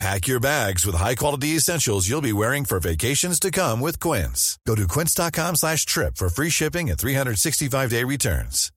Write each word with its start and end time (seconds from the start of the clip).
Pack 0.00 0.26
your 0.26 0.40
bags 0.40 0.84
with 0.84 0.96
high-quality 0.96 1.48
essentials 1.56 2.08
you'll 2.08 2.20
be 2.20 2.32
wearing 2.32 2.64
for 2.64 2.80
vacations 2.80 3.38
to 3.40 3.50
come 3.50 3.80
with 3.80 4.00
Quince. 4.00 4.58
Go 4.66 4.74
to 4.74 4.86
quince.com 4.88 5.56
slash 5.56 5.86
trip 5.86 6.16
for 6.16 6.28
free 6.28 6.50
shipping 6.50 6.90
and 6.90 6.98
365-day 6.98 8.04
returns. 8.04 8.70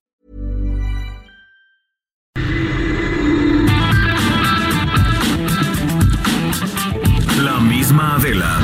La 7.44 7.60
misma 7.60 8.16
Adela, 8.16 8.60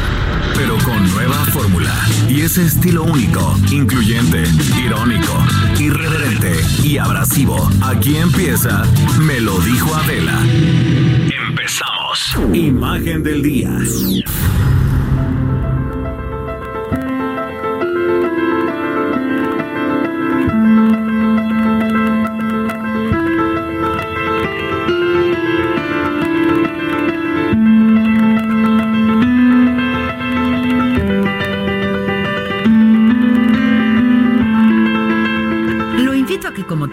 pero 0.55 0.77
con 0.83 1.09
nueva 1.11 1.35
fórmula. 1.45 1.94
Y 2.27 2.41
ese 2.41 2.66
estilo 2.66 3.03
único, 3.03 3.55
incluyente, 3.72 4.44
irónico, 4.83 5.33
irreverente 5.80 6.55
y 6.83 6.97
abrasivo. 6.97 7.70
Aquí 7.81 8.17
empieza 8.17 8.83
Me 9.20 9.39
lo 9.39 9.59
dijo 9.59 9.94
Adela. 9.95 10.39
Empezamos. 11.53 12.35
Imagen 12.52 13.21
del 13.21 13.43
día. 13.43 13.70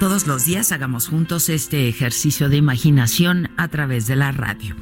Todos 0.01 0.27
los 0.27 0.47
días 0.47 0.73
hagamos 0.73 1.09
juntos 1.09 1.51
este 1.51 1.87
ejercicio 1.87 2.49
de 2.49 2.57
imaginación 2.57 3.51
a 3.59 3.69
través 3.69 4.07
de 4.07 4.17
la 4.17 4.33
radio. 4.33 4.75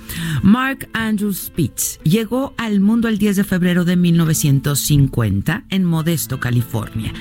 Mark 0.45 0.89
Andrew 0.93 1.33
Spitz 1.35 1.99
llegó 2.05 2.55
al 2.57 2.79
mundo 2.79 3.09
el 3.09 3.19
10 3.19 3.35
de 3.35 3.45
febrero 3.45 3.85
de 3.85 3.97
1950 3.97 5.65
en 5.71 5.85
Modesto, 5.85 6.39
California. 6.39 7.13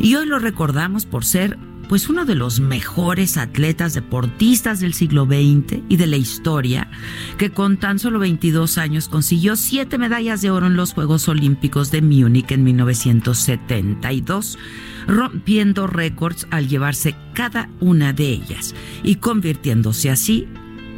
Y 0.00 0.16
hoy 0.16 0.26
lo 0.26 0.40
recordamos 0.40 1.06
por 1.06 1.24
ser 1.24 1.56
pues 1.88 2.08
uno 2.08 2.24
de 2.24 2.34
los 2.34 2.60
mejores 2.60 3.36
atletas 3.36 3.94
deportistas 3.94 4.80
del 4.80 4.94
siglo 4.94 5.26
XX 5.26 5.82
y 5.88 5.96
de 5.96 6.06
la 6.06 6.16
historia, 6.16 6.90
que 7.38 7.50
con 7.50 7.76
tan 7.76 7.98
solo 7.98 8.18
22 8.18 8.78
años 8.78 9.08
consiguió 9.08 9.56
siete 9.56 9.98
medallas 9.98 10.42
de 10.42 10.50
oro 10.50 10.66
en 10.66 10.76
los 10.76 10.92
Juegos 10.92 11.28
Olímpicos 11.28 11.90
de 11.90 12.02
Múnich 12.02 12.50
en 12.50 12.64
1972, 12.64 14.58
rompiendo 15.06 15.86
récords 15.86 16.46
al 16.50 16.68
llevarse 16.68 17.14
cada 17.34 17.68
una 17.80 18.12
de 18.12 18.30
ellas 18.30 18.74
y 19.02 19.16
convirtiéndose 19.16 20.10
así 20.10 20.48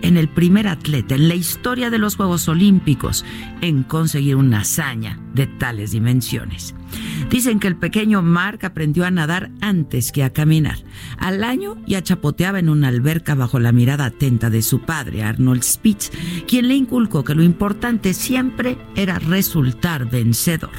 en 0.03 0.17
el 0.17 0.29
primer 0.29 0.69
atleta 0.69 1.15
en 1.15 1.29
la 1.29 1.35
historia 1.35 1.91
de 1.91 1.99
los 1.99 2.17
Juegos 2.17 2.49
Olímpicos 2.49 3.25
en 3.61 3.83
conseguir 3.83 4.37
una 4.37 4.61
hazaña 4.61 5.19
de 5.35 5.47
tales 5.47 5.93
dimensiones. 5.93 6.75
Dicen 7.31 7.59
que 7.59 7.67
el 7.67 7.77
pequeño 7.77 8.23
Mark 8.23 8.61
aprendió 8.65 9.05
a 9.05 9.11
nadar 9.11 9.51
antes 9.61 10.13
que 10.13 10.23
a 10.23 10.33
caminar. 10.33 10.79
Al 11.19 11.43
año 11.45 11.77
ya 11.87 12.03
chapoteaba 12.03 12.59
en 12.59 12.69
una 12.69 12.89
alberca 12.89 13.35
bajo 13.35 13.59
la 13.59 13.73
mirada 13.73 14.07
atenta 14.07 14.51
de 14.51 14.63
su 14.63 14.81
padre, 14.81 15.23
Arnold 15.23 15.63
Spitz, 15.63 16.11
quien 16.47 16.69
le 16.69 16.75
inculcó 16.75 17.25
que 17.25 17.35
lo 17.35 17.43
importante 17.43 18.15
siempre 18.15 18.79
era 18.95 19.19
resultar 19.19 20.09
vencedor. 20.09 20.71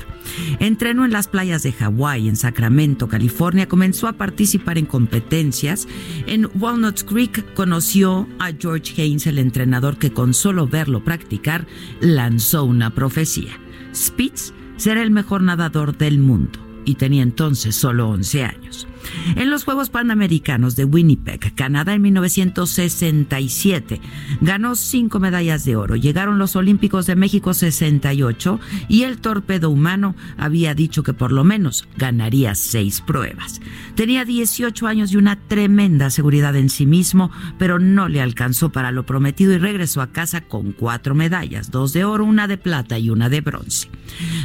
Entrenó 0.60 1.06
en 1.06 1.12
las 1.12 1.28
playas 1.28 1.64
de 1.64 1.72
Hawái, 1.72 2.28
en 2.28 2.36
Sacramento, 2.36 3.08
California, 3.08 3.68
comenzó 3.68 4.08
a 4.08 4.14
participar 4.14 4.78
en 4.78 4.86
competencias. 4.86 5.88
En 6.26 6.50
Walnut 6.60 7.04
Creek 7.04 7.54
conoció 7.54 8.28
a 8.40 8.52
George 8.58 9.02
Haynes, 9.02 9.17
el 9.26 9.40
entrenador 9.40 9.98
que 9.98 10.12
con 10.12 10.34
solo 10.34 10.68
verlo 10.68 11.04
practicar 11.04 11.66
lanzó 12.00 12.64
una 12.66 12.94
profecía. 12.94 13.60
Spitz 13.96 14.54
será 14.76 15.02
el 15.02 15.10
mejor 15.10 15.42
nadador 15.42 15.98
del 15.98 16.20
mundo 16.20 16.60
y 16.86 16.96
tenía 16.96 17.24
entonces 17.24 17.76
solo 17.76 18.10
11 18.10 18.44
años. 18.44 18.88
En 19.36 19.50
los 19.50 19.64
Juegos 19.64 19.90
Panamericanos 19.90 20.76
de 20.76 20.86
Winnipeg, 20.86 21.54
Canadá, 21.56 21.94
en 21.94 22.02
1967, 22.02 24.02
ganó 24.42 24.76
cinco 24.76 25.20
medallas 25.20 25.66
de 25.66 25.76
oro. 25.76 25.96
Llegaron 25.96 26.40
los 26.40 26.56
Olímpicos 26.56 27.06
de 27.06 27.16
México 27.16 27.54
68 27.54 28.60
y 28.88 29.04
el 29.04 29.20
torpedo 29.20 29.70
humano 29.70 30.16
había 30.38 30.74
dicho 30.74 31.04
que 31.04 31.14
por 31.14 31.32
lo 31.32 31.44
menos 31.44 31.88
ganaría 31.98 32.56
seis 32.56 33.02
pruebas. 33.02 33.62
Tenía 33.96 34.26
18 34.26 34.88
años 34.88 35.12
y 35.12 35.18
una 35.18 35.40
tremenda 35.48 36.10
seguridad 36.10 36.56
en 36.56 36.70
sí 36.70 36.86
mismo, 36.86 37.32
pero 37.58 37.80
no 37.80 38.08
le 38.08 38.22
alcanzó 38.22 38.72
para 38.72 38.92
lo 38.92 39.06
prometido 39.06 39.54
y 39.54 39.58
regresó 39.58 40.02
a 40.02 40.12
casa 40.12 40.42
con 40.42 40.72
cuatro 40.72 41.16
medallas, 41.16 41.72
dos 41.72 41.94
de 41.94 42.06
oro, 42.06 42.26
una 42.26 42.48
de 42.48 42.58
plata 42.58 43.00
y 43.00 43.10
una 43.10 43.30
de 43.30 43.42
bronce. 43.42 43.90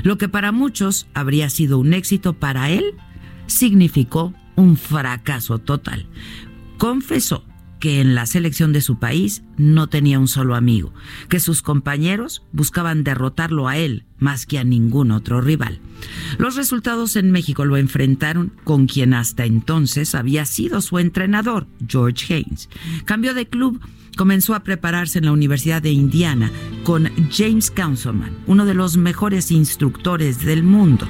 Lo 0.02 0.18
que 0.18 0.28
para 0.28 0.52
muchos 0.52 1.06
habría 1.14 1.48
sido 1.50 1.78
un 1.78 1.94
éxito, 1.94 2.34
para 2.34 2.70
él 2.70 2.94
significó 3.46 4.34
un 4.56 4.76
fracaso 4.76 5.58
total. 5.58 6.06
Confesó 6.78 7.44
que 7.82 8.00
en 8.00 8.14
la 8.14 8.26
selección 8.26 8.72
de 8.72 8.80
su 8.80 9.00
país 9.00 9.42
no 9.56 9.88
tenía 9.88 10.20
un 10.20 10.28
solo 10.28 10.54
amigo, 10.54 10.94
que 11.28 11.40
sus 11.40 11.62
compañeros 11.62 12.44
buscaban 12.52 13.02
derrotarlo 13.02 13.66
a 13.66 13.76
él 13.76 14.04
más 14.20 14.46
que 14.46 14.60
a 14.60 14.64
ningún 14.64 15.10
otro 15.10 15.40
rival. 15.40 15.80
Los 16.38 16.54
resultados 16.54 17.16
en 17.16 17.32
México 17.32 17.64
lo 17.64 17.76
enfrentaron 17.76 18.52
con 18.62 18.86
quien 18.86 19.14
hasta 19.14 19.46
entonces 19.46 20.14
había 20.14 20.44
sido 20.46 20.80
su 20.80 21.00
entrenador, 21.00 21.66
George 21.88 22.32
Haynes. 22.32 22.68
Cambió 23.04 23.34
de 23.34 23.48
club, 23.48 23.80
comenzó 24.16 24.54
a 24.54 24.62
prepararse 24.62 25.18
en 25.18 25.24
la 25.24 25.32
Universidad 25.32 25.82
de 25.82 25.90
Indiana 25.90 26.52
con 26.84 27.10
James 27.32 27.72
Councilman, 27.72 28.36
uno 28.46 28.64
de 28.64 28.74
los 28.74 28.96
mejores 28.96 29.50
instructores 29.50 30.44
del 30.44 30.62
mundo. 30.62 31.08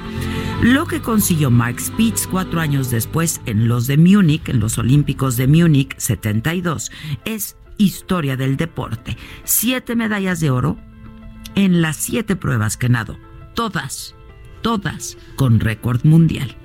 Lo 0.61 0.85
que 0.85 1.01
consiguió 1.01 1.51
Mark 1.51 1.79
Spitz 1.79 2.27
cuatro 2.27 2.59
años 2.61 2.89
después 2.89 3.41
en 3.45 3.67
los 3.67 3.87
de 3.87 3.97
Múnich, 3.97 4.47
en 4.47 4.59
los 4.59 4.77
Olímpicos 4.77 5.35
de 5.35 5.47
Múnich 5.47 5.95
72, 5.97 6.91
es 7.25 7.57
historia 7.77 8.37
del 8.37 8.57
deporte. 8.57 9.17
Siete 9.43 9.95
medallas 9.95 10.39
de 10.39 10.51
oro 10.51 10.77
en 11.55 11.81
las 11.81 11.97
siete 11.97 12.35
pruebas 12.35 12.77
que 12.77 12.89
nadó. 12.89 13.17
Todas, 13.55 14.15
todas 14.61 15.17
con 15.35 15.59
récord 15.59 16.03
mundial. 16.03 16.55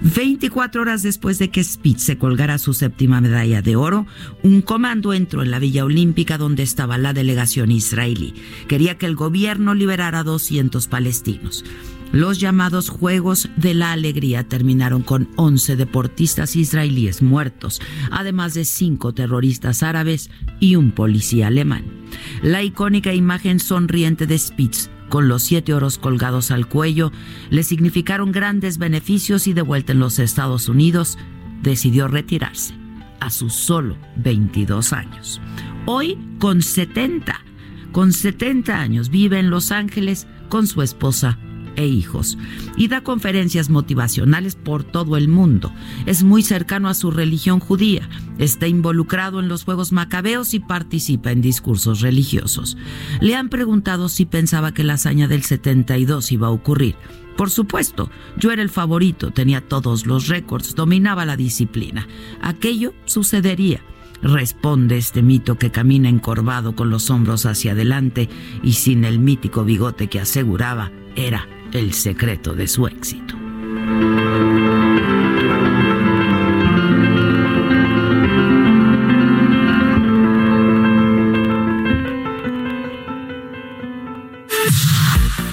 24 0.00 0.82
horas 0.82 1.02
después 1.02 1.38
de 1.38 1.50
que 1.50 1.62
Spitz 1.62 2.02
se 2.02 2.18
colgara 2.18 2.56
su 2.58 2.72
séptima 2.72 3.20
medalla 3.20 3.62
de 3.62 3.76
oro, 3.76 4.06
un 4.42 4.62
comando 4.62 5.12
entró 5.12 5.42
en 5.42 5.50
la 5.50 5.58
Villa 5.58 5.84
Olímpica 5.84 6.38
donde 6.38 6.62
estaba 6.62 6.98
la 6.98 7.12
delegación 7.12 7.70
israelí. 7.70 8.34
Quería 8.68 8.96
que 8.96 9.06
el 9.06 9.16
gobierno 9.16 9.74
liberara 9.74 10.20
a 10.20 10.24
200 10.24 10.86
palestinos. 10.88 11.64
Los 12.12 12.40
llamados 12.40 12.88
Juegos 12.88 13.48
de 13.56 13.72
la 13.72 13.92
Alegría 13.92 14.42
terminaron 14.42 15.02
con 15.02 15.28
11 15.36 15.76
deportistas 15.76 16.56
israelíes 16.56 17.22
muertos, 17.22 17.80
además 18.10 18.54
de 18.54 18.64
cinco 18.64 19.14
terroristas 19.14 19.84
árabes 19.84 20.28
y 20.58 20.74
un 20.74 20.90
policía 20.90 21.46
alemán. 21.46 21.84
La 22.42 22.64
icónica 22.64 23.14
imagen 23.14 23.60
sonriente 23.60 24.26
de 24.26 24.36
Spitz 24.36 24.90
con 25.08 25.28
los 25.28 25.44
siete 25.44 25.72
oros 25.72 25.98
colgados 25.98 26.50
al 26.50 26.66
cuello 26.66 27.12
le 27.48 27.62
significaron 27.62 28.32
grandes 28.32 28.78
beneficios 28.78 29.46
y 29.46 29.52
de 29.52 29.62
vuelta 29.62 29.92
en 29.92 30.00
los 30.00 30.18
Estados 30.18 30.68
Unidos 30.68 31.16
decidió 31.62 32.08
retirarse 32.08 32.74
a 33.20 33.30
sus 33.30 33.54
solo 33.54 33.96
22 34.16 34.92
años. 34.92 35.40
Hoy 35.86 36.18
con 36.40 36.60
70, 36.60 37.40
con 37.92 38.12
70 38.12 38.80
años 38.80 39.10
vive 39.10 39.38
en 39.38 39.50
Los 39.50 39.70
Ángeles 39.70 40.26
con 40.48 40.66
su 40.66 40.82
esposa 40.82 41.38
e 41.76 41.86
hijos 41.86 42.38
y 42.76 42.88
da 42.88 43.02
conferencias 43.02 43.70
motivacionales 43.70 44.56
por 44.56 44.84
todo 44.84 45.16
el 45.16 45.28
mundo. 45.28 45.72
Es 46.06 46.22
muy 46.22 46.42
cercano 46.42 46.88
a 46.88 46.94
su 46.94 47.10
religión 47.10 47.60
judía, 47.60 48.08
está 48.38 48.68
involucrado 48.68 49.40
en 49.40 49.48
los 49.48 49.64
Juegos 49.64 49.92
Macabeos 49.92 50.54
y 50.54 50.60
participa 50.60 51.32
en 51.32 51.42
discursos 51.42 52.00
religiosos. 52.00 52.76
Le 53.20 53.34
han 53.34 53.48
preguntado 53.48 54.08
si 54.08 54.26
pensaba 54.26 54.72
que 54.72 54.84
la 54.84 54.94
hazaña 54.94 55.28
del 55.28 55.42
72 55.42 56.32
iba 56.32 56.48
a 56.48 56.50
ocurrir. 56.50 56.96
Por 57.36 57.50
supuesto, 57.50 58.10
yo 58.36 58.52
era 58.52 58.62
el 58.62 58.68
favorito, 58.68 59.30
tenía 59.30 59.66
todos 59.66 60.06
los 60.06 60.28
récords, 60.28 60.74
dominaba 60.74 61.24
la 61.24 61.36
disciplina. 61.36 62.06
Aquello 62.42 62.92
sucedería. 63.06 63.80
Responde 64.22 64.98
este 64.98 65.22
mito 65.22 65.56
que 65.56 65.70
camina 65.70 66.10
encorvado 66.10 66.76
con 66.76 66.90
los 66.90 67.08
hombros 67.08 67.46
hacia 67.46 67.72
adelante 67.72 68.28
y 68.62 68.74
sin 68.74 69.06
el 69.06 69.18
mítico 69.18 69.64
bigote 69.64 70.08
que 70.08 70.20
aseguraba 70.20 70.90
era 71.16 71.48
el 71.72 71.92
secreto 71.94 72.54
de 72.54 72.66
su 72.66 72.86
éxito. 72.86 73.34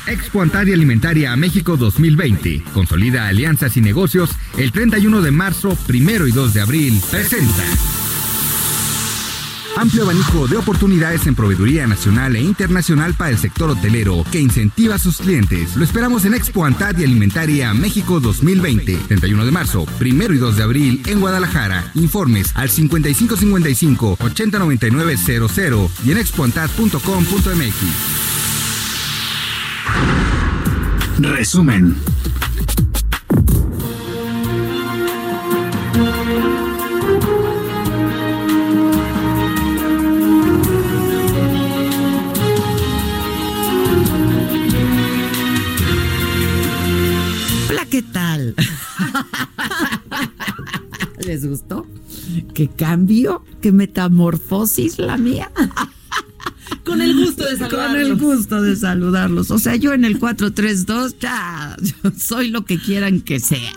Expo 0.07 0.41
Antaria 0.41 0.73
Alimentaria 0.73 1.33
a 1.33 1.35
México 1.35 1.77
2020. 1.77 2.63
Consolida 2.73 3.27
alianzas 3.27 3.77
y 3.77 3.81
negocios 3.81 4.31
el 4.57 4.71
31 4.71 5.21
de 5.21 5.31
marzo, 5.31 5.77
1 5.87 6.27
y 6.27 6.31
2 6.31 6.53
de 6.53 6.61
abril. 6.61 7.01
Presenta. 7.11 8.06
Amplio 9.77 10.03
abanico 10.03 10.47
de 10.47 10.57
oportunidades 10.57 11.27
en 11.27 11.35
proveeduría 11.35 11.85
nacional 11.85 12.35
e 12.35 12.41
internacional 12.41 13.13
para 13.13 13.29
el 13.29 13.37
sector 13.37 13.69
hotelero 13.69 14.23
que 14.31 14.39
incentiva 14.39 14.95
a 14.95 14.99
sus 14.99 15.17
clientes. 15.17 15.75
Lo 15.75 15.83
esperamos 15.83 16.25
en 16.25 16.33
Expo 16.33 16.65
Antad 16.65 16.97
y 16.97 17.03
Alimentaria 17.03 17.71
México 17.75 18.19
2020, 18.19 18.97
31 19.07 19.45
de 19.45 19.51
marzo, 19.51 19.85
1 20.01 20.33
y 20.33 20.37
2 20.37 20.57
de 20.57 20.63
abril 20.63 21.03
en 21.05 21.19
Guadalajara. 21.19 21.91
Informes 21.93 22.53
al 22.55 22.71
5555 22.71 24.17
809900 24.19 25.91
y 26.03 26.11
en 26.11 26.17
expoantad.com.mx. 26.17 27.75
Resumen. 31.19 31.95
¿Qué 47.89 48.01
tal? 48.01 48.55
¿Les 51.25 51.47
gustó? 51.47 51.87
¿Qué 52.53 52.67
cambio? 52.67 53.43
¿Qué 53.61 53.71
metamorfosis 53.71 54.99
la 54.99 55.17
mía? 55.17 55.51
Con 56.83 57.01
el 57.01 57.15
gusto 57.15 57.45
de 57.45 57.57
saludarlos. 57.57 57.87
Con 57.87 57.95
el 57.95 58.15
gusto 58.15 58.61
de 58.61 58.75
saludarlos. 58.75 59.51
O 59.51 59.59
sea, 59.59 59.75
yo 59.75 59.93
en 59.93 60.05
el 60.05 60.19
432 60.19 61.19
ya 61.19 61.75
soy 62.17 62.49
lo 62.49 62.65
que 62.65 62.79
quieran 62.79 63.21
que 63.21 63.39
sea. 63.39 63.73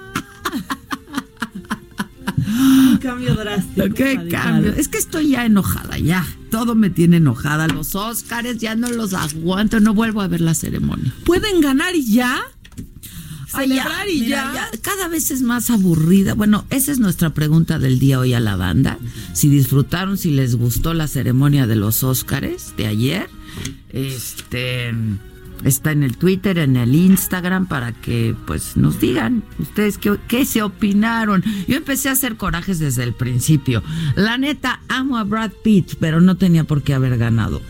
Un 2.47 2.99
cambio 2.99 3.35
drástico. 3.35 3.95
¿Qué 3.95 4.29
cambio? 4.29 4.73
Es 4.73 4.89
que 4.89 4.99
estoy 4.99 5.31
ya 5.31 5.45
enojada, 5.45 5.99
ya. 5.99 6.27
Todo 6.51 6.75
me 6.75 6.91
tiene 6.91 7.19
enojada. 7.19 7.69
Los 7.69 7.95
Óscares 7.95 8.59
ya 8.59 8.75
no 8.75 8.91
los 8.91 9.15
aguanto, 9.15 9.81
no 9.81 9.95
vuelvo 9.95 10.21
a 10.21 10.29
ver 10.29 10.41
la 10.41 10.55
ceremonia. 10.55 11.15
¿Pueden 11.25 11.61
ganar 11.61 11.95
y 11.95 12.05
ya? 12.05 12.41
Celebrar 13.51 14.09
y 14.09 14.27
ya. 14.27 14.71
Cada 14.83 15.09
vez 15.09 15.31
es 15.31 15.43
más 15.43 15.71
aburrida. 15.71 16.35
Bueno, 16.35 16.65
esa 16.71 16.93
es 16.93 16.99
nuestra 16.99 17.31
pregunta 17.31 17.79
del 17.79 17.99
día 17.99 18.19
hoy 18.19 18.35
a 18.35 18.41
la 18.41 18.57
banda. 18.57 18.99
Si 19.35 19.49
disfrutaron, 19.49 20.19
si 20.19 20.31
les 20.31 20.57
gustó 20.57 20.95
la 20.95 21.09
ceremonia 21.09 21.67
de 21.67 21.77
los 21.77 22.03
Óscares 22.03 22.75
de 22.77 22.87
ayer. 22.87 23.29
Este 23.91 24.93
está 25.65 25.93
en 25.93 26.03
el 26.03 26.17
Twitter, 26.17 26.59
en 26.59 26.77
el 26.77 26.95
Instagram, 26.95 27.67
para 27.67 27.93
que 27.93 28.35
pues 28.47 28.77
nos 28.77 29.01
digan 29.01 29.43
ustedes 29.59 29.99
qué, 29.99 30.17
qué, 30.29 30.45
se 30.45 30.63
opinaron. 30.63 31.43
Yo 31.69 31.77
empecé 31.77 32.09
a 32.09 32.13
hacer 32.13 32.37
corajes 32.37 32.79
desde 32.79 33.05
el 33.05 33.13
principio. 33.13 33.83
La 34.17 34.39
neta, 34.39 34.81
amo 34.89 35.19
a 35.19 35.25
Brad 35.25 35.53
Pitt, 35.63 35.95
pero 36.01 36.21
no 36.21 36.37
tenía 36.37 36.65
por 36.65 36.83
qué 36.83 36.95
haber 36.95 37.19
ganado 37.19 37.61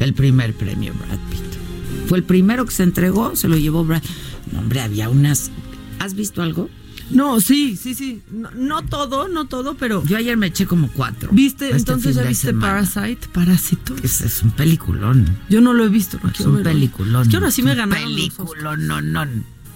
el 0.00 0.14
primer 0.14 0.54
premio 0.54 0.92
Brad 0.94 1.18
Pitt. 1.30 2.08
Fue 2.08 2.18
el 2.18 2.24
primero 2.24 2.64
que 2.66 2.72
se 2.72 2.82
entregó, 2.82 3.34
se 3.36 3.48
lo 3.48 3.56
llevó 3.56 3.84
Brad. 3.84 4.02
No, 4.02 4.08
hombre, 4.56 4.80
había 4.80 5.08
unas. 5.08 5.50
¿Has 5.98 6.14
visto 6.14 6.42
algo? 6.42 6.68
No, 7.10 7.40
sí, 7.40 7.76
sí, 7.76 7.94
sí. 7.94 8.22
No, 8.30 8.82
todo, 8.82 9.28
no 9.28 9.46
todo, 9.46 9.74
pero. 9.74 10.04
Yo 10.04 10.16
ayer 10.16 10.36
me 10.36 10.46
eché 10.46 10.66
como 10.66 10.88
cuatro. 10.88 11.30
¿Viste? 11.32 11.66
Este 11.66 11.78
entonces 11.78 12.16
ya 12.16 12.22
viste 12.22 12.54
Parasite, 12.54 13.28
Parásito. 13.32 13.94
Es, 14.02 14.20
es, 14.22 14.42
un 14.42 14.52
peliculón. 14.52 15.36
Yo 15.48 15.60
no 15.60 15.72
lo 15.72 15.84
he 15.84 15.88
visto. 15.88 16.18
es 16.32 16.40
un 16.40 16.62
peliculón. 16.62 17.28
Yo 17.28 17.38
ahora 17.38 17.50
sí 17.50 17.62
me 17.62 17.74
ganaron. 17.74 18.04
Peliculón, 18.04 18.86
no, 18.86 19.00
no. 19.00 19.26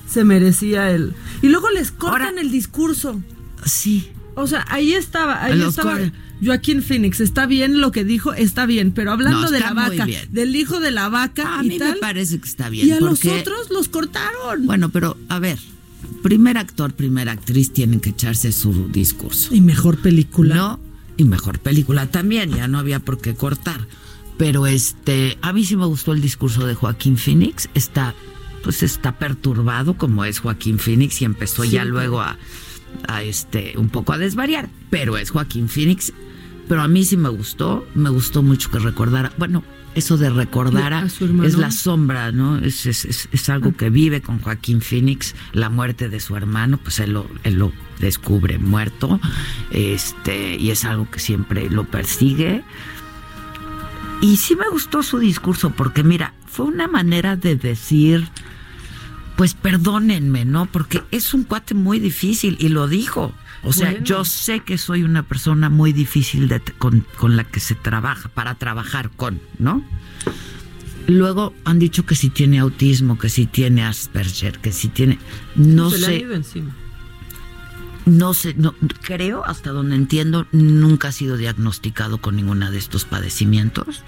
Se 0.08 0.24
merecía 0.24 0.90
el. 0.90 1.14
Y 1.42 1.48
luego 1.48 1.68
les 1.70 1.90
cortan 1.90 2.38
el 2.38 2.50
discurso. 2.50 3.20
Sí. 3.64 4.10
O 4.34 4.46
sea, 4.46 4.64
ahí 4.68 4.92
estaba, 4.92 5.42
ahí 5.42 5.60
estaba. 5.62 5.98
Joaquín 6.44 6.82
Phoenix, 6.82 7.20
está 7.20 7.46
bien 7.46 7.80
lo 7.80 7.90
que 7.90 8.04
dijo, 8.04 8.32
está 8.32 8.66
bien, 8.66 8.92
pero 8.92 9.12
hablando 9.12 9.50
de 9.50 9.60
la 9.60 9.72
vaca, 9.72 10.06
del 10.30 10.56
hijo 10.56 10.80
de 10.80 10.90
la 10.90 11.08
vaca 11.08 11.58
a 11.58 11.64
y 11.64 11.68
mí 11.68 11.78
tal, 11.78 11.94
me 11.94 12.00
parece 12.00 12.38
que 12.38 12.48
está 12.48 12.68
bien. 12.68 12.86
Y 12.86 12.90
a 12.92 13.00
los 13.00 13.24
otros 13.24 13.70
los 13.70 13.88
cortaron. 13.88 14.66
Bueno, 14.66 14.90
pero 14.90 15.16
a 15.28 15.38
ver, 15.38 15.58
primer 16.22 16.58
actor, 16.58 16.92
primera 16.92 17.32
actriz 17.32 17.72
tienen 17.72 18.00
que 18.00 18.10
echarse 18.10 18.52
su 18.52 18.88
discurso. 18.88 19.54
Y 19.54 19.60
mejor 19.60 19.98
película. 19.98 20.54
No, 20.54 20.80
y 21.16 21.24
mejor 21.24 21.58
película 21.58 22.06
también, 22.06 22.54
ya 22.54 22.68
no 22.68 22.78
había 22.78 23.00
por 23.00 23.20
qué 23.20 23.34
cortar. 23.34 23.86
Pero 24.36 24.68
este, 24.68 25.36
a 25.42 25.52
mí 25.52 25.64
sí 25.64 25.76
me 25.76 25.86
gustó 25.86 26.12
el 26.12 26.20
discurso 26.20 26.64
de 26.64 26.74
Joaquín 26.74 27.16
Phoenix, 27.16 27.68
está 27.74 28.14
pues 28.62 28.82
está 28.82 29.18
perturbado 29.18 29.96
como 29.96 30.24
es 30.24 30.40
Joaquín 30.40 30.78
Phoenix 30.78 31.22
y 31.22 31.24
empezó 31.24 31.64
ya 31.64 31.84
luego 31.84 32.20
a, 32.20 32.36
a 33.06 33.22
este 33.22 33.74
un 33.76 33.88
poco 33.88 34.12
a 34.12 34.18
desvariar, 34.18 34.68
pero 34.90 35.16
es 35.16 35.30
Joaquín 35.30 35.68
Phoenix 35.68 36.12
pero 36.68 36.82
a 36.82 36.88
mí 36.88 37.04
sí 37.04 37.16
me 37.16 37.28
gustó, 37.28 37.86
me 37.94 38.10
gustó 38.10 38.42
mucho 38.42 38.70
que 38.70 38.78
recordara, 38.78 39.32
bueno, 39.38 39.64
eso 39.94 40.16
de 40.16 40.30
recordar 40.30 41.04
es 41.44 41.56
la 41.56 41.70
sombra, 41.70 42.30
¿no? 42.30 42.58
Es, 42.58 42.86
es, 42.86 43.48
algo 43.48 43.74
que 43.74 43.90
vive 43.90 44.20
con 44.20 44.38
Joaquín 44.38 44.80
Phoenix, 44.80 45.34
la 45.52 45.70
muerte 45.70 46.08
de 46.08 46.20
su 46.20 46.36
hermano, 46.36 46.78
pues 46.78 47.00
él 47.00 47.14
lo, 47.14 47.26
él 47.42 47.54
lo 47.54 47.72
descubre 47.98 48.58
muerto, 48.58 49.18
este, 49.70 50.56
y 50.56 50.70
es 50.70 50.84
algo 50.84 51.10
que 51.10 51.18
siempre 51.18 51.68
lo 51.70 51.84
persigue. 51.84 52.62
Y 54.20 54.36
sí 54.36 54.56
me 54.56 54.68
gustó 54.68 55.02
su 55.02 55.18
discurso, 55.18 55.70
porque 55.70 56.04
mira, 56.04 56.34
fue 56.46 56.66
una 56.66 56.86
manera 56.86 57.36
de 57.36 57.56
decir, 57.56 58.28
pues 59.36 59.54
perdónenme, 59.54 60.44
¿no? 60.44 60.66
Porque 60.66 61.02
es 61.10 61.34
un 61.34 61.44
cuate 61.44 61.74
muy 61.74 61.98
difícil, 61.98 62.56
y 62.60 62.68
lo 62.68 62.88
dijo. 62.88 63.32
O 63.62 63.72
sea, 63.72 63.98
yo 64.02 64.24
sé 64.24 64.60
que 64.60 64.78
soy 64.78 65.02
una 65.02 65.22
persona 65.22 65.68
muy 65.68 65.92
difícil 65.92 66.48
de, 66.48 66.60
con, 66.60 67.04
la 67.36 67.44
que 67.44 67.60
se 67.60 67.74
trabaja, 67.74 68.28
para 68.28 68.54
trabajar 68.54 69.10
con, 69.10 69.40
¿no? 69.58 69.84
Luego 71.06 71.54
han 71.64 71.78
dicho 71.78 72.04
que 72.04 72.14
si 72.14 72.30
tiene 72.30 72.58
autismo, 72.58 73.18
que 73.18 73.28
si 73.28 73.46
tiene 73.46 73.84
Asperger, 73.84 74.58
que 74.58 74.72
si 74.72 74.88
tiene... 74.88 75.18
No 75.54 75.90
se 75.90 75.98
sé. 75.98 76.24
Le 76.26 76.34
encima 76.36 76.74
no 78.08 78.34
sé, 78.34 78.54
no, 78.56 78.74
creo, 79.02 79.44
hasta 79.44 79.70
donde 79.70 79.94
entiendo, 79.94 80.46
nunca 80.52 81.08
ha 81.08 81.12
sido 81.12 81.36
diagnosticado 81.36 82.18
con 82.18 82.36
ninguna 82.36 82.70
de 82.70 82.78
estos 82.78 83.04
padecimientos. 83.04 84.02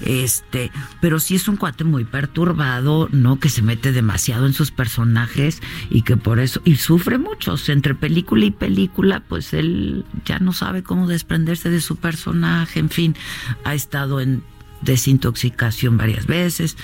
Este, 0.00 0.70
pero 1.00 1.20
sí 1.20 1.36
es 1.36 1.48
un 1.48 1.56
cuate 1.56 1.84
muy 1.84 2.04
perturbado, 2.04 3.08
¿no? 3.12 3.38
Que 3.38 3.48
se 3.48 3.62
mete 3.62 3.92
demasiado 3.92 4.46
en 4.46 4.52
sus 4.52 4.70
personajes 4.70 5.62
y 5.90 6.02
que 6.02 6.16
por 6.16 6.38
eso, 6.38 6.60
y 6.64 6.76
sufre 6.76 7.18
mucho. 7.18 7.54
entre 7.68 7.94
película 7.94 8.44
y 8.44 8.50
película, 8.50 9.20
pues 9.20 9.52
él 9.52 10.04
ya 10.24 10.38
no 10.38 10.52
sabe 10.52 10.82
cómo 10.82 11.06
desprenderse 11.06 11.70
de 11.70 11.80
su 11.80 11.96
personaje, 11.96 12.80
en 12.80 12.90
fin, 12.90 13.16
ha 13.64 13.74
estado 13.74 14.20
en 14.20 14.42
desintoxicación 14.82 15.96
varias 15.96 16.26
veces. 16.26 16.76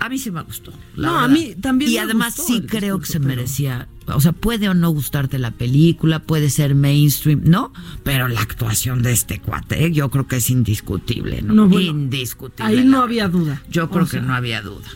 A 0.00 0.08
mí 0.08 0.18
sí 0.18 0.30
me 0.30 0.42
gustó. 0.42 0.72
no, 0.96 1.18
a 1.18 1.28
mí 1.28 1.54
también. 1.60 1.90
Y 1.90 1.98
además 1.98 2.34
sí 2.34 2.62
creo 2.66 2.98
que 2.98 3.06
se 3.06 3.20
merecía. 3.20 3.88
O 4.06 4.20
sea, 4.20 4.32
puede 4.32 4.68
o 4.68 4.74
no 4.74 4.90
gustarte 4.90 5.38
la 5.38 5.50
película, 5.50 6.20
puede 6.20 6.50
ser 6.50 6.74
mainstream, 6.74 7.42
¿no? 7.44 7.72
Pero 8.02 8.28
la 8.28 8.40
actuación 8.40 9.02
de 9.02 9.12
este 9.12 9.40
cuate, 9.40 9.92
yo 9.92 10.10
creo 10.10 10.26
que 10.26 10.36
es 10.36 10.50
indiscutible, 10.50 11.42
¿no? 11.42 11.68
indiscutible. 11.80 12.64
Ahí 12.80 12.84
no 12.84 13.02
había 13.02 13.28
duda. 13.28 13.62
Yo 13.70 13.90
creo 13.90 14.06
que 14.06 14.20
no 14.20 14.34
había 14.34 14.60
duda. 14.62 14.88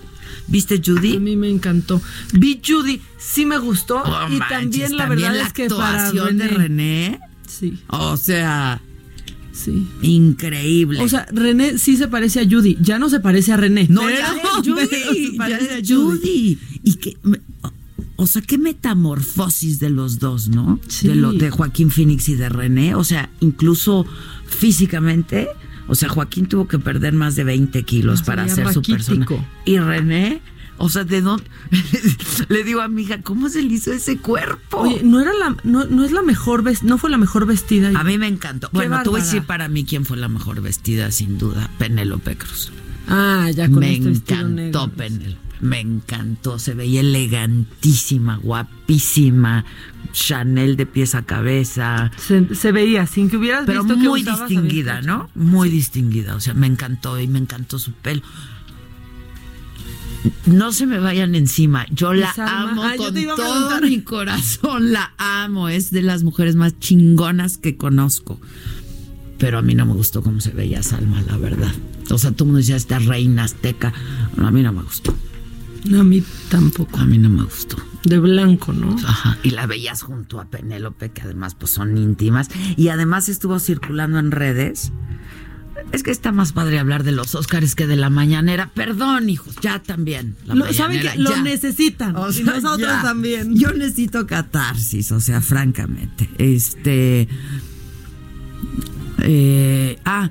¿Viste 0.47 0.81
Judy? 0.85 1.17
A 1.17 1.21
mí 1.21 1.37
me 1.37 1.49
encantó. 1.51 2.01
Vi 2.33 2.61
Judy, 2.67 3.01
sí 3.19 3.45
me 3.45 3.59
gustó. 3.59 4.03
Oh, 4.03 4.29
y 4.31 4.39
también 4.39 4.97
la 4.97 5.07
verdad 5.07 5.37
es 5.37 5.53
que 5.53 5.69
para 5.69 6.11
René, 6.11 6.33
de 6.45 6.49
René. 6.49 7.21
Sí. 7.47 7.79
O 7.89 8.17
sea, 8.17 8.81
Sí. 9.53 9.89
Increíble. 10.03 11.01
O 11.01 11.09
sea, 11.09 11.27
René 11.33 11.79
sí 11.79 11.97
se 11.97 12.07
parece 12.07 12.41
a 12.41 12.45
Judy. 12.49 12.79
Ya 12.81 12.99
no 13.01 13.09
se 13.09 13.19
parece 13.19 13.53
a 13.53 13.57
René. 13.57 13.87
No, 13.91 14.09
ya 14.09 14.33
Judy. 14.65 15.37
parece 15.37 15.75
a 15.75 15.81
Judy. 15.85 16.59
Y 16.85 16.95
que. 16.95 17.17
O 18.21 18.27
sea, 18.27 18.43
qué 18.43 18.59
metamorfosis 18.59 19.79
de 19.79 19.91
los 19.91 20.19
dos, 20.19 20.49
¿no? 20.49 20.81
Sí. 20.89 21.09
De, 21.09 21.15
lo, 21.15 21.33
de 21.33 21.51
Joaquín 21.51 21.91
Phoenix 21.91 22.29
y 22.29 22.35
de 22.35 22.49
René. 22.49 22.95
O 22.95 23.05
sea, 23.05 23.31
incluso 23.41 24.07
físicamente. 24.47 25.49
O 25.87 25.95
sea, 25.95 26.09
Joaquín 26.09 26.47
tuvo 26.47 26.67
que 26.67 26.79
perder 26.79 27.15
más 27.15 27.37
de 27.37 27.45
20 27.45 27.83
kilos 27.85 28.23
para 28.23 28.43
hacer 28.43 28.73
su 28.73 28.83
persona. 28.83 29.27
Y 29.65 29.79
René 29.79 30.43
o 30.79 30.89
sea, 30.89 31.05
¿de 31.05 31.21
dónde? 31.21 31.45
le 32.49 32.63
digo 32.63 32.81
a 32.81 32.89
mi 32.89 33.03
hija, 33.03 33.21
¿cómo 33.21 33.49
se 33.49 33.63
le 33.63 33.75
hizo 33.75 33.93
ese 33.93 34.19
cuerpo? 34.19 34.79
Oye, 34.79 35.03
no 35.03 35.21
era 35.21 35.33
la, 35.35 35.57
no, 35.65 35.85
no 35.85 36.05
es 36.05 36.13
la 36.13 36.23
mejor 36.23 36.65
no 36.85 36.99
fue 36.99 37.11
la 37.11 37.19
mejor 37.19 37.47
vestida. 37.47 37.91
A 37.99 38.05
mí 38.05 38.17
me 38.17 38.29
encantó. 38.29 38.71
bueno, 38.73 39.01
tú 39.03 39.11
voy 39.11 39.21
a 39.21 39.25
decir 39.25 39.43
para 39.43 39.69
mí 39.69 39.85
quién 39.85 40.05
fue 40.05 40.17
la 40.17 40.29
mejor 40.29 40.61
vestida, 40.63 41.11
sin 41.11 41.37
duda, 41.37 41.69
Penélope 41.79 42.37
Cruz. 42.37 42.71
Ah, 43.09 43.51
ya 43.55 43.69
con 43.69 43.81
Me 43.81 43.97
este 43.97 44.35
encantó 44.35 44.89
Penélope. 44.91 45.48
Me 45.61 45.81
encantó, 45.81 46.59
se 46.59 46.75
veía 46.75 47.01
elegantísima, 47.01 48.37
guapísima, 48.37 49.65
Chanel 50.13 50.77
de 50.77 50.87
pies 50.87 51.15
a 51.15 51.23
cabeza. 51.23 52.11
Se, 52.17 52.73
veía, 52.73 53.07
sin 53.07 53.29
que 53.29 53.37
hubieras 53.37 53.65
Pero 53.67 53.85
visto 53.85 53.99
muy 53.99 54.23
distinguida, 54.23 55.03
¿no? 55.03 55.29
Muy 55.35 55.69
distinguida, 55.69 56.37
o 56.37 56.41
sea, 56.41 56.55
me 56.55 56.67
encantó 56.67 57.19
y 57.21 57.27
me 57.27 57.39
encantó 57.39 57.79
su 57.79 57.93
pelo 57.93 58.23
no 60.47 60.73
se 60.73 60.87
me 60.87 60.99
vayan 60.99 61.35
encima. 61.35 61.87
Yo 61.91 62.13
la 62.13 62.35
amo 62.37 62.83
con 62.97 63.15
todo 63.37 63.81
mi 63.81 64.01
corazón. 64.01 64.93
La 64.93 65.13
amo. 65.19 65.69
Es 65.69 65.91
de 65.91 66.03
las 66.03 66.23
mujeres 66.23 66.57
más 66.57 66.79
chingonas 66.79 67.59
que 67.59 67.77
conozco. 67.77 68.41
Pero 69.39 69.59
a 69.59 69.63
mí 69.63 69.75
no 69.75 69.87
me 69.87 69.93
gustó 69.93 70.23
cómo 70.23 70.41
se 70.41 70.51
veía 70.51 70.83
Salma, 70.83 71.23
la 71.23 71.37
verdad. 71.37 71.73
O 72.11 72.19
sea, 72.19 72.33
tú 72.33 72.47
me 72.47 72.59
decías 72.59 72.83
esta 72.83 72.99
reina 72.99 73.45
azteca. 73.45 73.93
a 74.37 74.51
mí 74.51 74.63
no 74.63 74.73
me 74.73 74.83
gustó. 74.83 75.15
No, 75.85 76.01
a 76.01 76.05
mí 76.05 76.23
tampoco. 76.51 76.99
A 76.99 77.07
mí 77.07 77.19
no 77.19 77.29
me 77.29 77.45
gustó. 77.45 77.77
De 78.05 78.19
blanco, 78.19 78.73
¿no? 78.73 78.97
Ajá. 79.05 79.39
Y 79.43 79.51
la 79.51 79.67
veías 79.67 80.03
junto 80.03 80.41
a 80.41 80.47
Penélope, 80.47 81.11
que 81.11 81.23
además 81.23 81.55
pues 81.55 81.73
son 81.73 81.97
íntimas. 81.97 82.49
Y 82.77 82.89
además 82.89 83.29
estuvo 83.29 83.59
circulando 83.59 84.19
en 84.19 84.31
redes 84.31 84.93
es 85.93 86.03
que 86.03 86.11
está 86.11 86.33
más 86.33 86.53
padre 86.53 86.79
hablar 86.79 87.03
de 87.03 87.13
los 87.13 87.35
Óscares 87.35 87.75
que 87.75 87.87
de 87.87 87.97
la 87.97 88.11
mañanera. 88.11 88.71
Perdón, 88.75 89.31
hijos, 89.31 89.57
ya 89.63 89.83
también. 89.83 90.37
lo, 90.45 90.71
¿Saben 90.73 91.01
que 91.01 91.17
lo 91.17 91.37
necesitan? 91.43 92.15
y 92.37 92.43
nosotros 92.43 93.03
también. 93.03 93.57
Yo 93.57 93.73
necesito 93.73 94.27
catarsis, 94.27 95.13
o 95.13 95.21
sea, 95.21 95.41
francamente. 95.41 96.29
Este. 96.39 97.29
Eh, 99.21 99.99
ah, 100.05 100.31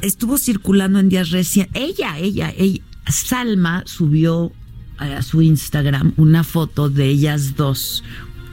estuvo 0.00 0.38
circulando 0.38 1.00
en 1.00 1.08
días 1.08 1.30
recién. 1.30 1.68
Ella, 1.74 2.18
ella, 2.18 2.52
ella. 2.56 2.82
Salma 3.06 3.82
subió 3.86 4.52
a 4.98 5.22
su 5.22 5.42
Instagram 5.42 6.12
una 6.16 6.44
foto 6.44 6.88
de 6.88 7.06
ellas 7.06 7.56
dos 7.56 8.04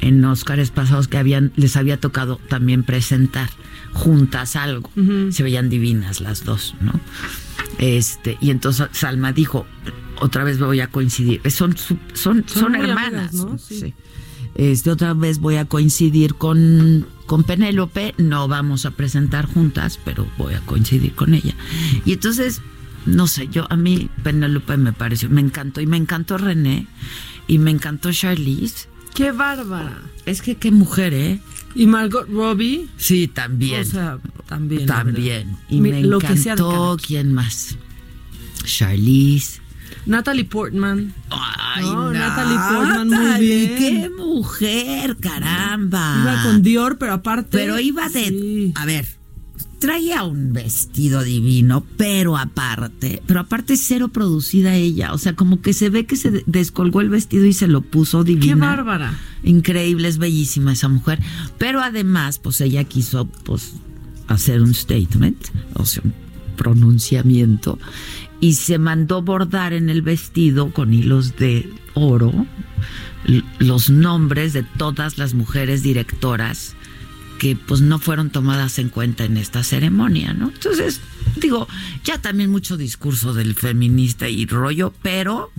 en 0.01 0.23
Óscares 0.25 0.71
pasados 0.71 1.07
que 1.07 1.17
habían, 1.17 1.51
les 1.55 1.77
había 1.77 1.99
tocado 1.99 2.39
también 2.49 2.83
presentar 2.83 3.49
juntas 3.93 4.55
algo. 4.55 4.89
Se 5.29 5.43
veían 5.43 5.69
divinas 5.69 6.21
las 6.21 6.43
dos, 6.43 6.75
¿no? 6.81 6.93
Este, 7.77 8.37
y 8.41 8.49
entonces 8.49 8.87
Salma 8.91 9.31
dijo, 9.31 9.65
otra 10.19 10.43
vez 10.43 10.59
voy 10.59 10.79
a 10.79 10.87
coincidir. 10.87 11.41
Son, 11.51 11.75
son, 12.13 12.43
son, 12.47 12.75
hermanas, 12.75 13.33
¿no? 13.33 13.57
Sí. 13.57 13.93
Este, 14.55 14.91
otra 14.91 15.13
vez 15.13 15.39
voy 15.39 15.55
a 15.55 15.65
coincidir 15.65 16.35
con, 16.35 17.07
con 17.25 17.43
Penélope. 17.43 18.13
No 18.17 18.47
vamos 18.47 18.85
a 18.85 18.91
presentar 18.91 19.45
juntas, 19.45 19.99
pero 20.03 20.27
voy 20.37 20.53
a 20.53 20.59
coincidir 20.61 21.13
con 21.13 21.33
ella. 21.33 21.55
Y 22.05 22.13
entonces, 22.13 22.61
no 23.05 23.27
sé, 23.27 23.47
yo 23.47 23.65
a 23.71 23.75
mí 23.75 24.09
Penélope 24.23 24.77
me 24.77 24.93
pareció, 24.93 25.29
me 25.29 25.41
encantó. 25.41 25.81
Y 25.81 25.87
me 25.87 25.97
encantó 25.97 26.37
René. 26.37 26.87
Y 27.47 27.57
me 27.57 27.71
encantó 27.71 28.11
Charlize. 28.11 28.87
¡Qué 29.13 29.31
bárbara! 29.31 30.01
Es 30.25 30.41
que 30.41 30.55
qué 30.55 30.71
mujer, 30.71 31.13
¿eh? 31.13 31.41
¿Y 31.75 31.85
Margot 31.85 32.27
Robbie? 32.29 32.87
Sí, 32.97 33.27
también. 33.27 33.81
O 33.81 33.85
sea, 33.85 34.19
también. 34.47 34.85
También. 34.85 35.57
Y 35.69 35.81
me 35.81 36.01
lo 36.01 36.21
encantó, 36.21 36.97
¿quién 37.05 37.33
más? 37.33 37.75
Charlize. 38.63 39.61
Natalie 40.05 40.45
Portman. 40.45 41.13
Ay, 41.29 41.83
no, 41.83 42.11
Natalie 42.11 42.57
Portman, 42.57 43.09
muy 43.09 43.41
bien. 43.41 43.75
¡Qué 43.77 44.09
mujer, 44.09 45.17
caramba! 45.19 46.19
Iba 46.21 46.43
con 46.43 46.61
Dior, 46.61 46.97
pero 46.97 47.13
aparte. 47.13 47.49
Pero 47.51 47.79
iba 47.79 48.07
de. 48.09 48.71
A 48.75 48.85
ver, 48.85 49.07
traía 49.81 50.23
un 50.23 50.53
vestido 50.53 51.23
divino, 51.23 51.83
pero 51.97 52.37
aparte, 52.37 53.21
pero 53.25 53.39
aparte 53.39 53.75
cero 53.77 54.09
producida 54.09 54.75
ella, 54.75 55.11
o 55.11 55.17
sea, 55.17 55.35
como 55.35 55.59
que 55.59 55.73
se 55.73 55.89
ve 55.89 56.05
que 56.05 56.15
se 56.15 56.43
descolgó 56.45 57.01
el 57.01 57.09
vestido 57.09 57.45
y 57.45 57.53
se 57.53 57.67
lo 57.67 57.81
puso 57.81 58.23
divina. 58.23 58.53
Qué 58.53 58.55
bárbara. 58.55 59.19
Increíble, 59.43 60.07
es 60.07 60.19
bellísima 60.19 60.73
esa 60.73 60.87
mujer, 60.87 61.19
pero 61.57 61.81
además, 61.81 62.37
pues 62.37 62.61
ella 62.61 62.83
quiso 62.83 63.25
pues 63.25 63.73
hacer 64.27 64.61
un 64.61 64.75
statement, 64.75 65.47
o 65.73 65.85
sea, 65.85 66.03
un 66.05 66.13
pronunciamiento 66.55 67.79
y 68.39 68.53
se 68.53 68.77
mandó 68.77 69.23
bordar 69.23 69.73
en 69.73 69.89
el 69.89 70.03
vestido 70.03 70.71
con 70.71 70.93
hilos 70.93 71.37
de 71.37 71.67
oro 71.95 72.45
los 73.59 73.89
nombres 73.89 74.53
de 74.53 74.63
todas 74.63 75.17
las 75.17 75.33
mujeres 75.33 75.81
directoras 75.81 76.75
que 77.41 77.55
pues 77.55 77.81
no 77.81 77.97
fueron 77.97 78.29
tomadas 78.29 78.77
en 78.77 78.89
cuenta 78.89 79.25
en 79.25 79.35
esta 79.35 79.63
ceremonia, 79.63 80.31
¿no? 80.31 80.51
Entonces, 80.53 81.01
digo, 81.37 81.67
ya 82.03 82.19
también 82.19 82.51
mucho 82.51 82.77
discurso 82.77 83.33
del 83.33 83.55
feminista 83.55 84.29
y 84.29 84.45
rollo, 84.45 84.93
pero 85.01 85.49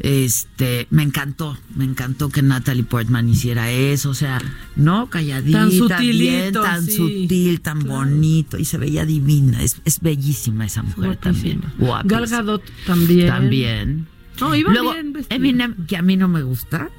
este 0.00 0.88
me 0.90 1.04
encantó, 1.04 1.56
me 1.76 1.84
encantó 1.84 2.30
que 2.30 2.42
Natalie 2.42 2.82
Portman 2.82 3.28
hiciera 3.28 3.70
eso, 3.70 4.10
o 4.10 4.14
sea, 4.14 4.42
no 4.74 5.08
calladita, 5.08 5.60
tan 5.60 5.70
sutil, 5.70 6.52
tan 6.52 6.84
sutil, 6.84 7.60
tan 7.60 7.78
bonito 7.84 8.58
y 8.58 8.64
se 8.64 8.78
veía 8.78 9.06
divina, 9.06 9.62
es, 9.62 9.80
es 9.84 10.00
bellísima 10.00 10.66
esa 10.66 10.82
mujer 10.82 11.14
también. 11.14 11.62
Gal 12.06 12.26
Gadot 12.26 12.64
también. 12.86 13.28
También. 13.28 14.06
No, 14.40 14.54
iba 14.56 14.72
bien 14.72 15.14
Eminem, 15.28 15.86
que 15.86 15.96
a 15.96 16.02
mí 16.02 16.16
no 16.16 16.26
me 16.26 16.42
gusta, 16.42 16.90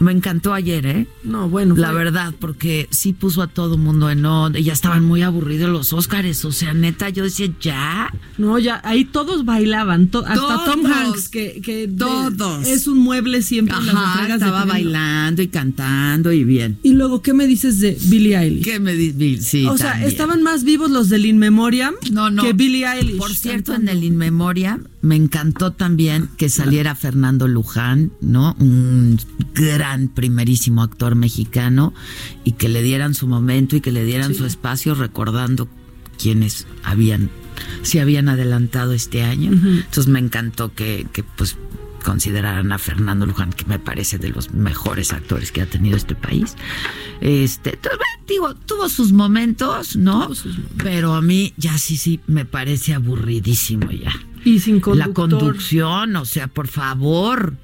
me 0.00 0.12
encantó 0.12 0.54
ayer, 0.54 0.86
¿eh? 0.86 1.06
No, 1.24 1.48
bueno. 1.48 1.74
La 1.76 1.92
verdad, 1.92 2.32
porque 2.38 2.88
sí 2.90 3.12
puso 3.12 3.42
a 3.42 3.48
todo 3.48 3.76
mundo 3.76 4.10
en 4.10 4.24
onda. 4.24 4.60
Ya 4.60 4.72
estaban 4.72 5.04
muy 5.04 5.22
aburridos 5.22 5.70
los 5.70 5.92
Óscares. 5.92 6.44
O 6.44 6.52
sea, 6.52 6.72
neta, 6.72 7.08
yo 7.08 7.24
decía, 7.24 7.48
¿ya? 7.60 8.12
No, 8.36 8.58
ya, 8.58 8.80
ahí 8.84 9.04
todos 9.04 9.44
bailaban. 9.44 10.08
hasta 10.12 10.64
Tom 10.64 10.86
Hanks, 10.86 11.28
que, 11.28 11.60
que 11.62 11.88
todos. 11.88 12.66
es 12.66 12.86
un 12.86 12.98
mueble 12.98 13.42
siempre 13.42 13.76
en 13.76 13.86
las 13.86 13.94
entregas 14.14 14.36
estaba 14.40 14.64
bailando 14.64 15.42
y 15.42 15.48
cantando 15.48 16.32
y 16.32 16.44
bien. 16.44 16.78
Y 16.82 16.92
luego, 16.92 17.22
¿qué 17.22 17.34
me 17.34 17.46
dices 17.46 17.80
de 17.80 17.98
Billie 18.04 18.36
Eilish? 18.38 18.64
¿Qué 18.64 18.78
me 18.80 18.94
dices? 18.94 19.46
Sí, 19.46 19.66
O 19.66 19.76
sea, 19.76 20.04
estaban 20.04 20.42
más 20.42 20.62
vivos 20.64 20.90
los 20.90 21.08
del 21.08 21.26
In 21.26 21.38
Memoriam 21.38 21.94
no, 22.12 22.30
no. 22.30 22.42
que 22.42 22.52
Billie 22.52 22.86
Eilish. 22.86 23.16
Por 23.18 23.34
cierto, 23.34 23.74
en 23.74 23.88
el 23.88 24.04
In 24.04 24.16
Memoriam 24.16 24.84
me 25.00 25.16
encantó 25.16 25.72
también 25.72 26.28
que 26.36 26.48
saliera 26.48 26.94
Fernando 26.94 27.48
Luján, 27.48 28.12
¿no? 28.20 28.56
Un 28.58 29.18
gran 29.54 29.87
primerísimo 30.14 30.82
actor 30.82 31.14
mexicano 31.14 31.94
y 32.44 32.52
que 32.52 32.68
le 32.68 32.82
dieran 32.82 33.14
su 33.14 33.26
momento 33.26 33.76
y 33.76 33.80
que 33.80 33.92
le 33.92 34.04
dieran 34.04 34.34
su 34.34 34.44
espacio 34.44 34.94
recordando 34.94 35.68
quienes 36.18 36.66
habían 36.82 37.30
se 37.82 38.00
habían 38.00 38.28
adelantado 38.28 38.92
este 38.92 39.22
año. 39.22 39.50
Entonces 39.52 40.06
me 40.06 40.18
encantó 40.18 40.74
que, 40.74 41.06
que 41.12 41.22
pues 41.22 41.56
consideraran 42.04 42.72
a 42.72 42.78
Fernando 42.78 43.26
Luján, 43.26 43.52
que 43.52 43.64
me 43.64 43.78
parece 43.78 44.18
de 44.18 44.30
los 44.30 44.52
mejores 44.52 45.12
actores 45.12 45.52
que 45.52 45.62
ha 45.62 45.66
tenido 45.66 45.96
este 45.96 46.14
país. 46.14 46.56
Este, 47.20 47.78
digo, 48.26 48.54
tuvo 48.54 48.88
sus 48.88 49.12
momentos, 49.12 49.96
¿no? 49.96 50.30
Pero 50.82 51.14
a 51.14 51.20
mí 51.20 51.52
ya 51.56 51.76
sí, 51.78 51.96
sí, 51.96 52.20
me 52.26 52.44
parece 52.44 52.94
aburridísimo 52.94 53.90
ya. 53.90 54.12
Y 54.44 54.60
sin 54.60 54.80
La 54.94 55.08
conducción, 55.08 56.16
o 56.16 56.24
sea, 56.24 56.46
por 56.46 56.68
favor. 56.68 57.56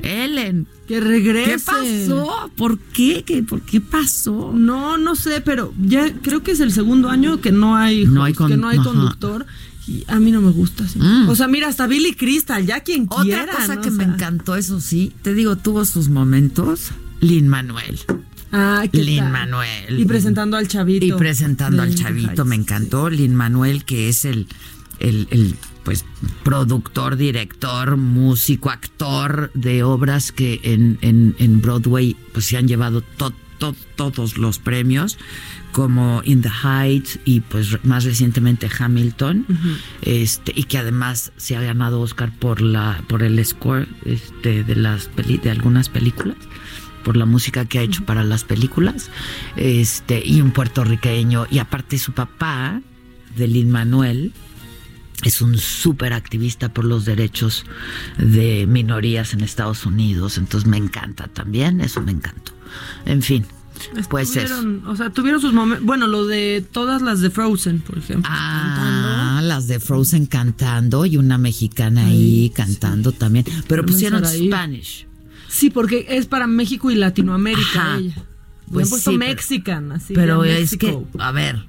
Ellen. 0.00 0.66
Que 0.86 1.00
regrese. 1.00 1.52
¿Qué 1.52 1.58
pasó? 1.58 2.50
¿Por 2.56 2.78
qué? 2.78 3.24
¿Qué, 3.24 3.42
¿Por 3.42 3.62
qué 3.62 3.80
pasó? 3.80 4.52
No, 4.54 4.98
no 4.98 5.14
sé, 5.14 5.40
pero 5.40 5.72
ya 5.80 6.12
creo 6.20 6.42
que 6.42 6.52
es 6.52 6.60
el 6.60 6.72
segundo 6.72 7.08
año 7.08 7.40
que 7.40 7.52
no 7.52 7.76
hay, 7.76 8.04
no 8.04 8.22
hay 8.22 8.34
que 8.34 8.56
no 8.56 8.68
hay 8.68 8.78
conductor. 8.78 9.46
Y 9.86 10.04
a 10.08 10.18
mí 10.18 10.30
no 10.30 10.40
me 10.40 10.50
gusta 10.50 10.84
así. 10.84 10.98
Mm. 10.98 11.28
O 11.28 11.36
sea, 11.36 11.46
mira, 11.46 11.68
hasta 11.68 11.86
Billy 11.86 12.14
Crystal, 12.14 12.64
ya 12.64 12.80
quien 12.80 13.06
quiera. 13.06 13.44
Otra 13.44 13.56
cosa 13.56 13.80
que 13.80 13.90
me 13.90 14.04
encantó, 14.04 14.56
eso 14.56 14.80
sí, 14.80 15.12
te 15.22 15.34
digo, 15.34 15.56
tuvo 15.56 15.84
sus 15.84 16.08
momentos. 16.08 16.90
Lin 17.20 17.48
Manuel. 17.48 18.00
Ah, 18.52 18.84
Lin 18.92 19.30
Manuel. 19.30 19.98
Y 19.98 20.04
presentando 20.04 20.56
al 20.56 20.68
chavito. 20.68 21.04
Y 21.04 21.12
presentando 21.12 21.82
al 21.82 21.94
chavito, 21.94 22.44
me 22.44 22.54
encantó. 22.54 23.10
Lin 23.10 23.34
Manuel, 23.34 23.84
que 23.84 24.08
es 24.08 24.24
el, 24.24 24.46
el, 25.00 25.26
el 25.30 25.56
pues 25.84 26.04
productor, 26.42 27.16
director, 27.16 27.96
músico, 27.96 28.70
actor 28.70 29.50
de 29.54 29.82
obras 29.82 30.32
que 30.32 30.60
en, 30.62 30.98
en, 31.02 31.36
en 31.38 31.60
Broadway 31.60 32.16
pues 32.32 32.46
se 32.46 32.56
han 32.56 32.66
llevado 32.66 33.02
todos 33.96 34.36
los 34.36 34.58
premios 34.58 35.18
como 35.72 36.22
In 36.24 36.40
the 36.40 36.50
Heights 36.50 37.18
y 37.24 37.40
pues 37.40 37.84
más 37.84 38.04
recientemente 38.04 38.68
Hamilton. 38.78 39.46
Este 40.02 40.52
y 40.54 40.64
que 40.64 40.78
además 40.78 41.32
se 41.36 41.56
ha 41.56 41.60
ganado 41.60 42.00
Oscar 42.00 42.32
por 42.32 42.60
la 42.60 43.02
por 43.08 43.22
el 43.22 43.44
score 43.44 43.88
este 44.04 44.62
de 44.62 44.76
las 44.76 45.10
de 45.16 45.50
algunas 45.50 45.88
películas 45.88 46.36
por 47.04 47.16
la 47.16 47.26
música 47.26 47.66
que 47.66 47.78
ha 47.78 47.82
hecho 47.82 48.04
para 48.04 48.24
las 48.24 48.44
películas. 48.44 49.10
Este 49.56 50.22
y 50.24 50.40
un 50.40 50.52
puertorriqueño. 50.52 51.46
Y 51.50 51.58
aparte 51.58 51.98
su 51.98 52.12
papá 52.12 52.80
de 53.36 53.48
Lin 53.48 53.70
Manuel 53.70 54.32
es 55.24 55.40
un 55.40 55.58
súper 55.58 56.12
activista 56.12 56.72
por 56.72 56.84
los 56.84 57.04
derechos 57.04 57.64
de 58.18 58.66
minorías 58.66 59.32
en 59.32 59.40
Estados 59.40 59.86
Unidos, 59.86 60.38
entonces 60.38 60.68
me 60.68 60.76
encanta 60.76 61.28
también, 61.28 61.80
eso 61.80 62.00
me 62.00 62.12
encantó. 62.12 62.52
En 63.06 63.22
fin, 63.22 63.46
pues 64.08 64.36
eso. 64.36 64.54
O 64.86 64.96
sea, 64.96 65.10
tuvieron 65.10 65.40
sus 65.40 65.52
momentos, 65.52 65.84
bueno, 65.84 66.06
lo 66.06 66.26
de 66.26 66.64
todas 66.72 67.02
las 67.02 67.20
de 67.20 67.30
Frozen, 67.30 67.80
por 67.80 67.98
ejemplo. 67.98 68.30
Ah, 68.32 69.40
las 69.42 69.66
de 69.66 69.80
Frozen 69.80 70.26
cantando 70.26 71.06
y 71.06 71.16
una 71.16 71.38
mexicana 71.38 72.06
ahí 72.06 72.52
cantando 72.54 73.12
también, 73.12 73.44
pero 73.68 73.84
pusieron 73.84 74.24
Spanish. 74.24 75.06
Sí, 75.48 75.70
porque 75.70 76.06
es 76.08 76.26
para 76.26 76.46
México 76.46 76.90
y 76.90 76.96
Latinoamérica 76.96 77.98
ella. 77.98 78.24
Pues 78.72 78.88
puesto 78.88 79.12
Mexican, 79.12 79.92
así. 79.92 80.14
Pero 80.14 80.42
es 80.42 80.76
que, 80.76 80.98
a 81.18 81.32
ver, 81.32 81.64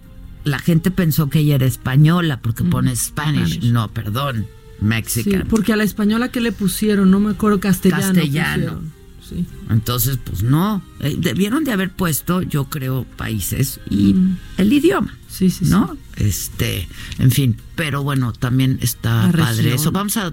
la 0.46 0.60
gente 0.60 0.92
pensó 0.92 1.30
que 1.30 1.40
ella 1.40 1.56
era 1.56 1.66
española 1.66 2.40
porque 2.42 2.64
pone 2.64 2.96
Spanish. 2.96 3.62
No, 3.64 3.90
perdón. 3.90 4.48
Mexican. 4.80 5.42
Sí, 5.42 5.48
porque 5.50 5.74
a 5.74 5.76
la 5.76 5.84
española 5.84 6.30
que 6.30 6.40
le 6.40 6.52
pusieron, 6.52 7.12
no 7.12 7.20
me 7.20 7.32
acuerdo 7.32 7.60
castellano. 7.60 8.14
Castellano. 8.14 8.82
Sí. 9.28 9.44
Entonces, 9.72 10.20
pues 10.24 10.44
no, 10.44 10.84
eh, 11.00 11.16
debieron 11.18 11.64
de 11.64 11.72
haber 11.72 11.90
puesto, 11.90 12.44
yo 12.44 12.66
creo, 12.66 13.06
países 13.18 13.80
y 13.90 14.14
mm. 14.14 14.38
el 14.58 14.74
idioma. 14.74 15.18
Sí, 15.28 15.50
sí, 15.50 15.66
¿no? 15.66 15.98
Este, 16.16 16.88
en 17.18 17.32
fin, 17.32 17.58
pero 17.76 18.04
bueno, 18.04 18.34
también 18.34 18.78
está 18.82 19.32
padre 19.36 19.74
eso. 19.74 19.92
Vamos 19.92 20.16
a 20.18 20.32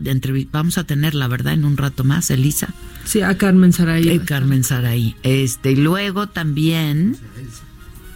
vamos 0.53 0.79
a 0.79 0.85
tener 0.85 1.15
la 1.15 1.27
verdad 1.27 1.55
en 1.55 1.65
un 1.65 1.79
rato 1.79 2.05
más, 2.05 2.31
Elisa. 2.31 2.69
Sí, 3.05 3.23
a 3.23 3.37
Carmen 3.39 3.73
Saraí. 3.73 4.09
Eh, 4.09 4.21
Carmen 4.21 4.63
Saraí. 4.63 5.17
Este, 5.23 5.73
y 5.73 5.77
luego 5.77 6.29
también 6.29 7.17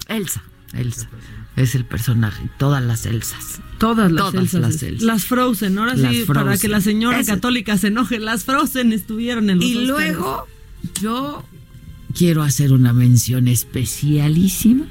Elsa, 0.08 0.42
Elsa. 0.74 1.08
Es 1.56 1.74
el 1.74 1.84
personaje, 1.84 2.48
todas 2.58 2.84
las 2.84 3.06
Elsas. 3.06 3.60
Todas 3.78 4.12
las, 4.12 4.34
Elsas, 4.34 4.82
las 4.82 5.02
Las 5.02 5.24
Frozen, 5.24 5.78
ahora 5.78 5.96
sí, 5.96 6.24
para 6.26 6.58
que 6.58 6.68
la 6.68 6.80
señora 6.80 7.24
católica 7.24 7.78
se 7.78 7.88
enoje, 7.88 8.18
las 8.18 8.44
Frozen 8.44 8.92
estuvieron 8.92 9.48
en 9.50 9.58
los 9.58 9.66
Y 9.66 9.86
luego 9.86 10.46
yo 11.00 11.44
quiero 12.14 12.42
hacer 12.42 12.72
una 12.72 12.92
mención 12.92 13.48
especialísima 13.48 14.86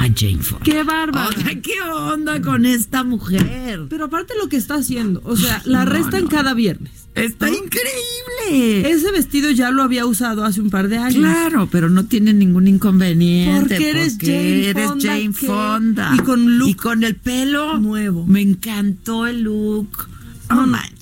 a 0.00 0.04
Jane 0.04 0.38
Fonda. 0.38 0.64
¡Qué 0.64 0.82
bárbaro! 0.82 1.30
¿Qué 1.62 1.80
onda 1.82 2.40
con 2.40 2.64
esta 2.64 3.04
mujer? 3.04 3.86
Pero 3.90 4.06
aparte 4.06 4.32
lo 4.40 4.48
que 4.48 4.56
está 4.56 4.76
haciendo, 4.76 5.20
o 5.24 5.36
sea, 5.36 5.60
la 5.66 5.84
restan 5.84 6.26
cada 6.26 6.54
viernes. 6.54 6.90
Está 7.14 7.48
increíble. 7.50 8.90
Ese 8.90 9.12
vestido 9.12 9.50
ya 9.50 9.70
lo 9.70 9.82
había 9.82 10.06
usado 10.06 10.44
hace 10.44 10.62
un 10.62 10.70
par 10.70 10.88
de 10.88 10.96
años. 10.96 11.16
Claro, 11.16 11.68
pero 11.70 11.90
no 11.90 12.06
tiene 12.06 12.32
ningún 12.32 12.66
inconveniente. 12.66 13.60
Porque 13.60 13.90
eres, 13.90 14.16
Jane, 14.18 15.32
Fonda, 15.32 16.12
Y 16.14 16.18
con 16.20 16.58
look. 16.58 16.68
Y 16.68 16.74
con 16.74 17.04
el 17.04 17.16
pelo 17.16 17.78
nuevo. 17.78 18.26
Me 18.26 18.40
encantó 18.40 19.26
el 19.26 19.42
look. 19.42 20.08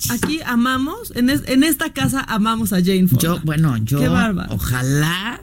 Aquí 0.09 0.41
amamos, 0.45 1.11
en, 1.15 1.29
en, 1.29 1.63
esta 1.63 1.91
casa 1.91 2.21
amamos 2.27 2.71
a 2.73 2.77
Jane 2.83 3.07
Fonda. 3.07 3.21
Yo, 3.21 3.39
bueno, 3.43 3.77
yo. 3.77 3.99
Qué 3.99 4.07
ojalá 4.49 5.41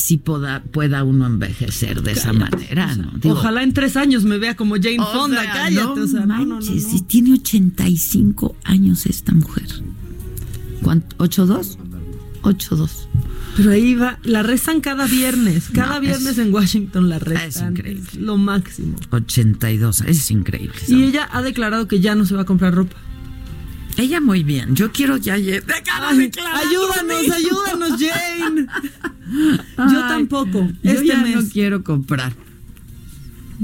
así 0.00 0.16
pueda, 0.16 0.62
pueda 0.62 1.04
uno 1.04 1.26
envejecer 1.26 2.02
de 2.02 2.12
esa 2.12 2.32
manera, 2.32 2.96
¿no? 2.96 3.12
Ojalá 3.30 3.62
en 3.62 3.74
tres 3.74 3.98
años 3.98 4.24
me 4.24 4.38
vea 4.38 4.56
como 4.56 4.76
Jane 4.76 4.96
Fonda, 5.12 5.44
cállate. 5.44 6.00
o 6.00 6.06
sea, 6.06 6.24
manches, 6.24 6.84
si 6.84 7.02
tiene 7.02 7.34
85 7.34 8.56
años 8.64 9.04
esta 9.04 9.32
mujer. 9.32 9.68
¿Cuánto? 10.82 11.16
¿8-2? 11.18 11.76
8-2. 12.42 12.90
Pero 13.58 13.72
ahí 13.72 13.94
va, 13.94 14.18
la 14.22 14.42
rezan 14.42 14.80
cada 14.80 15.06
viernes, 15.06 15.68
cada 15.74 15.98
viernes 15.98 16.38
en 16.38 16.54
Washington 16.54 17.10
la 17.10 17.18
rezan. 17.18 17.74
Es 17.74 17.78
increíble. 17.78 18.10
lo 18.20 18.38
máximo. 18.38 18.96
82, 19.10 20.00
es 20.06 20.30
increíble. 20.30 20.78
Y 20.88 21.02
ella 21.02 21.28
ha 21.30 21.42
declarado 21.42 21.86
que 21.86 22.00
ya 22.00 22.14
no 22.14 22.24
se 22.24 22.34
va 22.34 22.42
a 22.42 22.46
comprar 22.46 22.74
ropa. 22.74 22.96
Ella 23.98 24.22
muy 24.22 24.44
bien. 24.44 24.74
Yo 24.74 24.92
quiero 24.92 25.18
ya. 25.18 25.34
ayúdanos, 25.34 25.66
ayúdanos, 27.30 28.00
Jane. 28.00 28.66
Yo 29.30 30.00
tampoco. 30.08 30.68
Yo 30.82 30.90
este 30.90 31.06
ya 31.06 31.22
no 31.24 31.42
quiero 31.48 31.84
comprar. 31.84 32.34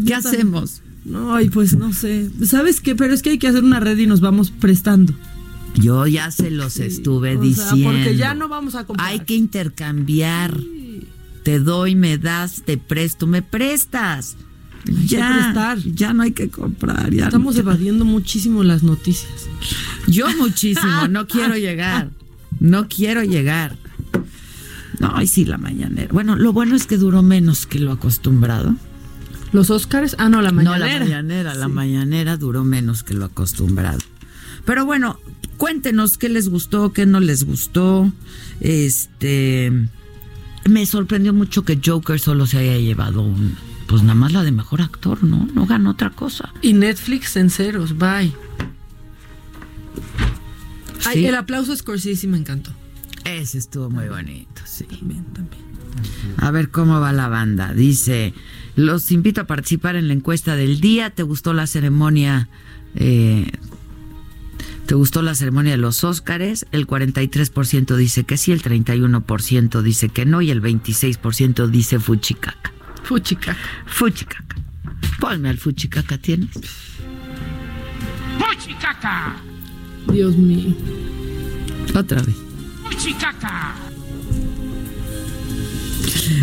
¿Qué 0.06 0.14
hacemos? 0.14 0.82
Ay, 1.30 1.48
pues 1.50 1.76
no 1.76 1.92
sé. 1.92 2.30
¿Sabes 2.44 2.80
qué? 2.80 2.94
Pero 2.94 3.14
es 3.14 3.22
que 3.22 3.30
hay 3.30 3.38
que 3.38 3.48
hacer 3.48 3.62
una 3.62 3.80
red 3.80 3.96
y 3.98 4.06
nos 4.06 4.20
vamos 4.20 4.50
prestando. 4.50 5.14
Yo 5.74 6.06
ya 6.06 6.30
se 6.30 6.50
los 6.50 6.78
estuve 6.78 7.36
diciendo. 7.36 7.90
porque 7.90 8.16
ya 8.16 8.34
no 8.34 8.48
vamos 8.48 8.74
a 8.74 8.84
comprar. 8.84 9.08
Hay 9.08 9.20
que 9.20 9.34
intercambiar. 9.34 10.58
Te 11.42 11.60
doy, 11.60 11.94
me 11.94 12.18
das, 12.18 12.62
te 12.64 12.76
presto, 12.76 13.26
me 13.26 13.42
prestas. 13.42 14.36
ya, 15.06 15.76
ya 15.84 16.12
no 16.12 16.22
hay 16.22 16.32
que 16.32 16.48
comprar. 16.48 17.12
Ya 17.12 17.26
Estamos 17.26 17.56
evadiendo 17.56 18.04
muchísimo 18.04 18.64
las 18.64 18.82
noticias. 18.82 19.48
Yo 20.08 20.26
muchísimo, 20.38 21.08
no 21.08 21.26
quiero 21.26 21.56
llegar. 21.56 22.10
No 22.58 22.88
quiero 22.88 23.22
llegar. 23.22 23.76
No, 24.98 25.20
y 25.20 25.26
sí, 25.26 25.44
la 25.44 25.58
mañanera. 25.58 26.08
Bueno, 26.12 26.36
lo 26.36 26.52
bueno 26.52 26.74
es 26.74 26.86
que 26.86 26.96
duró 26.96 27.22
menos 27.22 27.66
que 27.66 27.78
lo 27.78 27.92
acostumbrado. 27.92 28.74
¿Los 29.52 29.70
Óscares? 29.70 30.16
Ah, 30.18 30.28
no, 30.28 30.42
la 30.42 30.52
mañanera. 30.52 30.98
No, 30.98 30.98
la 30.98 31.04
mañanera, 31.04 31.54
la 31.54 31.68
mañanera 31.68 32.36
duró 32.36 32.64
menos 32.64 33.02
que 33.02 33.14
lo 33.14 33.26
acostumbrado. 33.26 33.98
Pero 34.64 34.84
bueno, 34.84 35.20
cuéntenos 35.56 36.18
qué 36.18 36.28
les 36.28 36.48
gustó, 36.48 36.92
qué 36.92 37.06
no 37.06 37.20
les 37.20 37.44
gustó. 37.44 38.12
Este. 38.60 39.72
Me 40.68 40.84
sorprendió 40.84 41.32
mucho 41.32 41.64
que 41.64 41.78
Joker 41.82 42.18
solo 42.18 42.46
se 42.46 42.58
haya 42.58 42.78
llevado 42.78 43.22
un. 43.22 43.56
Pues 43.86 44.02
nada 44.02 44.14
más 44.14 44.32
la 44.32 44.42
de 44.42 44.50
mejor 44.50 44.82
actor, 44.82 45.22
¿no? 45.22 45.48
No 45.54 45.64
ganó 45.66 45.90
otra 45.90 46.10
cosa. 46.10 46.52
Y 46.60 46.72
Netflix 46.72 47.36
en 47.36 47.50
ceros, 47.50 47.96
bye. 47.96 48.32
Ay, 51.04 51.26
el 51.26 51.36
aplauso 51.36 51.72
a 51.72 51.76
Scorsese 51.76 52.26
me 52.26 52.36
encantó. 52.36 52.72
Ese 53.26 53.58
estuvo 53.58 53.90
muy 53.90 54.08
bonito, 54.08 54.62
sí. 54.64 54.84
También, 54.84 55.24
también. 55.32 55.62
A 56.38 56.50
ver 56.50 56.70
cómo 56.70 57.00
va 57.00 57.12
la 57.12 57.28
banda. 57.28 57.72
Dice, 57.72 58.34
los 58.76 59.10
invito 59.10 59.40
a 59.40 59.44
participar 59.44 59.96
en 59.96 60.08
la 60.08 60.14
encuesta 60.14 60.56
del 60.56 60.80
día. 60.80 61.10
¿Te 61.10 61.22
gustó 61.22 61.52
la 61.52 61.66
ceremonia? 61.66 62.48
Eh, 62.94 63.50
¿Te 64.86 64.94
gustó 64.94 65.22
la 65.22 65.34
ceremonia 65.34 65.72
de 65.72 65.78
los 65.78 66.04
Óscares? 66.04 66.66
El 66.70 66.86
43% 66.86 67.96
dice 67.96 68.24
que 68.24 68.36
sí, 68.36 68.52
el 68.52 68.62
31% 68.62 69.82
dice 69.82 70.08
que 70.10 70.24
no 70.24 70.42
y 70.42 70.50
el 70.50 70.62
26% 70.62 71.66
dice 71.68 71.98
fuchicaca. 71.98 72.72
Fuchicaca. 73.02 73.58
Fuchicaca. 73.86 74.56
Ponme 75.18 75.48
al 75.48 75.58
fuchicaca, 75.58 76.18
¿tienes? 76.18 76.50
¡Fuchicaca! 78.38 79.36
Dios 80.12 80.36
mío. 80.36 80.74
Otra 81.94 82.22
vez. 82.22 82.45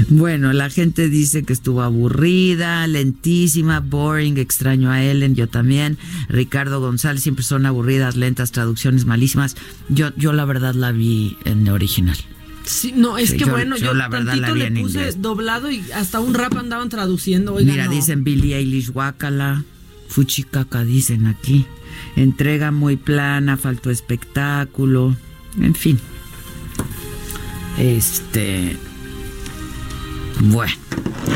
Bueno, 0.09 0.53
la 0.53 0.69
gente 0.69 1.09
dice 1.09 1.43
que 1.43 1.53
estuvo 1.53 1.81
aburrida, 1.81 2.85
lentísima, 2.87 3.79
boring, 3.79 4.37
extraño 4.37 4.91
a 4.91 5.03
Ellen, 5.03 5.35
yo 5.35 5.47
también. 5.47 5.97
Ricardo 6.29 6.79
González, 6.79 7.23
siempre 7.23 7.43
son 7.43 7.65
aburridas, 7.65 8.15
lentas, 8.15 8.51
traducciones 8.51 9.05
malísimas. 9.05 9.55
Yo, 9.89 10.15
yo 10.15 10.33
la 10.33 10.45
verdad 10.45 10.75
la 10.75 10.91
vi 10.91 11.37
en 11.45 11.67
original. 11.67 12.17
Sí, 12.63 12.93
no, 12.95 13.17
es 13.17 13.33
que 13.33 13.45
bueno, 13.45 13.75
yo, 13.75 13.93
la 13.93 14.07
verdad 14.07 14.35
la 14.35 14.51
vi 14.53 14.59
le 14.59 14.71
puse 14.81 15.11
doblado 15.13 15.69
y 15.69 15.83
hasta 15.93 16.19
un 16.19 16.33
rap 16.33 16.55
andaban 16.55 16.89
traduciendo. 16.89 17.55
Mira, 17.55 17.87
dicen 17.87 18.23
Billie 18.23 18.55
Eilish 18.55 18.91
Wakala, 18.91 19.63
Fuchicaca 20.07 20.83
dicen 20.83 21.27
aquí. 21.27 21.65
Entrega 22.15 22.71
muy 22.71 22.95
plana, 22.95 23.57
faltó 23.57 23.89
espectáculo, 23.89 25.15
en 25.59 25.75
fin. 25.75 25.99
Este. 27.77 28.77
Bueno, 30.39 30.73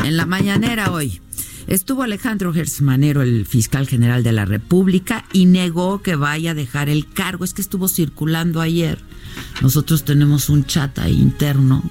en 0.04 0.16
la 0.16 0.26
mañanera 0.26 0.92
hoy 0.92 1.20
estuvo 1.66 2.02
Alejandro 2.02 2.52
Gersmanero, 2.52 3.22
el 3.22 3.46
fiscal 3.46 3.86
general 3.86 4.22
de 4.22 4.32
la 4.32 4.44
República, 4.44 5.24
y 5.32 5.46
negó 5.46 6.02
que 6.02 6.16
vaya 6.16 6.52
a 6.52 6.54
dejar 6.54 6.88
el 6.88 7.08
cargo. 7.08 7.44
Es 7.44 7.54
que 7.54 7.62
estuvo 7.62 7.88
circulando 7.88 8.60
ayer. 8.60 8.98
Nosotros 9.62 10.04
tenemos 10.04 10.48
un 10.48 10.64
chat 10.64 10.98
ahí 10.98 11.14
interno 11.14 11.90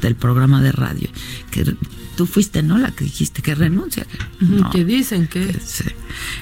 del, 0.00 0.16
programa 0.16 0.62
de 0.62 0.72
radio. 0.72 1.08
Que 1.50 1.74
tú 2.16 2.26
fuiste, 2.26 2.62
¿no? 2.62 2.78
La 2.78 2.90
que 2.90 3.04
dijiste 3.04 3.42
que 3.42 3.54
renuncia. 3.54 4.06
que 4.72 4.84
dicen 4.84 5.26
que. 5.28 5.56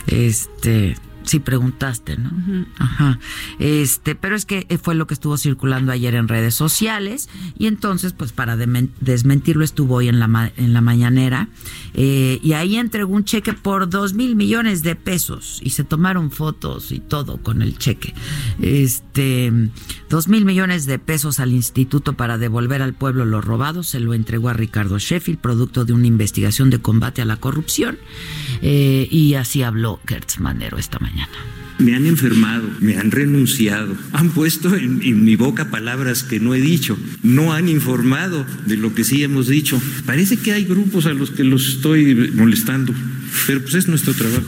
este 0.07 0.97
Sí, 1.27 1.41
preguntaste, 1.41 2.17
¿no? 2.17 2.31
Ajá. 2.79 3.19
Este, 3.59 4.15
pero 4.15 4.37
es 4.37 4.47
que 4.47 4.67
fue 4.81 4.95
lo 4.95 5.09
que 5.09 5.15
estuvo 5.15 5.37
circulando 5.37 5.91
ayer 5.91 6.15
en 6.15 6.29
redes 6.29 6.55
sociales 6.55 7.29
y 7.59 7.67
entonces, 7.67 8.13
pues 8.13 8.31
para 8.31 8.57
desmentirlo 8.57 9.65
estuvo 9.65 9.97
hoy 9.97 10.09
en 10.09 10.21
la, 10.21 10.53
en 10.57 10.73
la 10.73 10.81
mañanera 10.81 11.49
eh, 11.95 12.39
y 12.45 12.53
ahí 12.53 12.77
entregó 12.77 13.13
un 13.13 13.25
cheque 13.25 13.55
por 13.55 13.91
dos 13.91 14.15
mil 14.15 14.37
millones 14.37 14.85
de 14.85 14.95
pesos 14.95 15.61
y 15.65 15.71
se 15.71 15.83
tomaron 15.83 16.31
fotos 16.31 16.93
y 16.93 17.01
todo 17.01 17.39
con 17.39 17.61
el 17.61 17.77
cheque. 17.77 18.15
Este, 18.63 19.53
dos 20.09 20.29
mil 20.29 20.45
millones 20.45 20.87
de 20.87 21.01
pesos 21.01 21.41
al 21.41 21.51
instituto 21.51 22.13
para 22.13 22.39
devolver 22.39 22.83
al 22.83 22.95
pueblo 22.95 23.25
lo 23.25 23.41
robado 23.41 23.83
se 23.83 23.99
lo 23.99 24.15
entregó 24.15 24.49
a 24.49 24.53
Ricardo 24.53 25.01
Sheffield, 25.01 25.41
producto 25.41 25.85
de 25.85 25.93
una 25.93 26.07
investigación 26.07 26.71
de 26.71 26.81
combate 26.81 27.21
a 27.21 27.25
la 27.25 27.37
corrupción 27.37 27.99
eh, 28.63 29.09
y 29.11 29.35
así 29.35 29.65
habló 29.65 29.99
Gertz 30.07 30.39
Manero 30.39 30.79
esta 30.79 31.01
mañana. 31.01 31.16
Me 31.79 31.95
han 31.95 32.07
enfermado, 32.07 32.69
me 32.81 32.97
han 32.97 33.11
renunciado, 33.11 33.95
han 34.13 34.31
puesto 34.31 34.75
en, 34.75 35.25
mi 35.25 35.37
boca 35.37 35.71
palabras 35.71 36.23
que 36.23 36.41
no 36.41 36.55
he 36.55 36.61
dicho, 36.61 36.99
no 37.23 37.53
han 37.53 37.69
informado 37.69 38.47
de 38.65 38.77
lo 38.79 38.95
que 38.95 39.05
sí 39.05 39.23
hemos 39.23 39.47
dicho. 39.47 39.81
Parece 40.07 40.39
que 40.39 40.53
hay 40.53 40.65
grupos 40.65 41.05
a 41.05 41.13
los 41.13 41.31
que 41.31 41.45
los 41.45 41.69
estoy 41.69 42.33
molestando, 42.35 42.95
pero 43.47 43.61
pues 43.61 43.75
es 43.75 43.89
nuestro 43.89 44.15
trabajo. 44.15 44.47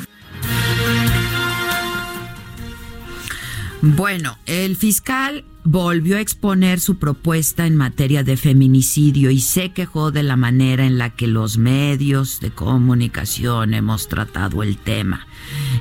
Bueno, 3.83 4.39
el 4.47 4.77
fiscal 4.77 5.45
volvió 5.71 6.17
a 6.17 6.21
exponer 6.23 6.81
su 6.81 6.97
propuesta 6.97 7.67
en 7.67 7.77
materia 7.77 8.25
de 8.25 8.39
feminicidio 8.39 9.31
y 9.31 9.41
se 9.41 9.73
quejó 9.73 10.11
de 10.11 10.23
la 10.23 10.35
manera 10.35 10.87
en 10.87 10.97
la 10.97 11.11
que 11.11 11.27
los 11.27 11.59
medios 11.59 12.41
de 12.41 12.51
comunicación 12.51 13.75
hemos 13.75 14.09
tratado 14.09 14.63
el 14.63 14.79
tema. 14.79 15.27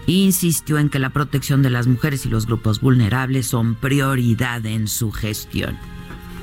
Insistió 0.06 0.78
en 0.78 0.90
que 0.90 1.00
la 1.00 1.12
protección 1.12 1.62
de 1.62 1.70
las 1.70 1.88
mujeres 1.88 2.26
y 2.26 2.30
los 2.30 2.48
grupos 2.48 2.82
vulnerables 2.82 3.48
son 3.48 3.76
prioridad 3.76 4.66
en 4.66 4.90
su 4.90 5.14
gestión 5.14 5.78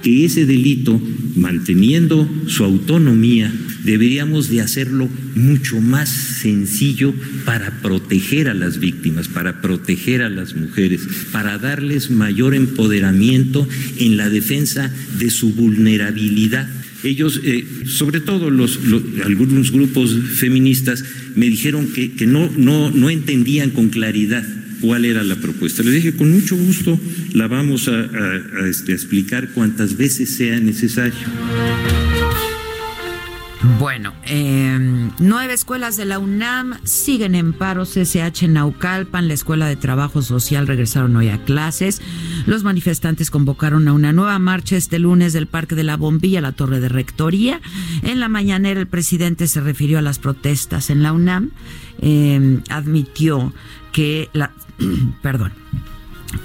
que 0.05 0.27
ese 0.27 0.45
delito, 0.45 1.01
manteniendo 1.35 2.31
su 2.47 2.63
autonomía, 2.63 3.51
deberíamos 3.85 4.51
de 4.51 4.61
hacerlo 4.61 5.09
mucho 5.35 5.81
más 5.81 6.11
sencillo 6.11 7.15
para 7.47 7.81
proteger 7.81 8.49
a 8.49 8.55
las 8.55 8.79
víctimas, 8.79 9.29
para 9.29 9.63
proteger 9.63 10.21
a 10.21 10.29
las 10.29 10.55
mujeres, 10.55 11.01
para 11.33 11.57
darles 11.57 12.11
mayor 12.11 12.55
empoderamiento 12.55 13.67
en 13.99 14.19
la 14.19 14.29
defensa 14.29 14.93
de 15.19 15.31
su 15.31 15.55
vulnerabilidad. 15.55 16.69
Ellos, 17.03 17.41
eh, 17.43 17.67
sobre 17.87 18.21
todo 18.21 18.51
los, 18.51 18.79
algunos 19.25 19.73
grupos 19.73 20.15
feministas, 20.35 21.03
me 21.35 21.49
dijeron 21.49 21.89
que, 21.89 22.13
que 22.13 22.27
no, 22.27 22.51
no, 22.59 22.91
no 22.91 23.09
entendían 23.09 23.71
con 23.71 23.89
claridad 23.89 24.45
cuál 24.85 25.05
era 25.05 25.23
la 25.23 25.37
propuesta. 25.37 25.83
Le 25.83 25.91
dije, 25.91 26.15
con 26.15 26.31
mucho 26.31 26.57
gusto 26.57 26.99
la 27.33 27.49
vamos 27.49 27.89
a, 27.89 28.07
este, 28.69 28.93
explicar 28.93 29.49
cuantas 29.49 29.97
veces 29.97 30.37
sea 30.37 30.61
necesario. 30.61 31.15
Bueno, 33.79 34.13
em, 34.25 35.11
nueve 35.19 35.55
escuelas 35.55 35.97
de 35.97 36.05
la 36.05 36.19
UNAM 36.19 36.75
siguen 36.85 37.35
en 37.35 37.55
paro 37.55 37.87
CCH 37.87 38.47
Naucalpan. 38.47 39.27
La 39.27 39.33
Escuela 39.33 39.67
de 39.67 39.77
Trabajo 39.77 40.21
Social 40.21 40.67
regresaron 40.67 41.17
hoy 41.17 41.31
a 41.31 41.43
clases. 41.45 42.03
Los 42.45 42.63
manifestantes 42.63 43.31
convocaron 43.31 43.89
a 43.89 43.95
una 43.95 44.13
nueva 44.13 44.39
marcha 44.39 44.77
este 44.77 44.99
lunes 44.99 45.33
del 45.33 45.47
Parque 45.47 45.75
de 45.75 45.85
la 45.85 45.97
Bombilla 45.97 46.41
a 46.41 46.43
la 46.43 46.53
Torre 46.53 46.81
de 46.81 46.91
Rectoría. 46.91 47.63
En 48.03 48.21
la 48.21 48.29
mañanera 48.29 48.81
el 48.81 48.87
presidente 48.87 49.47
se 49.47 49.63
refirió 49.63 49.99
a 49.99 50.03
las 50.03 50.19
protestas 50.19 50.91
en 50.91 51.03
la 51.03 51.15
UNAM. 51.15 51.51
Em, 52.03 52.61
admitió 52.69 53.55
que 53.95 54.29
la, 54.35 54.51
perdón, 55.23 55.53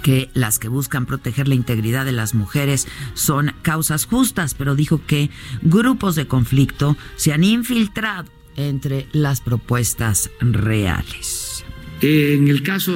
que 0.03 0.29
las 0.33 0.59
que 0.59 0.69
buscan 0.69 1.05
proteger 1.05 1.47
la 1.47 1.55
integridad 1.55 2.05
de 2.05 2.12
las 2.12 2.35
mujeres 2.35 2.88
son 3.15 3.53
causas 3.63 4.05
justas, 4.05 4.53
pero 4.53 4.75
dijo 4.75 5.01
que 5.05 5.31
grupos 5.63 6.15
de 6.15 6.27
conflicto 6.27 6.95
se 7.15 7.33
han 7.33 7.43
infiltrado 7.43 8.29
entre 8.55 9.07
las 9.12 9.41
propuestas 9.41 10.29
reales. 10.39 11.65
En 12.01 12.47
el 12.47 12.62
caso 12.62 12.95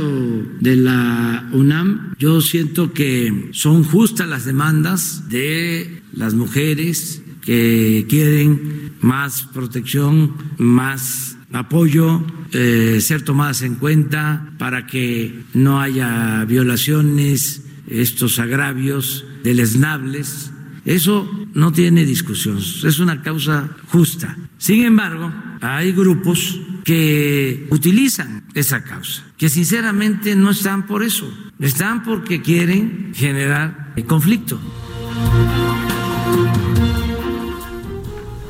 de 0.60 0.76
la 0.78 1.50
UNAM, 1.52 2.16
yo 2.20 2.40
siento 2.40 2.94
que 2.94 3.50
son 3.52 3.84
justas 3.84 4.30
las 4.30 4.46
demandas 4.46 5.28
de 5.30 6.04
las 6.14 6.36
mujeres 6.36 7.22
que 7.42 8.06
quieren 8.08 8.94
más 9.02 9.44
protección, 9.54 10.36
más 10.58 11.38
apoyo, 11.54 12.26
eh, 12.52 13.00
ser 13.00 13.22
tomadas 13.22 13.62
en 13.62 13.76
cuenta 13.76 14.50
para 14.58 14.86
que 14.86 15.44
no 15.54 15.80
haya 15.80 16.44
violaciones, 16.46 17.64
estos 17.88 18.40
agravios 18.40 19.26
deleznables. 19.44 20.52
Eso 20.86 21.30
no 21.54 21.72
tiene 21.72 22.06
discusión, 22.06 22.58
es 22.58 23.00
una 23.00 23.22
causa 23.22 23.70
justa. 23.88 24.36
Sin 24.58 24.84
embargo, 24.84 25.32
hay 25.62 25.94
grupos 25.94 26.60
que 26.84 27.68
utilizan 27.70 28.44
esa 28.54 28.84
causa, 28.84 29.24
que 29.38 29.48
sinceramente 29.48 30.36
no 30.36 30.50
están 30.52 30.86
por 30.86 31.04
eso, 31.04 31.32
están 31.60 32.04
porque 32.04 32.42
quieren 32.42 33.14
generar 33.16 33.94
conflicto. 34.08 34.60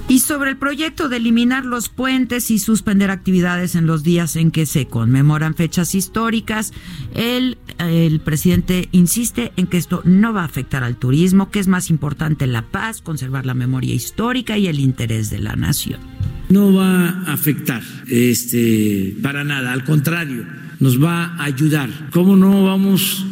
Y 0.10 0.20
sobre 0.20 0.52
el 0.52 0.58
proyecto 0.58 1.08
de 1.08 1.18
eliminar 1.18 1.66
los 1.66 1.90
puentes 1.90 2.52
y 2.52 2.60
suspender 2.60 3.10
actividades 3.10 3.76
en 3.76 3.88
los 3.88 4.04
días 4.04 4.36
en 4.36 4.52
que 4.52 4.66
se 4.66 4.86
conmemoran 4.86 5.56
fechas 5.56 5.96
históricas, 5.96 6.74
el, 7.16 7.58
el 7.80 8.20
presidente 8.20 8.90
insiste 8.92 9.54
en 9.56 9.68
que 9.68 9.78
esto 9.78 10.02
no 10.04 10.34
va 10.34 10.42
a 10.42 10.46
afectar 10.46 10.84
al 10.84 10.98
turismo, 10.98 11.50
que 11.52 11.60
es 11.60 11.68
más 11.68 11.90
importante 11.90 12.48
la 12.48 12.64
paz, 12.64 13.02
conservar 13.02 13.46
la 13.46 13.54
memoria 13.54 13.94
histórica 13.94 14.58
y 14.58 14.68
el 14.68 14.80
interés 14.80 15.30
de 15.30 15.40
la 15.40 15.56
nación. 15.56 16.00
No 16.50 16.74
va 16.74 17.10
a 17.10 17.34
afectar 17.34 17.82
este, 18.08 19.16
para 19.24 19.44
nada, 19.44 19.72
al 19.72 19.86
contrario, 19.86 20.46
nos 20.80 21.02
va 21.02 21.28
a 21.38 21.46
ayudar. 21.46 21.90
¿Cómo 22.12 22.36
no 22.36 22.66
vamos 22.66 23.26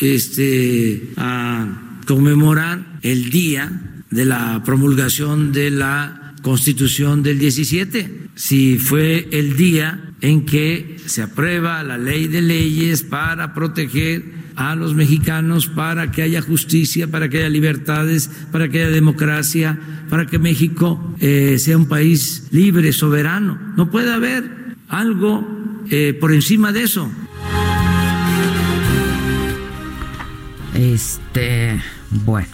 este, 0.00 1.12
a 1.16 2.00
conmemorar 2.06 2.84
el 3.02 3.30
día 3.30 3.95
de 4.10 4.24
la 4.24 4.62
promulgación 4.64 5.52
de 5.52 5.70
la 5.70 6.34
Constitución 6.42 7.22
del 7.22 7.38
17, 7.38 8.28
si 8.34 8.78
fue 8.78 9.28
el 9.32 9.56
día 9.56 10.12
en 10.20 10.46
que 10.46 10.96
se 11.06 11.22
aprueba 11.22 11.82
la 11.82 11.98
ley 11.98 12.28
de 12.28 12.40
leyes 12.40 13.02
para 13.02 13.52
proteger 13.52 14.36
a 14.56 14.74
los 14.74 14.94
mexicanos, 14.94 15.66
para 15.66 16.10
que 16.10 16.22
haya 16.22 16.40
justicia, 16.40 17.08
para 17.08 17.28
que 17.28 17.38
haya 17.38 17.48
libertades, 17.48 18.30
para 18.52 18.68
que 18.68 18.82
haya 18.82 18.90
democracia, 18.90 19.78
para 20.08 20.26
que 20.26 20.38
México 20.38 21.14
eh, 21.20 21.58
sea 21.58 21.76
un 21.76 21.86
país 21.86 22.48
libre, 22.50 22.92
soberano. 22.92 23.58
No 23.76 23.90
puede 23.90 24.12
haber 24.12 24.76
algo 24.88 25.46
eh, 25.90 26.16
por 26.18 26.32
encima 26.32 26.72
de 26.72 26.82
eso. 26.84 27.10
Este, 30.74 31.82
bueno. 32.24 32.48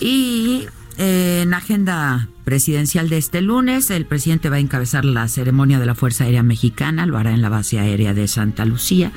Y 0.00 0.66
en 0.98 1.54
agenda 1.54 2.28
presidencial 2.44 3.08
de 3.08 3.18
este 3.18 3.40
lunes, 3.40 3.90
el 3.90 4.04
presidente 4.04 4.48
va 4.48 4.56
a 4.56 4.60
encabezar 4.60 5.04
la 5.04 5.28
ceremonia 5.28 5.78
de 5.78 5.86
la 5.86 5.94
Fuerza 5.94 6.24
Aérea 6.24 6.42
Mexicana, 6.42 7.06
lo 7.06 7.18
hará 7.18 7.32
en 7.32 7.42
la 7.42 7.48
base 7.50 7.78
aérea 7.78 8.14
de 8.14 8.26
Santa 8.26 8.64
Lucía, 8.64 9.12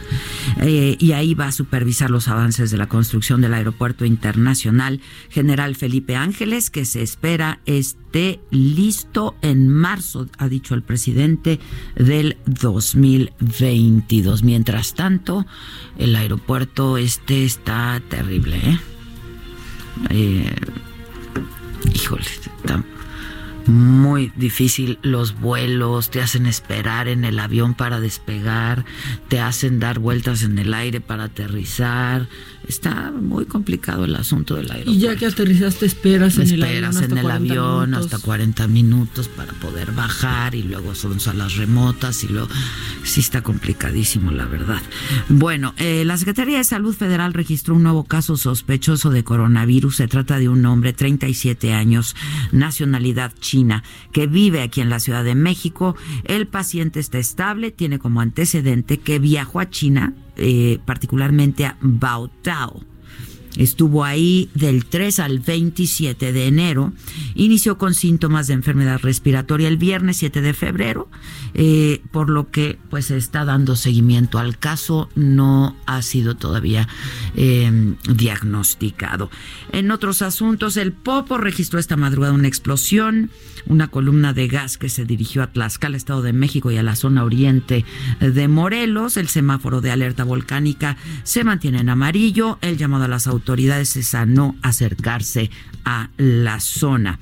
eh, 0.59 0.95
y 0.99 1.13
ahí 1.13 1.33
va 1.33 1.45
a 1.45 1.51
supervisar 1.51 2.11
los 2.11 2.27
avances 2.27 2.69
de 2.69 2.77
la 2.77 2.87
construcción 2.87 3.41
del 3.41 3.53
Aeropuerto 3.53 4.05
Internacional 4.05 4.99
General 5.29 5.75
Felipe 5.75 6.15
Ángeles, 6.15 6.69
que 6.69 6.85
se 6.85 7.01
espera 7.01 7.61
esté 7.65 8.41
listo 8.51 9.35
en 9.41 9.69
marzo, 9.69 10.27
ha 10.37 10.49
dicho 10.49 10.75
el 10.75 10.83
presidente, 10.83 11.59
del 11.95 12.37
2022. 12.45 14.43
Mientras 14.43 14.93
tanto, 14.93 15.47
el 15.97 16.15
aeropuerto 16.15 16.97
este 16.97 17.45
está 17.45 18.01
terrible, 18.09 18.57
¿eh? 18.57 18.90
Eh 20.09 20.53
híjole, 21.93 22.23
está 22.23 22.83
muy 23.67 24.31
difícil 24.35 24.97
los 25.03 25.39
vuelos, 25.39 26.09
te 26.09 26.21
hacen 26.21 26.45
esperar 26.45 27.07
en 27.07 27.23
el 27.23 27.39
avión 27.39 27.73
para 27.75 27.99
despegar, 27.99 28.85
te 29.27 29.39
hacen 29.39 29.79
dar 29.79 29.99
vueltas 29.99 30.43
en 30.43 30.57
el 30.57 30.73
aire 30.73 30.99
para 30.99 31.25
aterrizar. 31.25 32.27
Está 32.67 33.11
muy 33.11 33.45
complicado 33.45 34.05
el 34.05 34.15
asunto 34.15 34.55
del 34.55 34.71
aeropuerto. 34.71 34.91
Y 34.91 34.99
ya 34.99 35.15
que 35.15 35.25
aterrizaste, 35.25 35.85
esperas 35.85 36.37
en 36.37 36.49
el 36.49 36.63
avión. 36.63 36.83
Esperas 36.83 37.11
en 37.11 37.17
el 37.17 37.31
avión 37.31 37.93
hasta 37.95 38.19
40 38.19 38.67
minutos 38.67 39.27
para 39.27 39.51
poder 39.53 39.91
bajar 39.91 40.55
y 40.55 40.63
luego 40.63 40.95
son 40.95 41.19
salas 41.19 41.57
remotas 41.57 42.23
y 42.23 42.27
luego 42.27 42.49
sí 43.03 43.19
está 43.19 43.41
complicadísimo, 43.41 44.31
la 44.31 44.45
verdad. 44.45 44.81
Bueno, 45.29 45.73
eh, 45.77 46.03
la 46.05 46.17
Secretaría 46.17 46.57
de 46.57 46.63
Salud 46.63 46.95
Federal 46.95 47.33
registró 47.33 47.75
un 47.75 47.83
nuevo 47.83 48.03
caso 48.03 48.37
sospechoso 48.37 49.09
de 49.09 49.23
coronavirus. 49.23 49.97
Se 49.97 50.07
trata 50.07 50.37
de 50.37 50.49
un 50.49 50.65
hombre, 50.65 50.93
37 50.93 51.73
años, 51.73 52.15
nacionalidad 52.51 53.33
china, 53.39 53.83
que 54.11 54.27
vive 54.27 54.61
aquí 54.61 54.81
en 54.81 54.89
la 54.89 54.99
Ciudad 54.99 55.23
de 55.23 55.35
México. 55.35 55.95
El 56.23 56.47
paciente 56.47 56.99
está 56.99 57.17
estable, 57.17 57.71
tiene 57.71 57.99
como 57.99 58.21
antecedente 58.21 58.97
que 58.97 59.19
viajó 59.19 59.59
a 59.59 59.69
China 59.69 60.13
eh, 60.41 60.79
particularmente 60.83 61.65
a 61.65 61.75
Baotao. 61.79 62.90
Estuvo 63.57 64.03
ahí 64.03 64.49
del 64.53 64.85
3 64.85 65.19
al 65.19 65.39
27 65.39 66.31
de 66.31 66.47
enero. 66.47 66.93
Inició 67.35 67.77
con 67.77 67.93
síntomas 67.93 68.47
de 68.47 68.53
enfermedad 68.53 68.99
respiratoria 69.01 69.67
el 69.67 69.77
viernes 69.77 70.17
7 70.17 70.41
de 70.41 70.53
febrero, 70.53 71.09
eh, 71.53 72.01
por 72.11 72.29
lo 72.29 72.49
que 72.49 72.79
pues 72.89 73.07
se 73.07 73.17
está 73.17 73.45
dando 73.45 73.75
seguimiento 73.75 74.39
al 74.39 74.57
caso. 74.57 75.09
No 75.15 75.75
ha 75.85 76.01
sido 76.01 76.35
todavía 76.35 76.87
em, 77.35 77.95
diagnosticado. 78.07 79.29
En 79.71 79.91
otros 79.91 80.21
asuntos, 80.21 80.77
el 80.77 80.93
Popo 80.93 81.37
registró 81.37 81.79
esta 81.79 81.97
madrugada 81.97 82.33
una 82.33 82.47
explosión 82.47 83.31
una 83.67 83.89
columna 83.89 84.33
de 84.33 84.47
gas 84.47 84.79
que 84.79 84.89
se 84.89 85.05
dirigió 85.05 85.43
a 85.43 85.51
Tlaxcala, 85.51 85.95
Estado 85.95 86.23
de 86.23 86.33
México 86.33 86.71
y 86.71 86.77
a 86.77 86.83
la 86.83 86.95
zona 86.95 87.23
oriente 87.23 87.85
de 88.19 88.47
Morelos. 88.47 89.17
El 89.17 89.27
semáforo 89.27 89.81
de 89.81 89.91
alerta 89.91 90.23
volcánica 90.23 90.97
se 91.23 91.43
mantiene 91.43 91.79
en 91.79 91.89
amarillo. 91.89 92.57
El 92.61 92.77
llamado 92.77 93.03
a 93.03 93.07
las 93.07 93.27
autoridades 93.27 93.40
es 93.45 94.15
a 94.15 94.25
no 94.25 94.55
acercarse 94.61 95.49
a 95.85 96.09
la 96.17 96.59
zona. 96.59 97.19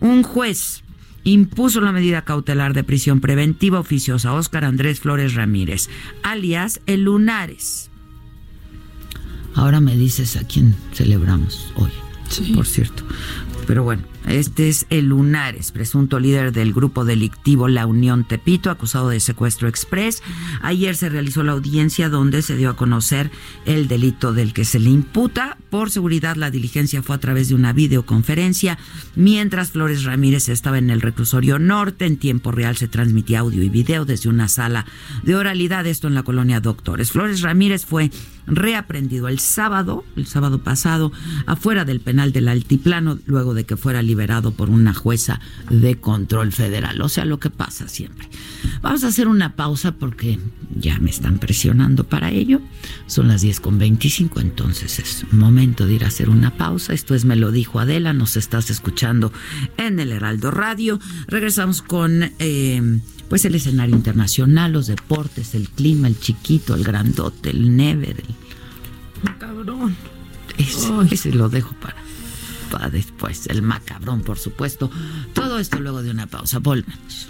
Un 0.00 0.22
juez 0.22 0.82
impuso 1.24 1.80
la 1.80 1.92
medida 1.92 2.22
cautelar 2.22 2.74
de 2.74 2.84
prisión 2.84 3.20
preventiva 3.20 3.80
oficiosa 3.80 4.30
a 4.30 4.34
Óscar 4.34 4.64
Andrés 4.64 5.00
Flores 5.00 5.34
Ramírez, 5.34 5.88
alias 6.22 6.80
El 6.86 7.04
Lunares 7.04 7.90
Ahora 9.54 9.80
me 9.80 9.96
dices 9.96 10.36
a 10.36 10.44
quién 10.46 10.74
celebramos 10.92 11.72
hoy, 11.76 11.92
por 12.54 12.66
cierto. 12.66 13.04
Pero 13.66 13.84
bueno, 13.84 14.02
este 14.26 14.68
es 14.68 14.86
el 14.90 15.06
Lunares, 15.06 15.70
presunto 15.70 16.18
líder 16.18 16.52
del 16.52 16.72
grupo 16.72 17.04
delictivo 17.04 17.68
La 17.68 17.86
Unión 17.86 18.24
Tepito, 18.24 18.70
acusado 18.70 19.10
de 19.10 19.20
secuestro 19.20 19.68
express. 19.68 20.22
Ayer 20.62 20.96
se 20.96 21.08
realizó 21.08 21.42
la 21.42 21.52
audiencia 21.52 22.08
donde 22.08 22.42
se 22.42 22.56
dio 22.56 22.70
a 22.70 22.76
conocer 22.76 23.30
el 23.66 23.86
delito 23.86 24.32
del 24.32 24.52
que 24.52 24.64
se 24.64 24.80
le 24.80 24.90
imputa. 24.90 25.58
Por 25.70 25.90
seguridad, 25.90 26.36
la 26.36 26.50
diligencia 26.50 27.02
fue 27.02 27.16
a 27.16 27.20
través 27.20 27.48
de 27.48 27.54
una 27.54 27.72
videoconferencia. 27.72 28.78
Mientras 29.14 29.72
Flores 29.72 30.04
Ramírez 30.04 30.48
estaba 30.48 30.78
en 30.78 30.90
el 30.90 31.00
reclusorio 31.00 31.58
norte, 31.58 32.06
en 32.06 32.16
tiempo 32.16 32.50
real 32.50 32.76
se 32.76 32.88
transmitía 32.88 33.40
audio 33.40 33.62
y 33.62 33.68
video 33.68 34.04
desde 34.04 34.28
una 34.28 34.48
sala 34.48 34.86
de 35.22 35.36
oralidad, 35.36 35.86
esto 35.86 36.08
en 36.08 36.14
la 36.14 36.22
colonia 36.22 36.60
Doctores. 36.60 37.12
Flores 37.12 37.42
Ramírez 37.42 37.84
fue 37.84 38.10
reaprendido 38.46 39.28
el 39.28 39.38
sábado, 39.38 40.04
el 40.16 40.26
sábado 40.26 40.62
pasado, 40.62 41.12
afuera 41.46 41.84
del 41.84 42.00
penal 42.00 42.32
del 42.32 42.48
Altiplano, 42.48 43.18
luego 43.26 43.54
de 43.54 43.64
que 43.64 43.76
fuera 43.76 44.02
liberado 44.02 44.52
por 44.52 44.70
una 44.70 44.94
jueza 44.94 45.40
de 45.70 45.96
control 45.96 46.52
federal. 46.52 47.00
O 47.00 47.08
sea, 47.08 47.24
lo 47.24 47.38
que 47.38 47.50
pasa 47.50 47.88
siempre. 47.88 48.28
Vamos 48.82 49.04
a 49.04 49.08
hacer 49.08 49.28
una 49.28 49.56
pausa 49.56 49.92
porque 49.92 50.38
ya 50.76 50.98
me 50.98 51.10
están 51.10 51.38
presionando 51.38 52.04
para 52.04 52.30
ello. 52.30 52.60
Son 53.06 53.28
las 53.28 53.42
10 53.42 53.60
con 53.60 53.78
25, 53.78 54.40
entonces 54.40 54.98
es 54.98 55.32
momento 55.32 55.86
de 55.86 55.94
ir 55.94 56.04
a 56.04 56.08
hacer 56.08 56.30
una 56.30 56.56
pausa. 56.56 56.92
Esto 56.92 57.14
es 57.14 57.24
Me 57.24 57.36
lo 57.36 57.50
dijo 57.50 57.80
Adela, 57.80 58.12
nos 58.12 58.36
estás 58.36 58.70
escuchando 58.70 59.32
en 59.76 60.00
el 60.00 60.12
Heraldo 60.12 60.50
Radio. 60.50 61.00
Regresamos 61.28 61.82
con... 61.82 62.30
Eh, 62.38 63.00
pues 63.28 63.44
el 63.44 63.54
escenario 63.54 63.96
internacional, 63.96 64.72
los 64.72 64.86
deportes, 64.86 65.54
el 65.54 65.68
clima, 65.68 66.08
el 66.08 66.18
chiquito, 66.18 66.74
el 66.74 66.84
grandote, 66.84 67.50
el 67.50 67.76
never, 67.76 68.20
el 68.20 68.33
macabrón. 69.64 69.96
Ese, 71.10 71.32
lo 71.32 71.48
dejo 71.48 71.74
para, 71.74 71.96
para 72.70 72.90
después, 72.90 73.46
el 73.48 73.62
macabrón, 73.62 74.22
por 74.22 74.38
supuesto. 74.38 74.90
Todo 75.32 75.58
esto 75.58 75.80
luego 75.80 76.02
de 76.02 76.10
una 76.10 76.26
pausa. 76.26 76.58
Volvemos. 76.58 77.28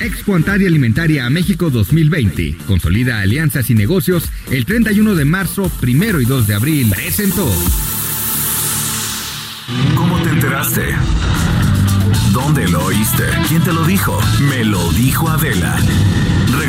Expo 0.00 0.34
Antaria 0.34 0.68
Alimentaria 0.68 1.26
a 1.26 1.30
México 1.30 1.70
2020. 1.70 2.56
Consolida 2.66 3.20
alianzas 3.20 3.70
y 3.70 3.74
negocios 3.74 4.24
el 4.50 4.64
31 4.64 5.14
de 5.14 5.24
marzo, 5.24 5.70
primero 5.80 6.20
y 6.20 6.24
2 6.24 6.46
de 6.46 6.54
abril. 6.54 6.90
Presentó. 6.90 7.48
¿Cómo 9.94 10.20
te 10.22 10.30
enteraste? 10.30 10.94
¿Dónde 12.32 12.68
lo 12.68 12.84
oíste? 12.86 13.24
¿Quién 13.48 13.62
te 13.62 13.72
lo 13.72 13.84
dijo? 13.84 14.18
Me 14.48 14.64
lo 14.64 14.90
dijo 14.92 15.28
Adela. 15.28 15.78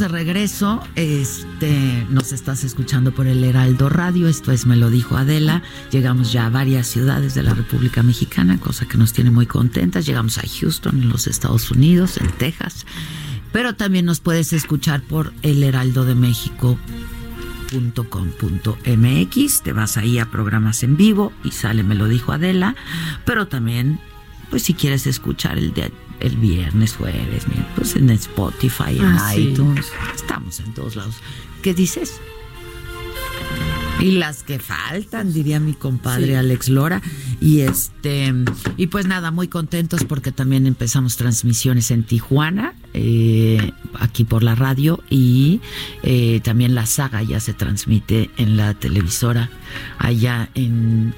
De 0.00 0.08
regreso. 0.08 0.82
Este, 0.96 2.06
nos 2.08 2.32
estás 2.32 2.64
escuchando 2.64 3.12
por 3.12 3.26
el 3.26 3.44
Heraldo 3.44 3.90
Radio. 3.90 4.28
Esto 4.28 4.50
es 4.50 4.64
Me 4.64 4.74
lo 4.74 4.88
dijo 4.88 5.16
Adela. 5.16 5.62
Llegamos 5.90 6.32
ya 6.32 6.46
a 6.46 6.50
varias 6.50 6.86
ciudades 6.86 7.34
de 7.34 7.42
la 7.42 7.52
República 7.52 8.02
Mexicana, 8.02 8.58
cosa 8.58 8.86
que 8.86 8.96
nos 8.96 9.12
tiene 9.12 9.30
muy 9.30 9.44
contentas. 9.44 10.06
Llegamos 10.06 10.38
a 10.38 10.42
Houston, 10.42 11.02
en 11.02 11.10
los 11.10 11.26
Estados 11.26 11.70
Unidos, 11.70 12.16
en 12.16 12.28
Texas. 12.32 12.86
Pero 13.52 13.74
también 13.76 14.06
nos 14.06 14.20
puedes 14.20 14.54
escuchar 14.54 15.02
por 15.02 15.34
el 15.42 15.62
Heraldo 15.62 16.06
de 16.06 16.14
México 16.14 16.78
te 19.62 19.72
vas 19.72 19.96
ahí 19.96 20.18
a 20.18 20.30
programas 20.30 20.82
en 20.82 20.96
vivo 20.96 21.32
y 21.44 21.52
sale 21.52 21.84
Me 21.84 21.94
lo 21.94 22.08
dijo 22.08 22.32
Adela, 22.32 22.74
pero 23.24 23.46
también 23.46 24.00
pues 24.48 24.64
si 24.64 24.74
quieres 24.74 25.06
escuchar 25.06 25.56
el 25.56 25.72
de 25.72 25.92
el 26.20 26.36
viernes, 26.36 26.94
jueves, 26.96 27.44
pues 27.74 27.96
en 27.96 28.10
Spotify, 28.10 28.98
en 28.98 29.04
ah, 29.04 29.36
iTunes, 29.36 29.86
estamos 30.14 30.60
en 30.60 30.72
todos 30.74 30.96
lados. 30.96 31.16
¿Qué 31.62 31.74
dices? 31.74 32.20
Y 34.00 34.12
las 34.12 34.42
que 34.42 34.58
faltan, 34.58 35.32
diría 35.32 35.60
mi 35.60 35.74
compadre 35.74 36.38
Alex 36.38 36.70
Lora. 36.70 37.02
Y 37.38 37.60
este, 37.60 38.32
y 38.78 38.86
pues 38.86 39.06
nada, 39.06 39.30
muy 39.30 39.48
contentos 39.48 40.04
porque 40.04 40.32
también 40.32 40.66
empezamos 40.66 41.16
transmisiones 41.18 41.90
en 41.90 42.04
Tijuana, 42.04 42.74
eh, 42.94 43.72
aquí 43.98 44.24
por 44.24 44.42
la 44.42 44.54
radio, 44.54 45.02
y 45.10 45.60
eh, 46.02 46.40
también 46.42 46.74
la 46.74 46.86
saga 46.86 47.22
ya 47.22 47.40
se 47.40 47.52
transmite 47.52 48.30
en 48.38 48.56
la 48.56 48.72
televisora 48.72 49.50
allá 49.98 50.48
en 50.54 51.14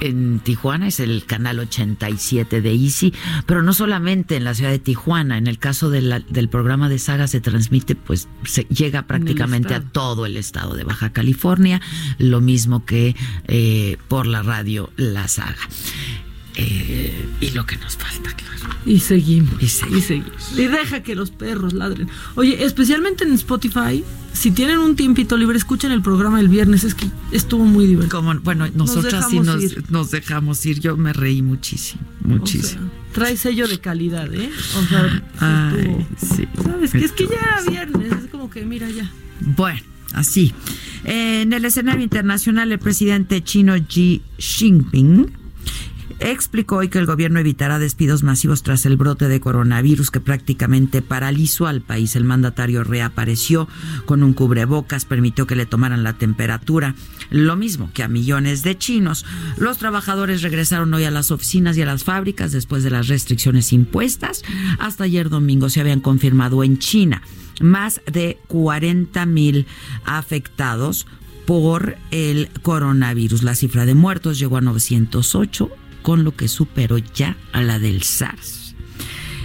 en 0.00 0.40
Tijuana 0.40 0.88
es 0.88 1.00
el 1.00 1.24
canal 1.24 1.58
87 1.60 2.60
de 2.60 2.72
Easy, 2.72 3.14
pero 3.46 3.62
no 3.62 3.72
solamente 3.72 4.36
en 4.36 4.44
la 4.44 4.54
ciudad 4.54 4.70
de 4.70 4.78
Tijuana, 4.78 5.38
en 5.38 5.46
el 5.46 5.58
caso 5.58 5.90
del 5.90 6.48
programa 6.50 6.88
de 6.88 6.98
saga 6.98 7.26
se 7.26 7.40
transmite, 7.40 7.94
pues 7.94 8.28
se 8.44 8.64
llega 8.64 9.06
prácticamente 9.06 9.74
a 9.74 9.80
todo 9.80 10.26
el 10.26 10.36
estado 10.36 10.74
de 10.74 10.84
Baja 10.84 11.12
California, 11.12 11.80
lo 12.18 12.40
mismo 12.40 12.84
que 12.84 13.14
eh, 13.46 13.96
por 14.08 14.26
la 14.26 14.42
radio 14.42 14.90
La 14.96 15.28
Saga. 15.28 15.68
Eh, 16.56 17.28
y 17.40 17.50
lo 17.50 17.64
que 17.64 17.76
nos 17.76 17.96
falta, 17.96 18.30
claro. 18.34 18.76
Y 18.84 19.00
seguimos. 19.00 19.62
Y 19.62 19.68
seguimos. 19.68 20.52
Y 20.56 20.66
deja 20.66 21.02
que 21.02 21.14
los 21.14 21.30
perros 21.30 21.72
ladren. 21.72 22.08
Oye, 22.34 22.64
especialmente 22.64 23.24
en 23.24 23.32
Spotify, 23.32 24.04
si 24.32 24.50
tienen 24.50 24.78
un 24.78 24.96
tiempito 24.96 25.36
libre, 25.36 25.56
escuchen 25.56 25.92
el 25.92 26.02
programa 26.02 26.38
del 26.38 26.48
viernes. 26.48 26.84
Es 26.84 26.94
que 26.94 27.06
estuvo 27.30 27.64
muy 27.64 27.86
divertido. 27.86 28.20
Como, 28.20 28.38
bueno, 28.40 28.66
nosotras 28.74 29.26
sí 29.30 29.40
nos, 29.40 30.10
dejamos 30.10 30.64
ir. 30.66 30.80
Yo 30.80 30.96
me 30.96 31.12
reí 31.12 31.42
muchísimo, 31.42 32.02
muchísimo. 32.20 32.90
trae 33.12 33.36
sello 33.36 33.66
de 33.68 33.78
calidad, 33.78 34.32
¿eh? 34.34 34.50
O 34.76 34.82
sea, 34.82 35.72
sí, 36.18 36.48
¿sabes? 36.62 36.92
Que 36.92 37.04
es 37.04 37.12
que 37.12 37.26
ya 37.26 37.34
era 37.34 37.70
viernes. 37.70 38.12
Es 38.24 38.30
como 38.30 38.50
que, 38.50 38.64
mira 38.64 38.88
ya. 38.90 39.10
Bueno. 39.40 39.80
Así. 40.14 40.52
en 41.04 41.54
el 41.54 41.64
escenario 41.64 42.02
internacional, 42.02 42.70
el 42.70 42.78
presidente 42.78 43.42
chino 43.42 43.74
Xi 43.78 44.20
Jinping 44.36 45.41
explicó 46.30 46.76
hoy 46.76 46.88
que 46.88 46.98
el 46.98 47.06
gobierno 47.06 47.40
evitará 47.40 47.78
despidos 47.78 48.22
masivos 48.22 48.62
tras 48.62 48.86
el 48.86 48.96
brote 48.96 49.28
de 49.28 49.40
coronavirus 49.40 50.10
que 50.10 50.20
prácticamente 50.20 51.02
paralizó 51.02 51.66
al 51.66 51.80
país. 51.80 52.14
El 52.14 52.24
mandatario 52.24 52.84
reapareció 52.84 53.68
con 54.06 54.22
un 54.22 54.32
cubrebocas, 54.32 55.04
permitió 55.04 55.46
que 55.46 55.56
le 55.56 55.66
tomaran 55.66 56.04
la 56.04 56.12
temperatura, 56.12 56.94
lo 57.30 57.56
mismo 57.56 57.90
que 57.92 58.02
a 58.02 58.08
millones 58.08 58.62
de 58.62 58.78
chinos. 58.78 59.26
Los 59.56 59.78
trabajadores 59.78 60.42
regresaron 60.42 60.94
hoy 60.94 61.04
a 61.04 61.10
las 61.10 61.30
oficinas 61.30 61.76
y 61.76 61.82
a 61.82 61.86
las 61.86 62.04
fábricas 62.04 62.52
después 62.52 62.84
de 62.84 62.90
las 62.90 63.08
restricciones 63.08 63.72
impuestas. 63.72 64.42
Hasta 64.78 65.04
ayer 65.04 65.28
domingo 65.28 65.68
se 65.68 65.80
habían 65.80 66.00
confirmado 66.00 66.62
en 66.62 66.78
China 66.78 67.22
más 67.60 68.00
de 68.10 68.38
40 68.48 69.26
mil 69.26 69.66
afectados 70.04 71.06
por 71.46 71.96
el 72.10 72.48
coronavirus. 72.62 73.42
La 73.42 73.54
cifra 73.54 73.86
de 73.86 73.94
muertos 73.94 74.38
llegó 74.38 74.56
a 74.56 74.60
908 74.60 75.70
con 76.02 76.24
lo 76.24 76.36
que 76.36 76.48
superó 76.48 76.98
ya 76.98 77.36
a 77.52 77.62
la 77.62 77.78
del 77.78 78.02
SARS. 78.02 78.62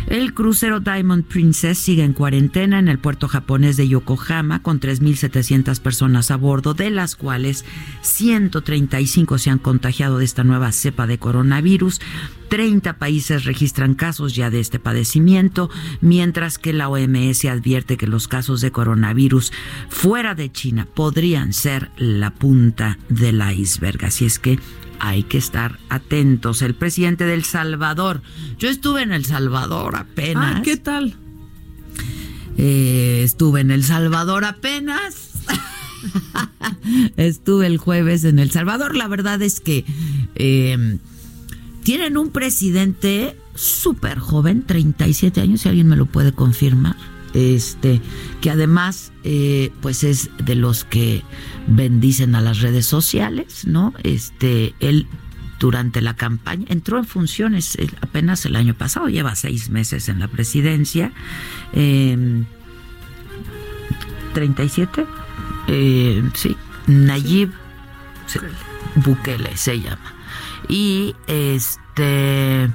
El 0.08 0.34
crucero 0.34 0.80
Diamond 0.80 1.26
Princess 1.26 1.78
sigue 1.78 2.06
en 2.06 2.14
cuarentena 2.14 2.80
en 2.80 2.88
el 2.88 2.98
puerto 2.98 3.28
japonés 3.28 3.76
de 3.76 3.90
Yokohama 3.90 4.64
con 4.64 4.80
3.700 4.80 5.82
personas 5.82 6.32
a 6.32 6.38
bordo, 6.38 6.74
de 6.74 6.90
las 6.90 7.18
cuales 7.18 7.66
135 8.04 9.38
se 9.38 9.50
han 9.50 9.60
contagiado 9.60 10.20
de 10.20 10.24
esta 10.24 10.46
nueva 10.46 10.72
cepa 10.72 11.08
de 11.08 11.18
coronavirus. 11.18 12.00
30 12.48 12.98
países 13.00 13.44
registran 13.44 13.96
casos 13.96 14.34
ya 14.34 14.50
de 14.50 14.62
este 14.62 14.80
padecimiento, 14.80 15.70
mientras 16.00 16.58
que 16.58 16.72
la 16.72 16.88
OMS 16.88 17.44
advierte 17.44 17.98
que 17.98 18.08
los 18.08 18.30
casos 18.30 18.62
de 18.62 18.72
coronavirus 18.72 19.52
fuera 19.90 20.36
de 20.36 20.50
China 20.50 20.88
podrían 20.94 21.52
ser 21.52 21.92
la 21.98 22.34
punta 22.34 22.98
del 23.10 23.42
iceberg. 23.42 24.06
Así 24.06 24.24
es 24.24 24.40
que 24.40 24.58
hay 25.00 25.24
que 25.24 25.38
estar 25.38 25.80
atentos. 25.90 26.62
El 26.62 26.76
presidente 26.76 27.26
del 27.26 27.44
Salvador. 27.44 28.22
Yo 28.60 28.70
estuve 28.70 29.02
en 29.02 29.12
El 29.12 29.26
Salvador 29.26 29.96
apenas. 29.96 30.58
Ah, 30.58 30.62
¿qué 30.64 30.78
tal? 30.78 31.16
Eh, 32.58 33.22
estuve 33.24 33.62
en 33.62 33.72
El 33.72 33.84
Salvador 33.84 34.46
apenas. 34.46 35.32
estuve 37.18 37.68
el 37.68 37.78
jueves 37.78 38.24
en 38.24 38.40
El 38.40 38.52
Salvador. 38.52 38.96
La 38.96 39.08
verdad 39.08 39.42
es 39.42 39.60
que 39.60 39.86
eh, 40.36 40.98
tienen 41.84 42.18
un 42.18 42.32
presidente 42.32 43.38
súper 43.56 44.20
joven, 44.20 44.64
37 44.64 45.42
años, 45.42 45.62
si 45.62 45.70
alguien 45.70 45.88
me 45.88 45.96
lo 45.96 46.06
puede 46.06 46.32
confirmar 46.32 46.96
este 47.38 48.02
que 48.42 48.50
además 48.50 49.12
eh, 49.24 49.72
pues 49.82 50.04
es 50.04 50.30
de 50.44 50.56
los 50.56 50.84
que 50.84 51.24
bendicen 51.68 52.36
a 52.36 52.42
las 52.42 52.62
redes 52.62 52.86
sociales 52.86 53.66
no 53.68 53.94
este 54.04 54.74
él 54.80 55.08
durante 55.60 56.02
la 56.02 56.16
campaña 56.16 56.66
entró 56.70 56.98
en 56.98 57.06
funciones 57.06 57.78
apenas 58.02 58.46
el 58.46 58.56
año 58.56 58.74
pasado 58.74 59.08
lleva 59.08 59.36
seis 59.36 59.70
meses 59.70 60.10
en 60.10 60.20
la 60.20 60.28
presidencia 60.28 61.12
eh, 61.74 62.44
37 64.34 65.06
eh, 65.68 66.24
sí 66.34 66.56
Nayib 66.88 67.52
Bukele 68.96 69.56
se 69.56 69.80
llama. 69.80 70.14
Y 70.68 71.16
este 71.28 72.70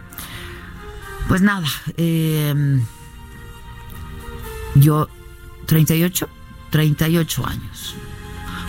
pues 1.28 1.42
nada 1.42 1.66
eh, 1.96 2.80
yo, 4.74 5.08
38, 5.66 6.28
38 6.70 7.46
años. 7.46 7.94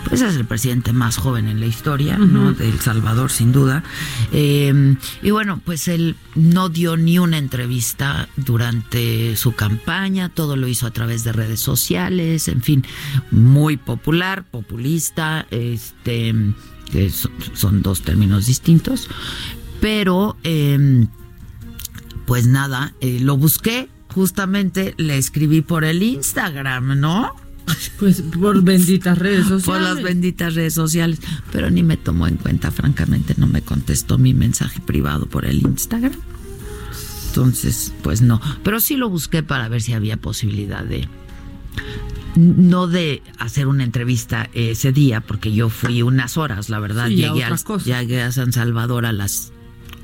Pues 0.08 0.20
es 0.20 0.36
el 0.36 0.44
presidente 0.44 0.92
más 0.92 1.16
joven 1.16 1.48
en 1.48 1.60
la 1.60 1.66
historia, 1.66 2.18
¿no? 2.18 2.52
De 2.52 2.68
El 2.68 2.78
Salvador, 2.78 3.30
sin 3.30 3.52
duda. 3.52 3.82
Em, 4.32 4.96
y 5.22 5.30
bueno, 5.30 5.60
pues 5.64 5.88
él 5.88 6.16
no 6.34 6.68
dio 6.68 6.98
ni 6.98 7.18
una 7.18 7.38
entrevista 7.38 8.28
durante 8.36 9.34
su 9.36 9.54
campaña, 9.54 10.28
todo 10.28 10.56
lo 10.56 10.68
hizo 10.68 10.86
a 10.86 10.90
través 10.90 11.24
de 11.24 11.32
redes 11.32 11.60
sociales, 11.60 12.48
en 12.48 12.60
fin, 12.60 12.84
muy 13.30 13.78
popular, 13.78 14.44
populista, 14.44 15.46
este, 15.50 16.34
son, 17.54 17.82
dos 17.82 18.02
términos 18.02 18.46
distintos, 18.46 19.08
pero 19.80 20.36
em, 20.44 21.08
pues 22.26 22.46
nada, 22.46 22.94
eh, 23.00 23.18
lo 23.20 23.36
busqué, 23.36 23.88
justamente 24.14 24.94
le 24.96 25.18
escribí 25.18 25.60
por 25.60 25.84
el 25.84 26.02
Instagram, 26.02 27.00
¿no? 27.00 27.34
Pues 27.98 28.22
por 28.22 28.62
benditas 28.62 29.18
redes 29.18 29.46
sociales. 29.48 29.64
Por 29.64 29.80
las 29.80 30.02
benditas 30.02 30.54
redes 30.54 30.74
sociales. 30.74 31.18
Pero 31.50 31.70
ni 31.70 31.82
me 31.82 31.96
tomó 31.96 32.28
en 32.28 32.36
cuenta, 32.36 32.70
francamente, 32.70 33.34
no 33.38 33.46
me 33.46 33.62
contestó 33.62 34.18
mi 34.18 34.34
mensaje 34.34 34.80
privado 34.80 35.26
por 35.26 35.44
el 35.46 35.62
Instagram. 35.62 36.20
Entonces, 37.28 37.92
pues 38.02 38.22
no. 38.22 38.40
Pero 38.62 38.78
sí 38.78 38.96
lo 38.96 39.08
busqué 39.08 39.42
para 39.42 39.68
ver 39.68 39.82
si 39.82 39.94
había 39.94 40.16
posibilidad 40.16 40.84
de. 40.84 41.08
No 42.36 42.86
de 42.86 43.22
hacer 43.38 43.66
una 43.66 43.82
entrevista 43.82 44.50
ese 44.52 44.92
día, 44.92 45.20
porque 45.20 45.52
yo 45.52 45.70
fui 45.70 46.02
unas 46.02 46.36
horas, 46.36 46.68
la 46.68 46.78
verdad. 46.78 47.08
llegué, 47.08 47.44
a, 47.44 47.56
llegué 47.84 48.22
a 48.22 48.30
San 48.30 48.52
Salvador 48.52 49.06
a 49.06 49.12
las 49.12 49.53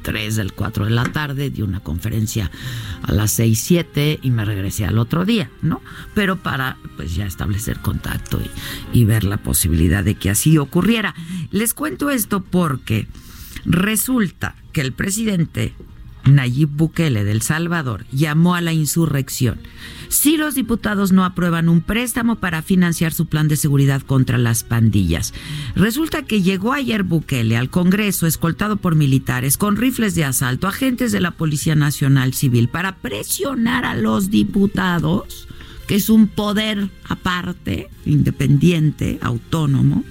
3 0.02 0.36
del 0.36 0.52
4 0.52 0.86
de 0.86 0.90
la 0.90 1.04
tarde, 1.04 1.50
di 1.50 1.62
una 1.62 1.80
conferencia 1.80 2.50
a 3.02 3.12
las 3.12 3.30
6, 3.32 3.58
7 3.58 4.18
y 4.22 4.30
me 4.30 4.44
regresé 4.44 4.84
al 4.84 4.98
otro 4.98 5.24
día, 5.24 5.50
¿no? 5.62 5.80
Pero 6.14 6.36
para 6.36 6.76
pues 6.96 7.14
ya 7.14 7.26
establecer 7.26 7.80
contacto 7.80 8.40
y, 8.40 9.00
y 9.00 9.04
ver 9.04 9.24
la 9.24 9.36
posibilidad 9.38 10.04
de 10.04 10.14
que 10.14 10.30
así 10.30 10.58
ocurriera. 10.58 11.14
Les 11.50 11.74
cuento 11.74 12.10
esto 12.10 12.42
porque 12.42 13.06
resulta 13.64 14.56
que 14.72 14.80
el 14.80 14.92
presidente 14.92 15.74
Nayib 16.24 16.68
Bukele 16.70 17.24
del 17.24 17.42
Salvador 17.42 18.06
llamó 18.12 18.54
a 18.54 18.60
la 18.60 18.72
insurrección 18.72 19.60
si 20.08 20.36
los 20.36 20.56
diputados 20.56 21.12
no 21.12 21.24
aprueban 21.24 21.68
un 21.68 21.80
préstamo 21.80 22.36
para 22.36 22.62
financiar 22.62 23.12
su 23.12 23.26
plan 23.26 23.46
de 23.46 23.56
seguridad 23.56 24.02
contra 24.02 24.38
las 24.38 24.64
pandillas. 24.64 25.32
Resulta 25.76 26.24
que 26.24 26.42
llegó 26.42 26.72
ayer 26.72 27.04
Bukele 27.04 27.56
al 27.56 27.70
Congreso 27.70 28.26
escoltado 28.26 28.76
por 28.76 28.96
militares 28.96 29.56
con 29.56 29.76
rifles 29.76 30.16
de 30.16 30.24
asalto, 30.24 30.66
agentes 30.66 31.12
de 31.12 31.20
la 31.20 31.30
Policía 31.30 31.76
Nacional 31.76 32.34
Civil 32.34 32.68
para 32.68 32.96
presionar 32.96 33.84
a 33.84 33.94
los 33.94 34.30
diputados 34.30 35.46
que 35.90 35.96
es 35.96 36.08
un 36.08 36.28
poder 36.28 36.88
aparte, 37.08 37.90
independiente, 38.06 39.18
autónomo, 39.22 40.04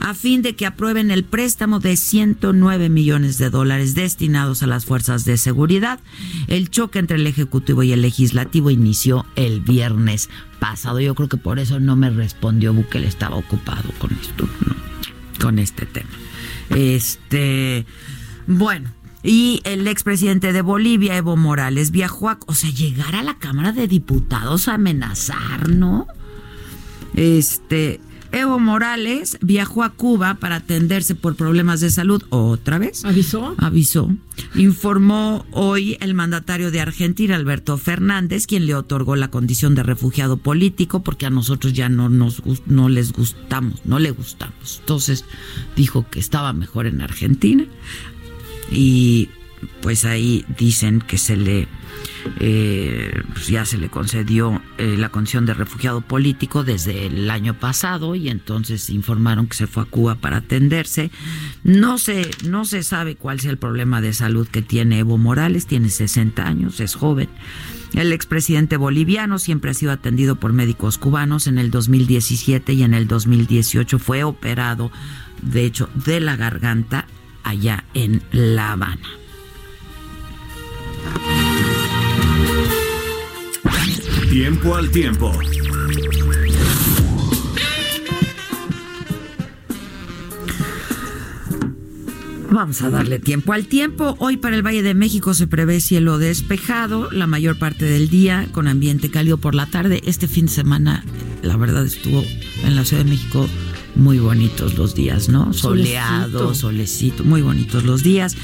a 0.00 0.12
fin 0.12 0.42
de 0.42 0.54
que 0.54 0.66
aprueben 0.66 1.10
el 1.10 1.24
préstamo 1.24 1.80
de 1.80 1.96
109 1.96 2.90
millones 2.90 3.38
de 3.38 3.48
dólares 3.48 3.94
destinados 3.94 4.62
a 4.62 4.66
las 4.66 4.84
fuerzas 4.84 5.24
de 5.24 5.38
seguridad. 5.38 5.98
El 6.46 6.68
choque 6.68 6.98
entre 6.98 7.16
el 7.16 7.26
Ejecutivo 7.26 7.82
y 7.82 7.92
el 7.92 8.02
Legislativo 8.02 8.68
inició 8.68 9.24
el 9.34 9.62
viernes 9.62 10.28
pasado. 10.58 11.00
Yo 11.00 11.14
creo 11.14 11.30
que 11.30 11.38
por 11.38 11.58
eso 11.58 11.80
no 11.80 11.96
me 11.96 12.10
respondió 12.10 12.74
Bukele, 12.74 13.06
estaba 13.06 13.36
ocupado 13.36 13.92
con 13.98 14.12
esto, 14.20 14.46
con 15.40 15.58
este 15.58 15.86
tema. 15.86 16.10
Este, 16.68 17.86
bueno, 18.46 18.90
y 19.24 19.62
el 19.64 19.88
expresidente 19.88 20.52
de 20.52 20.60
Bolivia, 20.60 21.16
Evo 21.16 21.36
Morales, 21.36 21.90
viajó 21.90 22.28
a, 22.28 22.38
o 22.46 22.54
sea, 22.54 22.70
llegar 22.70 23.16
a 23.16 23.22
la 23.22 23.38
Cámara 23.38 23.72
de 23.72 23.88
Diputados 23.88 24.68
a 24.68 24.74
amenazar, 24.74 25.70
¿no? 25.70 26.06
Este, 27.14 28.00
Evo 28.32 28.58
Morales 28.58 29.38
viajó 29.40 29.82
a 29.82 29.90
Cuba 29.90 30.34
para 30.34 30.56
atenderse 30.56 31.14
por 31.14 31.36
problemas 31.36 31.80
de 31.80 31.88
salud 31.88 32.22
otra 32.28 32.78
vez. 32.78 33.04
¿Avisó? 33.06 33.54
Avisó. 33.58 34.10
Informó 34.56 35.46
hoy 35.52 35.96
el 36.00 36.12
mandatario 36.12 36.70
de 36.70 36.80
Argentina, 36.80 37.36
Alberto 37.36 37.78
Fernández, 37.78 38.46
quien 38.46 38.66
le 38.66 38.74
otorgó 38.74 39.16
la 39.16 39.30
condición 39.30 39.74
de 39.74 39.84
refugiado 39.84 40.36
político 40.36 41.02
porque 41.02 41.26
a 41.26 41.30
nosotros 41.30 41.72
ya 41.72 41.88
no, 41.88 42.10
nos, 42.10 42.42
no 42.66 42.88
les 42.90 43.12
gustamos, 43.12 43.86
no 43.86 43.98
le 44.00 44.10
gustamos. 44.10 44.80
Entonces 44.80 45.24
dijo 45.76 46.04
que 46.10 46.18
estaba 46.18 46.52
mejor 46.52 46.86
en 46.86 47.00
Argentina 47.00 47.64
y 48.74 49.30
pues 49.80 50.04
ahí 50.04 50.44
dicen 50.58 51.00
que 51.00 51.16
se 51.18 51.36
le 51.36 51.68
eh, 52.40 53.22
pues 53.32 53.48
ya 53.48 53.64
se 53.64 53.78
le 53.78 53.88
concedió 53.88 54.60
eh, 54.78 54.96
la 54.98 55.10
condición 55.10 55.46
de 55.46 55.54
refugiado 55.54 56.00
político 56.00 56.64
desde 56.64 57.06
el 57.06 57.30
año 57.30 57.54
pasado 57.54 58.14
y 58.14 58.28
entonces 58.28 58.90
informaron 58.90 59.46
que 59.46 59.56
se 59.56 59.66
fue 59.66 59.84
a 59.84 59.86
Cuba 59.86 60.16
para 60.16 60.38
atenderse. 60.38 61.10
No 61.62 61.98
se, 61.98 62.30
no 62.44 62.64
se 62.64 62.82
sabe 62.82 63.16
cuál 63.16 63.40
sea 63.40 63.50
el 63.50 63.58
problema 63.58 64.00
de 64.00 64.12
salud 64.12 64.48
que 64.48 64.62
tiene 64.62 64.98
Evo 64.98 65.18
Morales, 65.18 65.66
tiene 65.66 65.90
60 65.90 66.46
años, 66.46 66.80
es 66.80 66.94
joven. 66.94 67.28
El 67.94 68.12
expresidente 68.12 68.76
boliviano 68.76 69.38
siempre 69.38 69.70
ha 69.70 69.74
sido 69.74 69.92
atendido 69.92 70.36
por 70.36 70.52
médicos 70.52 70.98
cubanos. 70.98 71.46
En 71.46 71.58
el 71.58 71.70
2017 71.70 72.72
y 72.72 72.82
en 72.82 72.92
el 72.94 73.06
2018 73.06 73.98
fue 74.00 74.24
operado, 74.24 74.90
de 75.42 75.64
hecho, 75.64 75.88
de 75.94 76.18
la 76.18 76.34
garganta 76.36 77.06
allá 77.44 77.84
en 77.94 78.22
La 78.32 78.72
Habana. 78.72 79.08
Tiempo 84.30 84.74
al 84.74 84.90
tiempo. 84.90 85.32
Vamos 92.50 92.82
a 92.82 92.90
darle 92.90 93.18
tiempo 93.18 93.52
al 93.52 93.66
tiempo. 93.66 94.14
Hoy 94.20 94.36
para 94.36 94.54
el 94.54 94.64
Valle 94.64 94.84
de 94.84 94.94
México 94.94 95.34
se 95.34 95.48
prevé 95.48 95.80
cielo 95.80 96.18
despejado 96.18 97.10
la 97.10 97.26
mayor 97.26 97.58
parte 97.58 97.84
del 97.84 98.08
día 98.08 98.46
con 98.52 98.68
ambiente 98.68 99.10
cálido 99.10 99.38
por 99.38 99.56
la 99.56 99.66
tarde. 99.66 100.00
Este 100.04 100.28
fin 100.28 100.46
de 100.46 100.52
semana, 100.52 101.04
la 101.42 101.56
verdad, 101.56 101.84
estuvo 101.84 102.24
en 102.62 102.76
la 102.76 102.84
Ciudad 102.84 103.02
de 103.04 103.10
México 103.10 103.48
muy 103.94 104.18
bonitos 104.18 104.74
los 104.74 104.94
días, 104.94 105.28
¿no? 105.28 105.52
Soleado, 105.52 106.54
solecito, 106.54 107.24
muy 107.24 107.42
bonitos 107.42 107.84
los 107.84 108.02
días. 108.02 108.36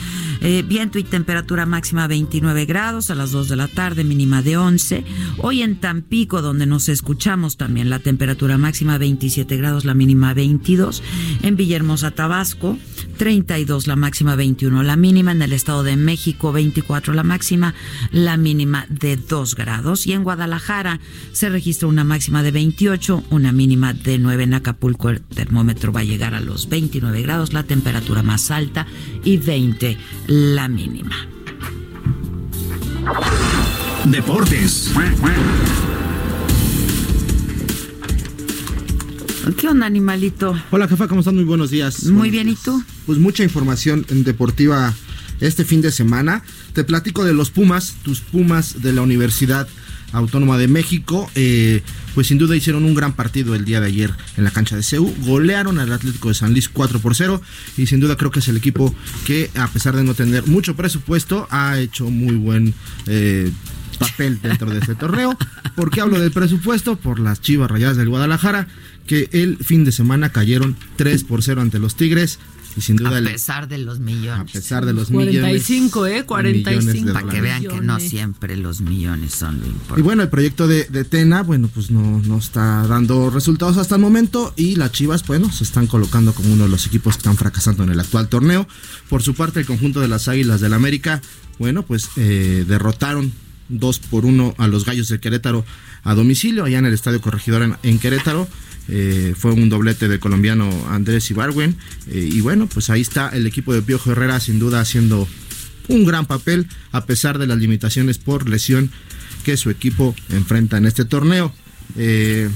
Eh, 0.43 0.65
viento 0.67 0.99
y 0.99 1.05
temperatura 1.05 1.67
máxima 1.67 2.07
29 2.07 2.65
grados 2.65 3.11
a 3.11 3.15
las 3.15 3.31
2 3.31 3.49
de 3.51 3.57
la 3.57 3.69
tarde, 3.69 4.05
mínima 4.05 4.41
de 4.41 4.57
11. 4.57 5.05
Hoy 5.39 5.63
en 5.63 5.77
Tampico, 5.77 6.41
donde 6.41 6.65
nos 6.65 6.89
escuchamos 6.89 7.59
también, 7.59 7.91
la 7.91 7.99
temperatura 7.99 8.57
máxima 8.57 8.97
27 8.97 9.57
grados, 9.59 9.85
la 9.85 9.93
mínima 9.93 10.33
22. 10.33 11.03
En 11.43 11.57
Villahermosa, 11.57 12.13
Tabasco, 12.13 12.79
32 13.19 13.87
la 13.87 13.97
máxima, 13.97 14.35
21 14.35 14.83
la 14.83 14.97
mínima. 14.97 15.33
En 15.33 15.43
el 15.43 15.53
Estado 15.53 15.83
de 15.83 15.97
México, 15.97 16.53
24 16.53 17.13
la 17.13 17.23
máxima, 17.23 17.75
la 18.11 18.39
mínima 18.39 18.87
de 18.89 19.19
2 19.19 19.55
grados. 19.55 20.07
Y 20.07 20.15
en 20.15 20.25
Guadalajara 20.25 21.01
se 21.33 21.51
registra 21.51 21.87
una 21.87 22.05
máxima 22.05 22.43
de 22.43 22.51
28, 22.51 23.25
una 23.29 23.53
mínima 23.53 23.93
de 23.93 24.19
9. 24.19 24.45
En 24.45 24.55
Acapulco 24.55 25.11
el 25.11 25.21
termómetro 25.21 25.93
va 25.93 26.01
a 26.01 26.05
llegar 26.05 26.35
a 26.35 26.41
los 26.41 26.71
29 26.71 27.21
grados, 27.21 27.53
la 27.53 27.65
temperatura 27.65 28.23
más 28.23 28.51
alta, 28.51 28.87
y 29.23 29.37
20 29.37 29.99
la 30.31 30.69
mínima. 30.69 31.27
Deportes. 34.05 34.93
¿Qué 39.57 39.67
onda, 39.67 39.87
animalito? 39.87 40.57
Hola, 40.71 40.87
jefa, 40.87 41.09
¿cómo 41.09 41.23
están? 41.23 41.35
Muy 41.35 41.43
buenos 41.43 41.71
días. 41.71 42.05
Muy 42.05 42.31
bien, 42.31 42.49
¿y 42.49 42.55
tú? 42.55 42.81
Pues 43.07 43.19
mucha 43.19 43.43
información 43.43 44.07
deportiva 44.09 44.95
este 45.41 45.65
fin 45.65 45.83
de 45.83 45.91
semana. 45.91 46.45
Te 46.75 46.85
platico 46.85 47.25
de 47.25 47.35
los 47.35 47.51
Pumas, 47.51 47.97
tus 48.05 48.21
Pumas 48.21 48.83
de 48.83 48.93
la 48.93 49.03
Universidad 49.03 49.67
Autónoma 50.13 50.59
de 50.59 50.69
México. 50.69 51.31
Eh, 51.35 51.83
pues 52.15 52.27
sin 52.27 52.39
duda 52.39 52.57
hicieron 52.57 52.85
un 52.85 52.95
gran 52.95 53.13
partido 53.13 53.55
el 53.55 53.65
día 53.65 53.81
de 53.81 53.87
ayer 53.87 54.13
en 54.37 54.45
la 54.45 54.51
cancha 54.51 54.77
de 54.77 54.83
CEU. 54.83 55.15
Golearon 55.25 55.79
al 55.79 55.93
Atlético 55.93 56.29
de 56.29 56.35
San 56.35 56.53
Luis 56.53 56.69
4 56.69 57.01
por 57.01 57.15
0. 57.15 57.41
Y 57.77 57.87
sin 57.87 58.01
duda 58.01 58.17
creo 58.17 58.31
que 58.31 58.41
es 58.41 58.49
el 58.49 58.57
equipo 58.57 58.95
que, 59.27 59.51
a 59.55 59.69
pesar 59.69 59.97
de 59.97 60.05
no 60.05 60.15
tener 60.15 60.47
mucho 60.47 60.77
presupuesto, 60.77 61.47
ha 61.51 61.79
hecho 61.79 62.11
muy 62.11 62.37
buen. 62.37 62.75
Eh, 63.07 63.51
papel 64.01 64.41
dentro 64.43 64.71
de 64.71 64.79
este 64.79 64.95
torneo. 64.95 65.37
¿Por 65.77 65.91
qué 65.91 66.01
hablo 66.01 66.19
del 66.19 66.33
presupuesto? 66.33 66.97
Por 66.97 67.21
las 67.21 67.41
Chivas 67.41 67.71
Rayadas 67.71 67.99
del 67.99 68.09
Guadalajara, 68.09 68.67
que 69.07 69.29
el 69.33 69.59
fin 69.59 69.85
de 69.85 69.93
semana 69.93 70.31
cayeron 70.31 70.77
3 70.97 71.25
por 71.25 71.43
0 71.43 71.61
ante 71.61 71.79
los 71.79 71.95
Tigres. 71.95 72.39
Y 72.77 72.81
sin 72.81 72.97
duda. 72.97 73.19
A 73.19 73.23
pesar 73.23 73.69
de 73.69 73.79
los 73.79 73.99
millones. 74.01 74.41
A 74.41 74.53
pesar 74.53 74.87
de 74.87 74.93
los 74.93 75.09
45, 75.11 75.23
millones. 75.33 75.65
45, 75.65 76.07
¿eh? 76.07 76.25
45. 76.25 77.13
Para 77.13 77.29
que 77.29 77.41
vean 77.41 77.63
que 77.63 77.81
no 77.81 78.01
siempre 78.01 78.57
los 78.57 78.81
millones 78.81 79.35
son 79.35 79.61
lo 79.61 79.67
importante. 79.67 80.01
Y 80.01 80.03
bueno, 80.03 80.23
el 80.23 80.29
proyecto 80.29 80.67
de, 80.67 80.85
Tena, 81.05 81.43
bueno, 81.43 81.69
pues 81.73 81.91
no, 81.91 82.21
no 82.21 82.39
está 82.39 82.87
dando 82.87 83.31
resultados 83.31 83.77
hasta 83.77 83.97
el 83.97 84.01
momento. 84.01 84.53
Y 84.57 84.77
las 84.77 84.93
Chivas, 84.93 85.27
bueno, 85.27 85.51
se 85.51 85.65
están 85.65 85.87
colocando 85.87 86.33
como 86.33 86.53
uno 86.53 86.65
de 86.65 86.71
los 86.71 86.87
equipos 86.87 87.15
que 87.15 87.21
están 87.21 87.37
fracasando 87.37 87.83
en 87.83 87.91
el 87.91 88.01
actual 88.01 88.29
torneo. 88.29 88.67
Por 89.09 89.23
su 89.23 89.35
parte, 89.35 89.61
el 89.61 89.67
conjunto 89.67 90.01
de 90.01 90.09
las 90.09 90.29
Águilas 90.29 90.61
del 90.61 90.75
América, 90.75 91.21
bueno, 91.59 91.83
pues 91.83 92.11
eh, 92.17 92.65
derrotaron 92.67 93.33
2 93.71 93.99
por 94.01 94.27
1 94.27 94.55
a 94.59 94.69
los 94.69 94.85
Gallos 94.85 95.09
de 95.09 95.21
Querétaro 95.21 95.65
a 96.03 96.15
domicilio, 96.15 96.65
allá 96.65 96.79
en 96.79 96.87
el 96.87 96.95
Estadio 96.95 97.21
Corregidor 97.21 97.79
en 97.83 97.99
Querétaro. 97.99 98.49
Eh, 98.89 99.35
fue 99.39 99.53
un 99.53 99.69
doblete 99.69 100.09
del 100.09 100.19
colombiano 100.19 100.69
Andrés 100.89 101.31
Ibarwen. 101.31 101.77
Eh, 102.09 102.29
y 102.33 102.41
bueno, 102.41 102.67
pues 102.67 102.91
ahí 102.91 103.01
está 103.01 103.29
el 103.29 103.47
equipo 103.47 103.73
de 103.73 103.83
Piojo 103.83 104.13
Herrera 104.13 104.41
sin 104.41 104.59
duda 104.59 104.81
haciendo 104.81 105.29
un 105.89 106.05
gran 106.05 106.27
papel 106.27 106.67
a 106.93 107.07
pesar 107.07 107.39
de 107.39 107.47
las 107.47 107.59
limitaciones 107.59 108.19
por 108.19 108.49
lesión 108.49 108.91
que 109.45 109.57
su 109.57 109.71
equipo 109.71 110.15
enfrenta 110.31 110.77
en 110.77 110.87
este 110.87 111.05
torneo. 111.05 111.55
Eh, 111.97 112.49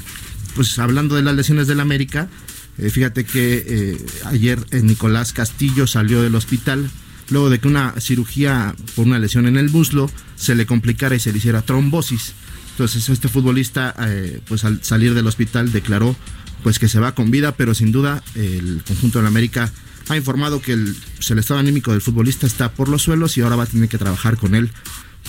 pues 0.56 0.78
hablando 0.78 1.14
de 1.14 1.22
las 1.22 1.34
lesiones 1.34 1.66
del 1.66 1.80
América, 1.80 2.28
fíjate 2.76 3.24
que 3.24 3.98
ayer 4.26 4.58
Nicolás 4.82 5.32
Castillo 5.32 5.86
salió 5.86 6.22
del 6.22 6.34
hospital 6.34 6.90
luego 7.30 7.50
de 7.50 7.58
que 7.58 7.68
una 7.68 7.94
cirugía 8.00 8.74
por 8.94 9.06
una 9.06 9.18
lesión 9.18 9.46
en 9.46 9.56
el 9.56 9.70
muslo 9.70 10.10
se 10.36 10.54
le 10.54 10.66
complicara 10.66 11.14
y 11.14 11.20
se 11.20 11.32
le 11.32 11.38
hiciera 11.38 11.62
trombosis. 11.62 12.34
Entonces 12.72 13.08
este 13.08 13.28
futbolista, 13.28 13.94
eh, 14.00 14.40
pues 14.46 14.64
al 14.64 14.82
salir 14.82 15.14
del 15.14 15.26
hospital 15.26 15.72
declaró 15.72 16.16
pues 16.62 16.78
que 16.78 16.88
se 16.88 16.98
va 16.98 17.14
con 17.14 17.30
vida, 17.30 17.52
pero 17.52 17.74
sin 17.74 17.92
duda 17.92 18.22
el 18.34 18.82
conjunto 18.86 19.18
de 19.18 19.24
la 19.24 19.28
América 19.28 19.70
ha 20.08 20.16
informado 20.16 20.60
que 20.60 20.72
el, 20.72 20.96
pues, 21.16 21.30
el 21.30 21.38
estado 21.38 21.60
anímico 21.60 21.92
del 21.92 22.00
futbolista 22.00 22.46
está 22.46 22.72
por 22.72 22.88
los 22.88 23.02
suelos 23.02 23.36
y 23.36 23.42
ahora 23.42 23.56
va 23.56 23.64
a 23.64 23.66
tener 23.66 23.88
que 23.88 23.98
trabajar 23.98 24.36
con 24.36 24.54
él, 24.54 24.70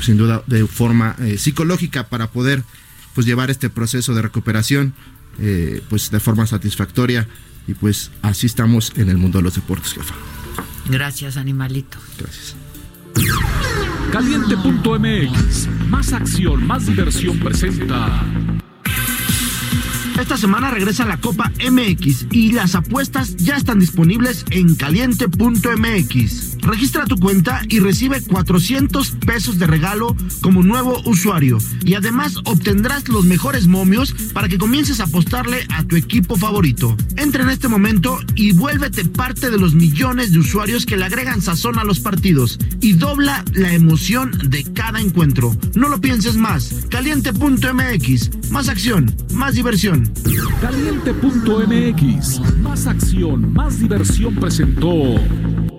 sin 0.02 0.18
duda 0.18 0.43
de 0.48 0.66
forma 0.66 1.16
eh, 1.20 1.38
psicológica 1.38 2.08
para 2.08 2.32
poder 2.32 2.64
pues 3.14 3.26
llevar 3.26 3.50
este 3.50 3.70
proceso 3.70 4.14
de 4.14 4.22
recuperación 4.22 4.93
eh, 5.39 5.82
pues 5.89 6.12
de 6.12 6.20
forma 6.20 6.48
satisfactoria 6.48 7.28
y 7.68 7.74
pues 7.74 8.12
así 8.22 8.46
estamos 8.46 8.93
en 8.96 9.10
el 9.10 9.18
mundo 9.18 9.39
de 9.39 9.43
los 9.43 9.56
deportes, 9.56 9.93
jefa. 9.93 10.16
Gracias, 10.90 11.38
animalito. 11.38 11.98
Gracias. 12.18 12.56
Caliente.mx, 14.12 15.68
más 15.90 16.14
acción, 16.14 16.66
más 16.66 16.86
diversión 16.86 17.40
presenta. 17.40 18.24
Esta 20.20 20.38
semana 20.38 20.72
regresa 20.72 21.06
la 21.06 21.18
Copa 21.18 21.52
MX 21.60 22.28
y 22.32 22.54
las 22.54 22.76
apuestas 22.76 23.36
ya 23.36 23.58
están 23.58 23.80
disponibles 23.80 24.46
en 24.50 24.76
caliente.mx. 24.76 26.55
Registra 26.66 27.05
tu 27.05 27.16
cuenta 27.18 27.61
y 27.70 27.80
recibe 27.80 28.22
400 28.22 29.11
pesos 29.26 29.59
de 29.59 29.68
regalo 29.68 30.18
como 30.41 30.63
nuevo 30.63 30.99
usuario. 31.05 31.59
Y 31.84 31.93
además 31.93 32.38
obtendrás 32.45 33.07
los 33.07 33.24
mejores 33.26 33.68
momios 33.68 34.13
para 34.34 34.47
que 34.47 34.57
comiences 34.57 34.99
a 34.99 35.03
apostarle 35.03 35.68
a 35.70 35.84
tu 35.84 35.95
equipo 35.95 36.36
favorito. 36.38 36.97
Entra 37.18 37.43
en 37.43 37.51
este 37.51 37.68
momento 37.68 38.18
y 38.34 38.53
vuélvete 38.53 39.05
parte 39.05 39.51
de 39.51 39.59
los 39.59 39.76
millones 39.76 40.32
de 40.32 40.39
usuarios 40.39 40.88
que 40.88 40.97
le 40.97 41.05
agregan 41.05 41.41
sazón 41.41 41.78
a 41.78 41.84
los 41.84 41.99
partidos 41.99 42.57
y 42.82 42.93
dobla 42.93 43.45
la 43.53 43.72
emoción 43.72 44.32
de 44.49 44.63
cada 44.63 44.99
encuentro. 44.99 45.55
No 45.76 45.88
lo 45.88 46.01
pienses 46.01 46.36
más. 46.36 46.88
Caliente.mx. 46.89 48.49
Más 48.51 48.70
acción, 48.70 49.16
más 49.34 49.53
diversión. 49.53 50.11
Caliente.mx. 50.61 52.41
Más 52.61 52.88
acción, 52.88 53.53
más 53.53 53.80
diversión 53.80 54.36
presentó. 54.36 55.16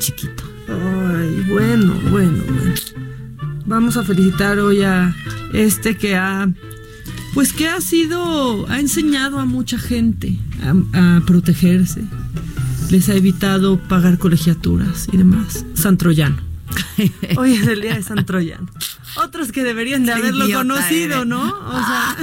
Chiquito. 0.00 0.42
Ay, 0.66 1.44
bueno, 1.48 1.94
bueno, 2.10 2.42
bueno. 2.44 2.74
Vamos 3.66 3.96
a 3.96 4.02
felicitar 4.02 4.58
hoy 4.58 4.82
a 4.82 5.14
este 5.52 5.96
que 5.96 6.16
ha, 6.16 6.48
pues 7.34 7.52
que 7.52 7.68
ha 7.68 7.80
sido, 7.80 8.68
ha 8.68 8.80
enseñado 8.80 9.38
a 9.38 9.44
mucha 9.44 9.78
gente 9.78 10.36
a, 10.92 11.20
protegerse. 11.24 12.02
Les 12.90 13.08
ha 13.08 13.14
evitado 13.14 13.78
pagar 13.78 14.18
colegiaturas 14.18 15.06
y 15.12 15.18
demás. 15.18 15.64
San 15.74 15.96
Troyano. 15.96 16.42
Hoy 17.36 17.52
es 17.52 17.66
el 17.68 17.82
día 17.82 17.94
de 17.94 18.02
San 18.02 18.24
Troyano. 18.24 18.68
Otros 19.22 19.52
que 19.52 19.62
deberían 19.62 20.04
de 20.06 20.12
haberlo 20.12 20.46
conocido, 20.52 21.24
¿no? 21.24 21.42
O 21.42 21.72
sea. 21.72 22.16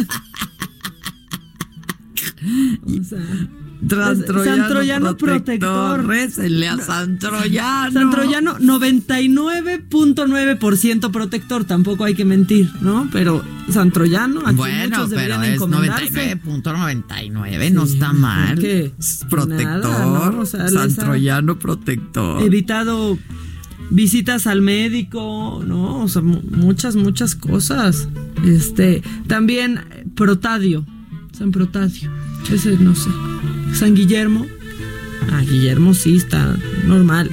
o 2.99 3.03
sea 3.03 3.47
Santroyano 3.89 5.17
protector. 5.17 6.05
Récenle 6.05 6.67
a 6.67 6.77
Santroyano. 6.77 7.91
Santroyano 7.91 8.57
99.9% 8.57 11.11
protector, 11.11 11.65
tampoco 11.65 12.03
hay 12.03 12.15
que 12.15 12.25
mentir, 12.25 12.71
¿no? 12.81 13.07
Pero 13.11 13.43
Santroyano, 13.69 14.41
aquí 14.45 14.55
bueno, 14.55 15.01
muchos 15.01 15.13
pero 15.13 15.43
es 15.43 15.61
99.99, 15.61 17.71
no 17.71 17.83
está 17.83 18.13
mal. 18.13 18.57
Protector, 19.29 20.47
Santroyano 20.47 21.59
protector. 21.59 22.41
Evitado 22.41 23.19
visitas 23.89 24.47
al 24.47 24.61
médico, 24.61 25.63
¿no? 25.65 26.03
O 26.03 26.07
sea, 26.07 26.21
muchas, 26.21 26.95
muchas 26.95 27.35
cosas. 27.35 28.07
Este, 28.45 29.01
también 29.27 29.81
Protadio, 30.15 30.85
San 31.31 31.51
Protadio. 31.51 32.09
Ese 32.51 32.77
no 32.77 32.95
sé. 32.95 33.09
San 33.73 33.93
Guillermo. 33.95 34.45
Ah, 35.31 35.41
Guillermo 35.41 35.93
sí 35.93 36.17
está 36.17 36.55
normal. 36.85 37.29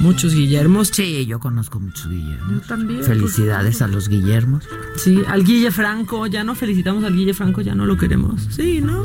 Muchos 0.00 0.34
Guillermos. 0.34 0.88
Sí, 0.92 1.26
yo 1.26 1.38
conozco 1.38 1.78
muchos 1.78 2.08
Guillermos. 2.10 2.50
Yo 2.50 2.60
también. 2.62 3.04
Felicidades 3.04 3.82
a 3.82 3.88
los 3.88 4.08
Guillermos. 4.08 4.64
Sí, 4.96 5.20
al 5.28 5.44
Guille 5.44 5.70
Franco. 5.70 6.26
Ya 6.26 6.42
no 6.44 6.54
felicitamos 6.56 7.04
al 7.04 7.14
Guille 7.14 7.34
Franco, 7.34 7.60
ya 7.60 7.74
no 7.76 7.86
lo 7.86 7.96
queremos. 7.96 8.48
Sí, 8.50 8.80
¿no? 8.80 9.04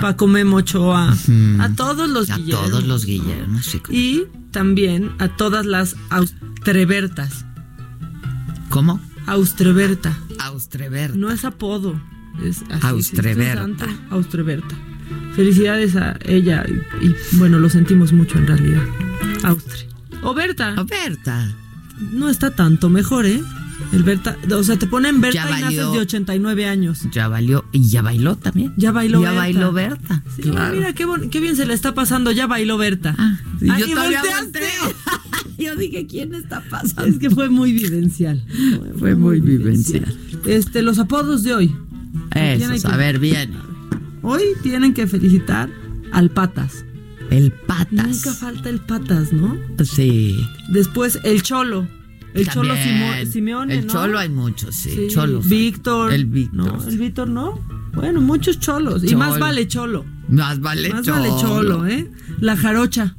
Paco 0.00 0.26
Memo 0.26 0.56
Ochoa, 0.58 1.14
a 1.60 1.68
todos 1.74 2.10
los 2.10 2.28
A 2.30 2.36
Guillermos. 2.36 2.68
todos 2.70 2.86
los 2.86 3.04
Guillermos, 3.06 3.64
sí. 3.64 3.80
Y 3.90 4.24
también 4.50 5.12
a 5.18 5.28
todas 5.28 5.64
las 5.64 5.96
Austrebertas. 6.10 7.46
¿Cómo? 8.68 9.00
Austreberta. 9.26 10.18
Austreberta. 10.40 11.16
No 11.16 11.30
es 11.30 11.44
apodo. 11.46 11.98
Es 12.44 12.62
así, 12.70 12.86
Austreberta. 12.86 13.64
sí, 13.64 13.72
es 13.72 13.78
santo, 13.78 14.14
Austreberta. 14.14 14.74
Felicidades 15.36 15.94
a 15.96 16.18
ella 16.24 16.64
y, 17.00 17.06
y, 17.06 17.14
bueno, 17.32 17.58
lo 17.58 17.68
sentimos 17.68 18.12
mucho 18.12 18.38
en 18.38 18.46
realidad. 18.46 18.82
Austre. 19.44 19.86
O 20.22 20.34
Berta. 20.34 20.74
O 20.78 20.84
Berta. 20.84 21.54
No 22.12 22.28
está 22.28 22.50
tanto 22.54 22.88
mejor, 22.90 23.26
¿eh? 23.26 23.40
El 23.92 24.02
Berta, 24.02 24.36
o 24.52 24.64
sea, 24.64 24.76
te 24.76 24.88
ponen 24.88 25.20
Berta 25.20 25.48
Ya 25.48 25.58
y 25.58 25.62
naces 25.62 25.92
de 25.92 25.98
89 26.00 26.66
años. 26.66 27.02
Ya 27.12 27.28
valió. 27.28 27.64
Y 27.72 27.88
ya 27.88 28.02
bailó 28.02 28.36
también. 28.36 28.72
Ya 28.76 28.90
bailó 28.90 29.20
Ya 29.22 29.28
Berta. 29.28 29.40
bailó 29.40 29.72
Berta. 29.72 30.22
Sí, 30.34 30.42
claro. 30.42 30.74
mira 30.74 30.92
qué, 30.92 31.04
bon- 31.04 31.30
qué 31.30 31.40
bien 31.40 31.54
se 31.54 31.64
le 31.66 31.74
está 31.74 31.94
pasando, 31.94 32.32
ya 32.32 32.46
bailó 32.48 32.76
Berta. 32.76 33.14
Y 33.60 33.70
Ay, 33.70 33.80
yo 33.82 33.88
todavía. 33.94 34.22
Yo 35.58 35.74
dije, 35.74 36.06
¿quién 36.06 36.34
está 36.34 36.62
pasando? 36.70 37.04
Es 37.10 37.18
que 37.18 37.30
fue 37.30 37.48
muy 37.48 37.72
vivencial. 37.72 38.44
Fue 38.96 39.16
muy 39.16 39.40
vivencial. 39.40 40.16
Este, 40.46 40.82
los 40.82 41.00
apodos 41.00 41.42
de 41.42 41.52
hoy. 41.54 41.76
Tiene 42.32 42.76
Eso, 42.76 42.88
que- 42.88 42.94
a 42.94 42.96
ver, 42.96 43.18
bien. 43.18 43.52
Hoy 44.22 44.42
tienen 44.62 44.94
que 44.94 45.06
felicitar 45.06 45.68
al 46.12 46.30
Patas. 46.30 46.84
El 47.30 47.52
patas. 47.52 48.06
Nunca 48.08 48.32
falta 48.32 48.70
el 48.70 48.80
Patas, 48.80 49.32
¿no? 49.34 49.58
Sí. 49.84 50.34
Después 50.70 51.18
el 51.24 51.42
Cholo. 51.42 51.86
El 52.32 52.48
Cholo. 52.48 52.74
Simo- 52.74 53.26
Simeone, 53.30 53.74
El 53.78 53.86
¿no? 53.86 53.92
Cholo 53.92 54.18
hay 54.18 54.28
muchos, 54.30 54.74
sí. 54.74 54.90
Sí, 54.90 55.06
Cholos. 55.10 55.46
Víctor. 55.46 56.12
El 56.12 56.24
Víctor. 56.24 56.56
No, 56.78 56.88
el 56.88 56.96
Víctor 56.98 57.28
no. 57.28 57.60
Bueno, 57.94 58.20
muchos 58.22 58.60
cholos. 58.60 59.02
Y 59.04 59.14
más 59.16 59.38
vale 59.38 59.66
Cholo. 59.68 60.04
Más 60.28 60.60
vale 60.60 60.88
Más 60.90 61.04
Cholo. 61.04 61.18
vale 61.20 61.30
Cholo, 61.40 61.86
¿eh? 61.86 62.10
La 62.40 62.56
Jarocha. 62.56 63.14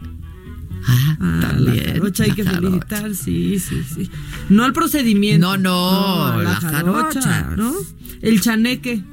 Ah, 0.88 1.18
Ah, 1.20 1.39
también. 1.52 1.86
la 1.86 1.93
jarocha 1.93 2.24
hay 2.24 2.30
la 2.30 2.36
que 2.36 2.43
jarocha. 2.45 2.70
felicitar, 2.88 3.16
sí, 3.16 3.60
sí, 3.60 3.84
sí. 3.84 4.10
No 4.50 4.64
al 4.64 4.72
procedimiento. 4.74 5.58
No, 5.58 5.58
no, 5.58 6.41
la 6.41 6.56
jarocha. 6.56 7.56
¿no? 7.58 7.74
El 8.22 8.39
chaneque. 8.41 9.04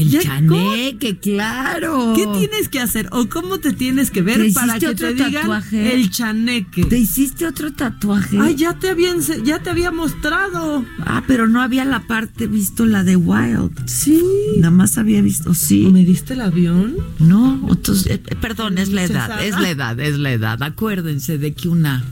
El 0.00 0.18
chaneque, 0.20 1.18
claro. 1.18 2.14
¿Qué 2.16 2.26
tienes 2.38 2.68
que 2.68 2.80
hacer 2.80 3.08
o 3.12 3.28
cómo 3.28 3.58
te 3.58 3.72
tienes 3.72 4.10
que 4.10 4.22
ver 4.22 4.38
¿Te 4.42 4.52
para 4.52 4.74
que 4.74 4.80
te 4.80 4.88
otro 4.88 5.12
digan 5.12 5.32
tatuaje? 5.42 5.94
el 5.94 6.10
chaneque? 6.10 6.84
¿Te 6.84 6.98
hiciste 6.98 7.46
otro 7.46 7.72
tatuaje? 7.72 8.38
Ay, 8.40 8.54
ya 8.56 8.78
te 8.78 8.88
había 8.90 9.12
ya 9.44 9.58
te 9.62 9.70
había 9.70 9.90
mostrado. 9.90 10.84
Ah, 11.00 11.22
pero 11.26 11.46
no 11.48 11.60
había 11.60 11.84
la 11.84 12.00
parte 12.06 12.46
visto 12.46 12.86
la 12.86 13.04
de 13.04 13.16
Wild. 13.16 13.86
Sí. 13.86 14.22
Nada 14.56 14.70
más 14.70 14.96
había 14.98 15.20
visto, 15.22 15.52
sí. 15.54 15.88
¿Me 15.92 16.04
diste 16.04 16.34
el 16.34 16.40
avión? 16.40 16.96
No, 17.18 17.60
entonces, 17.70 18.06
eh, 18.06 18.22
eh, 18.26 18.36
perdón, 18.40 18.78
es 18.78 18.88
la 18.88 19.04
edad, 19.04 19.26
Cesada. 19.26 19.44
es 19.44 19.60
la 19.60 19.70
edad, 19.70 20.00
es 20.00 20.18
la 20.18 20.32
edad. 20.32 20.62
Acuérdense 20.62 21.38
de 21.38 21.52
que 21.52 21.68
una. 21.68 22.04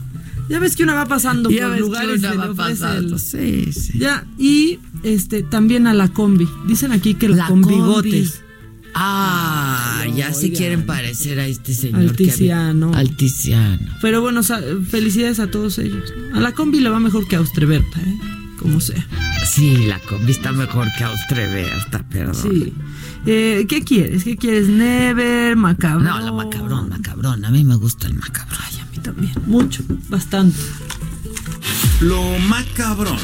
Ya 0.49 0.59
ves 0.59 0.75
que 0.75 0.83
una 0.83 0.93
va 0.95 1.05
pasando 1.05 1.49
Ya 1.49 1.61
por 1.61 1.69
ves 1.71 1.75
que 1.77 1.81
lugares 1.87 2.19
una 2.19 2.33
va 2.33 2.53
pasando, 2.53 3.15
el- 3.15 3.19
sí, 3.21 3.71
sí. 3.71 3.97
Ya, 3.99 4.25
y 4.37 4.79
este 5.03 5.43
también 5.43 5.87
a 5.87 5.93
la 5.93 6.07
combi. 6.09 6.47
Dicen 6.67 6.91
aquí 6.91 7.13
que 7.15 7.27
los 7.27 7.37
La 7.37 7.47
con 7.47 7.61
combi. 7.61 7.75
bigotes. 7.75 8.41
Ah, 8.93 10.03
ya 10.15 10.33
se 10.33 10.45
Oigan. 10.47 10.57
quieren 10.57 10.85
parecer 10.85 11.39
a 11.39 11.47
este 11.47 11.73
señor. 11.73 12.01
Al 12.01 12.07
que 12.15 12.23
había- 12.23 12.33
Tiziano. 12.33 12.93
Al 12.93 13.15
Tiziano. 13.15 13.87
Pero 14.01 14.19
bueno, 14.21 14.41
felicidades 14.43 15.39
a 15.39 15.49
todos 15.49 15.77
ellos. 15.79 16.13
A 16.33 16.39
la 16.41 16.51
combi 16.51 16.79
le 16.81 16.89
va 16.89 16.99
mejor 16.99 17.25
que 17.27 17.37
a 17.37 17.39
Austreberta, 17.39 17.99
¿eh? 18.01 18.17
Como 18.59 18.79
sea. 18.81 19.07
Sí, 19.49 19.85
la 19.87 19.97
combi 19.99 20.31
está 20.31 20.51
mejor 20.51 20.87
que 20.97 21.03
Austreberta, 21.05 22.03
perdón. 22.09 22.35
Sí. 22.35 22.73
Eh, 23.25 23.65
¿Qué 23.69 23.81
quieres? 23.83 24.23
¿Qué 24.25 24.35
quieres? 24.35 24.67
Never, 24.67 25.55
macabrón. 25.55 26.03
No, 26.05 26.19
la 26.19 26.31
macabrón, 26.31 26.89
macabrón. 26.89 27.45
A 27.45 27.49
mí 27.49 27.63
me 27.63 27.75
gusta 27.75 28.07
el 28.07 28.15
macabrón. 28.15 28.59
Ay, 28.69 28.79
a 28.81 28.85
mí 28.91 28.97
también. 29.01 29.33
Mucho, 29.47 29.83
bastante. 30.09 30.57
Lo 32.01 32.21
macabrón. 32.49 33.17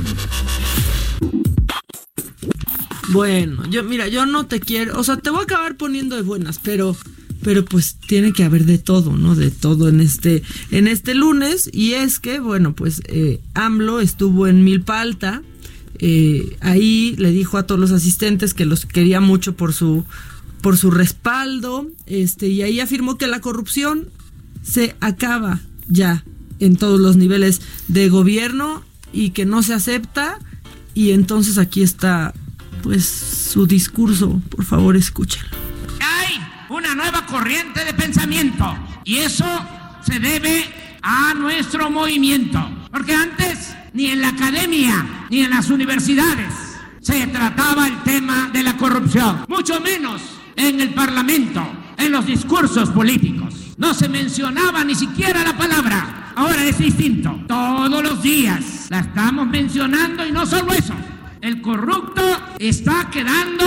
Bueno, 3.10 3.64
yo, 3.70 3.84
mira, 3.84 4.08
yo 4.08 4.26
no 4.26 4.45
te 4.45 4.60
quiero, 4.60 4.99
o 4.99 5.03
sea, 5.03 5.18
te 5.18 5.30
voy 5.30 5.41
a 5.41 5.43
acabar 5.43 5.78
poniendo 5.78 6.16
de 6.16 6.24
buenas, 6.24 6.60
pero, 6.62 6.95
pero 7.41 7.64
pues 7.64 7.95
tiene 8.08 8.34
que 8.34 8.43
haber 8.43 8.66
de 8.66 8.78
todo, 8.78 9.16
¿no? 9.16 9.36
De 9.36 9.49
todo 9.49 9.88
en 9.88 10.01
este, 10.01 10.43
en 10.72 10.88
este 10.88 11.16
lunes, 11.16 11.70
y 11.72 11.93
es 11.93 12.20
que, 12.20 12.39
bueno, 12.39 12.76
pues 12.76 13.01
eh, 13.05 13.39
AMLO 13.53 14.01
estuvo 14.01 14.47
en 14.47 14.64
Milpa 14.64 14.99
Alta, 14.99 15.41
eh, 15.99 16.58
ahí 16.60 17.16
le 17.18 17.32
dijo 17.32 17.58
a 17.58 17.64
todos 17.64 17.80
los 17.80 17.91
asistentes 17.91 18.53
que 18.53 18.66
los 18.66 18.86
quería 18.86 19.22
mucho 19.22 19.55
por 19.55 19.74
su, 19.74 20.03
por 20.62 20.78
su 20.78 20.91
respaldo, 20.91 21.88
este, 22.05 22.47
y 22.49 22.62
ahí 22.62 22.80
afirmó 22.80 23.18
que 23.18 23.28
la 23.28 23.39
corrupción 23.39 24.10
se 24.64 24.95
acaba 24.99 25.62
ya 25.88 26.26
en 26.60 26.76
todos 26.76 26.99
los 26.99 27.16
niveles 27.16 27.62
de 27.88 28.10
gobierno 28.10 28.84
y 29.14 29.30
que 29.30 29.45
no 29.45 29.64
se 29.64 29.74
acepta. 29.74 30.39
Y 30.93 31.12
entonces 31.12 31.58
aquí 31.58 31.84
está, 31.84 32.34
pues, 32.82 33.05
su 33.05 33.65
discurso. 33.65 34.41
Por 34.49 34.65
favor, 34.65 34.95
escúchenlo. 34.95 35.49
Hay 35.99 36.39
una 36.69 36.95
nueva 36.95 37.25
corriente 37.25 37.84
de 37.84 37.93
pensamiento 37.93 38.65
y 39.03 39.17
eso 39.17 39.45
se 40.05 40.19
debe 40.19 40.63
a 41.01 41.34
nuestro 41.34 41.89
movimiento. 41.89 42.59
Porque 42.91 43.13
antes 43.13 43.75
ni 43.93 44.07
en 44.07 44.21
la 44.21 44.30
academia 44.30 45.28
ni 45.30 45.41
en 45.41 45.49
las 45.49 45.69
universidades 45.69 46.53
se 47.01 47.25
trataba 47.28 47.88
el 47.88 48.03
tema 48.03 48.49
de 48.51 48.63
la 48.63 48.75
corrupción, 48.75 49.45
mucho 49.47 49.80
menos 49.80 50.21
en 50.55 50.82
el 50.82 50.93
Parlamento, 50.93 51.65
en 51.97 52.11
los 52.11 52.25
discursos 52.25 52.89
políticos. 52.89 53.53
No 53.78 53.93
se 53.93 54.09
mencionaba 54.09 54.84
ni 54.84 54.95
siquiera 54.95 55.43
la 55.43 55.55
palabra. 55.55 56.34
Ahora 56.36 56.63
es 56.65 56.78
distinto. 56.78 57.39
Todos 57.47 58.03
los 58.03 58.21
días 58.21 58.88
la 58.89 58.99
estamos 58.99 59.47
mencionando 59.47 60.25
y 60.25 60.32
no 60.32 60.45
solo 60.45 60.73
eso. 60.73 60.93
El 61.41 61.61
corrupto 61.61 62.21
está 62.59 63.09
quedando 63.11 63.65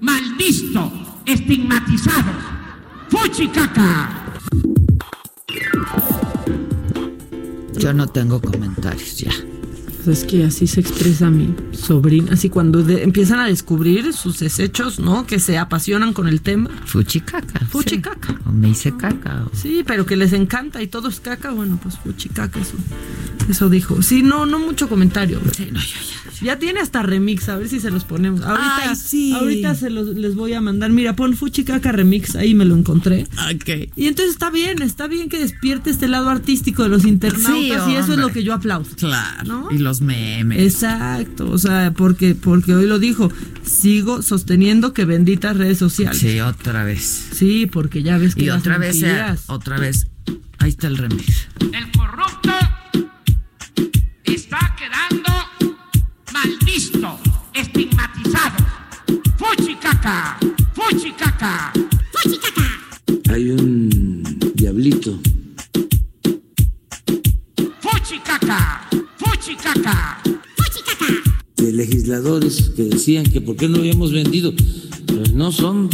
mal 0.00 0.22
visto, 0.36 0.90
estigmatizado. 1.26 2.32
¡Fuchicaca! 3.08 4.24
Yo 7.78 7.92
no 7.92 8.06
tengo 8.06 8.40
comentarios 8.40 9.18
ya. 9.18 9.32
Pues 10.04 10.18
es 10.18 10.24
que 10.24 10.44
así 10.44 10.66
se 10.66 10.80
expresa 10.80 11.28
mi 11.30 11.54
sobrina. 11.72 12.32
Así 12.32 12.48
cuando 12.48 12.82
de- 12.82 13.02
empiezan 13.02 13.40
a 13.40 13.46
descubrir 13.46 14.12
sus 14.12 14.38
desechos, 14.38 14.98
¿no? 15.00 15.26
Que 15.26 15.38
se 15.40 15.58
apasionan 15.58 16.12
con 16.12 16.28
el 16.28 16.40
tema. 16.40 16.70
Fuchicaca. 16.86 17.66
Fuchicaca. 17.66 18.28
sí. 18.28 18.34
O 18.46 18.52
me 18.52 18.68
hice 18.70 18.96
caca. 18.96 19.44
o- 19.46 19.56
Sí, 19.56 19.82
pero 19.86 20.06
que 20.06 20.16
les 20.16 20.32
encanta 20.32 20.82
y 20.82 20.86
todo 20.86 21.08
es 21.08 21.20
caca. 21.20 21.50
Bueno, 21.50 21.78
pues 21.82 21.96
fuchicaca, 21.98 22.60
eso. 22.60 22.74
Eso 23.48 23.68
dijo. 23.68 24.02
Sí, 24.02 24.22
no, 24.22 24.46
no 24.46 24.58
mucho 24.58 24.88
comentario. 24.88 25.40
Sí, 25.56 25.68
no, 25.72 25.80
yo 25.80 25.86
ya. 25.86 26.18
Ya 26.40 26.56
tiene 26.56 26.78
hasta 26.78 27.02
remix, 27.02 27.48
a 27.48 27.56
ver 27.56 27.68
si 27.68 27.80
se 27.80 27.90
los 27.90 28.04
ponemos. 28.04 28.42
Ahorita, 28.42 28.90
Ay, 28.90 28.96
sí. 28.96 29.32
ahorita 29.32 29.74
se 29.74 29.90
los 29.90 30.06
les 30.14 30.36
voy 30.36 30.52
a 30.52 30.60
mandar. 30.60 30.88
Mira, 30.90 31.16
pon 31.16 31.34
Fuchicaca 31.34 31.90
remix, 31.90 32.36
ahí 32.36 32.54
me 32.54 32.64
lo 32.64 32.76
encontré. 32.76 33.26
Ok. 33.52 33.90
Y 33.96 34.06
entonces 34.06 34.34
está 34.34 34.48
bien, 34.50 34.80
está 34.80 35.08
bien 35.08 35.28
que 35.28 35.40
despierte 35.40 35.90
este 35.90 36.06
lado 36.06 36.28
artístico 36.30 36.84
de 36.84 36.90
los 36.90 37.04
internautas 37.04 37.84
Sí, 37.86 37.92
y 37.92 37.96
eso 37.96 38.12
es 38.12 38.18
lo 38.20 38.28
que 38.28 38.44
yo 38.44 38.54
aplaudo. 38.54 38.88
Claro. 38.96 39.44
¿No? 39.48 39.68
Y 39.72 39.78
los 39.88 40.02
memes. 40.02 40.58
Exacto, 40.58 41.50
o 41.50 41.56
sea, 41.56 41.94
porque 41.96 42.34
porque 42.34 42.74
hoy 42.74 42.86
lo 42.86 42.98
dijo, 42.98 43.32
sigo 43.62 44.20
sosteniendo 44.20 44.92
que 44.92 45.06
benditas 45.06 45.56
redes 45.56 45.78
sociales. 45.78 46.18
Sí, 46.18 46.40
otra 46.40 46.84
vez. 46.84 47.28
Sí, 47.32 47.64
porque 47.66 48.02
ya 48.02 48.18
ves 48.18 48.34
que 48.34 48.42
Y 48.42 48.46
las 48.46 48.58
otra 48.60 48.76
vez, 48.76 49.02
eh, 49.02 49.34
otra 49.46 49.78
vez. 49.78 50.08
Ahí 50.58 50.68
está 50.68 50.88
el 50.88 50.98
remix. 50.98 51.48
El 51.72 51.90
corrupto 51.92 52.52
está 54.24 54.76
quedando 54.76 55.30
mal 56.34 56.50
visto, 56.66 57.18
estigmatizado. 57.54 58.56
¡Fuchicaca! 59.38 60.38
¡Fuchicaca! 60.74 61.72
Hay 63.30 63.50
un 63.50 64.52
diablito 64.54 65.18
¡Fuchicaca! 67.80 68.88
¡Fuchicaca! 69.38 70.20
de 71.56 71.72
legisladores 71.72 72.72
que 72.74 72.84
decían 72.84 73.24
que 73.24 73.40
por 73.40 73.54
qué 73.56 73.68
no 73.68 73.78
habíamos 73.78 74.12
vendido. 74.12 74.52
Pues 75.06 75.32
no 75.32 75.52
son 75.52 75.88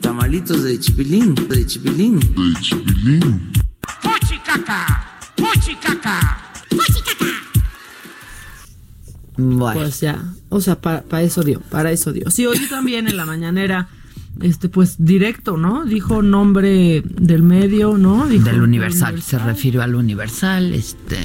tamalitos 0.00 0.62
de 0.64 0.78
chipilín, 0.78 1.34
de 1.34 1.66
chipilín. 1.66 2.20
De 2.20 2.60
chipilín. 2.60 3.52
¡Fuchicaca! 4.02 5.18
¡Fuchicaca! 5.36 6.52
Bueno. 9.38 9.80
Pues 9.80 10.00
ya, 10.00 10.34
o 10.50 10.60
sea, 10.60 10.78
para 10.78 11.22
eso 11.22 11.42
dio, 11.42 11.60
para 11.70 11.92
eso 11.92 12.12
dio. 12.12 12.30
Sí, 12.30 12.44
hoy 12.44 12.58
también 12.68 13.08
en 13.08 13.16
la 13.16 13.24
mañanera, 13.24 13.88
este, 14.42 14.68
pues 14.68 14.96
directo, 14.98 15.56
¿no? 15.56 15.86
Dijo 15.86 16.20
nombre 16.20 17.02
del 17.06 17.42
medio, 17.42 17.96
¿no? 17.96 18.26
Dijo 18.26 18.44
del 18.44 18.60
Universal. 18.60 19.22
Se 19.22 19.38
refirió 19.38 19.82
al 19.82 19.94
Universal, 19.94 20.74
este. 20.74 21.16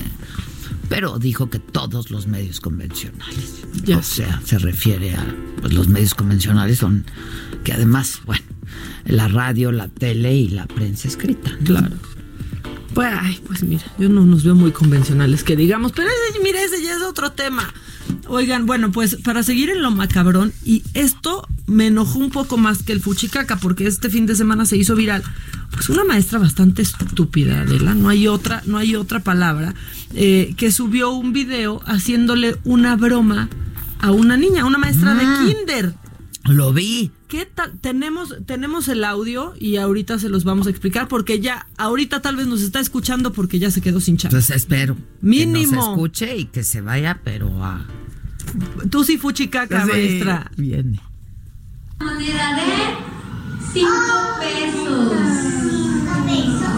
Pero 0.90 1.20
dijo 1.20 1.50
que 1.50 1.60
todos 1.60 2.12
los 2.12 2.28
medios 2.28 2.60
convencionales. 2.60 3.64
Ya 3.84 3.98
o 3.98 4.04
sea, 4.04 4.42
se 4.46 4.60
refiere 4.60 5.16
a. 5.16 5.36
Pues 5.62 5.74
los 5.74 5.88
medios 5.88 6.14
convencionales 6.14 6.80
son. 6.80 7.06
Que 7.64 7.74
además, 7.74 8.22
bueno, 8.26 8.44
la 9.06 9.28
radio, 9.28 9.72
la 9.72 9.88
tele 9.88 10.36
y 10.36 10.50
la 10.50 10.68
prensa 10.68 11.08
escrita. 11.08 11.58
Claro. 11.64 11.96
Pues, 12.94 13.14
ay, 13.20 13.42
pues 13.46 13.64
mira, 13.64 13.84
yo 13.98 14.08
no 14.08 14.26
nos 14.26 14.44
veo 14.44 14.56
muy 14.56 14.72
convencionales 14.72 15.44
que 15.44 15.58
digamos, 15.58 15.92
pero 15.92 16.08
ese, 16.08 16.40
mira, 16.42 16.64
ese 16.64 16.82
ya 16.82 16.96
es 16.96 17.02
otro 17.02 17.34
tema. 17.34 17.74
Oigan, 18.28 18.66
bueno, 18.66 18.92
pues 18.92 19.18
para 19.24 19.44
seguir 19.44 19.70
en 19.70 19.82
lo 19.82 19.92
macabrón, 19.92 20.52
y 20.64 20.84
esto 20.94 21.48
me 21.68 21.88
enojó 21.88 22.20
un 22.20 22.30
poco 22.32 22.58
más 22.58 22.84
que 22.84 22.92
el 22.94 23.02
fuchicaca, 23.02 23.58
porque 23.58 23.88
este 23.88 24.10
fin 24.10 24.26
de 24.26 24.36
semana 24.36 24.66
se 24.66 24.78
hizo 24.78 24.96
viral. 24.96 25.24
Pues 25.72 25.90
una 25.90 26.04
maestra 26.04 26.40
bastante 26.40 26.82
estúpida, 26.82 27.62
Adela, 27.62 27.94
no 27.94 28.10
hay 28.10 28.28
otra, 28.28 28.62
no 28.66 28.78
hay 28.78 28.96
otra 28.96 29.20
palabra, 29.20 29.74
eh, 30.14 30.54
que 30.58 30.72
subió 30.72 31.12
un 31.12 31.34
video 31.34 31.82
haciéndole 31.86 32.56
una 32.64 32.96
broma 32.96 33.50
a 34.00 34.12
una 34.12 34.38
niña, 34.38 34.66
una 34.66 34.78
maestra 34.78 35.14
de 35.16 35.26
Mm. 35.26 35.48
kinder. 35.48 35.94
Lo 36.46 36.74
vi. 36.74 37.12
¿Qué 37.28 37.46
tal? 37.48 37.74
Tenemos, 37.82 38.36
tenemos 38.46 38.88
el 38.88 39.04
audio 39.04 39.54
y 39.60 39.78
ahorita 39.78 40.20
se 40.20 40.30
los 40.30 40.44
vamos 40.44 40.68
a 40.68 40.70
explicar 40.70 41.08
porque 41.08 41.40
ya, 41.40 41.68
ahorita 41.78 42.22
tal 42.22 42.36
vez 42.36 42.46
nos 42.46 42.62
está 42.62 42.80
escuchando 42.80 43.34
porque 43.34 43.58
ya 43.58 43.72
se 43.72 43.82
quedó 43.82 44.00
sin 44.00 44.18
chat. 44.18 44.32
Entonces 44.32 44.56
espero. 44.56 44.96
Mínimo. 45.22 45.72
Que 45.72 45.76
nos 45.78 45.88
escuche 45.90 46.38
y 46.38 46.46
que 46.46 46.64
se 46.64 46.82
vaya, 46.82 47.20
pero 47.24 47.64
a. 47.64 47.86
Tú 48.92 49.04
sí 49.04 49.18
fuchicaca, 49.18 49.86
Sí, 49.86 49.92
maestra. 49.92 50.52
Viene. 50.56 51.00
Moneda 52.00 52.56
de 52.56 52.72
5 53.74 53.90
pesos. 54.40 55.14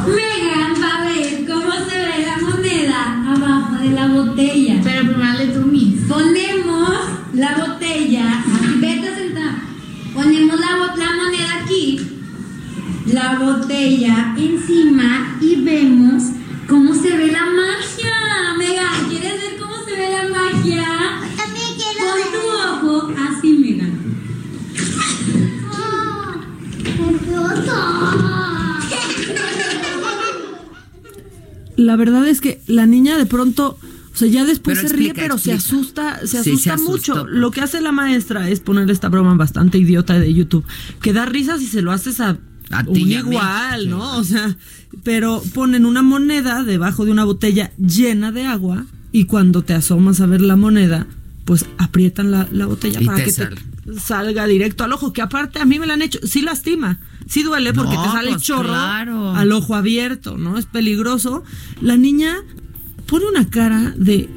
Megan 0.08 0.82
va 0.82 0.95
a 0.95 1.06
ver 1.06 1.45
cómo 1.45 1.72
se 1.89 1.98
ve 1.98 2.26
la 2.26 2.38
moneda 2.38 3.34
abajo 3.34 3.76
de 3.84 3.89
la 3.89 4.08
botella. 4.08 4.80
Pero 4.84 5.02
primero 5.12 5.38
le 5.39 5.48
tú 5.48 5.62
mismo. 5.68 6.08
Ponemos 6.08 6.89
la 7.34 7.58
botella, 7.58 8.39
aquí, 8.39 8.80
vete 8.80 9.08
a 9.10 9.16
sentar. 9.16 9.56
Ponemos 10.14 10.60
la, 10.60 10.78
bo- 10.78 10.95
la 10.98 11.16
moneda 11.16 11.64
aquí, 11.64 12.00
la 13.08 13.38
botella 13.78 14.34
encima 14.38 15.38
y 15.39 15.55
vemos 15.63 16.23
cómo 16.67 16.95
se 16.95 17.15
ve 17.15 17.28
la 17.32 17.45
magia. 17.45 18.55
Megan, 18.57 19.07
¿quieres 19.07 19.34
ver 19.34 19.59
cómo 19.59 19.75
se 19.86 19.91
ve 19.91 20.09
la 20.11 20.30
magia? 20.30 20.84
También 21.38 21.75
quiero 21.75 22.09
Pon 22.09 22.32
tu 22.32 22.88
ojo 22.97 23.13
así, 23.30 23.53
Megan. 23.53 23.97
La 31.75 31.95
verdad 31.95 32.28
es 32.28 32.41
que 32.41 32.61
la 32.65 32.88
niña 32.88 33.17
de 33.17 33.28
pronto, 33.28 33.78
o 34.13 34.17
sea, 34.17 34.28
ya 34.28 34.45
después 34.45 34.80
Pero 34.80 34.89
se 34.89 34.95
ríe, 34.95 35.07
explica, 35.09 35.28
pero 35.28 35.38
se 35.38 35.53
asusta, 35.53 36.19
se 36.21 36.41
Sí, 36.43 36.51
asusta 36.51 36.63
se 36.63 36.71
asustó. 36.71 36.91
mucho. 37.15 37.28
Lo 37.28 37.51
que 37.51 37.61
hace 37.61 37.82
la 37.82 37.91
maestra 37.91 38.49
es 38.49 38.59
poner 38.59 38.89
esta 38.89 39.09
broma 39.09 39.36
bastante 39.36 39.78
idiota 39.78 40.17
de 40.19 40.34
YouTube, 40.34 40.65
que 41.01 41.13
da 41.13 41.25
risa 41.28 41.59
si 41.59 41.67
se 41.67 41.84
lo 41.84 41.91
haces 41.91 42.19
a, 42.19 42.38
A 42.72 42.84
ti 42.84 43.01
un 43.03 43.07
mí. 43.07 43.13
igual, 43.15 43.89
¿no? 43.89 44.18
O 44.18 44.24
sea, 44.24 44.55
pero 45.03 45.41
ponen 45.53 45.86
una 45.86 46.01
moneda 46.01 46.63
debajo 46.63 47.05
de 47.05 47.11
una 47.11 47.24
botella 47.24 47.72
llena 47.78 48.32
de 48.32 48.45
agua 48.45 48.86
y 49.11 49.26
cuando 49.26 49.63
te 49.63 49.74
asomas 49.74 50.20
a 50.22 50.26
ver 50.26 50.41
la 50.41 50.55
moneda, 50.55 51.07
pues 51.45 51.65
aprietan 51.78 52.32
la, 52.32 52.47
la 52.51 52.65
botella 52.65 52.99
Y 53.01 53.05
para 53.05 53.18
te 53.20 53.24
que 53.26 53.32
te 53.32 53.99
salga 53.99 54.45
directo 54.47 54.84
al 54.84 54.91
ojo, 54.93 55.13
que 55.13 55.22
aparte 55.22 55.59
a 55.59 55.65
mí 55.65 55.80
me 55.80 55.88
la 55.88 55.93
han 55.93 56.01
hecho, 56.01 56.20
sí 56.24 56.41
lastima, 56.41 56.99
sí 57.26 57.41
duele 57.43 57.74
porque 57.74 57.95
No, 57.95 58.03
te 58.03 58.09
sale 58.09 58.32
pues 58.32 58.43
chorro 58.43 58.68
claro. 58.70 59.32
al 59.34 59.51
ojo 59.53 59.76
abierto, 59.76 60.38
¿no? 60.38 60.57
Es 60.57 60.65
peligroso. 60.65 61.43
La 61.82 61.95
niña 61.95 62.36
pone 63.05 63.26
una 63.28 63.49
cara 63.49 63.93
de 63.95 64.30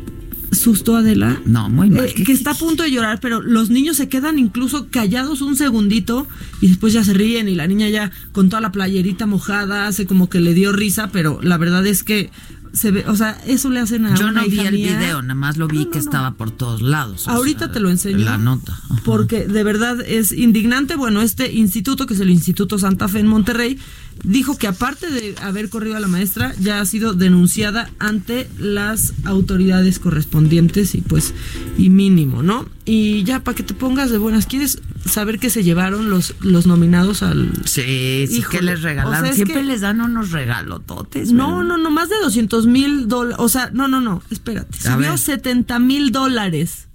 susto 0.52 0.96
Adela. 0.96 1.40
No, 1.44 1.68
muy 1.68 1.90
mal. 1.90 2.04
eh, 2.06 2.14
que 2.14 2.32
está 2.32 2.52
a 2.52 2.54
punto 2.54 2.82
de 2.82 2.90
llorar, 2.90 3.20
pero 3.20 3.40
los 3.40 3.70
niños 3.70 3.96
se 3.96 4.08
quedan 4.08 4.38
incluso 4.38 4.88
callados 4.90 5.40
un 5.42 5.56
segundito 5.56 6.26
y 6.60 6.68
después 6.68 6.92
ya 6.92 7.04
se 7.04 7.14
ríen 7.14 7.48
y 7.48 7.54
la 7.54 7.66
niña 7.66 7.88
ya 7.88 8.10
con 8.32 8.48
toda 8.48 8.60
la 8.60 8.72
playerita 8.72 9.26
mojada 9.26 9.86
hace 9.86 10.06
como 10.06 10.28
que 10.28 10.40
le 10.40 10.54
dio 10.54 10.72
risa, 10.72 11.10
pero 11.12 11.40
la 11.42 11.56
verdad 11.56 11.86
es 11.86 12.02
que 12.02 12.30
se 12.72 12.92
ve, 12.92 13.04
o 13.08 13.16
sea, 13.16 13.36
eso 13.48 13.68
le 13.68 13.80
hacen 13.80 14.06
a 14.06 14.14
Yo 14.14 14.30
no 14.30 14.44
vi 14.44 14.60
el 14.60 14.74
mía. 14.74 14.96
video, 14.98 15.22
nada 15.22 15.34
más 15.34 15.56
lo 15.56 15.66
vi 15.66 15.86
que 15.86 15.98
estaba 15.98 16.34
por 16.34 16.52
todos 16.52 16.82
lados. 16.82 17.26
Ahorita 17.26 17.64
sea, 17.66 17.72
te 17.72 17.80
lo 17.80 17.90
enseño. 17.90 18.24
La 18.24 18.38
nota. 18.38 18.72
Ajá. 18.90 19.02
Porque 19.04 19.46
de 19.48 19.64
verdad 19.64 20.00
es 20.06 20.30
indignante. 20.30 20.94
Bueno, 20.94 21.20
este 21.20 21.52
instituto, 21.52 22.06
que 22.06 22.14
es 22.14 22.20
el 22.20 22.30
Instituto 22.30 22.78
Santa 22.78 23.08
Fe 23.08 23.18
en 23.18 23.26
Monterrey, 23.26 23.76
dijo 24.22 24.56
que 24.58 24.66
aparte 24.66 25.10
de 25.10 25.34
haber 25.42 25.68
corrido 25.70 25.96
a 25.96 26.00
la 26.00 26.08
maestra, 26.08 26.54
ya 26.60 26.80
ha 26.80 26.84
sido 26.84 27.14
denunciada 27.14 27.90
ante 27.98 28.48
las 28.58 29.14
autoridades 29.24 29.98
correspondientes 29.98 30.94
y 30.94 31.00
pues, 31.00 31.32
y 31.78 31.88
mínimo, 31.90 32.42
¿no? 32.42 32.68
Y 32.84 33.24
ya 33.24 33.42
para 33.44 33.54
que 33.54 33.62
te 33.62 33.72
pongas 33.74 34.10
de 34.10 34.18
buenas, 34.18 34.46
¿quieres 34.46 34.80
saber 35.04 35.38
qué 35.38 35.48
se 35.48 35.62
llevaron 35.64 36.10
los, 36.10 36.34
los 36.40 36.66
nominados 36.66 37.22
al... 37.22 37.50
Sí, 37.64 38.26
sí 38.28 38.38
Híjole, 38.38 38.58
que 38.58 38.64
les 38.64 38.82
regalaron. 38.82 39.18
o 39.18 39.20
sea, 39.22 39.30
es 39.30 39.36
Siempre 39.36 39.60
que- 39.60 39.64
les 39.66 39.80
dan 39.80 40.00
unos 40.00 40.30
regalototes. 40.32 41.32
No, 41.32 41.56
¿verdad? 41.58 41.68
no, 41.68 41.78
no, 41.78 41.90
más 41.90 42.08
de 42.08 42.16
200 42.22 42.66
mil 42.66 43.08
dólares. 43.08 43.36
O 43.40 43.48
sea, 43.48 43.70
no, 43.72 43.88
no, 43.88 44.00
no, 44.00 44.22
espérate. 44.30 44.76
A 44.88 44.94
Subió 44.94 45.10
ver. 45.10 45.18
70 45.18 45.78
mil 45.78 46.10
dólares. 46.12 46.88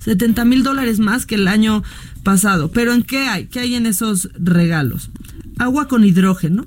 70 0.00 0.44
mil 0.44 0.62
dólares 0.62 0.98
más 0.98 1.24
que 1.26 1.36
el 1.36 1.48
año 1.48 1.82
pasado. 2.22 2.70
Pero 2.70 2.92
¿en 2.92 3.02
qué 3.02 3.26
hay? 3.26 3.46
¿Qué 3.46 3.60
hay 3.60 3.74
en 3.74 3.86
esos 3.86 4.28
regalos? 4.34 5.10
Agua 5.58 5.88
con 5.88 6.04
hidrógeno, 6.04 6.66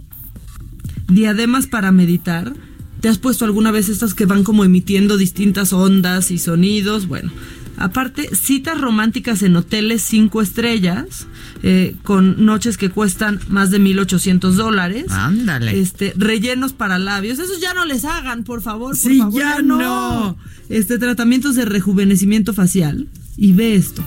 diademas 1.08 1.68
para 1.68 1.92
meditar. 1.92 2.54
¿Te 3.02 3.10
has 3.10 3.20
puesto 3.20 3.46
alguna 3.46 3.72
vez 3.72 3.90
estas 3.90 4.14
que 4.14 4.26
van 4.26 4.44
como 4.44 4.64
emitiendo 4.66 5.18
distintas 5.18 5.72
ondas 5.72 6.32
y 6.32 6.40
sonidos? 6.40 7.08
Bueno, 7.08 7.32
aparte, 7.78 8.36
citas 8.36 8.82
románticas 8.82 9.44
en 9.44 9.56
hoteles 9.56 10.02
cinco 10.02 10.42
estrellas, 10.42 11.28
eh, 11.62 11.96
con 12.04 12.44
noches 12.44 12.76
que 12.78 12.90
cuestan 12.90 13.40
más 13.50 13.70
de 13.70 13.80
1.800 13.80 14.52
dólares. 14.54 15.06
Ándale. 15.10 15.80
Este, 15.80 16.14
rellenos 16.18 16.74
para 16.74 16.98
labios. 16.98 17.38
Esos 17.38 17.60
ya 17.62 17.74
no 17.76 17.86
les 17.86 18.04
hagan, 18.04 18.44
por 18.44 18.62
favor. 18.64 18.90
por 18.90 18.98
Sí, 18.98 19.20
favor, 19.20 19.40
ya 19.40 19.62
no. 19.62 20.36
Este, 20.70 20.98
tratamientos 20.98 21.56
de 21.56 21.66
rejuvenecimiento 21.66 22.54
facial. 22.56 23.08
Y 23.38 23.52
ve 23.52 23.76
esto. 23.76 24.04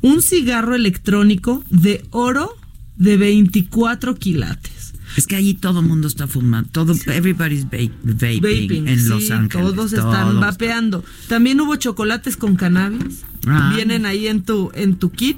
Un 0.00 0.22
cigarro 0.22 0.74
electrónico 0.74 1.62
de 1.68 2.02
oro 2.10 2.56
de 3.00 3.16
24 3.16 4.14
quilates. 4.14 4.92
Es 5.16 5.26
que 5.26 5.34
allí 5.34 5.54
todo 5.54 5.80
el 5.80 5.86
mundo 5.86 6.06
está 6.06 6.28
fumando. 6.28 6.68
Todo, 6.70 6.92
everybody's 7.06 7.64
va- 7.64 7.70
vaping, 8.04 8.40
Vaping, 8.40 8.86
en 8.86 9.00
sí, 9.00 9.08
Los 9.08 9.30
Ángeles. 9.32 9.66
Todos 9.74 9.92
están 9.92 10.28
todos. 10.28 10.40
vapeando. 10.40 11.04
También 11.26 11.60
hubo 11.60 11.74
chocolates 11.74 12.36
con 12.36 12.54
cannabis. 12.54 13.24
Ah. 13.46 13.72
Vienen 13.74 14.06
ahí 14.06 14.28
en 14.28 14.42
tu, 14.44 14.70
en 14.74 14.94
tu 14.96 15.10
kit. 15.10 15.36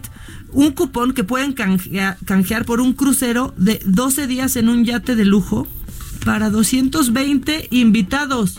Un 0.50 0.72
cupón 0.72 1.14
que 1.14 1.24
pueden 1.24 1.54
canjea- 1.54 2.18
canjear 2.26 2.66
por 2.66 2.82
un 2.82 2.92
crucero 2.92 3.54
de 3.56 3.80
12 3.86 4.26
días 4.26 4.56
en 4.56 4.68
un 4.68 4.84
yate 4.84 5.16
de 5.16 5.24
lujo 5.24 5.66
para 6.26 6.50
220 6.50 7.68
invitados. 7.70 8.58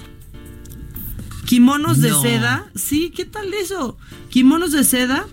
Kimonos 1.46 2.00
de 2.02 2.12
seda. 2.22 2.66
Sí, 2.74 3.12
¿qué 3.16 3.26
tal 3.26 3.54
eso? 3.54 3.98
Kimonos 4.30 4.72
de 4.72 4.84
seda. 4.84 5.28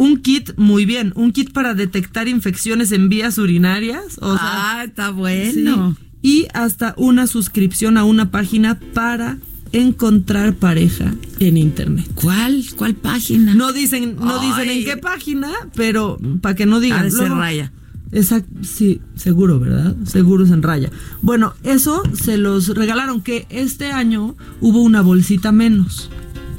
Un 0.00 0.16
kit, 0.22 0.52
muy 0.56 0.86
bien, 0.86 1.12
un 1.14 1.30
kit 1.30 1.52
para 1.52 1.74
detectar 1.74 2.26
infecciones 2.26 2.90
en 2.90 3.10
vías 3.10 3.36
urinarias. 3.36 4.16
O 4.22 4.34
sea, 4.34 4.78
ah, 4.78 4.84
está 4.84 5.10
bueno. 5.10 5.94
Sí. 5.94 6.06
Y 6.22 6.48
hasta 6.54 6.94
una 6.96 7.26
suscripción 7.26 7.98
a 7.98 8.04
una 8.04 8.30
página 8.30 8.80
para 8.94 9.36
encontrar 9.72 10.54
pareja 10.54 11.12
en 11.38 11.58
internet. 11.58 12.06
¿Cuál? 12.14 12.64
¿Cuál 12.76 12.94
página? 12.94 13.54
No 13.54 13.74
dicen, 13.74 14.16
no 14.16 14.40
dicen 14.40 14.70
en 14.70 14.84
qué 14.86 14.96
página, 14.96 15.50
pero 15.74 16.18
para 16.40 16.54
que 16.54 16.64
no 16.64 16.80
digan. 16.80 17.10
Luego- 17.10 17.34
raya. 17.34 17.70
Exacto, 18.10 18.50
sí, 18.62 19.02
seguro, 19.16 19.60
¿verdad? 19.60 19.94
Seguro 20.06 20.44
es 20.44 20.50
en 20.50 20.62
raya. 20.62 20.90
Bueno, 21.20 21.52
eso 21.62 22.02
se 22.14 22.38
los 22.38 22.68
regalaron, 22.68 23.20
que 23.20 23.46
este 23.50 23.92
año 23.92 24.34
hubo 24.62 24.80
una 24.80 25.02
bolsita 25.02 25.52
menos. 25.52 26.10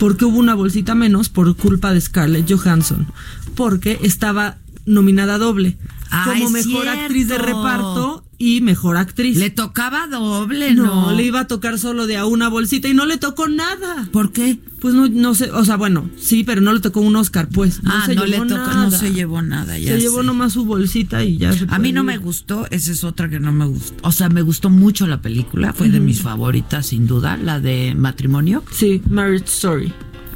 ¿Por 0.01 0.17
qué 0.17 0.25
hubo 0.25 0.39
una 0.39 0.55
bolsita 0.55 0.95
menos? 0.95 1.29
Por 1.29 1.55
culpa 1.55 1.93
de 1.93 2.01
Scarlett 2.01 2.51
Johansson. 2.51 3.05
Porque 3.53 3.99
estaba 4.01 4.57
nominada 4.87 5.37
doble. 5.37 5.77
Ah, 6.09 6.25
como 6.25 6.49
mejor 6.49 6.87
actriz 6.87 7.27
de 7.27 7.37
reparto 7.37 8.25
y 8.41 8.59
mejor 8.59 8.97
actriz. 8.97 9.37
Le 9.37 9.51
tocaba 9.51 10.07
doble, 10.07 10.73
¿no? 10.73 11.11
no, 11.11 11.11
le 11.11 11.23
iba 11.23 11.41
a 11.41 11.47
tocar 11.47 11.77
solo 11.77 12.07
de 12.07 12.17
a 12.17 12.25
una 12.25 12.49
bolsita 12.49 12.87
y 12.87 12.95
no 12.95 13.05
le 13.05 13.17
tocó 13.17 13.47
nada. 13.47 14.09
¿Por 14.11 14.31
qué? 14.31 14.57
Pues 14.79 14.95
no, 14.95 15.07
no 15.07 15.35
sé, 15.35 15.51
o 15.51 15.63
sea, 15.63 15.75
bueno, 15.75 16.09
sí, 16.17 16.43
pero 16.43 16.59
no 16.59 16.73
le 16.73 16.79
tocó 16.79 17.01
un 17.01 17.15
Oscar, 17.15 17.49
pues. 17.49 17.83
No 17.83 17.91
ah, 17.93 18.03
se 18.07 18.15
no 18.15 18.25
le 18.25 18.31
llevó 18.31 18.47
tocó, 18.47 18.65
nada. 18.65 18.83
no 18.85 18.89
se 18.89 19.13
llevó 19.13 19.43
nada. 19.43 19.77
Ya 19.77 19.91
Se 19.91 19.99
llevó 19.99 20.23
nomás 20.23 20.53
su 20.53 20.65
bolsita 20.65 21.23
y 21.23 21.37
ya 21.37 21.53
se 21.53 21.67
A 21.69 21.77
mí 21.77 21.91
no 21.91 22.03
me 22.03 22.17
gustó, 22.17 22.65
esa 22.71 22.91
es 22.91 23.03
otra 23.03 23.29
que 23.29 23.39
no 23.39 23.51
me 23.51 23.65
gustó. 23.65 23.95
O 24.01 24.11
sea, 24.11 24.27
me 24.29 24.41
gustó 24.41 24.71
mucho 24.71 25.05
la 25.05 25.21
película, 25.21 25.71
fue 25.73 25.89
de 25.89 25.99
mis 25.99 26.23
favoritas 26.23 26.87
sin 26.87 27.05
duda, 27.05 27.37
la 27.37 27.59
de 27.59 27.93
matrimonio. 27.93 28.63
Sí, 28.71 29.03
Marriage 29.07 29.45
Story. 29.45 29.93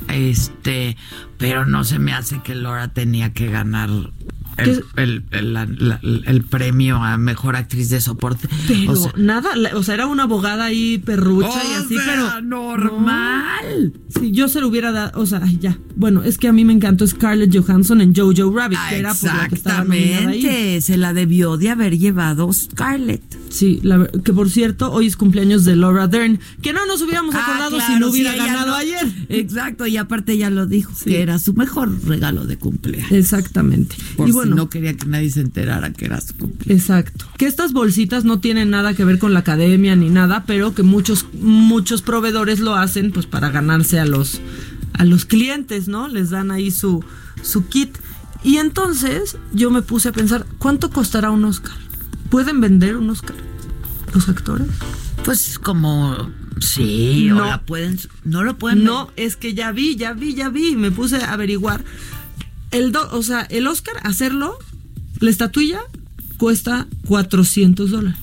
Este, 0.09 0.95
pero 1.39 1.65
no 1.65 1.83
se 1.83 1.97
me 1.97 2.13
hace 2.13 2.39
que 2.43 2.53
Laura 2.53 2.89
tenía 2.89 3.33
que 3.33 3.49
ganar 3.49 3.89
el, 4.57 5.23
el, 6.25 6.43
premio 6.43 7.03
a 7.03 7.17
mejor 7.17 7.55
actriz 7.55 7.89
de 7.89 8.01
soporte. 8.01 8.47
Pero 8.67 9.11
nada, 9.17 9.49
o 9.73 9.83
sea, 9.83 9.95
era 9.95 10.07
una 10.07 10.23
abogada 10.23 10.65
ahí 10.65 10.97
perrucha 10.97 11.61
y 11.69 11.73
así, 11.73 11.95
pero. 12.05 12.41
normal. 12.41 13.93
si 14.09 14.31
yo 14.31 14.47
se 14.47 14.61
lo 14.61 14.67
hubiera 14.67 14.91
dado, 14.91 15.19
o 15.19 15.25
sea, 15.25 15.41
ya. 15.59 15.77
Bueno, 15.95 16.23
es 16.23 16.37
que 16.37 16.47
a 16.47 16.53
mí 16.53 16.65
me 16.65 16.73
encantó 16.73 17.07
Scarlett 17.07 17.55
Johansson 17.55 18.01
en 18.01 18.13
Jojo 18.15 18.55
Rabbit, 18.55 18.79
que 18.89 18.97
era 18.97 19.13
por 19.13 19.33
la 19.33 19.47
que 19.47 19.55
estaba 19.55 19.93
ahí. 19.93 20.81
Se 20.81 20.97
la 20.97 21.13
debió 21.13 21.57
de 21.57 21.69
haber 21.69 21.97
llevado 21.97 22.51
Scarlett. 22.51 23.23
Sí, 23.49 23.81
que 24.23 24.33
por 24.33 24.49
cierto, 24.49 24.91
hoy 24.91 25.07
es 25.07 25.15
cumpleaños 25.15 25.63
de 25.63 25.75
Laura 25.75 26.07
Dern, 26.07 26.39
que 26.61 26.73
no 26.73 26.85
nos 26.85 27.01
hubiéramos 27.01 27.33
ah, 27.35 27.41
acordado 27.41 27.79
si 27.79 27.99
no 27.99 28.09
hubiera 28.09 28.35
ganado 28.35 28.75
ayer. 28.75 29.05
Exacto, 29.29 29.87
y 29.87 29.97
aparte 29.97 30.37
ya 30.37 30.49
lo 30.49 30.65
dijo, 30.65 30.91
que 31.03 31.21
era 31.21 31.39
su 31.39 31.53
mejor 31.53 32.05
regalo 32.05 32.45
de 32.45 32.57
cumpleaños. 32.57 33.11
Exactamente. 33.11 33.95
y 34.25 34.31
bueno, 34.31 34.44
no 34.45 34.69
quería 34.69 34.95
que 34.95 35.05
nadie 35.05 35.29
se 35.29 35.41
enterara 35.41 35.91
que 35.91 36.05
era 36.05 36.21
su 36.21 36.35
cumpleaños. 36.35 36.81
Exacto. 36.81 37.25
Que 37.37 37.45
estas 37.45 37.73
bolsitas 37.73 38.25
no 38.25 38.39
tienen 38.39 38.69
nada 38.69 38.93
que 38.93 39.05
ver 39.05 39.19
con 39.19 39.33
la 39.33 39.39
academia 39.39 39.95
ni 39.95 40.09
nada, 40.09 40.43
pero 40.45 40.73
que 40.73 40.83
muchos 40.83 41.25
muchos 41.33 42.01
proveedores 42.01 42.59
lo 42.59 42.75
hacen 42.75 43.11
pues 43.11 43.25
para 43.25 43.49
ganarse 43.49 43.99
a 43.99 44.05
los 44.05 44.41
a 44.93 45.05
los 45.05 45.25
clientes, 45.25 45.87
¿no? 45.87 46.07
Les 46.07 46.29
dan 46.29 46.51
ahí 46.51 46.71
su 46.71 47.03
su 47.41 47.67
kit. 47.67 47.97
Y 48.43 48.57
entonces 48.57 49.37
yo 49.53 49.71
me 49.71 49.81
puse 49.81 50.09
a 50.09 50.11
pensar, 50.11 50.45
¿cuánto 50.59 50.91
costará 50.91 51.31
un 51.31 51.45
Oscar? 51.45 51.77
¿Pueden 52.29 52.61
vender 52.61 52.95
un 52.95 53.09
Oscar 53.09 53.35
los 54.13 54.29
actores? 54.29 54.67
Pues 55.23 55.57
como 55.57 56.29
sí, 56.59 57.27
no 57.29 57.45
la 57.45 57.61
pueden, 57.61 57.99
no 58.23 58.43
lo 58.43 58.57
pueden. 58.57 58.83
No, 58.83 59.11
es 59.15 59.35
que 59.35 59.53
ya 59.53 59.71
vi, 59.71 59.95
ya 59.95 60.13
vi, 60.13 60.35
ya 60.35 60.49
vi, 60.49 60.75
me 60.75 60.91
puse 60.91 61.17
a 61.17 61.33
averiguar. 61.33 61.83
El 62.75 62.93
o 62.93 63.23
sea, 63.23 63.43
el 63.43 63.67
Oscar 63.67 63.95
hacerlo, 64.03 64.59
la 65.21 65.29
estatuilla 65.29 65.79
cuesta 66.37 66.87
400 67.07 67.89
dólares. 67.89 68.19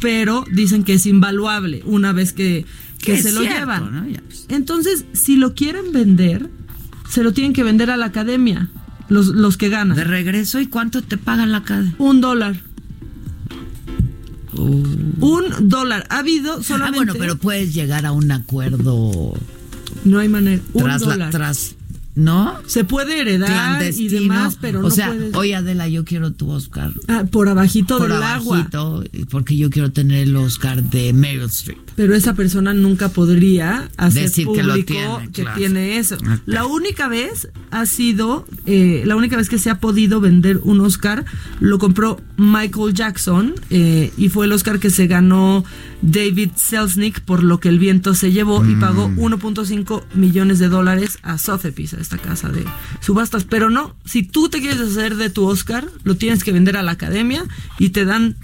Pero 0.00 0.44
dicen 0.52 0.84
que 0.84 0.94
es 0.94 1.04
invaluable 1.04 1.82
una 1.84 2.12
vez 2.12 2.32
que, 2.32 2.64
se 3.04 3.32
lo 3.32 3.42
llevan. 3.42 4.06
Pues. 4.24 4.46
Entonces, 4.50 5.04
si 5.14 5.34
lo 5.34 5.56
quieren 5.56 5.90
vender, 5.90 6.48
se 7.08 7.24
lo 7.24 7.32
tienen 7.32 7.52
que 7.52 7.64
vender 7.64 7.90
a 7.90 7.96
la 7.96 8.06
academia, 8.06 8.70
los, 9.08 9.26
los 9.26 9.56
que 9.56 9.68
ganan. 9.68 9.96
De 9.96 10.04
regreso, 10.04 10.60
¿y 10.60 10.68
cuánto 10.68 11.02
te 11.02 11.18
pagan 11.18 11.50
la 11.50 11.58
academia? 11.58 11.96
Un 11.98 12.20
dólar. 12.20 12.54
Un 14.52 15.68
dólar. 15.68 16.06
Ha 16.08 16.18
habido 16.18 16.62
solamente. 16.62 16.98
Ah, 16.98 17.04
bueno, 17.04 17.14
pero 17.18 17.36
puedes 17.36 17.74
llegar 17.74 18.06
a 18.06 18.12
un 18.12 18.30
acuerdo. 18.30 19.34
No 20.04 20.18
hay 20.20 20.28
manera. 20.28 20.62
Un 20.72 20.84
tras 20.84 21.00
dólar. 21.00 21.18
La, 21.18 21.30
tras 21.30 21.74
¿no? 22.14 22.58
Se 22.66 22.84
puede 22.84 23.20
heredar 23.20 23.82
y 23.92 24.08
demás, 24.08 24.58
pero 24.60 24.80
no 24.80 24.88
O 24.88 24.90
sea, 24.90 25.14
oye 25.34 25.54
Adela, 25.54 25.88
yo 25.88 26.04
quiero 26.04 26.32
tu 26.32 26.50
Oscar. 26.50 26.92
Ah, 27.08 27.24
por 27.30 27.48
abajito 27.48 27.98
por 27.98 28.08
del 28.08 28.22
abajito, 28.22 28.78
agua. 28.78 29.04
Porque 29.30 29.56
yo 29.56 29.70
quiero 29.70 29.90
tener 29.92 30.28
el 30.28 30.36
Oscar 30.36 30.82
de 30.82 31.12
Meryl 31.12 31.44
Streep. 31.44 31.78
Pero 31.96 32.14
esa 32.14 32.34
persona 32.34 32.74
nunca 32.74 33.10
podría 33.10 33.90
hacer 33.96 34.24
Decir 34.24 34.46
público 34.46 35.20
que, 35.32 35.46
tiene, 35.56 35.98
eso. 35.98 36.16
La 36.46 36.64
única 36.64 37.08
vez 37.08 37.48
ha 37.70 37.86
sido, 37.86 38.46
eh, 38.66 39.02
la 39.06 39.16
única 39.16 39.36
vez 39.36 39.48
que 39.48 39.58
se 39.58 39.70
ha 39.70 39.78
podido 39.78 40.20
vender 40.20 40.60
un 40.62 40.80
Oscar, 40.80 41.24
lo 41.60 41.78
compró 41.78 42.20
Michael 42.36 42.94
Jackson 42.94 43.54
eh, 43.70 44.12
y 44.16 44.28
fue 44.28 44.46
el 44.46 44.52
Oscar 44.52 44.78
que 44.78 44.90
se 44.90 45.06
ganó 45.06 45.64
David 46.02 46.50
Selznick 46.56 47.20
por 47.20 47.42
lo 47.42 47.60
que 47.60 47.68
el 47.68 47.78
viento 47.78 48.14
se 48.14 48.32
llevó 48.32 48.64
y 48.64 48.74
pagó 48.76 49.08
1.5 49.10 50.02
mm. 50.14 50.18
millones 50.18 50.58
de 50.58 50.68
dólares 50.68 51.18
a 51.22 51.38
Sotheby's, 51.38 51.94
esta 52.00 52.18
casa 52.18 52.48
de 52.48 52.64
subastas. 53.00 53.44
Pero 53.44 53.70
no, 53.70 53.96
si 54.04 54.22
tú 54.22 54.48
te 54.48 54.60
quieres 54.60 54.80
hacer 54.80 55.16
de 55.16 55.30
tu 55.30 55.46
Oscar, 55.46 55.88
lo 56.04 56.16
tienes 56.16 56.44
que 56.44 56.52
vender 56.52 56.76
a 56.76 56.82
la 56.82 56.92
academia 56.92 57.44
y 57.78 57.90
te 57.90 58.04
dan 58.04 58.36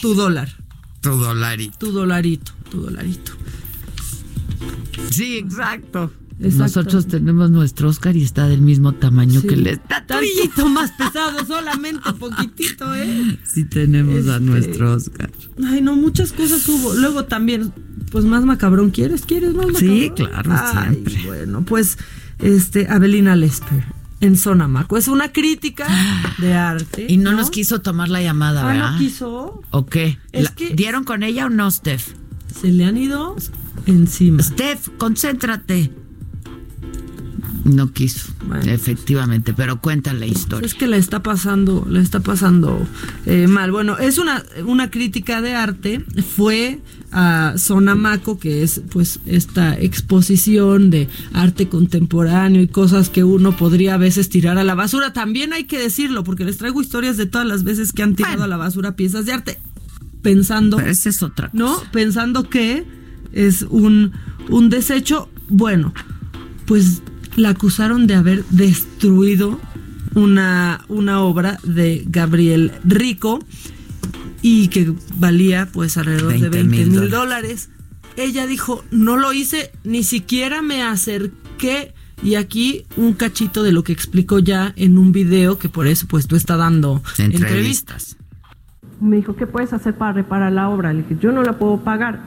tu 0.00 0.14
dólar. 0.14 0.56
Tu 1.00 1.10
dolarito. 1.10 1.78
Tu 1.78 1.92
dolarito, 1.92 2.52
tu 2.70 2.82
dolarito. 2.82 3.32
Sí, 5.10 5.38
exacto. 5.38 6.12
Nosotros 6.38 7.06
tenemos 7.06 7.50
nuestro 7.50 7.88
Oscar 7.88 8.14
y 8.14 8.22
está 8.22 8.46
del 8.46 8.60
mismo 8.60 8.92
tamaño 8.92 9.40
que 9.40 9.54
el 9.54 9.66
estatuillito 9.68 10.68
más 10.68 10.92
pesado, 10.92 11.46
solamente 11.46 12.12
poquitito, 12.12 12.94
¿eh? 12.94 13.38
Sí 13.44 13.64
tenemos 13.64 14.26
a 14.28 14.34
este, 14.34 14.40
nuestro 14.40 14.92
Oscar. 14.92 15.30
Ay, 15.66 15.80
no, 15.80 15.96
muchas 15.96 16.32
cosas 16.32 16.68
hubo. 16.68 16.92
Luego 16.92 17.24
también, 17.24 17.72
pues 18.10 18.26
más 18.26 18.44
macabrón, 18.44 18.90
¿quieres? 18.90 19.22
¿Quieres 19.22 19.54
más 19.54 19.68
macabrón? 19.68 19.90
Sí, 19.90 20.12
claro, 20.14 20.52
siempre. 20.72 21.22
Bueno, 21.24 21.64
pues, 21.64 21.96
este, 22.38 22.88
Abelina 22.88 23.36
Lesper 23.36 23.84
en 24.20 24.36
Sonamaco. 24.36 24.96
Es 24.96 25.08
una 25.08 25.32
crítica 25.32 25.86
de 26.38 26.54
arte. 26.54 27.06
Y 27.08 27.16
no, 27.16 27.32
nos 27.32 27.50
quiso 27.50 27.80
tomar 27.80 28.08
la 28.08 28.22
llamada, 28.22 28.62
ah, 28.62 28.72
¿verdad? 28.72 28.92
¿no 28.92 28.98
quiso? 28.98 29.62
¿O 29.70 29.86
qué? 29.86 30.18
¿Dieron 30.74 31.04
con 31.04 31.22
ella 31.22 31.46
o 31.46 31.50
no, 31.50 31.70
Steph? 31.70 32.14
Se 32.60 32.68
le 32.68 32.84
han 32.84 32.96
ido 32.96 33.36
encima. 33.86 34.42
Steph, 34.42 34.88
concéntrate. 34.98 35.92
No 37.66 37.92
quiso, 37.92 38.32
efectivamente, 38.66 39.52
pero 39.52 39.80
cuenta 39.80 40.12
la 40.12 40.24
historia. 40.24 40.64
Es 40.64 40.74
que 40.74 40.86
le 40.86 40.98
está 40.98 41.24
pasando, 41.24 41.84
le 41.90 42.00
está 42.00 42.20
pasando 42.20 42.86
eh, 43.26 43.48
mal. 43.48 43.72
Bueno, 43.72 43.98
es 43.98 44.18
una, 44.18 44.44
una 44.64 44.88
crítica 44.88 45.42
de 45.42 45.54
arte, 45.54 46.04
fue 46.36 46.80
a 47.10 47.54
Sonamaco, 47.56 48.38
que 48.38 48.62
es 48.62 48.82
pues 48.92 49.18
esta 49.26 49.74
exposición 49.74 50.90
de 50.90 51.08
arte 51.32 51.68
contemporáneo 51.68 52.62
y 52.62 52.68
cosas 52.68 53.08
que 53.10 53.24
uno 53.24 53.56
podría 53.56 53.94
a 53.94 53.98
veces 53.98 54.28
tirar 54.28 54.58
a 54.58 54.64
la 54.64 54.76
basura. 54.76 55.12
También 55.12 55.52
hay 55.52 55.64
que 55.64 55.78
decirlo, 55.78 56.22
porque 56.22 56.44
les 56.44 56.58
traigo 56.58 56.80
historias 56.80 57.16
de 57.16 57.26
todas 57.26 57.48
las 57.48 57.64
veces 57.64 57.92
que 57.92 58.04
han 58.04 58.14
tirado 58.14 58.44
a 58.44 58.46
la 58.46 58.56
basura 58.56 58.94
piezas 58.94 59.26
de 59.26 59.32
arte, 59.32 59.58
pensando... 60.22 60.76
Pero 60.76 60.90
esa 60.90 61.08
es 61.08 61.20
otra 61.20 61.50
cosa. 61.50 61.58
¿No? 61.58 61.82
Pensando 61.90 62.48
que 62.48 62.84
es 63.32 63.62
un, 63.68 64.12
un 64.50 64.70
desecho, 64.70 65.28
bueno, 65.48 65.92
pues 66.66 67.02
la 67.36 67.50
acusaron 67.50 68.06
de 68.06 68.14
haber 68.14 68.44
destruido 68.46 69.60
una, 70.14 70.80
una 70.88 71.20
obra 71.20 71.58
de 71.62 72.04
Gabriel 72.06 72.72
Rico 72.84 73.38
y 74.42 74.68
que 74.68 74.92
valía 75.16 75.68
pues 75.72 75.96
alrededor 75.96 76.38
de 76.38 76.48
20 76.48 76.64
mil 76.64 77.10
dólares. 77.10 77.70
Ella 78.16 78.46
dijo, 78.46 78.82
no 78.90 79.16
lo 79.16 79.32
hice, 79.32 79.70
ni 79.84 80.02
siquiera 80.02 80.62
me 80.62 80.82
acerqué. 80.82 81.94
Y 82.22 82.36
aquí 82.36 82.84
un 82.96 83.12
cachito 83.12 83.62
de 83.62 83.72
lo 83.72 83.84
que 83.84 83.92
explicó 83.92 84.38
ya 84.38 84.72
en 84.76 84.96
un 84.96 85.12
video 85.12 85.58
que 85.58 85.68
por 85.68 85.86
eso 85.86 86.06
pues 86.08 86.26
tú 86.26 86.34
está 86.34 86.56
dando 86.56 87.02
entrevistas. 87.18 88.16
Me 89.02 89.16
dijo, 89.16 89.36
¿qué 89.36 89.46
puedes 89.46 89.74
hacer 89.74 89.94
para 89.94 90.14
reparar 90.14 90.50
la 90.52 90.70
obra? 90.70 90.94
Le 90.94 91.02
dije, 91.02 91.18
yo 91.20 91.30
no 91.32 91.42
la 91.42 91.58
puedo 91.58 91.78
pagar. 91.80 92.20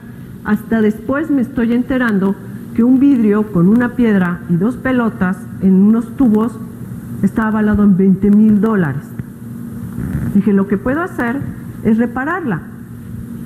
Hasta 0.44 0.80
después 0.80 1.28
me 1.28 1.42
estoy 1.42 1.72
enterando 1.72 2.36
que 2.74 2.84
un 2.84 3.00
vidrio 3.00 3.52
con 3.52 3.68
una 3.68 3.90
piedra 3.90 4.40
y 4.48 4.56
dos 4.56 4.76
pelotas 4.76 5.36
en 5.62 5.74
unos 5.74 6.16
tubos 6.16 6.58
estaba 7.22 7.48
avalado 7.48 7.82
en 7.84 7.96
20 7.96 8.30
mil 8.30 8.60
dólares. 8.60 9.02
Dije, 10.34 10.52
lo 10.52 10.68
que 10.68 10.78
puedo 10.78 11.02
hacer 11.02 11.40
es 11.82 11.98
repararla. 11.98 12.62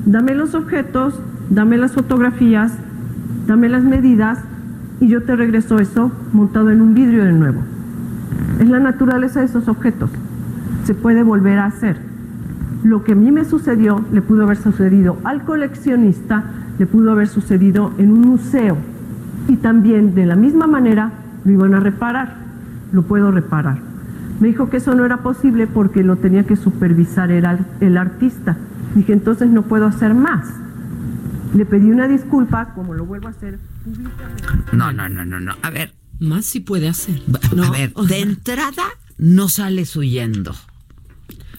Dame 0.07 0.35
los 0.35 0.55
objetos, 0.55 1.18
dame 1.49 1.79
las 1.79 1.93
fotografías, 1.93 2.77
dame 3.47 3.68
las 3.68 3.83
medidas 3.83 4.41
y 5.01 5.09
yo 5.09 5.22
te 5.22 5.35
regreso 5.35 5.79
eso 5.79 6.12
montado 6.33 6.70
en 6.70 6.81
un 6.81 6.95
vidrio 6.95 7.25
de 7.25 7.33
nuevo. 7.33 7.62
Es 8.61 8.68
la 8.68 8.81
naturaleza 8.81 9.41
de 9.41 9.47
esos 9.47 9.68
objetos. 9.68 10.11
Se 10.85 10.95
puede 10.95 11.22
volver 11.22 11.59
a 11.59 11.66
hacer. 11.66 11.97
Lo 12.83 13.03
que 13.03 13.12
a 13.12 13.16
mí 13.16 13.33
me 13.33 13.47
sucedió 13.47 14.05
le 14.12 14.20
pudo 14.20 14.43
haber 14.45 14.59
sucedido 14.59 15.16
al 15.25 15.45
coleccionista, 15.45 16.45
le 16.79 16.87
pudo 16.87 17.12
haber 17.12 17.29
sucedido 17.29 17.93
en 17.97 18.12
un 18.12 18.20
museo 18.20 18.77
y 19.49 19.57
también 19.57 20.14
de 20.14 20.26
la 20.26 20.36
misma 20.36 20.66
manera 20.66 21.12
lo 21.45 21.53
iban 21.53 21.74
a 21.74 21.80
reparar, 21.80 22.36
lo 22.92 23.03
puedo 23.03 23.30
reparar. 23.30 23.78
Me 24.40 24.49
dijo 24.49 24.70
que 24.70 24.78
eso 24.78 24.95
no 24.95 25.05
era 25.05 25.18
posible 25.18 25.66
porque 25.66 26.03
lo 26.03 26.16
tenía 26.16 26.45
que 26.45 26.57
supervisar 26.57 27.30
el, 27.30 27.47
el 27.80 27.97
artista. 27.97 28.57
Dije, 28.95 29.12
entonces 29.12 29.49
no 29.49 29.62
puedo 29.62 29.86
hacer 29.86 30.14
más. 30.14 30.49
Le 31.55 31.64
pedí 31.66 31.90
una 31.90 32.09
disculpa, 32.09 32.74
como 32.74 32.95
lo 32.95 33.07
vuelvo 33.07 33.28
a 33.28 33.30
hacer 33.30 33.59
públicamente. 33.84 34.76
No, 34.76 34.92
no, 34.92 35.09
no, 35.09 35.24
no, 35.24 35.40
no. 35.40 35.53
A 35.62 35.70
ver. 35.70 35.95
Más 36.20 36.45
sí 36.45 36.61
puede 36.61 36.88
hacer. 36.88 37.20
a 37.61 37.70
ver, 37.70 37.92
de 37.92 38.20
entrada 38.20 38.84
no 39.18 39.49
sales 39.49 39.97
huyendo 39.97 40.55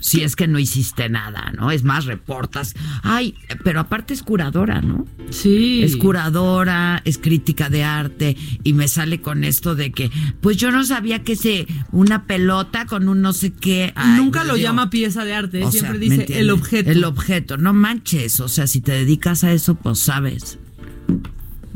si 0.06 0.22
es 0.22 0.36
que 0.36 0.48
no 0.48 0.60
hiciste 0.60 1.10
nada, 1.10 1.52
¿no? 1.58 1.72
Es 1.72 1.84
más, 1.84 2.06
reportas. 2.06 2.76
Ay, 3.02 3.34
pero 3.64 3.80
aparte 3.80 4.14
es 4.14 4.22
curadora, 4.22 4.80
¿no? 4.80 5.08
Sí. 5.32 5.82
Es 5.82 5.96
curadora, 5.96 7.02
es 7.06 7.18
crítica 7.18 7.72
de 7.72 7.84
arte 7.84 8.38
y 8.64 8.74
me 8.74 8.88
sale 8.88 9.20
con 9.20 9.44
esto 9.44 9.74
de 9.74 9.92
que, 9.92 10.12
pues 10.42 10.58
yo 10.58 10.70
no 10.70 10.86
sabía 10.86 11.24
que 11.24 11.36
se 11.36 11.66
una 11.92 12.28
pelota 12.28 12.86
con 12.86 13.10
un 13.10 13.24
no 13.24 13.34
sé 13.34 13.52
qué. 13.52 13.96
Nunca 14.16 14.44
lo 14.44 14.58
llama 14.58 14.92
pieza 14.92 15.26
de 15.26 15.34
arte, 15.34 15.72
siempre 15.72 15.98
dice 15.98 16.28
el 16.40 16.52
objeto. 16.52 16.92
El 16.92 17.04
objeto, 17.04 17.58
no 17.58 17.74
manches, 17.74 18.40
o 18.42 18.48
sea, 18.48 18.68
si 18.68 18.82
te 18.82 18.92
dedicas 18.92 19.44
a 19.44 19.54
eso, 19.54 19.74
pues 19.74 19.98
sabes. 19.98 20.60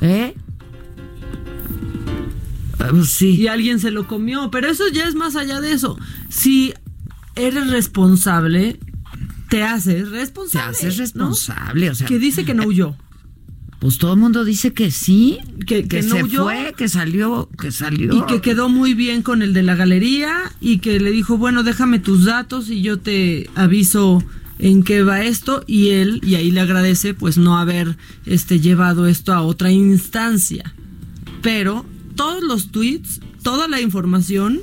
¿Eh? 0.01 0.35
Ah, 2.77 2.89
pues 2.91 3.09
sí. 3.09 3.31
Y 3.41 3.47
alguien 3.47 3.79
se 3.79 3.89
lo 3.89 4.05
comió, 4.05 4.51
pero 4.51 4.69
eso 4.69 4.83
ya 4.93 5.05
es 5.05 5.15
más 5.15 5.35
allá 5.35 5.61
de 5.61 5.71
eso. 5.71 5.97
Si 6.29 6.75
eres 7.39 7.69
responsable, 7.69 8.79
te 9.49 9.63
haces 9.63 10.09
responsable. 10.09 10.77
Te 10.77 10.87
haces 10.87 10.97
responsable, 10.97 11.89
o 11.89 11.95
sea. 11.95 12.07
Que 12.07 12.19
dice 12.19 12.45
que 12.45 12.53
no 12.53 12.65
huyó. 12.65 12.95
Pues 13.79 13.97
todo 13.97 14.13
el 14.13 14.19
mundo 14.19 14.43
dice 14.43 14.73
que 14.73 14.91
sí, 14.91 15.39
que, 15.65 15.87
que, 15.87 16.01
no 16.01 16.15
se 16.17 16.23
huyó. 16.23 16.43
fue, 16.43 16.73
que 16.77 16.89
salió, 16.89 17.49
que 17.57 17.71
salió. 17.71 18.13
Y 18.13 18.25
que 18.25 18.41
quedó 18.41 18.67
muy 18.67 18.93
bien 18.93 19.21
con 19.21 19.41
el 19.41 19.53
de 19.53 19.63
la 19.63 19.75
galería 19.75 20.35
y 20.59 20.79
que 20.79 20.99
le 20.99 21.11
dijo, 21.11 21.37
bueno, 21.37 21.63
déjame 21.63 21.99
tus 21.99 22.25
datos 22.25 22.69
y 22.69 22.81
yo 22.81 22.99
te 22.99 23.49
aviso 23.55 24.21
en 24.59 24.83
qué 24.83 25.01
va 25.01 25.23
esto 25.23 25.63
y 25.65 25.91
él 25.91 26.19
y 26.23 26.35
ahí 26.35 26.51
le 26.51 26.59
agradece 26.59 27.13
pues 27.13 27.37
no 27.37 27.57
haber 27.57 27.97
este 28.25 28.59
llevado 28.59 29.07
esto 29.07 29.33
a 29.33 29.41
otra 29.41 29.71
instancia. 29.71 30.75
Pero 31.41 31.85
todos 32.15 32.43
los 32.43 32.71
tweets, 32.71 33.21
toda 33.43 33.69
la 33.69 33.79
información 33.79 34.59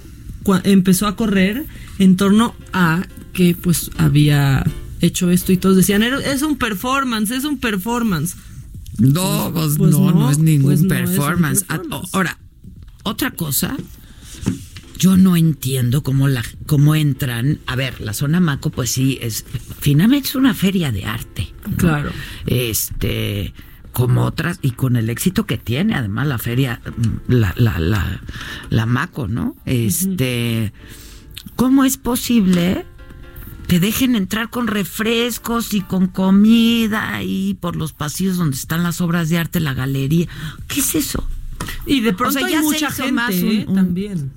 empezó 0.64 1.06
a 1.06 1.16
correr 1.16 1.66
en 1.98 2.16
torno 2.16 2.54
a 2.72 3.06
que 3.32 3.54
pues 3.54 3.90
había 3.98 4.64
hecho 5.00 5.30
esto 5.30 5.52
y 5.52 5.56
todos 5.56 5.76
decían, 5.76 6.02
es 6.02 6.42
un 6.42 6.56
performance, 6.56 7.30
es 7.30 7.44
un 7.44 7.58
performance. 7.58 8.36
No, 8.98 9.50
pues, 9.52 9.76
Pues 9.76 9.90
no, 9.90 10.10
no, 10.10 10.20
no 10.20 10.30
es 10.30 10.38
ningún 10.38 10.70
pues 10.70 10.80
no 10.82 10.94
es 10.94 11.00
un 11.02 11.06
performance. 11.06 11.64
performance. 11.64 12.08
Ahora, 12.14 12.38
otra 13.02 13.30
cosa, 13.30 13.76
yo 14.98 15.16
no 15.18 15.36
entiendo 15.36 16.02
cómo 16.02 16.28
la 16.28 16.42
cómo 16.64 16.94
entran. 16.94 17.60
A 17.66 17.76
ver, 17.76 18.00
la 18.00 18.14
zona 18.14 18.40
Maco, 18.40 18.70
pues 18.70 18.90
sí, 18.90 19.18
es 19.20 19.44
finalmente 19.80 20.28
es 20.28 20.34
una 20.34 20.54
feria 20.54 20.92
de 20.92 21.04
arte. 21.04 21.52
Claro. 21.76 22.10
Este 22.46 23.52
como 23.96 24.22
otras 24.24 24.58
y 24.62 24.72
con 24.72 24.96
el 24.96 25.08
éxito 25.10 25.46
que 25.46 25.58
tiene 25.58 25.94
además 25.94 26.26
la 26.26 26.38
feria 26.38 26.80
mm, 26.96 27.32
la 27.32 27.52
la 27.56 27.78
la, 27.78 28.20
la 28.70 28.86
Maco, 28.86 29.26
¿no? 29.28 29.56
Este 29.64 30.72
¿cómo 31.56 31.84
es 31.84 31.96
posible 31.96 32.84
te 33.66 33.80
dejen 33.80 34.14
entrar 34.14 34.48
con 34.50 34.68
refrescos 34.68 35.74
y 35.74 35.80
con 35.80 36.06
comida 36.06 37.22
y 37.24 37.54
por 37.54 37.74
los 37.74 37.92
pasillos 37.92 38.36
donde 38.36 38.56
están 38.56 38.82
las 38.84 39.00
obras 39.00 39.28
de 39.28 39.38
arte, 39.38 39.58
la 39.58 39.74
galería. 39.74 40.28
¿Qué 40.68 40.78
es 40.80 40.94
eso? 40.94 41.26
Y 41.84 42.00
de 42.00 42.12
pronto 42.12 42.36
O 42.36 42.38
sea, 42.38 42.46
hay 42.46 42.52
ya 42.52 42.62
mucha 42.62 42.90
gente 42.92 43.12
más 43.12 43.34
un- 43.34 43.48
¿eh? 43.50 43.64
un- 43.66 43.74
también. 43.74 44.30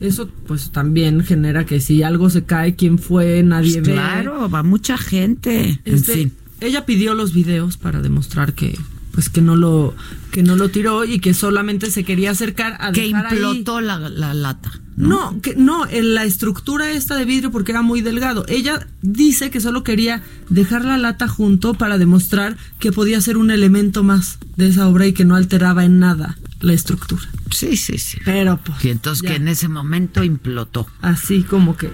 Eso 0.00 0.28
pues 0.46 0.70
también 0.70 1.22
genera 1.24 1.66
que 1.66 1.80
si 1.80 2.02
algo 2.02 2.30
se 2.30 2.44
cae, 2.44 2.74
quién 2.74 2.98
fue, 2.98 3.42
nadie 3.44 3.74
Pues 3.74 3.86
ve. 3.88 3.92
claro, 3.92 4.48
va 4.50 4.62
mucha 4.64 4.96
gente. 4.98 5.80
En 5.84 5.94
Este, 5.94 6.14
fin. 6.14 6.32
Ella 6.60 6.84
pidió 6.86 7.14
los 7.14 7.32
videos 7.32 7.76
para 7.76 8.00
demostrar 8.00 8.52
que 8.54 8.78
pues 9.12 9.28
que 9.30 9.40
no 9.42 9.56
lo 9.56 9.94
que 10.30 10.42
no 10.44 10.54
lo 10.54 10.68
tiró 10.68 11.04
y 11.04 11.18
que 11.18 11.34
solamente 11.34 11.90
se 11.90 12.04
quería 12.04 12.30
acercar 12.30 12.76
a 12.78 12.92
Que 12.92 13.02
dejar 13.06 13.26
ahí- 13.26 13.32
implotó 13.34 13.80
la, 13.80 13.98
la 13.98 14.32
lata. 14.34 14.70
No, 14.96 15.40
que 15.40 15.54
no, 15.56 15.86
en 15.88 16.14
la 16.14 16.24
estructura 16.24 16.90
esta 16.90 17.14
de 17.16 17.24
vidrio 17.24 17.50
porque 17.52 17.70
era 17.72 17.82
muy 17.82 18.00
delgado. 18.00 18.44
Ella 18.48 18.86
dice 19.02 19.50
que 19.50 19.60
solo 19.60 19.82
quería 19.84 20.22
dejar 20.50 20.84
la 20.84 20.98
lata 20.98 21.28
junto 21.28 21.74
para 21.74 21.98
demostrar 21.98 22.56
que 22.80 22.90
podía 22.92 23.20
ser 23.20 23.36
un 23.38 23.50
elemento 23.52 24.02
más 24.02 24.38
de 24.56 24.68
esa 24.68 24.88
obra 24.88 25.06
y 25.06 25.12
que 25.12 25.24
no 25.24 25.36
alteraba 25.36 25.84
en 25.84 25.98
nada 26.00 26.36
la 26.60 26.72
estructura. 26.72 27.22
Sí, 27.52 27.76
sí, 27.76 27.98
sí. 27.98 28.18
Pero 28.24 28.58
pues 28.64 28.84
Y 28.84 28.90
entonces 28.90 29.22
ya. 29.22 29.30
que 29.30 29.36
en 29.36 29.48
ese 29.48 29.68
momento 29.68 30.22
implotó. 30.24 30.86
así 31.00 31.42
como 31.44 31.76
que 31.76 31.90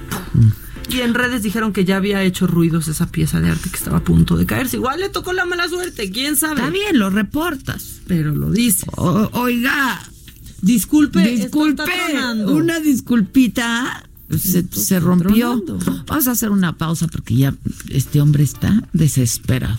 y 0.89 1.01
en 1.01 1.14
redes 1.14 1.43
dijeron 1.43 1.72
que 1.72 1.85
ya 1.85 1.97
había 1.97 2.22
hecho 2.22 2.47
ruidos 2.47 2.89
esa 2.89 3.07
pieza 3.11 3.41
de 3.41 3.51
arte 3.51 3.70
que 3.70 3.76
estaba 3.76 3.99
a 3.99 4.05
punto 4.05 4.37
de 4.37 4.47
caerse. 4.47 4.76
Igual 4.76 5.01
le 5.01 5.09
tocó 5.09 5.32
la 5.32 5.45
mala 5.47 5.68
suerte, 5.68 6.11
quién 6.11 6.37
sabe. 6.37 6.57
Está 6.61 6.70
bien, 6.70 6.99
lo 6.99 7.11
reportas. 7.11 8.01
Pero 8.07 8.35
lo 8.35 8.51
dice. 8.51 8.87
O- 8.97 9.28
oiga, 9.32 10.01
Disculpe, 10.62 11.20
disculpe, 11.26 11.82
una 12.47 12.80
disculpita. 12.80 14.05
Se, 14.30 14.64
se 14.70 14.99
rompió. 15.01 15.62
Vamos 16.07 16.26
a 16.26 16.30
hacer 16.30 16.51
una 16.51 16.78
pausa 16.78 17.07
porque 17.09 17.35
ya 17.35 17.55
este 17.91 18.20
hombre 18.22 18.45
está 18.45 18.82
desesperado. 18.95 19.78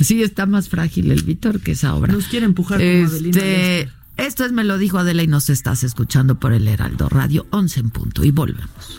Sí, 0.00 0.22
está 0.22 0.46
más 0.46 0.68
frágil 0.68 1.12
el 1.12 1.22
Víctor 1.22 1.60
que 1.60 1.72
esa 1.72 1.94
obra. 1.94 2.12
Nos 2.12 2.24
quiere 2.26 2.46
empujar 2.46 2.80
Este, 2.82 3.88
esto 4.16 4.44
es 4.44 4.50
Me 4.52 4.64
lo 4.64 4.78
dijo 4.78 4.98
Adela 4.98 5.22
y 5.22 5.26
nos 5.28 5.48
estás 5.50 5.84
escuchando 5.84 6.40
por 6.40 6.52
el 6.52 6.66
Heraldo 6.66 7.08
Radio 7.08 7.46
11 7.50 7.80
en 7.80 7.90
punto 7.90 8.24
y 8.24 8.32
volvemos. 8.32 8.98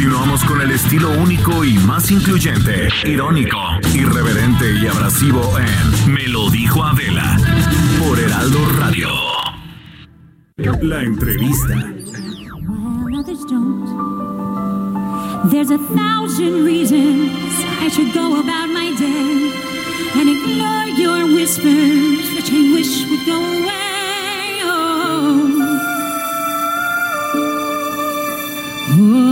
Continuamos 0.00 0.42
con 0.44 0.62
el 0.62 0.70
estilo 0.70 1.10
único 1.10 1.62
y 1.62 1.74
más 1.74 2.10
incluyente, 2.10 2.88
irónico, 3.04 3.58
irreverente 3.94 4.72
y 4.72 4.86
abrasivo 4.86 5.42
en 5.58 6.14
Me 6.14 6.26
lo 6.26 6.48
dijo 6.48 6.82
Adela 6.82 7.36
por 7.98 8.18
Heraldo 8.18 8.60
Radio. 8.78 9.10
La 10.56 11.02
entrevista. 11.02 11.74
There's 15.50 15.70
a 15.70 15.76
thousand 15.94 16.64
reasons 16.64 17.30
I 17.82 17.90
should 17.90 18.14
go 18.14 18.40
about 18.40 18.70
my 18.70 18.96
day 18.98 19.52
and 20.14 20.30
ignore 20.30 20.88
your 20.98 21.26
whispers, 21.26 22.32
which 22.34 22.50
I 22.50 22.72
wish 22.72 23.04
would 23.06 23.26
go 23.26 23.36
away. 23.36 24.62
Oh. 29.02 29.29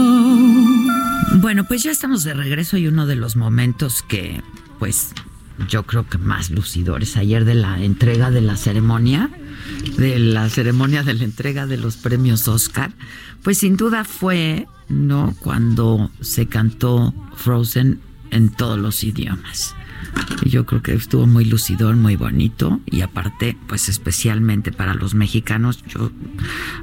Bueno, 1.49 1.63
pues 1.63 1.81
ya 1.81 1.89
estamos 1.89 2.23
de 2.23 2.35
regreso 2.35 2.77
y 2.77 2.85
uno 2.85 3.07
de 3.07 3.15
los 3.15 3.35
momentos 3.35 4.03
que, 4.03 4.43
pues, 4.77 5.13
yo 5.67 5.81
creo 5.81 6.07
que 6.07 6.19
más 6.19 6.51
lucidores 6.51 7.17
ayer 7.17 7.43
de 7.43 7.55
la 7.55 7.83
entrega 7.83 8.29
de 8.29 8.41
la 8.41 8.55
ceremonia, 8.55 9.31
de 9.97 10.19
la 10.19 10.47
ceremonia 10.47 11.01
de 11.01 11.15
la 11.15 11.23
entrega 11.23 11.65
de 11.65 11.77
los 11.77 11.97
premios 11.97 12.47
Oscar, 12.47 12.91
pues 13.41 13.57
sin 13.57 13.77
duda 13.77 14.03
fue, 14.03 14.67
¿no? 14.89 15.35
Cuando 15.39 16.11
se 16.21 16.45
cantó 16.45 17.15
Frozen 17.35 17.99
en 18.29 18.49
todos 18.51 18.77
los 18.77 19.03
idiomas. 19.03 19.73
Yo 20.45 20.65
creo 20.65 20.81
que 20.81 20.93
estuvo 20.93 21.27
muy 21.27 21.45
lucidor, 21.45 21.95
muy 21.95 22.15
bonito 22.15 22.79
y 22.85 23.01
aparte, 23.01 23.57
pues 23.67 23.89
especialmente 23.89 24.71
para 24.71 24.93
los 24.93 25.13
mexicanos, 25.13 25.83
yo 25.85 26.11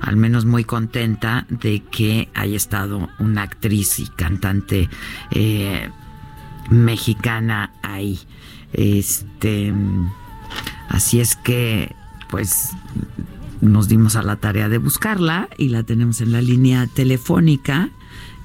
al 0.00 0.16
menos 0.16 0.44
muy 0.44 0.64
contenta 0.64 1.46
de 1.48 1.82
que 1.82 2.28
haya 2.34 2.56
estado 2.56 3.08
una 3.18 3.42
actriz 3.42 3.98
y 3.98 4.06
cantante 4.06 4.88
eh, 5.30 5.90
mexicana 6.70 7.72
ahí. 7.82 8.20
Este, 8.72 9.72
así 10.88 11.20
es 11.20 11.34
que, 11.36 11.94
pues 12.28 12.70
nos 13.60 13.88
dimos 13.88 14.16
a 14.16 14.22
la 14.22 14.36
tarea 14.36 14.68
de 14.68 14.78
buscarla 14.78 15.48
y 15.56 15.70
la 15.70 15.82
tenemos 15.82 16.20
en 16.20 16.32
la 16.32 16.42
línea 16.42 16.86
telefónica. 16.86 17.90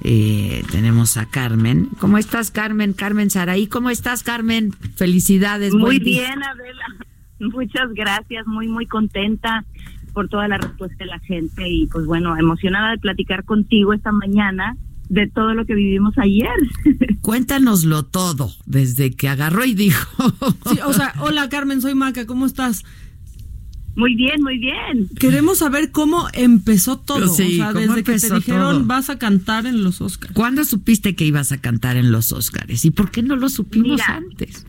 Eh, 0.04 0.64
tenemos 0.70 1.16
a 1.16 1.26
Carmen. 1.26 1.88
¿Cómo 2.00 2.18
estás, 2.18 2.50
Carmen? 2.50 2.92
Carmen 2.92 3.30
Saraí, 3.30 3.68
¿cómo 3.68 3.88
estás, 3.88 4.22
Carmen? 4.22 4.72
Felicidades. 4.96 5.74
Muy 5.74 6.00
bien, 6.00 6.42
Adela. 6.42 6.86
Muchas 7.54 7.92
gracias, 7.94 8.46
muy, 8.46 8.68
muy 8.68 8.86
contenta 8.86 9.64
por 10.12 10.28
toda 10.28 10.48
la 10.48 10.58
respuesta 10.58 10.96
de 10.98 11.06
la 11.06 11.18
gente 11.20 11.68
y 11.68 11.86
pues 11.86 12.06
bueno, 12.06 12.36
emocionada 12.36 12.90
de 12.90 12.98
platicar 12.98 13.44
contigo 13.44 13.92
esta 13.92 14.12
mañana 14.12 14.76
de 15.08 15.28
todo 15.28 15.54
lo 15.54 15.66
que 15.66 15.74
vivimos 15.74 16.16
ayer. 16.18 16.50
Cuéntanoslo 17.20 18.04
todo, 18.04 18.50
desde 18.66 19.14
que 19.14 19.28
agarró 19.28 19.64
y 19.64 19.74
dijo. 19.74 20.32
Sí, 20.70 20.78
o 20.84 20.92
sea, 20.92 21.14
hola 21.20 21.48
Carmen, 21.48 21.80
soy 21.80 21.94
Maca, 21.94 22.26
¿cómo 22.26 22.46
estás? 22.46 22.84
Muy 23.94 24.14
bien, 24.14 24.42
muy 24.42 24.58
bien. 24.58 25.08
Queremos 25.18 25.58
saber 25.58 25.90
cómo 25.90 26.26
empezó 26.32 26.98
todo. 26.98 27.28
Sí, 27.28 27.42
o 27.42 27.56
sea, 27.56 27.72
¿cómo 27.72 27.80
desde 27.80 28.04
que 28.04 28.18
te 28.18 28.34
dijeron 28.34 28.78
todo? 28.78 28.84
vas 28.86 29.10
a 29.10 29.18
cantar 29.18 29.66
en 29.66 29.84
los 29.84 30.00
Oscars. 30.00 30.32
¿Cuándo 30.32 30.64
supiste 30.64 31.14
que 31.14 31.24
ibas 31.24 31.52
a 31.52 31.60
cantar 31.60 31.96
en 31.96 32.10
los 32.10 32.32
Óscares? 32.32 32.84
¿Y 32.84 32.90
por 32.90 33.10
qué 33.10 33.22
no 33.22 33.36
lo 33.36 33.48
supimos 33.48 33.88
Mira, 33.90 34.16
antes? 34.16 34.66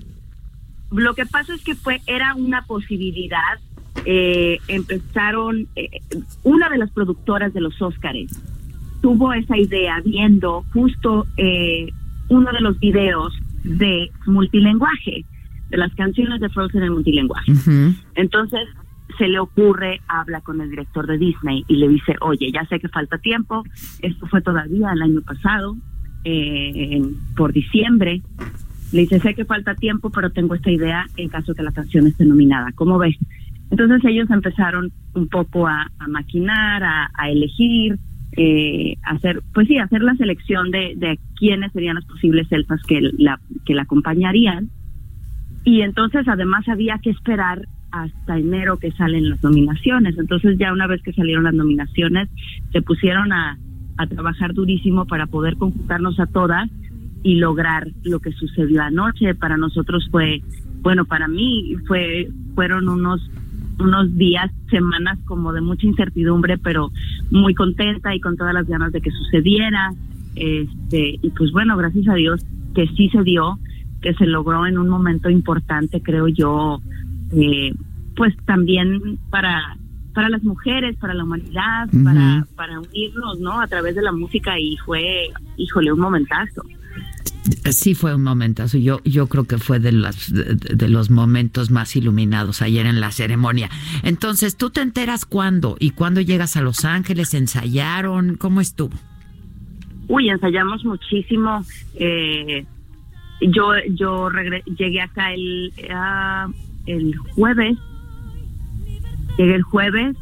Lo 0.92 1.14
que 1.16 1.26
pasa 1.26 1.56
es 1.56 1.62
que 1.62 1.76
fue 1.76 2.02
era 2.06 2.36
una 2.36 2.64
posibilidad. 2.64 3.60
Eh, 4.06 4.60
empezaron 4.68 5.68
eh, 5.76 6.02
una 6.44 6.70
de 6.70 6.78
las 6.78 6.92
productoras 6.92 7.54
de 7.54 7.62
los 7.62 7.82
Óscares 7.82 8.32
tuvo 9.04 9.34
esa 9.34 9.58
idea 9.58 10.02
viendo 10.04 10.64
justo 10.74 11.28
eh, 11.36 11.90
uno 12.30 12.52
de 12.54 12.62
los 12.62 12.80
videos 12.80 13.34
de 13.64 14.10
multilenguaje 14.26 15.26
de 15.70 15.78
las 15.78 15.94
canciones 15.96 16.40
de 16.40 16.50
Frozen 16.50 16.84
en 16.84 16.94
multilenguaje. 16.94 17.52
Entonces 18.16 18.62
se 19.18 19.28
le 19.28 19.40
ocurre, 19.40 20.02
habla 20.08 20.42
con 20.42 20.62
el 20.62 20.70
director 20.70 21.08
de 21.08 21.18
Disney 21.18 21.64
y 21.68 21.76
le 21.78 21.88
dice, 21.88 22.16
oye, 22.22 22.52
ya 22.52 22.66
sé 22.66 22.80
que 22.80 22.88
falta 22.88 23.18
tiempo, 23.18 23.64
esto 24.02 24.26
fue 24.28 24.42
todavía 24.42 24.92
el 24.92 25.02
año 25.02 25.22
pasado, 25.22 25.76
eh, 26.24 27.02
por 27.36 27.54
diciembre, 27.54 28.22
Le 28.92 29.02
dice, 29.02 29.20
sé 29.20 29.34
que 29.34 29.44
falta 29.44 29.74
tiempo, 29.74 30.12
pero 30.12 30.30
tengo 30.30 30.54
esta 30.54 30.70
idea 30.70 31.06
en 31.18 31.28
caso 31.28 31.56
que 31.56 31.64
la 31.64 31.72
canción 31.72 32.06
esté 32.06 32.26
nominada. 32.26 32.72
¿Cómo 32.76 33.00
ves? 33.00 33.18
Entonces 33.72 34.06
ellos 34.06 34.30
empezaron 34.30 34.92
un 35.16 35.28
poco 35.28 35.68
a, 35.68 35.90
maquinar, 36.08 36.84
a, 36.84 37.30
elegir, 37.30 37.98
eh, 38.38 38.96
hacer, 39.02 39.42
pues 39.52 39.68
sí, 39.68 39.80
hacer 39.80 40.04
la 40.04 40.14
selección 40.14 40.70
de, 40.70 40.94
de 40.96 41.20
quiénes 41.40 41.72
serían 41.72 41.96
los 41.96 42.06
posibles 42.06 42.52
elfas 42.52 42.84
que 42.84 43.02
la, 43.18 43.40
que 43.66 43.74
la 43.74 43.82
acompañarían. 43.82 44.70
Y 45.64 45.82
entonces 45.82 46.28
además 46.28 46.68
había 46.70 47.00
que 47.00 47.10
esperar 47.10 47.68
hasta 47.94 48.40
enero 48.40 48.78
que 48.78 48.92
salen 48.92 49.30
las 49.30 49.44
nominaciones. 49.44 50.18
Entonces 50.18 50.58
ya 50.58 50.74
una 50.74 50.88
vez 50.88 51.02
que 51.04 51.14
salieron 51.14 51.44
las 51.44 51.54
nominaciones, 51.54 52.28
se 52.72 52.82
pusieron 52.82 53.32
a, 53.32 53.58
a 53.98 54.08
trabajar 54.08 54.54
durísimo 54.54 55.06
para 55.06 55.28
poder 55.28 55.58
conjuntarnos 55.58 56.20
a 56.20 56.26
todas 56.26 56.70
y 57.22 57.36
lograr 57.36 57.88
lo 58.04 58.20
que 58.20 58.32
sucedió 58.32 58.82
anoche. 58.82 59.36
Para 59.36 59.58
nosotros 59.58 60.08
fue, 60.10 60.42
bueno, 60.82 61.06
para 61.06 61.28
mí 61.28 61.76
fue, 61.88 62.30
fueron 62.56 62.90
unos 62.90 63.22
unos 63.80 64.16
días, 64.16 64.52
semanas 64.70 65.18
como 65.26 65.52
de 65.52 65.62
mucha 65.62 65.88
incertidumbre, 65.88 66.58
pero 66.58 66.92
muy 67.32 67.54
contenta 67.54 68.16
y 68.16 68.20
con 68.20 68.38
todas 68.38 68.54
las 68.54 68.68
ganas 68.68 68.92
de 68.92 69.02
que 69.02 69.12
sucediera. 69.12 69.94
Este, 70.36 71.20
y 71.22 71.30
pues 71.32 71.52
bueno, 71.52 71.76
gracias 71.78 72.08
a 72.08 72.14
Dios 72.14 72.46
que 72.74 72.88
sí 72.96 73.10
se 73.10 73.24
dio, 73.24 73.60
que 74.02 74.14
se 74.14 74.26
logró 74.26 74.66
en 74.66 74.78
un 74.78 74.90
momento 74.90 75.30
importante, 75.30 76.02
creo 76.02 76.28
yo, 76.28 76.82
eh, 77.36 77.74
pues 78.16 78.36
también 78.46 79.20
para 79.30 79.78
para 80.14 80.30
las 80.30 80.44
mujeres, 80.44 80.96
para 80.98 81.14
la 81.14 81.24
humanidad, 81.24 81.90
para, 82.04 82.46
para 82.56 82.80
unirnos, 82.80 83.40
¿no? 83.40 83.60
A 83.60 83.68
través 83.68 83.96
de 83.96 84.02
la 84.02 84.12
música 84.12 84.60
y 84.60 84.78
fue, 84.86 85.30
híjole, 85.58 85.92
un 85.92 86.00
momentazo. 86.00 86.62
Sí 87.72 87.94
fue 87.94 88.16
un 88.16 88.24
momentazo. 88.24 88.78
Yo, 88.78 89.02
yo 89.04 89.28
creo 89.28 89.46
que 89.46 89.58
fue 89.58 89.80
de 89.80 89.92
los, 89.92 90.32
de, 90.32 90.88
los 90.88 91.10
momentos 91.10 91.72
más 91.72 91.96
iluminados 91.96 92.62
ayer 92.62 92.86
en 92.86 93.02
la 93.02 93.12
ceremonia. 93.12 93.70
Entonces, 94.04 94.56
¿tú 94.56 94.70
te 94.70 94.82
enteras 94.82 95.26
cuándo? 95.26 95.76
¿Y 95.80 95.90
cuándo 95.90 96.22
llegas 96.22 96.56
a 96.56 96.62
Los 96.62 96.86
Ángeles? 96.86 97.34
¿Ensayaron? 97.34 98.36
¿Cómo 98.36 98.62
estuvo? 98.62 98.96
Uy, 100.08 100.30
ensayamos 100.30 100.86
muchísimo. 100.86 101.66
Eh, 101.96 102.66
yo 103.42 103.72
yo 103.90 104.30
llegué 104.78 105.02
acá 105.02 105.34
el, 105.34 105.74
ah, 105.94 106.48
el 106.86 107.16
jueves. 107.18 107.78
Llegué 109.38 109.56
el 109.56 109.64
jueves 109.64 110.16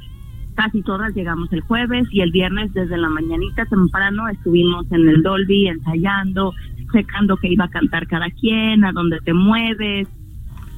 casi 0.55 0.81
todas 0.81 1.13
llegamos 1.15 1.51
el 1.53 1.61
jueves 1.61 2.07
y 2.11 2.21
el 2.21 2.31
viernes 2.31 2.73
desde 2.73 2.97
la 2.97 3.09
mañanita 3.09 3.65
temprano 3.65 4.27
estuvimos 4.27 4.85
en 4.91 5.07
el 5.07 5.23
Dolby 5.23 5.67
ensayando, 5.67 6.53
checando 6.93 7.37
que 7.37 7.47
iba 7.47 7.65
a 7.65 7.69
cantar 7.69 8.07
cada 8.07 8.29
quien, 8.29 8.83
a 8.85 8.91
dónde 8.91 9.19
te 9.23 9.33
mueves 9.33 10.07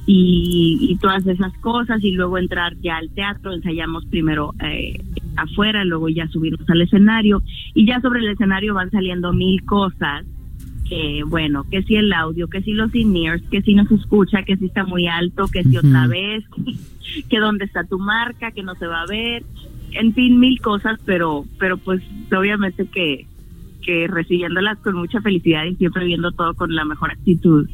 y, 0.06 0.96
todas 1.00 1.26
esas 1.26 1.52
cosas 1.58 2.02
y 2.02 2.12
luego 2.12 2.38
entrar 2.38 2.74
ya 2.80 2.96
al 2.96 3.10
teatro, 3.10 3.52
ensayamos 3.52 4.06
primero 4.06 4.54
eh, 4.60 4.98
afuera, 5.36 5.84
luego 5.84 6.08
ya 6.08 6.28
subirnos 6.28 6.68
al 6.70 6.82
escenario 6.82 7.42
y 7.74 7.86
ya 7.86 8.00
sobre 8.00 8.20
el 8.20 8.28
escenario 8.28 8.74
van 8.74 8.90
saliendo 8.90 9.32
mil 9.32 9.62
cosas 9.64 10.24
que 10.88 11.22
bueno, 11.26 11.64
que 11.70 11.82
si 11.82 11.96
el 11.96 12.12
audio, 12.12 12.48
que 12.48 12.62
si 12.62 12.72
los 12.72 12.94
in 12.94 13.14
que 13.50 13.62
si 13.62 13.74
no 13.74 13.86
se 13.86 13.94
escucha, 13.94 14.42
que 14.42 14.56
si 14.56 14.66
está 14.66 14.84
muy 14.84 15.06
alto, 15.06 15.48
que 15.48 15.64
si 15.64 15.76
otra 15.76 16.06
vez, 16.06 16.44
que 17.28 17.38
dónde 17.38 17.64
está 17.64 17.84
tu 17.84 17.98
marca, 17.98 18.50
que 18.50 18.62
no 18.62 18.74
se 18.74 18.86
va 18.86 19.02
a 19.02 19.06
ver, 19.06 19.44
en 19.92 20.12
fin, 20.14 20.38
mil 20.38 20.60
cosas, 20.60 20.98
pero 21.04 21.44
pero 21.58 21.78
pues 21.78 22.02
obviamente 22.36 22.86
que 22.86 23.26
que 23.82 24.06
recibiéndolas 24.08 24.78
con 24.78 24.96
mucha 24.96 25.20
felicidad 25.20 25.64
y 25.64 25.76
siempre 25.76 26.06
viendo 26.06 26.32
todo 26.32 26.54
con 26.54 26.74
la 26.74 26.84
mejor 26.84 27.10
actitud 27.10 27.68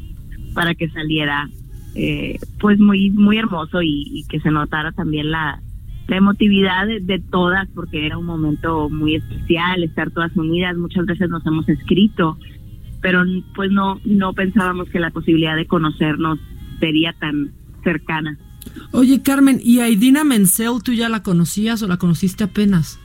para 0.53 0.75
que 0.75 0.89
saliera 0.89 1.49
eh, 1.95 2.37
pues 2.59 2.79
muy 2.79 3.09
muy 3.09 3.37
hermoso 3.37 3.81
y, 3.81 4.25
que 4.29 4.39
se 4.39 4.51
notara 4.51 4.91
también 4.91 5.31
la, 5.31 5.61
la 6.07 6.17
emotividad 6.17 6.87
de, 6.87 7.19
todas 7.19 7.67
porque 7.73 8.05
era 8.05 8.17
un 8.17 8.25
momento 8.25 8.89
muy 8.89 9.15
especial 9.15 9.83
estar 9.83 10.11
todas 10.11 10.35
unidas. 10.35 10.77
Muchas 10.77 11.05
veces 11.05 11.29
nos 11.29 11.45
hemos 11.45 11.67
escrito 11.67 12.37
pero 13.01 13.23
pues 13.55 13.71
no 13.71 13.99
no 14.05 14.33
pensábamos 14.33 14.89
que 14.89 14.99
la 14.99 15.11
posibilidad 15.11 15.55
de 15.55 15.67
conocernos 15.67 16.39
sería 16.79 17.13
tan 17.13 17.51
cercana. 17.83 18.37
Oye 18.91 19.21
Carmen 19.21 19.59
y 19.63 19.79
a 19.79 19.89
Idina 19.89 20.23
Menzel 20.23 20.81
tú 20.83 20.93
ya 20.93 21.09
la 21.09 21.23
conocías 21.23 21.81
o 21.81 21.87
la 21.87 21.97
conociste 21.97 22.43
apenas 22.43 22.99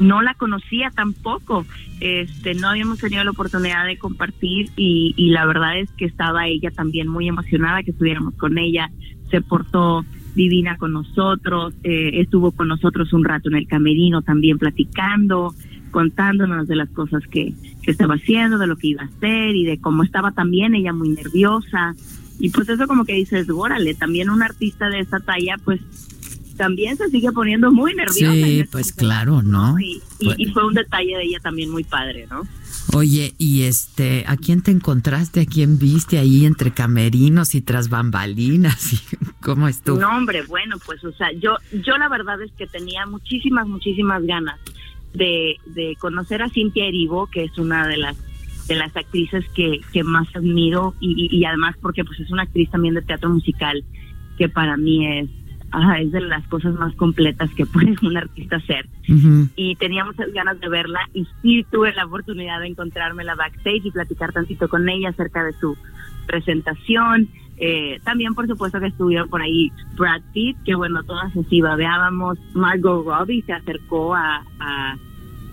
no 0.00 0.22
la 0.22 0.34
conocía 0.34 0.90
tampoco, 0.90 1.64
este, 2.00 2.54
no 2.54 2.68
habíamos 2.68 2.98
tenido 2.98 3.22
la 3.24 3.30
oportunidad 3.30 3.86
de 3.86 3.96
compartir 3.96 4.70
y, 4.76 5.14
y 5.16 5.30
la 5.30 5.46
verdad 5.46 5.78
es 5.78 5.90
que 5.92 6.04
estaba 6.04 6.48
ella 6.48 6.70
también 6.70 7.08
muy 7.08 7.28
emocionada 7.28 7.82
que 7.82 7.92
estuviéramos 7.92 8.34
con 8.34 8.58
ella, 8.58 8.90
se 9.30 9.40
portó 9.40 10.04
divina 10.34 10.76
con 10.76 10.92
nosotros, 10.92 11.74
eh, 11.84 12.20
estuvo 12.20 12.50
con 12.50 12.68
nosotros 12.68 13.12
un 13.12 13.24
rato 13.24 13.48
en 13.48 13.56
el 13.56 13.68
camerino 13.68 14.22
también 14.22 14.58
platicando, 14.58 15.54
contándonos 15.94 16.66
de 16.66 16.74
las 16.74 16.90
cosas 16.90 17.22
que, 17.30 17.54
que 17.80 17.92
estaba 17.92 18.16
haciendo, 18.16 18.58
de 18.58 18.66
lo 18.66 18.76
que 18.76 18.88
iba 18.88 19.02
a 19.02 19.06
hacer 19.06 19.54
y 19.54 19.64
de 19.64 19.78
cómo 19.78 20.02
estaba 20.02 20.32
también 20.32 20.74
ella 20.74 20.92
muy 20.92 21.10
nerviosa. 21.10 21.94
Y 22.40 22.50
pues 22.50 22.68
eso 22.68 22.88
como 22.88 23.04
que 23.04 23.12
dices, 23.12 23.48
órale, 23.48 23.94
también 23.94 24.28
un 24.28 24.42
artista 24.42 24.88
de 24.88 24.98
esa 24.98 25.20
talla 25.20 25.54
pues 25.64 25.80
también 26.56 26.96
se 26.96 27.08
sigue 27.10 27.30
poniendo 27.30 27.70
muy 27.70 27.94
nerviosa. 27.94 28.32
Sí, 28.32 28.64
pues 28.72 28.92
claro, 28.92 29.42
¿no? 29.42 29.76
Y, 29.78 30.02
fue 30.52 30.66
un 30.66 30.74
detalle 30.74 31.16
de 31.16 31.24
ella 31.26 31.38
también 31.40 31.70
muy 31.70 31.84
padre, 31.84 32.26
¿no? 32.28 32.42
Oye, 32.92 33.32
y 33.38 33.62
este, 33.62 34.24
¿a 34.26 34.36
quién 34.36 34.62
te 34.62 34.72
encontraste? 34.72 35.42
¿A 35.42 35.46
quién 35.46 35.78
viste 35.78 36.18
ahí 36.18 36.44
entre 36.44 36.72
camerinos 36.72 37.54
y 37.54 37.60
tras 37.60 37.88
bambalinas? 37.88 39.00
¿Cómo 39.40 39.68
estuvo? 39.68 40.00
No, 40.00 40.16
hombre, 40.16 40.42
bueno, 40.42 40.76
pues, 40.84 41.04
o 41.04 41.12
sea, 41.12 41.30
yo, 41.32 41.56
yo 41.84 41.96
la 41.98 42.08
verdad 42.08 42.42
es 42.42 42.50
que 42.58 42.66
tenía 42.66 43.06
muchísimas, 43.06 43.68
muchísimas 43.68 44.24
ganas 44.24 44.58
de, 45.14 45.56
de 45.66 45.96
conocer 45.98 46.42
a 46.42 46.48
Cintia 46.50 46.86
Erivo, 46.86 47.26
que 47.28 47.44
es 47.44 47.58
una 47.58 47.86
de 47.88 47.96
las 47.96 48.16
de 48.68 48.76
las 48.76 48.96
actrices 48.96 49.44
que, 49.54 49.82
que 49.92 50.02
más 50.02 50.26
admiro 50.34 50.94
y, 50.98 51.28
y 51.30 51.44
además 51.44 51.76
porque 51.82 52.02
pues 52.02 52.18
es 52.20 52.30
una 52.30 52.44
actriz 52.44 52.70
también 52.70 52.94
de 52.94 53.02
teatro 53.02 53.28
musical 53.28 53.84
que 54.38 54.48
para 54.48 54.78
mí 54.78 55.06
es 55.06 55.28
es 55.98 56.12
de 56.12 56.20
las 56.20 56.46
cosas 56.48 56.74
más 56.74 56.94
completas 56.94 57.50
que 57.54 57.66
puede 57.66 57.94
un 58.02 58.16
artista 58.16 58.56
hacer. 58.56 58.88
Y 59.56 59.76
tenía 59.76 60.04
muchas 60.04 60.32
ganas 60.32 60.60
de 60.60 60.68
verla 60.68 61.00
y 61.12 61.26
sí 61.42 61.66
tuve 61.70 61.92
la 61.94 62.06
oportunidad 62.06 62.60
de 62.60 62.68
encontrarme 62.68 63.24
la 63.24 63.34
backstage 63.34 63.84
y 63.84 63.90
platicar 63.90 64.32
tantito 64.32 64.68
con 64.68 64.88
ella 64.88 65.10
acerca 65.10 65.44
de 65.44 65.52
su 65.54 65.76
presentación. 66.26 67.28
Eh, 67.56 68.00
también, 68.04 68.34
por 68.34 68.46
supuesto, 68.46 68.80
que 68.80 68.86
estuvieron 68.86 69.28
por 69.28 69.40
ahí 69.40 69.70
Brad 69.96 70.22
Pitt, 70.32 70.56
que 70.64 70.74
bueno, 70.74 71.02
todas 71.04 71.36
así 71.36 71.60
babeábamos. 71.60 72.38
Margot 72.54 73.04
Robbie 73.06 73.42
se 73.42 73.52
acercó 73.52 74.14
a 74.14 74.42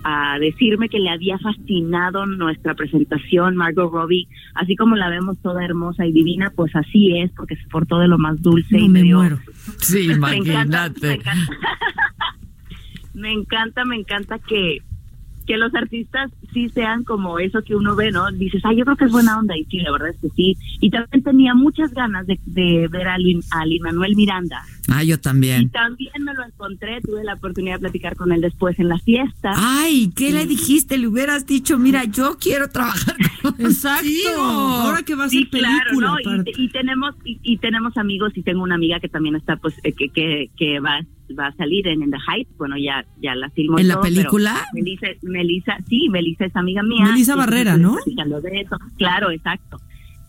a 0.04 0.40
decirme 0.40 0.90
que 0.90 1.00
le 1.00 1.10
había 1.10 1.38
fascinado 1.38 2.26
nuestra 2.26 2.74
presentación, 2.74 3.56
Margot 3.56 3.92
Robbie, 3.92 4.28
así 4.56 4.76
como 4.76 4.96
la 4.96 5.10
vemos 5.10 5.38
toda 5.42 5.64
hermosa 5.64 6.06
y 6.06 6.12
divina, 6.12 6.52
pues 6.56 6.76
así 6.76 7.18
es, 7.20 7.32
porque 7.32 7.56
se 7.56 7.68
portó 7.68 8.00
de 8.00 8.08
lo 8.08 8.18
más 8.18 8.42
dulce 8.42 8.80
y 8.80 8.90
me 8.90 9.04
muero. 9.04 9.40
Sí, 9.78 10.12
imagínate. 10.12 11.22
me 13.14 13.32
encanta, 13.32 13.86
me 13.86 13.98
encanta 13.98 14.40
que 14.40 14.80
que 15.52 15.58
los 15.58 15.76
artistas 15.76 16.32
sí 16.54 16.70
sean 16.70 17.04
como 17.04 17.38
eso 17.38 17.62
que 17.62 17.76
uno 17.76 17.94
ve, 17.94 18.10
¿no? 18.10 18.32
Dices, 18.32 18.62
ay, 18.64 18.78
yo 18.78 18.86
creo 18.86 18.96
que 18.96 19.04
es 19.04 19.12
buena 19.12 19.38
onda, 19.38 19.58
y 19.58 19.66
sí, 19.66 19.80
la 19.80 19.92
verdad 19.92 20.12
es 20.12 20.18
que 20.22 20.30
sí. 20.30 20.58
Y 20.80 20.90
también 20.90 21.24
tenía 21.24 21.54
muchas 21.54 21.94
ganas 21.94 22.26
de, 22.26 22.88
ver 22.90 23.08
a, 23.10 23.18
Manuel 23.82 24.16
Miranda. 24.16 24.64
Ah, 24.88 25.04
yo 25.04 25.20
también. 25.20 25.64
Y 25.64 25.68
también 25.68 26.24
me 26.24 26.34
lo 26.34 26.46
encontré, 26.46 27.02
tuve 27.02 27.26
la 27.26 27.34
oportunidad 27.34 27.76
de 27.76 27.80
platicar 27.80 28.16
con 28.16 28.32
él 28.32 28.40
después 28.40 28.80
en 28.80 28.88
la 28.88 28.98
fiesta. 29.00 29.52
Ay, 29.58 30.14
¿qué 30.16 30.32
le 30.32 30.46
dijiste? 30.46 30.98
Le 30.98 31.08
hubieras 31.08 31.46
dicho, 31.46 31.78
mira, 31.78 32.06
yo 32.06 32.38
quiero 32.40 32.70
trabajar 32.70 33.18
con 33.42 33.54
Exacto. 33.60 34.08
Ahora 34.38 35.04
que 35.04 35.16
va 35.16 35.26
a 35.26 35.30
ser 35.30 35.50
película. 35.50 36.16
Claro, 36.24 36.44
y, 36.46 36.70
tenemos 36.70 37.14
y, 37.26 37.58
tenemos 37.58 37.98
amigos 37.98 38.32
y 38.36 38.42
tengo 38.42 38.64
una 38.64 38.76
amiga 38.76 39.02
que 39.02 39.10
también 39.10 39.36
está, 39.36 39.58
pues, 39.58 39.76
eh, 39.84 39.92
que, 39.92 40.08
que, 40.08 40.50
que 40.56 40.80
va 40.80 41.02
va 41.38 41.48
a 41.48 41.54
salir 41.54 41.88
en, 41.88 42.00
The 42.10 42.18
Hype, 42.18 42.52
bueno, 42.58 42.76
ya, 42.78 43.06
ya 43.22 43.36
la 43.36 43.50
filmó. 43.50 43.80
¿En 43.80 43.88
la 43.88 44.00
película? 44.02 44.66
Melissa, 44.74 45.08
Melissa, 45.22 45.78
sí, 45.88 46.10
Melissa 46.10 46.46
es 46.46 46.56
amiga 46.56 46.84
mía. 46.84 47.06
Melissa 47.06 47.36
Barrera, 47.36 47.78
¿no? 47.78 47.96
de 48.06 48.62
eso, 48.62 48.78
claro, 48.98 49.32
exacto. 49.32 49.80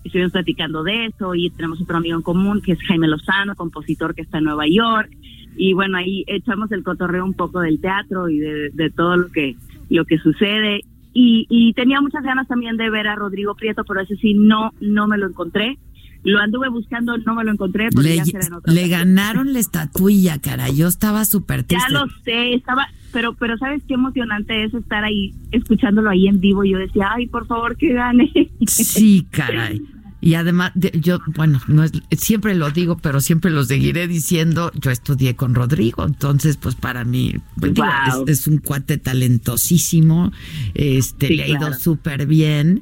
Estuvimos 0.04 0.32
platicando 0.32 0.82
de 0.82 1.06
eso 1.06 1.34
y 1.34 1.50
tenemos 1.50 1.80
otro 1.80 1.96
amigo 1.96 2.16
en 2.16 2.22
común 2.22 2.60
que 2.60 2.72
es 2.72 2.82
Jaime 2.88 3.06
Lozano, 3.06 3.54
compositor 3.54 4.14
que 4.14 4.22
está 4.22 4.38
en 4.38 4.44
Nueva 4.44 4.64
York. 4.68 5.10
Y 5.56 5.74
bueno, 5.74 5.98
ahí 5.98 6.24
echamos 6.26 6.72
el 6.72 6.82
cotorreo 6.82 7.24
un 7.24 7.34
poco 7.34 7.60
del 7.60 7.80
teatro 7.80 8.28
y 8.28 8.38
de, 8.38 8.70
de 8.70 8.90
todo 8.90 9.16
lo 9.16 9.28
que, 9.28 9.54
lo 9.90 10.04
que 10.04 10.18
sucede. 10.18 10.80
Y, 11.14 11.46
y 11.48 11.72
tenía 11.74 12.00
muchas 12.00 12.24
ganas 12.24 12.48
también 12.48 12.76
de 12.76 12.90
ver 12.90 13.06
a 13.06 13.14
Rodrigo 13.14 13.54
Prieto, 13.54 13.84
pero 13.84 14.00
ese 14.00 14.16
sí 14.16 14.34
no, 14.34 14.72
no 14.80 15.06
me 15.06 15.18
lo 15.18 15.28
encontré. 15.28 15.78
Lo 16.24 16.38
anduve 16.38 16.68
buscando, 16.68 17.16
no 17.18 17.34
me 17.34 17.42
lo 17.44 17.50
encontré. 17.52 17.88
Le, 17.96 18.16
ya 18.16 18.24
le 18.66 18.88
ganaron 18.88 19.52
la 19.52 19.58
estatuilla, 19.58 20.38
cara. 20.38 20.68
Yo 20.70 20.86
estaba 20.88 21.24
súper 21.24 21.64
triste. 21.64 21.84
Ya 21.90 21.98
lo 21.98 22.06
sé, 22.24 22.54
estaba, 22.54 22.86
pero, 23.12 23.34
pero 23.34 23.58
sabes 23.58 23.82
qué 23.88 23.94
emocionante 23.94 24.64
es 24.64 24.72
estar 24.72 25.02
ahí, 25.02 25.34
escuchándolo 25.50 26.10
ahí 26.10 26.28
en 26.28 26.38
vivo. 26.40 26.62
Yo 26.64 26.78
decía, 26.78 27.08
ay, 27.16 27.26
por 27.26 27.46
favor, 27.46 27.76
que 27.76 27.92
gane. 27.92 28.30
Sí, 28.66 29.26
caray. 29.30 29.82
Y 30.24 30.34
además, 30.34 30.70
de- 30.76 30.92
yo, 31.00 31.18
bueno, 31.34 31.60
no 31.66 31.82
es, 31.82 31.90
siempre 32.12 32.54
lo 32.54 32.70
digo, 32.70 32.96
pero 32.98 33.20
siempre 33.20 33.50
lo 33.50 33.64
seguiré 33.64 34.06
diciendo. 34.06 34.70
Yo 34.80 34.92
estudié 34.92 35.34
con 35.34 35.56
Rodrigo, 35.56 36.04
entonces, 36.06 36.56
pues 36.56 36.76
para 36.76 37.02
mí, 37.04 37.34
pues, 37.58 37.74
digo, 37.74 37.84
Wow. 37.88 38.24
es, 38.28 38.38
es 38.42 38.46
un 38.46 38.58
cuate 38.58 38.98
talentosísimo, 38.98 40.30
este, 40.74 41.26
Sí, 41.26 41.34
le 41.36 41.42
ha 41.42 41.48
ido 41.48 41.58
claro. 41.58 41.74
súper 41.74 42.26
bien, 42.26 42.80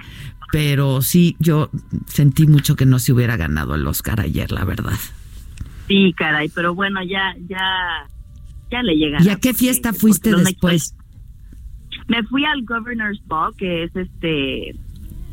pero 0.50 1.02
sí, 1.02 1.36
yo 1.38 1.70
sentí 2.06 2.46
mucho 2.46 2.76
que 2.76 2.86
no 2.86 2.98
se 2.98 3.12
hubiera 3.12 3.36
ganado 3.36 3.74
el 3.74 3.86
Oscar 3.86 4.20
ayer, 4.20 4.50
la 4.50 4.64
verdad. 4.64 4.98
Sí, 5.86 6.12
caray, 6.16 6.48
pero 6.48 6.74
bueno, 6.74 7.02
ya, 7.02 7.34
ya, 7.48 8.08
ya 8.70 8.82
le 8.82 8.96
llega. 8.96 9.22
¿Y 9.22 9.28
a 9.28 9.36
qué 9.36 9.54
fiesta 9.54 9.92
fuiste 9.92 10.34
después? 10.34 10.94
Me 12.08 12.22
fui 12.24 12.44
al 12.44 12.64
Governor's 12.64 13.20
Ball, 13.26 13.54
que 13.56 13.84
es 13.84 13.94
este, 13.94 14.74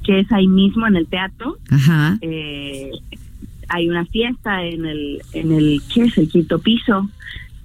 que 0.03 0.19
es 0.19 0.31
ahí 0.31 0.47
mismo 0.47 0.87
en 0.87 0.95
el 0.95 1.07
teatro. 1.07 1.57
Ajá. 1.69 2.17
Eh, 2.21 2.91
hay 3.69 3.89
una 3.89 4.05
fiesta 4.05 4.63
en 4.63 4.85
el, 4.85 5.21
en 5.33 5.51
el, 5.51 5.81
¿qué 5.93 6.03
es? 6.03 6.17
El 6.17 6.29
quinto 6.29 6.59
piso. 6.59 7.09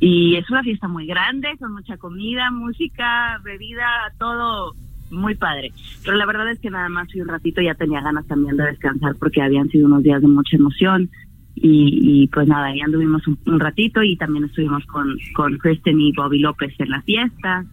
Y 0.00 0.36
es 0.36 0.50
una 0.50 0.62
fiesta 0.62 0.88
muy 0.88 1.06
grande, 1.06 1.48
con 1.58 1.72
mucha 1.72 1.96
comida, 1.96 2.50
música, 2.50 3.38
bebida, 3.44 4.12
todo 4.18 4.74
muy 5.12 5.34
padre. 5.34 5.72
Pero 6.04 6.16
la 6.16 6.26
verdad 6.26 6.50
es 6.50 6.58
que 6.58 6.70
nada 6.70 6.88
más 6.88 7.10
fui 7.10 7.20
un 7.20 7.28
ratito, 7.28 7.60
ya 7.60 7.74
tenía 7.74 8.00
ganas 8.00 8.26
también 8.26 8.56
de 8.56 8.64
descansar 8.64 9.14
porque 9.16 9.42
habían 9.42 9.68
sido 9.68 9.86
unos 9.86 10.02
días 10.02 10.20
de 10.20 10.28
mucha 10.28 10.56
emoción. 10.56 11.10
Y, 11.54 12.28
pues 12.32 12.48
nada, 12.48 12.74
ya 12.74 12.86
anduvimos 12.86 13.22
un, 13.26 13.60
ratito 13.60 14.02
y 14.02 14.16
también 14.16 14.46
estuvimos 14.46 14.84
con, 14.86 15.16
con 15.34 15.58
Kristen 15.58 16.00
y 16.00 16.12
Bobby 16.12 16.38
López 16.40 16.74
en 16.78 16.90
la 16.90 17.02
fiesta. 17.02 17.64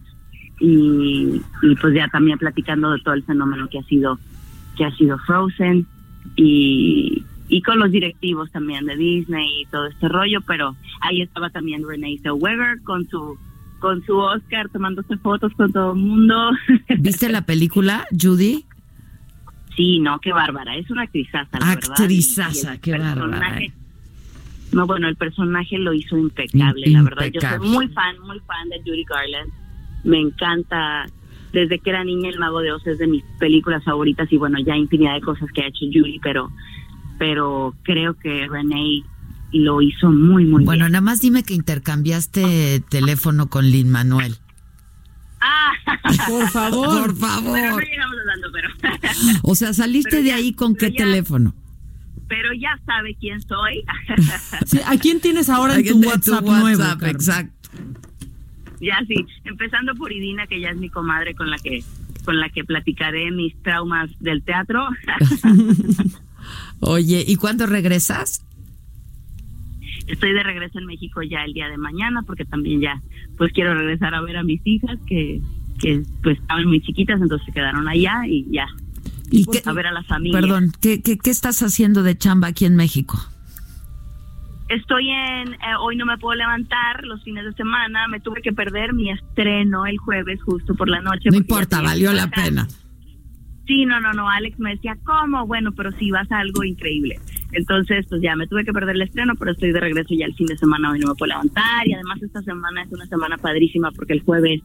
Y, 0.60 1.40
pues 1.80 1.94
ya 1.94 2.06
también 2.08 2.38
platicando 2.38 2.92
de 2.92 3.00
todo 3.00 3.14
el 3.14 3.24
fenómeno 3.24 3.68
que 3.68 3.78
ha 3.78 3.82
sido 3.84 4.18
que 4.76 4.84
ha 4.84 4.90
sido 4.92 5.18
Frozen 5.18 5.86
y, 6.36 7.24
y 7.48 7.62
con 7.62 7.78
los 7.78 7.90
directivos 7.90 8.50
también 8.52 8.86
de 8.86 8.96
Disney 8.96 9.62
y 9.62 9.66
todo 9.66 9.86
este 9.86 10.08
rollo, 10.08 10.40
pero 10.46 10.76
ahí 11.00 11.22
estaba 11.22 11.50
también 11.50 11.82
Renee 11.86 12.18
Zellweger 12.18 12.80
con 12.84 13.06
su 13.08 13.36
con 13.80 14.04
su 14.04 14.16
Oscar 14.16 14.68
tomándose 14.68 15.16
fotos 15.16 15.52
con 15.54 15.72
todo 15.72 15.92
el 15.92 15.98
mundo. 15.98 16.50
¿Viste 16.98 17.28
la 17.28 17.44
película, 17.44 18.06
Judy? 18.12 18.64
Sí, 19.76 19.98
no, 20.00 20.20
qué 20.20 20.32
bárbara, 20.32 20.76
es 20.76 20.90
una 20.90 21.02
actrizaza, 21.02 21.58
la 21.58 21.74
verdad. 21.74 21.90
Actrizaza, 21.92 22.78
qué 22.78 22.96
bárbara. 22.96 23.60
No, 24.72 24.86
bueno, 24.86 25.08
el 25.08 25.16
personaje 25.16 25.78
lo 25.78 25.92
hizo 25.92 26.16
impecable, 26.16 26.86
la 26.86 27.02
verdad. 27.02 27.26
Yo 27.32 27.40
soy 27.40 27.48
Impecable. 27.48 27.68
muy 27.70 27.88
fan, 27.88 28.20
muy 28.20 28.38
fan 28.40 28.68
de 28.68 28.78
Judy 28.80 29.04
Garland. 29.04 29.52
Me 30.04 30.20
encanta. 30.20 31.06
Desde 31.52 31.80
que 31.80 31.90
era 31.90 32.04
niña, 32.04 32.28
El 32.28 32.38
Mago 32.38 32.60
de 32.60 32.70
Oz 32.72 32.86
es 32.86 32.98
de 32.98 33.08
mis 33.08 33.24
películas 33.40 33.82
favoritas 33.82 34.30
y 34.32 34.36
bueno, 34.36 34.58
ya 34.64 34.76
infinidad 34.76 35.14
de 35.14 35.20
cosas 35.20 35.50
que 35.52 35.62
ha 35.62 35.66
hecho 35.66 35.86
Judy, 35.92 36.20
pero, 36.22 36.52
pero 37.18 37.74
creo 37.82 38.14
que 38.14 38.46
Renee 38.48 39.02
lo 39.52 39.82
hizo 39.82 40.10
muy, 40.10 40.44
muy 40.44 40.64
Bueno, 40.64 40.84
bien. 40.84 40.92
nada 40.92 41.02
más 41.02 41.20
dime 41.20 41.42
que 41.42 41.54
intercambiaste 41.54 42.82
teléfono 42.88 43.48
con 43.48 43.66
Lin 43.70 43.90
Manuel. 43.90 44.36
Ah, 45.40 45.72
Por 46.28 46.48
favor. 46.50 47.06
Por 47.06 47.16
favor. 47.16 47.52
Pero 47.58 47.70
no 47.76 47.80
llegamos 47.80 48.16
hablando, 48.20 48.48
pero, 48.52 49.38
O 49.42 49.54
sea, 49.54 49.72
saliste 49.72 50.10
Pero 50.10 50.22
de 50.22 50.28
ya- 50.28 50.36
ahí 50.36 50.52
con 50.52 50.74
qué 50.76 50.90
ya- 50.90 50.98
teléfono. 50.98 51.54
pero 52.28 52.50
ya 52.52 52.78
sabe 52.86 53.16
quién 53.18 53.40
soy. 53.42 53.82
Sí, 54.66 54.78
¿A 54.86 54.96
quién 54.98 55.20
tienes 55.20 55.48
ahora 55.48 55.76
en 55.76 55.86
tu 55.86 55.98
WhatsApp, 56.08 56.44
nuevo? 56.44 56.82
Exacto. 57.06 57.70
Ya 58.80 58.98
sí, 59.08 59.14
empezando 59.44 59.94
por 59.94 60.12
Idina, 60.12 60.46
que 60.46 60.60
ya 60.60 60.68
es 60.70 60.76
mi 60.76 60.88
comadre 60.90 61.34
con 61.34 61.50
la 61.50 61.58
que 61.58 61.82
con 62.24 62.38
la 62.38 62.48
que 62.50 62.64
platicaré 62.64 63.30
mis 63.30 63.54
traumas 63.62 64.10
del 64.20 64.42
teatro. 64.42 64.86
Oye, 66.80 67.24
¿y 67.26 67.36
cuándo 67.36 67.66
regresas? 67.66 68.44
Estoy 70.10 70.32
de 70.32 70.42
regreso 70.42 70.78
en 70.78 70.86
México 70.86 71.22
ya 71.22 71.44
el 71.44 71.52
día 71.52 71.68
de 71.68 71.78
mañana 71.78 72.22
porque 72.26 72.44
también 72.44 72.80
ya 72.80 73.00
pues 73.38 73.52
quiero 73.52 73.74
regresar 73.74 74.14
a 74.14 74.20
ver 74.20 74.36
a 74.36 74.42
mis 74.42 74.60
hijas 74.64 74.98
que 75.06 75.40
que 75.80 76.02
pues 76.22 76.38
estaban 76.38 76.66
muy 76.66 76.80
chiquitas, 76.82 77.20
entonces 77.22 77.46
se 77.46 77.52
quedaron 77.52 77.88
allá 77.88 78.26
y 78.26 78.44
ya. 78.50 78.66
¿Y 79.30 79.44
pues, 79.44 79.62
qué- 79.62 79.68
a 79.70 79.72
ver 79.72 79.86
a 79.86 79.92
la 79.92 80.02
familia. 80.02 80.38
Perdón, 80.40 80.72
¿qué, 80.82 81.00
qué, 81.00 81.16
qué 81.16 81.30
estás 81.30 81.62
haciendo 81.62 82.02
de 82.02 82.18
chamba 82.18 82.48
aquí 82.48 82.66
en 82.66 82.76
México? 82.76 83.18
Estoy 84.68 85.08
en, 85.08 85.54
eh, 85.54 85.58
hoy 85.80 85.96
no 85.96 86.06
me 86.06 86.16
puedo 86.18 86.36
levantar 86.36 87.02
los 87.04 87.22
fines 87.24 87.44
de 87.44 87.52
semana, 87.54 88.06
me 88.08 88.20
tuve 88.20 88.40
que 88.40 88.52
perder 88.52 88.92
mi 88.92 89.10
estreno 89.10 89.84
el 89.86 89.98
jueves 89.98 90.40
justo 90.42 90.74
por 90.74 90.88
la 90.88 91.00
noche. 91.00 91.30
No 91.30 91.36
importa, 91.38 91.80
valió 91.80 92.12
la 92.12 92.28
pena. 92.30 92.68
Sí, 93.66 93.84
no, 93.86 94.00
no, 94.00 94.12
no, 94.12 94.28
Alex 94.28 94.58
me 94.58 94.70
decía, 94.70 94.96
¿cómo? 95.04 95.46
Bueno, 95.46 95.72
pero 95.72 95.90
sí 95.92 96.10
vas 96.10 96.30
a 96.30 96.38
algo 96.40 96.62
increíble. 96.62 97.18
Entonces, 97.52 98.06
pues 98.08 98.22
ya 98.22 98.36
me 98.36 98.46
tuve 98.46 98.64
que 98.64 98.72
perder 98.72 98.96
el 98.96 99.02
estreno, 99.02 99.34
pero 99.38 99.52
estoy 99.52 99.72
de 99.72 99.80
regreso 99.80 100.14
ya 100.14 100.26
el 100.26 100.34
fin 100.34 100.46
de 100.46 100.56
semana, 100.56 100.90
hoy 100.90 101.00
no 101.00 101.08
me 101.08 101.14
puedo 101.14 101.30
levantar 101.30 101.86
y 101.86 101.94
además 101.94 102.22
esta 102.22 102.42
semana 102.42 102.82
es 102.82 102.92
una 102.92 103.06
semana 103.06 103.36
padrísima 103.38 103.90
porque 103.92 104.12
el 104.12 104.22
jueves 104.22 104.62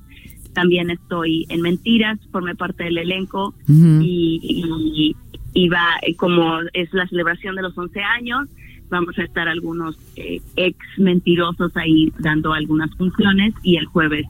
también 0.54 0.90
estoy 0.90 1.46
en 1.50 1.62
Mentiras, 1.62 2.20
formé 2.32 2.56
parte 2.56 2.86
del 2.86 2.98
elenco 2.98 3.54
y, 3.68 5.16
y 5.54 5.70
va, 5.70 5.98
eh, 6.02 6.16
como 6.16 6.60
es 6.74 6.94
la 6.94 7.08
celebración 7.08 7.56
de 7.56 7.62
los 7.64 7.78
11 7.78 8.02
años, 8.02 8.48
vamos 8.90 9.18
a 9.18 9.24
estar 9.24 9.48
algunos 9.48 9.98
eh, 10.16 10.42
ex 10.56 10.78
mentirosos 10.98 11.76
ahí 11.76 12.14
dando 12.20 12.54
algunas 12.54 12.94
funciones 12.96 13.54
y 13.64 13.78
el 13.78 13.86
jueves 13.86 14.26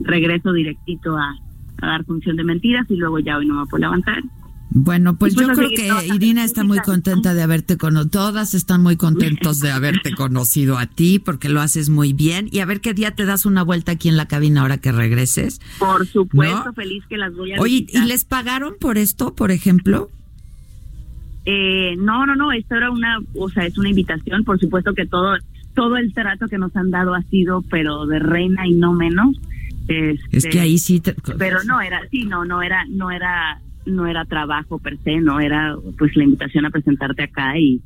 regreso 0.00 0.52
directito 0.52 1.16
a, 1.16 1.34
a 1.82 1.86
dar 1.86 2.04
función 2.04 2.36
de 2.36 2.44
mentiras 2.44 2.86
y 2.90 2.96
luego 2.96 3.18
ya 3.18 3.38
hoy 3.38 3.46
no 3.46 3.60
me 3.60 3.66
puedo 3.66 3.82
levantar. 3.82 4.22
Bueno, 4.70 5.16
pues 5.16 5.34
pues 5.34 5.46
yo 5.46 5.52
creo 5.54 5.70
que 5.70 6.06
Irina 6.14 6.44
está 6.44 6.64
muy 6.64 6.78
contenta 6.80 7.32
de 7.34 7.42
haberte 7.42 7.76
conocido. 7.78 8.10
Todas 8.10 8.52
están 8.52 8.82
muy 8.82 8.96
contentos 8.96 9.60
de 9.60 9.70
haberte 9.70 10.10
conocido 10.16 10.76
a 10.76 10.86
ti 10.86 11.18
porque 11.18 11.48
lo 11.48 11.60
haces 11.60 11.88
muy 11.88 12.12
bien. 12.12 12.48
Y 12.50 12.58
a 12.58 12.66
ver 12.66 12.80
qué 12.80 12.92
día 12.92 13.12
te 13.14 13.24
das 13.24 13.46
una 13.46 13.62
vuelta 13.62 13.92
aquí 13.92 14.08
en 14.08 14.16
la 14.16 14.26
cabina 14.26 14.62
ahora 14.62 14.78
que 14.78 14.92
regreses. 14.92 15.60
Por 15.78 16.06
supuesto, 16.06 16.64
¿No? 16.66 16.72
feliz 16.74 17.04
que 17.08 17.16
las 17.16 17.34
voy 17.34 17.52
a 17.52 17.60
Oye, 17.60 17.86
¿y 17.88 18.00
les 18.06 18.24
pagaron 18.24 18.74
por 18.80 18.98
esto, 18.98 19.34
por 19.34 19.50
ejemplo? 19.50 20.10
Eh, 21.44 21.94
no, 21.98 22.26
no, 22.26 22.34
no, 22.34 22.50
esto 22.52 22.74
era 22.74 22.90
una, 22.90 23.18
o 23.34 23.48
sea, 23.48 23.66
es 23.66 23.78
una 23.78 23.88
invitación, 23.88 24.42
por 24.44 24.58
supuesto 24.58 24.94
que 24.94 25.06
todo 25.06 25.36
todo 25.74 25.96
el 25.98 26.12
trato 26.14 26.48
que 26.48 26.56
nos 26.58 26.74
han 26.74 26.90
dado 26.90 27.14
ha 27.14 27.22
sido, 27.24 27.62
pero 27.70 28.06
de 28.06 28.18
reina 28.18 28.66
y 28.66 28.72
no 28.72 28.94
menos. 28.94 29.36
Es 29.88 30.18
Este, 30.32 30.48
que 30.50 30.60
ahí 30.60 30.78
sí. 30.78 31.00
te- 31.00 31.14
pero 31.38 31.62
no 31.64 31.80
era, 31.82 32.00
sí, 32.10 32.24
no, 32.24 32.44
no 32.46 32.62
era, 32.62 32.84
no 32.88 33.10
era, 33.10 33.60
no 33.86 34.06
era 34.06 34.24
trabajo 34.24 34.78
per 34.78 34.98
se, 35.04 35.20
no 35.20 35.40
era, 35.40 35.76
pues 35.98 36.14
la 36.16 36.24
invitación 36.24 36.66
a 36.66 36.70
presentarte 36.70 37.22
acá 37.22 37.58
y 37.58 37.80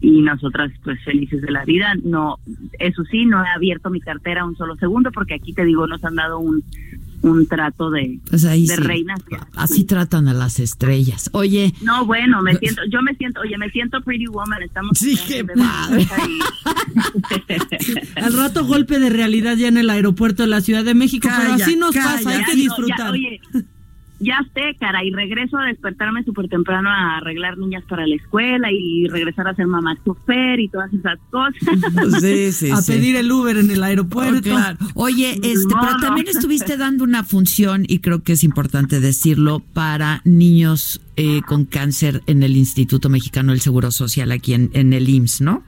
y 0.00 0.22
nosotras 0.22 0.70
pues 0.84 1.02
felices 1.04 1.42
de 1.42 1.50
la 1.50 1.64
vida. 1.64 1.92
No, 2.04 2.38
eso 2.78 3.02
sí, 3.10 3.26
no 3.26 3.44
he 3.44 3.48
abierto 3.48 3.90
mi 3.90 4.00
cartera 4.00 4.44
un 4.44 4.56
solo 4.56 4.76
segundo 4.76 5.10
porque 5.10 5.34
aquí 5.34 5.52
te 5.52 5.64
digo 5.64 5.88
nos 5.88 6.04
han 6.04 6.14
dado 6.14 6.38
un 6.38 6.62
un 7.20 7.48
trato 7.48 7.90
de, 7.90 8.20
Pues 8.30 8.44
ahí 8.44 8.64
de 8.64 8.76
sí. 8.76 8.80
reinas. 8.80 9.18
Así 9.56 9.82
tratan 9.82 10.28
a 10.28 10.34
las 10.34 10.60
estrellas. 10.60 11.28
Oye, 11.32 11.74
No, 11.82 12.06
bueno, 12.06 12.40
me 12.42 12.54
siento, 12.58 12.82
yo 12.92 13.02
me 13.02 13.12
siento, 13.16 13.40
oye, 13.40 13.58
me 13.58 13.68
siento 13.70 14.00
Pretty 14.02 14.28
Woman, 14.28 14.62
estamos 14.62 14.96
Sí, 14.96 15.18
qué 15.26 15.44
padre. 15.44 16.06
Al 18.16 18.32
rato 18.34 18.64
golpe 18.64 18.98
de 18.98 19.10
realidad 19.10 19.56
ya 19.56 19.68
en 19.68 19.76
el 19.78 19.90
aeropuerto 19.90 20.42
de 20.44 20.48
la 20.48 20.60
Ciudad 20.60 20.84
de 20.84 20.94
México, 20.94 21.28
pero 21.36 21.54
así 21.54 21.76
nos 21.76 21.92
calla. 21.92 22.12
pasa, 22.22 22.30
hay 22.30 22.44
que 22.44 22.52
no, 22.52 22.56
disfrutar. 22.62 22.98
ya, 22.98 23.10
oye, 23.10 23.40
ya 24.20 24.40
sé, 24.54 24.76
cara, 24.80 25.04
y 25.04 25.10
regreso 25.10 25.56
a 25.58 25.66
despertarme 25.66 26.24
súper 26.24 26.48
temprano 26.48 26.90
a 26.90 27.18
arreglar 27.18 27.56
niñas 27.58 27.84
para 27.88 28.06
la 28.06 28.14
escuela 28.16 28.68
y 28.72 29.06
regresar 29.08 29.46
a 29.48 29.54
ser 29.54 29.66
mamá 29.66 29.96
chofer 30.04 30.60
y 30.60 30.68
todas 30.68 30.92
esas 30.92 31.18
cosas. 31.30 32.20
sí, 32.20 32.52
sí, 32.52 32.70
a 32.70 32.76
sí. 32.76 32.92
pedir 32.92 33.16
el 33.16 33.30
Uber 33.30 33.56
en 33.56 33.70
el 33.70 33.82
aeropuerto. 33.82 34.38
Oh, 34.38 34.42
claro. 34.42 34.78
Oye, 34.94 35.32
este, 35.42 35.74
No, 35.74 35.80
pero 35.80 35.92
no. 35.92 36.00
también 36.00 36.28
estuviste 36.30 36.76
dando 36.76 37.04
una 37.04 37.22
función, 37.24 37.84
y 37.86 38.00
creo 38.00 38.22
que 38.22 38.32
es 38.32 38.44
importante 38.44 39.00
decirlo, 39.00 39.60
para 39.72 40.20
niños 40.24 41.00
eh, 41.16 41.42
con 41.46 41.64
cáncer 41.64 42.22
en 42.26 42.42
el 42.42 42.56
Instituto 42.56 43.08
Mexicano 43.08 43.52
del 43.52 43.60
Seguro 43.60 43.90
Social 43.90 44.32
aquí 44.32 44.54
en, 44.54 44.70
en 44.72 44.92
el 44.92 45.08
IMSS, 45.08 45.40
¿no? 45.42 45.62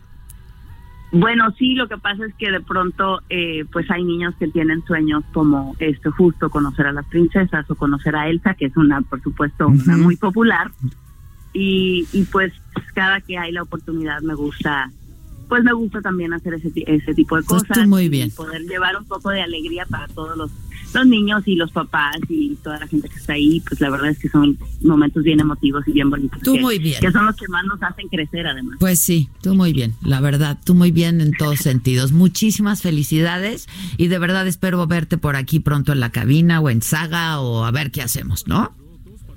Bueno, 1.12 1.50
sí, 1.58 1.74
lo 1.74 1.88
que 1.88 1.98
pasa 1.98 2.24
es 2.24 2.34
que 2.34 2.50
de 2.50 2.60
pronto, 2.60 3.20
eh, 3.30 3.64
pues 3.72 3.90
hay 3.90 4.04
niños 4.04 4.34
que 4.38 4.46
tienen 4.46 4.84
sueños 4.84 5.24
como 5.32 5.74
esto, 5.80 6.12
justo 6.12 6.50
conocer 6.50 6.86
a 6.86 6.92
las 6.92 7.06
princesas 7.06 7.68
o 7.68 7.74
conocer 7.74 8.14
a 8.14 8.28
Elsa, 8.28 8.54
que 8.54 8.66
es 8.66 8.76
una, 8.76 9.00
por 9.02 9.20
supuesto, 9.20 9.66
una 9.66 9.96
muy 9.96 10.16
popular. 10.16 10.70
Y, 11.52 12.06
y 12.12 12.24
pues 12.26 12.52
cada 12.94 13.20
que 13.20 13.36
hay 13.36 13.50
la 13.50 13.62
oportunidad 13.62 14.20
me 14.20 14.34
gusta, 14.34 14.88
pues 15.50 15.62
me 15.64 15.72
gusta 15.74 16.00
también 16.00 16.32
hacer 16.32 16.54
ese, 16.54 16.70
ese 16.86 17.12
tipo 17.14 17.36
de 17.36 17.42
Pues 17.42 17.64
cosas. 17.64 17.86
muy 17.86 18.04
y 18.04 18.08
bien. 18.08 18.30
poder 18.30 18.62
llevar 18.62 18.96
un 18.96 19.04
poco 19.04 19.28
de 19.28 19.42
alegría 19.42 19.84
para 19.84 20.08
todos 20.08 20.34
los, 20.38 20.50
los 20.94 21.06
niños 21.06 21.42
y 21.46 21.56
los 21.56 21.70
papás 21.72 22.16
y 22.30 22.54
toda 22.62 22.78
la 22.78 22.86
gente 22.86 23.08
que 23.10 23.16
está 23.16 23.34
ahí. 23.34 23.60
Pues 23.68 23.80
la 23.82 23.90
verdad 23.90 24.08
es 24.10 24.18
que 24.18 24.28
son 24.30 24.56
momentos 24.82 25.22
bien 25.24 25.40
emotivos 25.40 25.86
y 25.88 25.92
bien 25.92 26.08
bonitos. 26.08 26.40
Tú 26.42 26.54
que- 26.54 26.60
muy 26.60 26.78
bien. 26.78 27.00
Que 27.00 27.12
son 27.12 27.26
los 27.26 27.36
que 27.36 27.46
más 27.48 27.64
nos 27.66 27.82
hacen 27.82 28.08
crecer 28.08 28.46
además. 28.46 28.76
Pues 28.80 28.98
sí, 29.00 29.28
tú 29.42 29.54
muy 29.54 29.72
bien, 29.74 29.94
la 30.02 30.20
verdad, 30.20 30.56
tú 30.64 30.74
muy 30.74 30.90
bien 30.92 31.20
en 31.20 31.32
todos 31.32 31.58
sentidos. 31.60 32.12
Muchísimas 32.12 32.80
felicidades 32.80 33.68
y 33.98 34.06
de 34.08 34.18
verdad 34.18 34.46
espero 34.46 34.86
verte 34.86 35.18
por 35.18 35.36
aquí 35.36 35.60
pronto 35.60 35.92
en 35.92 36.00
la 36.00 36.10
cabina 36.10 36.60
o 36.60 36.70
en 36.70 36.80
Saga 36.80 37.40
o 37.40 37.64
a 37.64 37.70
ver 37.72 37.90
qué 37.90 38.02
hacemos, 38.02 38.46
¿no? 38.46 38.72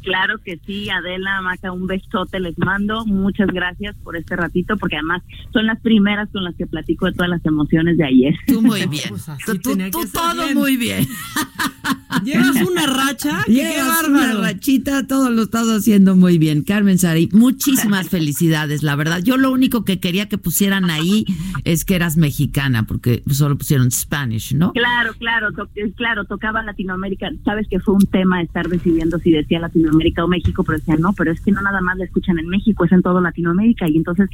Claro 0.03 0.37
que 0.39 0.59
sí, 0.65 0.89
Adela, 0.89 1.41
Maca, 1.41 1.71
un 1.71 1.87
besote 1.87 2.39
les 2.39 2.57
mando. 2.57 3.05
Muchas 3.05 3.47
gracias 3.47 3.95
por 4.03 4.17
este 4.17 4.35
ratito, 4.35 4.77
porque 4.77 4.97
además 4.97 5.23
son 5.51 5.65
las 5.65 5.79
primeras 5.81 6.29
con 6.31 6.43
las 6.43 6.55
que 6.55 6.67
platico 6.67 7.05
de 7.05 7.13
todas 7.13 7.29
las 7.29 7.45
emociones 7.45 7.97
de 7.97 8.05
ayer. 8.05 8.35
Tú 8.47 8.61
muy 8.61 8.85
bien. 8.87 9.09
Pues 9.09 9.61
tú, 9.61 9.75
tú 9.91 10.05
todo 10.11 10.53
muy 10.53 10.77
bien. 10.77 11.07
Llevas 12.23 12.61
una 12.61 12.85
racha. 12.85 13.43
qué 13.45 13.77
bárbaro. 13.77 14.39
Una 14.39 14.51
rachita, 14.51 15.07
todo 15.07 15.29
lo 15.29 15.43
estás 15.43 15.67
haciendo 15.67 16.15
muy 16.15 16.37
bien. 16.37 16.63
Carmen 16.63 16.97
Sari, 16.97 17.29
muchísimas 17.31 18.09
felicidades, 18.09 18.83
la 18.83 18.95
verdad. 18.95 19.21
Yo 19.23 19.37
lo 19.37 19.51
único 19.51 19.83
que 19.85 19.99
quería 19.99 20.27
que 20.29 20.37
pusieran 20.37 20.89
ahí 20.89 21.25
es 21.63 21.85
que 21.85 21.95
eras 21.95 22.17
mexicana, 22.17 22.83
porque 22.83 23.23
solo 23.31 23.57
pusieron 23.57 23.91
Spanish, 23.91 24.53
¿no? 24.53 24.73
Claro, 24.73 25.13
claro, 25.17 25.49
claro, 25.95 26.25
tocaba 26.25 26.63
Latinoamérica. 26.63 27.29
Sabes 27.43 27.67
que 27.69 27.79
fue 27.79 27.95
un 27.95 28.05
tema 28.05 28.41
estar 28.41 28.67
decidiendo 28.67 29.19
si 29.19 29.31
decía 29.31 29.59
Latinoamérica 29.59 30.23
o 30.23 30.27
México, 30.27 30.63
pero 30.63 30.79
decían, 30.79 31.01
no, 31.01 31.13
pero 31.13 31.31
es 31.31 31.41
que 31.41 31.51
no 31.51 31.61
nada 31.61 31.81
más 31.81 31.97
la 31.97 32.05
escuchan 32.05 32.39
en 32.39 32.47
México, 32.47 32.85
es 32.85 32.91
en 32.91 33.01
todo 33.01 33.21
Latinoamérica. 33.21 33.87
Y 33.87 33.97
entonces 33.97 34.29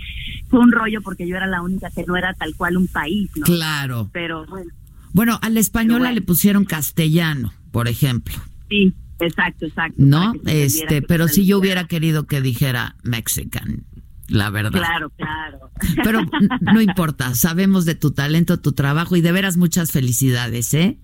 fue 0.49 0.60
un 0.60 0.72
rollo 0.72 1.01
porque 1.01 1.27
yo 1.27 1.35
era 1.35 1.47
la 1.47 1.61
única 1.61 1.89
que 1.89 2.06
no 2.06 2.15
era 2.15 2.34
tal 2.34 2.56
cual 2.56 2.77
un 2.77 2.88
país, 2.88 3.30
¿no? 3.35 3.45
Claro. 3.45 4.10
Pero 4.11 4.45
bueno. 4.47 4.72
Bueno, 5.11 5.39
a 5.41 5.49
la 5.49 5.60
española 5.60 6.11
le 6.11 6.22
pusieron 6.22 6.65
castellano, 6.65 7.51
por 7.72 7.88
ejemplo. 7.88 8.36
Sí, 8.70 8.94
exacto, 9.20 9.66
exacto. 9.66 9.96
No, 9.98 10.34
este, 10.46 11.02
pero 11.02 11.28
si 11.28 11.46
yo 11.46 11.58
hubiera 11.60 11.86
querido 11.88 12.28
que 12.28 12.41
dijera 12.41 12.96
Mexican, 13.04 13.84
la 14.28 14.50
verdad. 14.50 14.80
Claro, 14.80 15.10
claro. 15.12 15.72
Pero 16.04 16.22
no 16.62 16.82
importa, 16.82 17.34
sabemos 17.34 17.86
de 17.86 17.96
tu 17.96 18.12
talento, 18.12 18.60
tu 18.60 18.74
trabajo 18.74 19.16
y 19.16 19.22
de 19.22 19.32
veras 19.32 19.58
muchas 19.58 19.91
felicidades, 19.91 20.74
¿eh? 20.74 21.00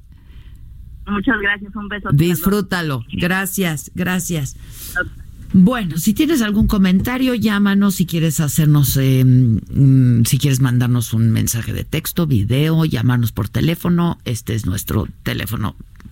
Muchas 1.07 1.39
gracias, 1.39 1.75
un 1.75 1.87
beso. 1.87 2.09
Disfrútalo. 2.11 3.03
Gracias, 3.13 3.91
gracias. 3.95 4.57
Bueno, 5.53 5.97
si 5.97 6.13
tienes 6.13 6.41
algún 6.41 6.67
comentario, 6.67 7.33
llámanos 7.35 7.95
si 7.95 8.05
quieres 8.05 8.39
hacernos, 8.39 8.97
eh, 8.97 9.23
si 10.25 10.37
quieres 10.37 10.59
mandarnos 10.59 11.13
un 11.13 11.31
mensaje 11.31 11.73
de 11.73 11.83
texto, 11.83 12.27
video, 12.27 12.83
llamarnos 12.85 13.31
por 13.31 13.47
teléfono. 13.49 14.17
Este 14.25 14.55
es 14.55 14.65
nuestro 14.65 15.07
teléfono 15.23 15.75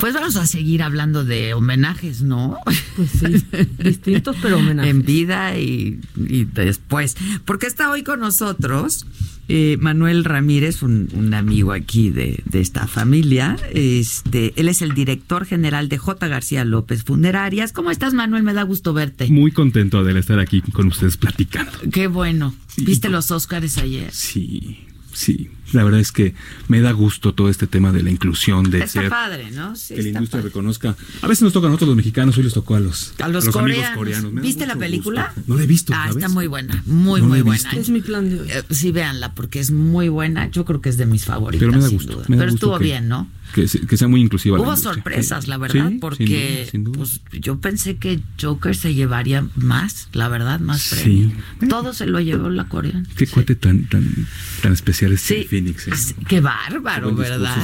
Pues 0.00 0.14
vamos 0.14 0.36
a 0.36 0.46
seguir 0.46 0.82
hablando 0.82 1.24
de 1.24 1.54
homenajes, 1.54 2.22
¿no? 2.22 2.58
Pues 2.96 3.10
sí, 3.10 3.44
distintos 3.78 4.36
pero 4.40 4.58
homenajes. 4.58 4.90
En 4.90 5.04
vida 5.04 5.58
y, 5.58 6.00
y 6.16 6.44
después. 6.44 7.16
Porque 7.44 7.66
está 7.66 7.90
hoy 7.90 8.02
con 8.02 8.20
nosotros 8.20 9.06
eh, 9.50 9.78
Manuel 9.80 10.24
Ramírez, 10.24 10.82
un, 10.82 11.32
amigo 11.32 11.72
aquí 11.72 12.10
de, 12.10 12.42
esta 12.52 12.86
familia. 12.86 13.56
Este, 13.72 14.52
él 14.56 14.68
es 14.68 14.82
el 14.82 14.92
director 14.92 15.46
general 15.46 15.88
de 15.88 15.96
J. 15.96 16.28
García 16.28 16.64
López 16.66 17.02
Funerarias. 17.02 17.72
¿Cómo 17.72 17.90
estás, 17.90 18.12
Manuel? 18.12 18.42
Me 18.42 18.52
da 18.52 18.62
gusto 18.62 18.92
verte. 18.92 19.28
Muy 19.28 19.50
contento 19.50 20.04
de 20.04 20.18
estar 20.18 20.38
aquí 20.38 20.60
con 20.60 20.88
ustedes 20.88 21.16
platicando. 21.16 21.72
Qué 21.90 22.08
bueno. 22.08 22.54
¿Viste 22.76 23.08
los 23.08 23.30
Óscares 23.30 23.78
ayer? 23.78 24.12
Sí, 24.12 24.80
sí. 25.14 25.50
La 25.72 25.84
verdad 25.84 26.00
es 26.00 26.12
que 26.12 26.34
me 26.68 26.80
da 26.80 26.92
gusto 26.92 27.34
todo 27.34 27.48
este 27.48 27.66
tema 27.66 27.92
de 27.92 28.02
la 28.02 28.10
inclusión, 28.10 28.70
de 28.70 28.80
está 28.80 29.08
padre, 29.08 29.50
¿no? 29.50 29.76
Sí, 29.76 29.94
que 29.94 30.02
la 30.02 30.08
industria 30.10 30.42
reconozca. 30.42 30.96
A 31.22 31.26
veces 31.26 31.42
nos 31.42 31.52
toca 31.52 31.66
a 31.66 31.70
nosotros 31.70 31.88
los 31.88 31.96
mexicanos, 31.96 32.36
hoy 32.38 32.44
les 32.44 32.54
tocó 32.54 32.74
a 32.74 32.80
los, 32.80 33.14
a 33.18 33.28
los, 33.28 33.48
coreanos. 33.48 34.34
¿Viste 34.34 34.66
la 34.66 34.76
película? 34.76 35.32
No 35.46 35.56
la 35.56 35.64
he 35.64 35.66
visto. 35.66 35.92
Ah, 35.94 36.08
está 36.10 36.28
muy 36.28 36.46
buena, 36.46 36.82
muy, 36.86 37.22
muy 37.22 37.42
buena. 37.42 37.70
Es 37.72 37.90
mi 37.90 38.00
plan 38.00 38.28
de 38.28 38.40
hoy. 38.40 38.50
Eh, 38.50 38.62
sí, 38.70 38.92
véanla, 38.92 39.34
porque 39.34 39.60
es 39.60 39.70
muy 39.70 40.08
buena. 40.08 40.50
Yo 40.50 40.64
creo 40.64 40.80
que 40.80 40.88
es 40.88 40.96
de 40.96 41.06
mis 41.06 41.24
favoritas. 41.24 41.60
Pero 41.60 41.72
me 41.72 41.82
da 41.82 41.88
gusto. 41.88 42.22
Pero 42.26 42.44
estuvo 42.44 42.78
bien, 42.78 43.08
¿no? 43.08 43.28
Que, 43.54 43.66
sea 43.66 44.08
muy 44.08 44.20
inclusiva. 44.20 44.60
Hubo 44.60 44.76
sorpresas, 44.76 45.48
la 45.48 45.56
verdad, 45.56 45.92
porque 46.00 46.68
Pues, 46.94 47.22
yo 47.32 47.58
pensé 47.58 47.96
que 47.96 48.20
Joker 48.40 48.76
se 48.76 48.94
llevaría 48.94 49.46
más, 49.56 50.08
la 50.12 50.28
verdad, 50.28 50.60
más 50.60 50.88
premio. 50.90 51.32
Todo 51.68 51.94
se 51.94 52.06
lo 52.06 52.20
llevó 52.20 52.50
la 52.50 52.68
coreana. 52.68 53.04
Qué 53.16 53.26
cuate 53.26 53.54
tan, 53.54 53.84
tan, 53.84 54.26
tan 54.62 54.72
especial 54.72 55.12
es 55.12 55.22
Phoenix. 55.58 56.14
Qué 56.26 56.40
bárbaro, 56.40 57.14
¿verdad? 57.14 57.56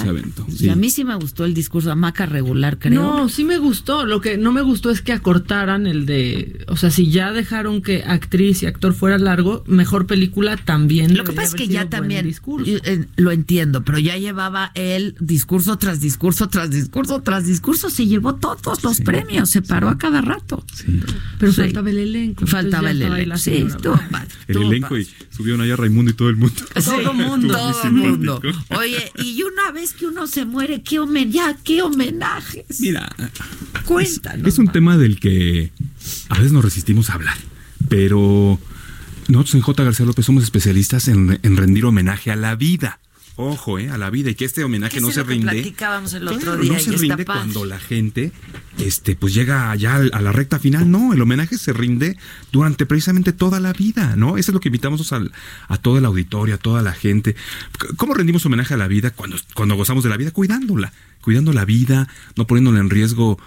Y 0.59 0.69
a 0.69 0.77
mí 0.77 0.91
sí 0.91 1.05
me 1.05 1.15
gustó 1.15 1.45
el 1.45 1.55
discurso, 1.55 1.91
Amaca 1.93 2.27
regular, 2.27 2.79
creo. 2.79 3.03
No, 3.03 3.29
sí 3.29 3.45
me 3.45 3.59
gustó. 3.59 4.05
Lo 4.05 4.21
que 4.21 4.37
no 4.37 4.53
me 4.53 4.63
gustó 4.63 4.91
es 4.91 5.01
que 5.01 5.13
acortaran 5.13 5.87
el 5.87 6.07
de. 6.07 6.65
O 6.69 6.77
sea, 6.77 6.91
si 6.91 7.11
ya 7.11 7.33
dejaron 7.33 7.83
que 7.83 8.03
actriz 8.05 8.63
y 8.63 8.67
actor 8.67 8.95
fuera 8.95 9.19
largo, 9.19 9.65
mejor 9.67 10.07
película 10.07 10.57
también. 10.57 11.17
Lo 11.17 11.25
que 11.25 11.33
pasa 11.33 11.49
es 11.49 11.55
que 11.55 11.69
ya 11.69 11.89
también. 11.89 12.33
Eh, 12.67 13.07
lo 13.17 13.31
entiendo, 13.33 13.85
pero 13.85 13.99
ya 13.99 14.17
llevaba 14.17 14.73
el 14.75 15.17
discurso 15.21 15.77
tras 15.79 16.01
discurso, 16.01 16.49
tras 16.49 16.71
discurso, 16.71 17.23
tras 17.23 17.47
discurso. 17.47 17.91
Se 17.91 18.07
llevó 18.07 18.35
todos 18.35 18.83
los 18.83 19.01
premios, 19.01 19.51
se 19.51 19.63
paró 19.63 19.89
a 19.89 19.99
cada 19.99 20.21
rato. 20.21 20.65
Pero 21.39 21.53
faltaba 21.53 21.91
el 21.91 21.99
elenco. 21.99 22.47
Faltaba 22.47 22.91
el 22.91 23.03
elenco. 23.03 23.39
Sí, 23.39 23.67
El 24.49 24.63
elenco 24.63 24.99
y 24.99 25.09
subieron 25.31 25.61
allá 25.61 25.77
Raimundo 25.77 26.11
y 26.11 26.15
todo 26.15 26.29
el 26.29 26.37
mundo. 26.37 26.55
todo 26.85 27.01
el 27.01 27.17
mundo. 27.17 27.59
Mundo. 27.91 28.41
Oye, 28.71 29.13
y 29.17 29.43
una 29.43 29.71
vez 29.73 29.93
que 29.93 30.07
uno 30.07 30.27
se 30.27 30.45
muere, 30.45 30.83
¿qué, 30.83 30.99
ya, 31.31 31.57
qué 31.63 31.83
homenajes? 31.83 32.81
Mira, 32.81 33.15
cuéntanos. 33.85 34.47
Es, 34.47 34.59
un 34.59 34.69
tema 34.69 34.97
del 34.97 35.21
que 35.21 35.73
a 36.29 36.37
veces 36.37 36.53
nos 36.53 36.65
resistimos 36.65 37.11
a 37.11 37.15
hablar, 37.15 37.37
pero 37.89 38.59
nosotros 39.29 39.55
en 39.55 39.61
J. 39.63 39.85
García 39.85 40.07
López 40.07 40.27
somos 40.27 40.45
especialistas 40.45 41.09
en, 41.09 41.39
en 41.43 41.57
rendir 41.57 41.85
homenaje 41.85 42.31
a 42.31 42.37
la 42.37 42.57
vida. 42.57 43.01
Ojo, 43.37 43.81
eh, 43.81 43.91
a 43.91 43.99
la 43.99 44.11
vida 44.11 44.31
y 44.31 44.37
que 44.37 44.45
este 44.45 44.63
homenaje 44.63 45.01
no 45.01 45.11
se 45.11 45.25
rinde. 45.25 45.51
Platicábamos 45.51 46.15
el 46.15 46.29
otro 46.29 46.57
día 46.57 46.73
no 46.73 46.79
se 46.79 46.93
rinde 46.93 47.25
cuando 47.25 47.65
la 47.65 47.81
gente 47.81 48.33
este 48.79 49.17
pues 49.17 49.35
llega 49.35 49.73
allá 49.73 49.97
a 49.97 50.21
la 50.21 50.31
recta 50.31 50.59
final, 50.61 50.89
no, 50.91 51.13
el 51.13 51.21
homenaje 51.21 51.59
se 51.59 51.73
rinde 51.73 52.17
durante 52.53 52.87
precisamente 52.87 53.33
toda 53.33 53.59
la 53.59 53.73
vida, 53.73 54.15
¿no? 54.17 54.37
Eso 54.37 54.53
es 54.53 54.55
lo 54.55 54.61
que 54.61 54.69
invitamos 54.69 55.13
a, 55.13 55.21
a 55.69 55.79
toda 55.79 56.01
la 56.01 56.09
auditoria, 56.09 56.57
a 56.57 56.59
toda 56.59 56.83
la 56.83 56.93
gente. 56.93 57.35
¿Cómo 57.97 58.15
rendimos 58.15 58.47
homenaje 58.47 58.75
a 58.75 58.77
la 58.77 58.87
vida 58.87 59.11
cuando 59.11 59.37
cuando 59.55 59.75
gozamos 59.75 60.05
de 60.05 60.11
la 60.11 60.17
vida 60.17 60.31
cuidándola, 60.31 60.93
cuidando 61.21 61.53
la 61.53 61.65
vida, 61.65 62.09
no 62.37 62.47
poniéndola 62.47 62.79
en 62.79 62.91
riesgo 62.91 63.39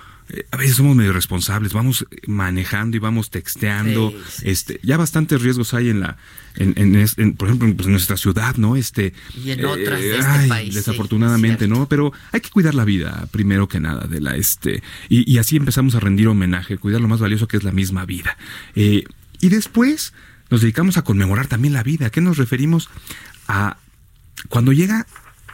a 0.52 0.58
veces 0.58 0.76
somos 0.76 0.96
medio 0.96 1.14
responsables, 1.14 1.74
vamos 1.74 2.06
manejando 2.26 2.98
y 2.98 3.00
vamos 3.00 3.30
texteando, 3.30 4.14
este, 4.44 4.80
ya 4.84 4.98
bastantes 4.98 5.42
riesgos 5.42 5.74
hay 5.74 5.90
en 5.90 6.02
la, 6.02 6.18
en, 6.56 6.74
en, 6.78 7.34
por 7.36 7.48
ejemplo, 7.48 7.74
pues, 7.76 7.86
en 7.86 7.94
nuestra 7.94 8.18
ciudad, 8.18 8.56
¿no? 8.58 8.76
Este, 8.76 9.14
y 9.36 9.52
en 9.52 9.64
otras 9.66 10.00
de 10.00 10.18
este 10.18 10.48
país, 10.48 10.76
desafortunadamente, 10.76 11.68
¿no? 11.68 11.88
Pero 11.88 12.12
hay 12.32 12.42
que 12.42 12.50
cuidar 12.50 12.76
la 12.76 12.84
vida 12.84 13.28
primero 13.32 13.68
que 13.68 13.80
nada, 13.80 14.08
de 14.08 14.20
la, 14.20 14.36
este, 14.36 14.84
y, 15.08 15.32
y, 15.32 15.38
así 15.38 15.56
empezamos 15.56 15.96
a 15.96 16.00
rendir 16.00 16.28
homenaje, 16.28 16.78
cuidar 16.78 17.00
lo 17.00 17.08
más 17.08 17.20
valioso 17.20 17.48
que 17.48 17.58
es 17.58 17.64
la 17.64 17.72
misma 17.72 18.06
vida. 18.06 18.38
Eh, 18.76 19.04
y 19.40 19.50
después 19.50 20.14
nos 20.50 20.62
dedicamos 20.62 20.98
a 20.98 21.04
conmemorar 21.04 21.48
también 21.48 21.74
la 21.74 21.84
vida. 21.84 22.08
¿A 22.08 22.10
qué 22.10 22.22
nos 22.22 22.38
referimos? 22.38 22.90
A 23.48 23.78
cuando 24.50 24.72
llega 24.72 25.06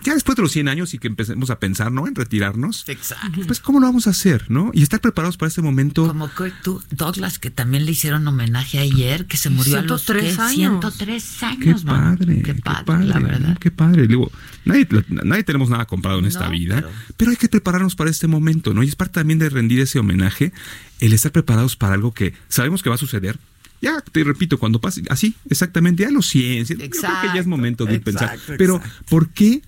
ya 0.03 0.13
después 0.13 0.35
de 0.35 0.41
los 0.41 0.51
100 0.51 0.67
años 0.67 0.93
y 0.93 0.99
que 0.99 1.07
empecemos 1.07 1.49
a 1.49 1.59
pensar, 1.59 1.91
¿no? 1.91 2.07
En 2.07 2.15
retirarnos. 2.15 2.87
Exacto. 2.87 3.41
Pues, 3.47 3.59
¿cómo 3.59 3.79
lo 3.79 3.87
vamos 3.87 4.07
a 4.07 4.11
hacer, 4.11 4.45
no? 4.49 4.71
Y 4.73 4.83
estar 4.83 5.01
preparados 5.01 5.37
para 5.37 5.49
ese 5.49 5.61
momento. 5.61 6.07
Como 6.07 6.29
tú, 6.63 6.81
Douglas, 6.91 7.39
que 7.39 7.49
también 7.49 7.85
le 7.85 7.91
hicieron 7.91 8.27
homenaje 8.27 8.79
ayer, 8.79 9.25
que 9.25 9.37
se 9.37 9.49
murió 9.49 9.79
a 9.79 9.81
los 9.81 10.09
años. 10.09 10.53
103 10.53 11.43
años, 11.43 11.81
qué 11.81 11.85
padre, 11.85 12.41
qué 12.41 12.53
padre, 12.55 13.05
la 13.05 13.19
verdad. 13.19 13.57
Qué 13.57 13.71
padre. 13.71 14.07
Digo, 14.07 14.31
nadie, 14.65 14.87
nadie 15.09 15.43
tenemos 15.43 15.69
nada 15.69 15.85
comprado 15.85 16.19
en 16.19 16.25
esta 16.25 16.49
vida, 16.49 16.87
pero... 17.17 17.31
hay 17.31 17.37
que 17.37 17.49
prepararnos 17.49 17.95
para 17.95 18.09
este 18.09 18.27
momento, 18.27 18.73
¿no? 18.73 18.83
Y 18.83 18.87
es 18.87 18.95
parte 18.95 19.15
también 19.15 19.39
de 19.39 19.49
rendir 19.49 19.79
ese 19.79 19.99
homenaje, 19.99 20.53
el 20.99 21.13
estar 21.13 21.31
preparados 21.31 21.75
para 21.75 21.95
algo 21.95 22.13
que 22.13 22.33
sabemos 22.47 22.83
que 22.83 22.89
va 22.89 22.95
a 22.95 22.99
suceder, 22.99 23.39
ya 23.81 23.99
te 23.99 24.23
repito, 24.23 24.57
cuando 24.59 24.79
pase 24.79 25.03
así, 25.09 25.35
exactamente, 25.49 26.03
ya 26.03 26.09
lo 26.09 26.21
ciencia, 26.21 26.75
yo 26.75 26.89
creo 26.89 27.21
que 27.21 27.27
ya 27.33 27.39
es 27.41 27.47
momento 27.47 27.85
de 27.85 27.99
pensar. 27.99 28.39
Pero, 28.57 28.81
¿por 29.09 29.29
qué 29.29 29.61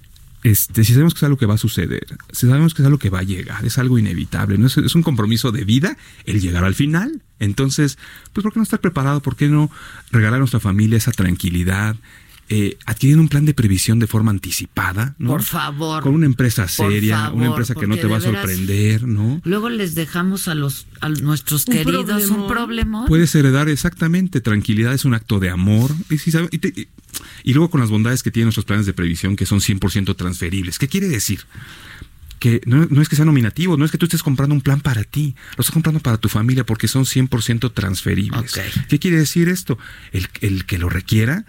este, 0.46 0.84
si 0.84 0.94
sabemos 0.94 1.16
que 1.16 1.18
es 1.18 1.24
algo 1.24 1.38
que 1.38 1.48
va 1.48 1.56
a 1.56 1.58
suceder, 1.58 2.06
si 2.32 2.46
sabemos 2.46 2.76
que 2.76 2.84
es 2.84 2.86
algo 2.86 3.00
que 3.00 3.10
va 3.10 3.18
a 3.18 3.24
llegar, 3.24 3.66
es 3.66 3.80
algo 3.80 3.98
inevitable, 3.98 4.60
¿no? 4.60 4.68
es, 4.68 4.94
un 4.94 5.02
compromiso 5.02 5.52
de 5.52 5.66
vida 5.66 5.98
el 6.26 6.40
llegar 6.40 6.64
al 6.64 6.76
final. 6.76 7.24
Entonces, 7.40 7.98
pues 8.32 8.44
¿por 8.44 8.54
qué 8.54 8.60
no 8.60 8.64
estar 8.64 8.80
preparado? 8.80 9.22
¿Por 9.22 9.36
qué 9.36 9.50
no 9.50 9.72
regalar 10.12 10.36
a 10.36 10.40
nuestra 10.40 10.60
familia 10.60 11.00
esa 11.00 11.12
tranquilidad, 11.12 11.96
eh, 12.50 12.78
adquiriendo 12.86 13.22
un 13.24 13.28
plan 13.30 13.44
de 13.46 13.54
previsión 13.56 13.98
de 14.00 14.06
forma 14.08 14.30
anticipada, 14.32 15.16
¿no? 15.18 15.30
Por 15.30 15.44
favor. 15.44 16.04
Con 16.04 16.14
una 16.14 16.26
empresa 16.28 16.68
seria, 16.68 17.18
favor, 17.22 17.38
una 17.38 17.46
empresa 17.48 17.74
que 17.74 17.88
no 17.88 17.98
te 17.98 18.06
va 18.08 18.18
a 18.18 18.22
sorprender, 18.22 19.08
¿no? 19.08 19.42
Luego 19.44 19.70
les 19.70 19.96
dejamos 19.96 20.48
a 20.48 20.54
los 20.56 20.86
a 21.02 21.10
nuestros 21.10 21.68
Un 21.68 21.74
queridos 21.74 22.30
un 22.30 22.48
problema. 22.48 23.06
Puedes 23.08 23.34
heredar 23.34 23.68
exactamente, 23.70 24.42
tranquilidad 24.42 24.94
es 24.94 25.06
un 25.06 25.14
acto 25.16 25.40
de 25.40 25.50
amor. 25.50 25.92
Y, 26.10 26.20
si 26.20 26.30
sabe- 26.32 26.50
y 26.52 26.60
te- 26.60 26.74
y- 26.80 26.88
y 27.44 27.54
luego 27.54 27.70
con 27.72 27.80
las 27.82 27.90
bondades 27.90 28.22
que 28.22 28.30
tienen 28.32 28.46
nuestros 28.48 28.66
planes 28.66 28.86
de 28.86 28.94
previsión 28.94 29.36
que 29.36 29.46
son 29.46 29.60
100% 29.62 30.16
transferibles. 30.16 30.78
¿Qué 30.78 30.88
quiere 30.88 31.08
decir? 31.08 31.42
Que 32.40 32.62
no, 32.66 32.86
no 32.92 33.02
es 33.02 33.10
que 33.10 33.16
sea 33.16 33.26
nominativo, 33.26 33.78
no 33.78 33.86
es 33.86 33.92
que 33.92 33.98
tú 33.98 34.06
estés 34.06 34.22
comprando 34.22 34.54
un 34.54 34.62
plan 34.62 34.82
para 34.82 35.04
ti, 35.04 35.36
lo 35.58 35.62
estás 35.62 35.72
comprando 35.74 36.00
para 36.02 36.18
tu 36.18 36.28
familia 36.30 36.66
porque 36.66 36.88
son 36.88 37.06
100% 37.06 37.74
transferibles. 37.74 38.54
¿Qué 38.90 39.00
quiere 39.00 39.18
decir 39.18 39.48
esto? 39.50 39.80
El, 40.12 40.28
el 40.42 40.66
que 40.66 40.78
lo 40.78 40.90
requiera, 40.90 41.46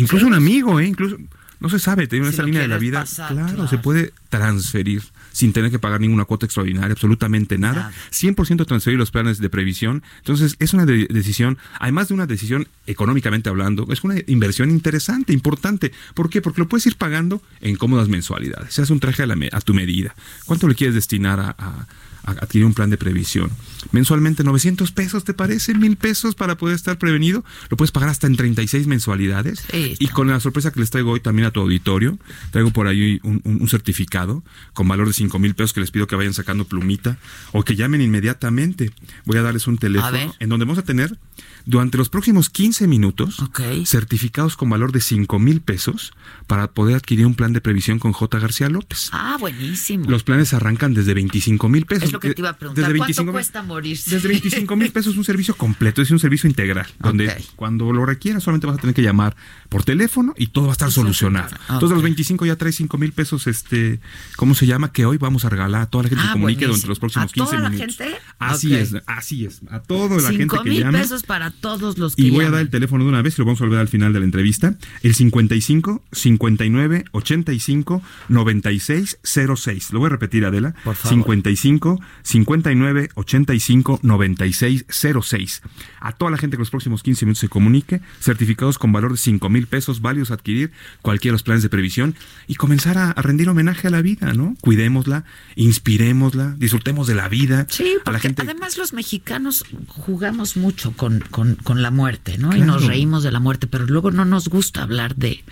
incluso 0.00 0.26
un 0.26 0.34
amigo, 0.34 0.80
¿eh? 0.80 0.86
incluso 0.86 1.16
no 1.60 1.68
se 1.68 1.78
sabe, 1.80 2.06
tiene 2.06 2.26
Si 2.26 2.34
esa 2.34 2.44
línea 2.44 2.60
de 2.62 2.68
la 2.68 2.78
vida, 2.78 3.00
pasar, 3.00 3.32
claro, 3.32 3.52
claro. 3.54 3.68
se 3.68 3.78
puede 3.78 4.12
transferir 4.28 5.02
sin 5.32 5.52
tener 5.52 5.70
que 5.72 5.78
pagar 5.78 6.00
ninguna 6.00 6.24
cuota 6.24 6.46
extraordinaria, 6.46 6.92
absolutamente 6.92 7.58
nada. 7.58 7.92
100% 8.12 8.64
transferir 8.66 8.98
los 8.98 9.10
planes 9.10 9.38
de 9.38 9.48
previsión. 9.50 10.02
Entonces, 10.18 10.56
es 10.60 10.72
una 10.74 10.84
de- 10.86 11.06
decisión, 11.10 11.58
además 11.80 12.08
de 12.08 12.14
una 12.14 12.26
decisión 12.26 12.66
económicamente 12.86 13.48
hablando, 13.48 13.86
es 13.90 14.02
una 14.04 14.16
inversión 14.26 14.70
interesante, 14.70 15.32
importante. 15.32 15.92
¿Por 16.14 16.28
qué? 16.30 16.40
Porque 16.42 16.60
lo 16.60 16.68
puedes 16.68 16.86
ir 16.86 16.96
pagando 16.96 17.42
en 17.60 17.76
cómodas 17.76 18.08
mensualidades. 18.08 18.74
Se 18.74 18.82
hace 18.82 18.92
un 18.92 19.00
traje 19.00 19.22
a, 19.22 19.26
la 19.26 19.36
me- 19.36 19.50
a 19.52 19.60
tu 19.60 19.74
medida. 19.74 20.14
¿Cuánto 20.46 20.66
le 20.68 20.74
quieres 20.74 20.94
destinar 20.94 21.38
a- 21.40 21.54
a 21.58 21.86
adquirir 22.30 22.64
un 22.66 22.74
plan 22.74 22.90
de 22.90 22.96
previsión? 22.98 23.50
Mensualmente 23.92 24.44
900 24.44 24.92
pesos, 24.92 25.24
¿te 25.24 25.34
parece? 25.34 25.74
Mil 25.74 25.96
pesos 25.96 26.34
para 26.34 26.56
poder 26.56 26.74
estar 26.76 26.98
prevenido. 26.98 27.44
Lo 27.70 27.76
puedes 27.76 27.92
pagar 27.92 28.08
hasta 28.10 28.26
en 28.26 28.36
36 28.36 28.86
mensualidades. 28.86 29.64
y 29.98 30.08
con 30.08 30.28
la 30.28 30.40
sorpresa 30.40 30.72
que 30.72 30.80
les 30.80 30.90
traigo 30.90 31.12
hoy 31.12 31.20
también 31.20 31.46
a 31.46 31.50
tu 31.52 31.60
auditorio, 31.60 32.18
traigo 32.50 32.70
por 32.70 32.86
ahí 32.86 33.20
un, 33.22 33.40
un- 33.44 33.62
un 33.62 33.68
certificado 33.68 34.42
con 34.74 34.88
valor 34.88 35.06
de 35.06 35.12
5 35.14 35.38
mil 35.38 35.54
pesos 35.54 35.72
que 35.72 35.80
les 35.80 35.90
pido 35.90 36.06
que 36.06 36.16
vayan 36.16 36.34
sacando 36.34 36.64
plumita 36.64 37.18
o 37.52 37.62
que 37.64 37.76
llamen 37.76 38.00
inmediatamente. 38.00 38.92
Voy 39.24 39.38
a 39.38 39.42
darles 39.42 39.66
un 39.66 39.78
teléfono 39.78 40.10
en 40.38 40.48
donde 40.48 40.64
vamos 40.64 40.78
a 40.78 40.82
tener 40.82 41.18
durante 41.64 41.98
los 41.98 42.08
próximos 42.08 42.50
15 42.50 42.86
minutos 42.88 43.38
certificados 43.86 44.56
con 44.56 44.68
valor 44.70 44.92
de 44.92 45.00
5 45.00 45.38
mil 45.38 45.60
pesos 45.60 46.12
para 46.48 46.72
poder 46.72 46.96
adquirir 46.96 47.24
un 47.26 47.36
plan 47.36 47.52
de 47.52 47.60
previsión 47.60 48.00
con 48.00 48.12
J. 48.12 48.38
García 48.40 48.68
López. 48.68 49.10
Ah, 49.12 49.36
buenísimo. 49.38 50.10
Los 50.10 50.24
planes 50.24 50.52
arrancan 50.54 50.94
desde 50.94 51.14
25 51.14 51.68
mil 51.68 51.86
pesos. 51.86 52.04
es 52.04 52.12
lo 52.12 52.18
que 52.18 52.34
te 52.34 52.40
iba 52.40 52.48
a 52.50 52.56
preguntar. 52.58 52.84
Desde 52.86 52.98
¿Cuánto 52.98 53.04
25,000 53.22 53.32
cuesta 53.32 53.62
morirse? 53.62 54.10
desde 54.10 54.28
25 54.28 54.74
mil 54.76 54.90
pesos 54.90 55.16
un 55.16 55.24
servicio 55.24 55.54
completo, 55.56 56.02
es 56.02 56.10
un 56.10 56.18
servicio 56.18 56.48
integral, 56.48 56.86
donde 56.98 57.32
cuando 57.54 57.92
lo 57.92 58.04
requieras 58.04 58.42
solamente 58.42 58.66
vas 58.66 58.78
a 58.78 58.80
tener 58.80 58.94
que 58.96 59.02
llamar 59.02 59.36
por 59.68 59.84
teléfono 59.84 60.34
y 60.36 60.48
todo 60.48 60.64
va 60.64 60.70
a 60.70 60.72
estar 60.72 60.90
solucionado. 60.90 61.54
Entonces 61.68 61.90
a 61.90 61.94
los 61.94 62.02
25 62.02 62.46
ya 62.46 62.56
traes 62.56 62.74
5 62.76 62.98
mil 62.98 63.12
pesos, 63.12 63.46
este, 63.46 64.00
¿cómo 64.36 64.54
se 64.54 64.66
llama? 64.66 64.90
Que 64.92 65.04
hoy 65.06 65.18
vamos 65.18 65.44
a 65.44 65.50
regalar 65.50 65.82
a 65.82 65.86
toda 65.86 66.04
la 66.04 66.08
gente 66.08 66.22
que 66.24 66.28
Ah, 66.30 66.32
comunique 66.32 66.66
buenísimo. 66.66 66.72
durante 66.72 66.88
los 66.88 66.98
próximos 66.98 67.30
¿A 67.30 67.34
15 67.34 67.56
toda 67.56 67.68
la 67.70 67.76
gente? 67.76 68.16
Así 68.38 68.74
es, 68.74 68.96
así 69.06 69.44
es. 69.44 69.60
A 69.70 69.80
toda 69.80 70.16
la 70.16 70.28
gente 70.30 70.38
Cinco 70.44 70.62
que 70.62 70.70
mil 70.70 70.80
llame. 70.80 70.98
pesos 70.98 71.22
para 71.24 71.50
todos 71.50 71.98
los 71.98 72.16
que 72.16 72.22
Y 72.22 72.30
voy 72.30 72.46
a 72.46 72.50
dar 72.50 72.62
el 72.62 72.70
teléfono 72.70 73.04
de 73.04 73.10
una 73.10 73.20
vez 73.20 73.34
y 73.38 73.42
lo 73.42 73.44
vamos 73.44 73.60
a 73.60 73.64
volver 73.64 73.80
al 73.80 73.88
final 73.88 74.12
de 74.14 74.20
la 74.20 74.24
entrevista. 74.24 74.74
El 75.02 75.14
55 75.14 76.02
59 76.38 77.04
85 77.12 78.02
96 78.28 79.18
06. 79.22 79.92
Lo 79.92 79.98
voy 79.98 80.06
a 80.06 80.10
repetir, 80.10 80.44
Adela. 80.44 80.74
Por 80.84 80.94
favor. 80.94 81.18
55 81.18 82.00
59 82.22 83.08
85 83.14 84.00
96 84.02 84.86
06. 84.88 85.62
A 86.00 86.12
toda 86.12 86.30
la 86.30 86.38
gente 86.38 86.56
que 86.56 86.60
los 86.60 86.70
próximos 86.70 87.02
15 87.02 87.26
minutos 87.26 87.40
se 87.40 87.48
comunique, 87.48 88.00
certificados 88.20 88.78
con 88.78 88.92
valor 88.92 89.12
de 89.12 89.18
5 89.18 89.48
mil 89.48 89.66
pesos 89.66 90.00
válidos 90.00 90.30
a 90.30 90.34
adquirir 90.34 90.70
cualquiera 91.02 91.32
de 91.32 91.34
los 91.34 91.42
planes 91.42 91.62
de 91.62 91.68
previsión 91.68 92.14
y 92.46 92.54
comenzar 92.54 92.98
a, 92.98 93.10
a 93.10 93.22
rendir 93.22 93.48
homenaje 93.48 93.88
a 93.88 93.90
la 93.90 94.02
vida, 94.02 94.32
¿no? 94.32 94.54
Cuidémosla, 94.60 95.24
inspirémosla, 95.56 96.54
disfrutemos 96.58 97.06
de 97.06 97.14
la 97.14 97.28
vida. 97.28 97.66
Sí, 97.68 97.96
a 98.04 98.10
la 98.10 98.18
porque 98.18 98.20
gente 98.20 98.42
además 98.42 98.78
los 98.78 98.92
mexicanos 98.92 99.64
jugamos 99.88 100.56
mucho 100.56 100.92
con, 100.92 101.20
con, 101.30 101.56
con 101.56 101.82
la 101.82 101.90
muerte, 101.90 102.38
¿no? 102.38 102.54
Y 102.56 102.60
nos 102.60 102.86
reímos 102.86 103.22
de 103.22 103.32
la 103.32 103.40
muerte, 103.40 103.66
pero 103.66 103.86
luego 103.86 104.10
no 104.10 104.24
nos 104.24 104.48
gusta 104.48 104.82
hablar 104.82 105.16
de, 105.16 105.44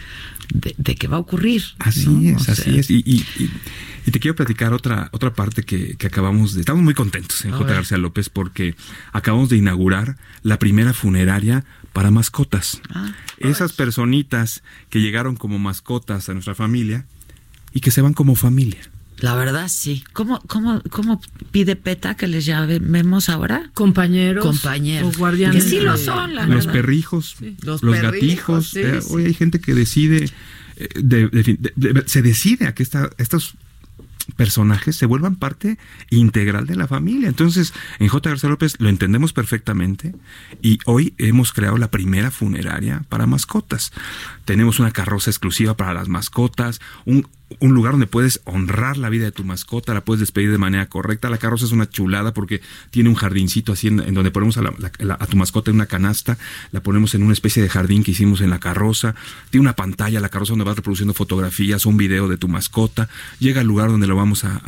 de, 0.53 0.75
de 0.79 0.95
que 0.95 1.09
va 1.09 1.17
a 1.17 1.21
ocurrir. 1.21 1.63
Así 1.79 2.09
¿no? 2.09 2.37
es, 2.39 2.49
O 2.49 2.53
así 2.53 2.63
sea, 2.63 2.75
es. 2.75 2.91
Y, 2.91 3.03
y- 3.07 3.25
y- 3.39 3.51
y 4.07 4.11
te 4.13 4.21
quiero 4.21 4.37
platicar 4.37 4.73
otra, 4.73 5.09
otra 5.13 5.35
parte 5.35 5.65
que, 5.65 5.97
que 5.97 6.07
acabamos 6.07 6.55
de... 6.55 6.61
Estamos 6.61 6.81
muy 6.85 6.95
contentos 6.95 7.45
en 7.45 7.53
A 7.55 7.57
J. 7.57 7.73
García 7.75 7.99
López 7.99 8.29
porque 8.29 8.77
acabamos 9.13 9.49
de 9.49 9.57
inaugurar 9.57 10.17
la 10.43 10.61
primera 10.61 10.93
funeraria 10.93 11.65
para 11.93 12.13
mascotas. 12.13 12.81
Ah, 12.91 13.13
Esas 13.39 13.73
personitas 13.73 14.63
que 14.91 15.01
llegaron 15.01 15.35
como 15.35 15.59
mascotas 15.59 16.29
a 16.29 16.35
nuestra 16.35 16.55
familia 16.55 17.05
y 17.73 17.81
que 17.81 17.91
se 17.91 18.01
van 18.01 18.13
como 18.15 18.37
familia. 18.37 18.79
La 19.19 19.35
verdad, 19.35 19.69
sí. 19.69 20.05
¿Cómo, 20.13 20.41
cómo, 20.47 20.83
cómo 20.91 21.21
pide 21.51 21.75
PETA 21.77 22.17
que 22.17 22.27
les 22.27 22.45
llamemos 22.45 23.29
ahora? 23.31 23.71
Compañeros. 23.73 24.45
Compañeros. 24.45 25.15
O 25.15 25.19
guardianes. 25.19 25.65
Que 25.65 25.71
sí 25.71 25.81
lo 25.81 25.97
son, 25.97 26.35
la 26.35 26.47
los 26.47 26.67
verdad. 26.67 26.73
perrijos, 26.73 27.37
Los 27.63 27.83
los, 27.83 27.97
perrijos, 27.99 28.13
gatijos. 28.13 28.71
sí, 28.71 28.81
eh, 28.81 29.01
sí. 29.01 29.09
Hoy 29.11 29.25
hay 29.25 29.35
gente 29.35 29.59
que 29.61 29.75
decide, 29.75 30.29
eh, 30.77 30.89
de- 30.97 31.29
de- 31.29 31.43
de- 31.75 31.93
de- 31.93 32.09
se 32.09 32.21
decide 32.21 32.67
a 32.67 32.75
que 32.75 32.83
esta, 32.83 33.09
estos 33.17 33.55
personajes 34.35 34.97
se 34.97 35.07
vuelvan 35.07 35.37
parte 35.37 35.79
integral 36.11 36.67
de 36.67 36.75
la 36.77 36.89
familia. 36.89 37.29
Entonces, 37.29 37.73
en 38.01 38.09
J. 38.09 38.29
García 38.31 38.51
López 38.51 38.75
lo 38.81 38.89
entendemos 38.89 39.33
perfectamente 39.33 40.15
y 40.61 40.79
hoy 40.85 41.15
hemos 41.19 41.53
creado 41.53 41.79
la 41.79 41.91
primera 41.93 42.31
funeraria 42.33 43.05
para 43.09 43.27
mascotas. 43.27 43.93
Tenemos 44.45 44.81
una 44.81 44.91
carroza 44.91 45.31
exclusiva 45.31 45.77
para 45.77 45.95
las 45.95 46.09
mascotas, 46.09 46.81
un, 47.05 47.29
un 47.61 47.75
lugar 47.75 47.93
donde 47.93 48.09
puedes 48.09 48.41
honrar 48.45 48.97
la 48.97 49.09
vida 49.09 49.25
de 49.25 49.31
tu 49.33 49.45
mascota, 49.45 49.95
la 49.95 50.05
puedes 50.05 50.19
despedir 50.21 50.51
de 50.51 50.59
manera 50.59 50.87
correcta. 50.87 51.31
La 51.31 51.39
carroza 51.39 51.65
es 51.65 51.71
una 51.73 51.89
chulada 51.89 52.35
porque 52.35 52.61
tiene 52.91 53.09
un 53.09 53.15
jardincito 53.15 53.73
así 53.73 53.87
en, 53.87 53.99
donde 54.15 54.33
ponemos 54.33 54.57
a, 54.59 54.63
la- 54.63 55.17
tu 55.31 55.37
mascota 55.37 55.71
en 55.71 55.77
una 55.77 55.87
canasta, 55.87 56.39
la 56.73 56.81
ponemos 56.83 57.15
en 57.15 57.23
una 57.23 57.33
especie 57.33 57.63
de 57.63 57.69
jardín 57.69 58.03
que 58.03 58.11
hicimos 58.11 58.41
en 58.41 58.51
la 58.51 58.59
carroza. 58.59 59.15
Tiene 59.51 59.63
una 59.63 59.75
pantalla, 59.77 60.19
la 60.19 60.29
carroza 60.29 60.53
donde 60.53 60.65
vas 60.65 60.75
reproduciendo 60.77 61.15
fotografías 61.15 61.87
o 61.87 61.89
un 61.89 61.97
video 61.97 62.27
de 62.27 62.37
tu 62.37 62.49
mascota. 62.49 63.09
Llega 63.39 63.61
al 63.61 63.67
lugar 63.69 63.91
donde 63.91 64.09
lo 64.09 64.17
vamos 64.17 64.45
a- 64.45 64.61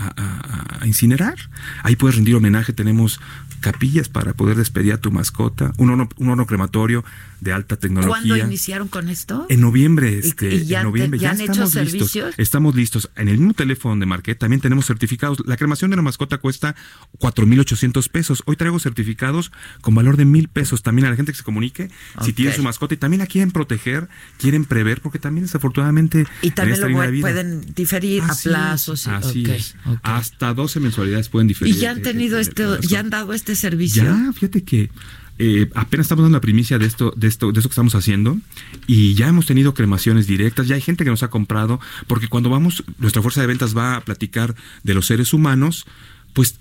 a 0.80 0.86
incinerar. 0.86 1.36
Ahí 1.82 1.96
puedes 1.96 2.14
rendir 2.14 2.36
homenaje. 2.36 2.72
Tenemos 2.72 3.20
capillas 3.60 4.08
para 4.08 4.32
poder 4.34 4.56
despedir 4.56 4.92
a 4.92 4.98
tu 4.98 5.10
mascota, 5.10 5.72
un 5.78 5.90
horno, 5.90 6.08
un 6.16 6.28
horno 6.30 6.46
crematorio 6.46 7.04
de 7.40 7.52
alta 7.52 7.76
¿Cuándo 7.76 8.00
tecnología. 8.02 8.44
iniciaron 8.44 8.88
con 8.88 9.08
esto? 9.08 9.46
En 9.48 9.60
noviembre, 9.60 10.12
¿Y- 10.22 10.26
este, 10.28 10.54
y 10.54 10.64
ya 10.66 10.80
en 10.80 10.86
noviembre 10.86 11.18
te- 11.18 11.22
ya 11.24 11.30
han 11.30 11.40
hecho 11.40 11.52
estamos 11.52 11.74
listos. 11.74 11.92
servicios? 12.10 12.34
Estamos 12.38 12.74
listos. 12.74 13.10
En 13.16 13.28
el 13.28 13.38
mismo 13.38 13.54
teléfono 13.54 13.92
donde 13.92 14.06
marqué 14.06 14.34
también 14.34 14.60
tenemos 14.60 14.86
certificados. 14.86 15.38
La 15.46 15.56
cremación 15.56 15.90
de 15.90 15.94
una 15.94 16.02
mascota 16.02 16.38
cuesta 16.38 16.74
4.800 17.18 18.08
pesos. 18.08 18.42
Hoy 18.46 18.56
traigo 18.56 18.78
certificados 18.78 19.52
con 19.80 19.94
valor 19.94 20.16
de 20.16 20.24
mil 20.24 20.48
pesos 20.48 20.82
también 20.82 21.06
a 21.06 21.10
la 21.10 21.16
gente 21.16 21.32
que 21.32 21.38
se 21.38 21.44
comunique 21.44 21.90
si 22.24 22.32
tiene 22.32 22.52
su 22.54 22.62
mascota 22.62 22.94
y 22.94 22.96
también 22.96 23.20
la 23.20 23.26
quieren 23.26 23.50
proteger, 23.50 24.08
quieren 24.38 24.64
prever, 24.64 25.00
porque 25.00 25.18
también 25.18 25.44
desafortunadamente 25.46 26.26
Y 26.42 26.50
también 26.52 26.80
lo 26.80 26.86
de 26.88 27.20
pueden, 27.20 27.60
diferir 27.74 28.22
Así 28.22 28.48
a 28.48 28.52
plazos. 28.52 29.06
así 29.08 29.42
ok, 29.44 29.48
es. 29.50 29.76
Hasta 30.02 30.54
12 30.54 30.80
mensualidades 30.80 31.28
pueden 31.28 31.48
diferir. 31.48 31.74
¿Y 31.74 31.78
ya 31.78 31.90
han 31.90 31.96
de- 31.98 32.02
tenido 32.02 32.36
de- 32.36 32.42
este, 32.42 32.64
de- 32.66 32.78
de- 32.78 32.86
ya 32.86 33.00
han 33.00 33.10
dado 33.10 33.32
este 33.32 33.47
servicio? 33.54 34.04
ya, 34.04 34.32
fíjate 34.32 34.64
que 34.64 34.90
eh, 35.38 35.70
apenas 35.74 36.06
estamos 36.06 36.24
dando 36.24 36.36
la 36.36 36.40
primicia 36.40 36.78
de 36.78 36.86
esto, 36.86 37.12
de 37.16 37.28
esto, 37.28 37.52
de 37.52 37.60
esto 37.60 37.68
que 37.68 37.72
estamos 37.72 37.94
haciendo, 37.94 38.38
y 38.86 39.14
ya 39.14 39.28
hemos 39.28 39.46
tenido 39.46 39.72
cremaciones 39.72 40.26
directas, 40.26 40.66
ya 40.66 40.74
hay 40.74 40.80
gente 40.80 41.04
que 41.04 41.10
nos 41.10 41.22
ha 41.22 41.28
comprado, 41.28 41.80
porque 42.08 42.28
cuando 42.28 42.50
vamos, 42.50 42.82
nuestra 42.98 43.22
fuerza 43.22 43.40
de 43.40 43.46
ventas 43.46 43.76
va 43.76 43.96
a 43.96 44.00
platicar 44.00 44.56
de 44.82 44.94
los 44.94 45.06
seres 45.06 45.32
humanos, 45.32 45.86
pues 46.32 46.58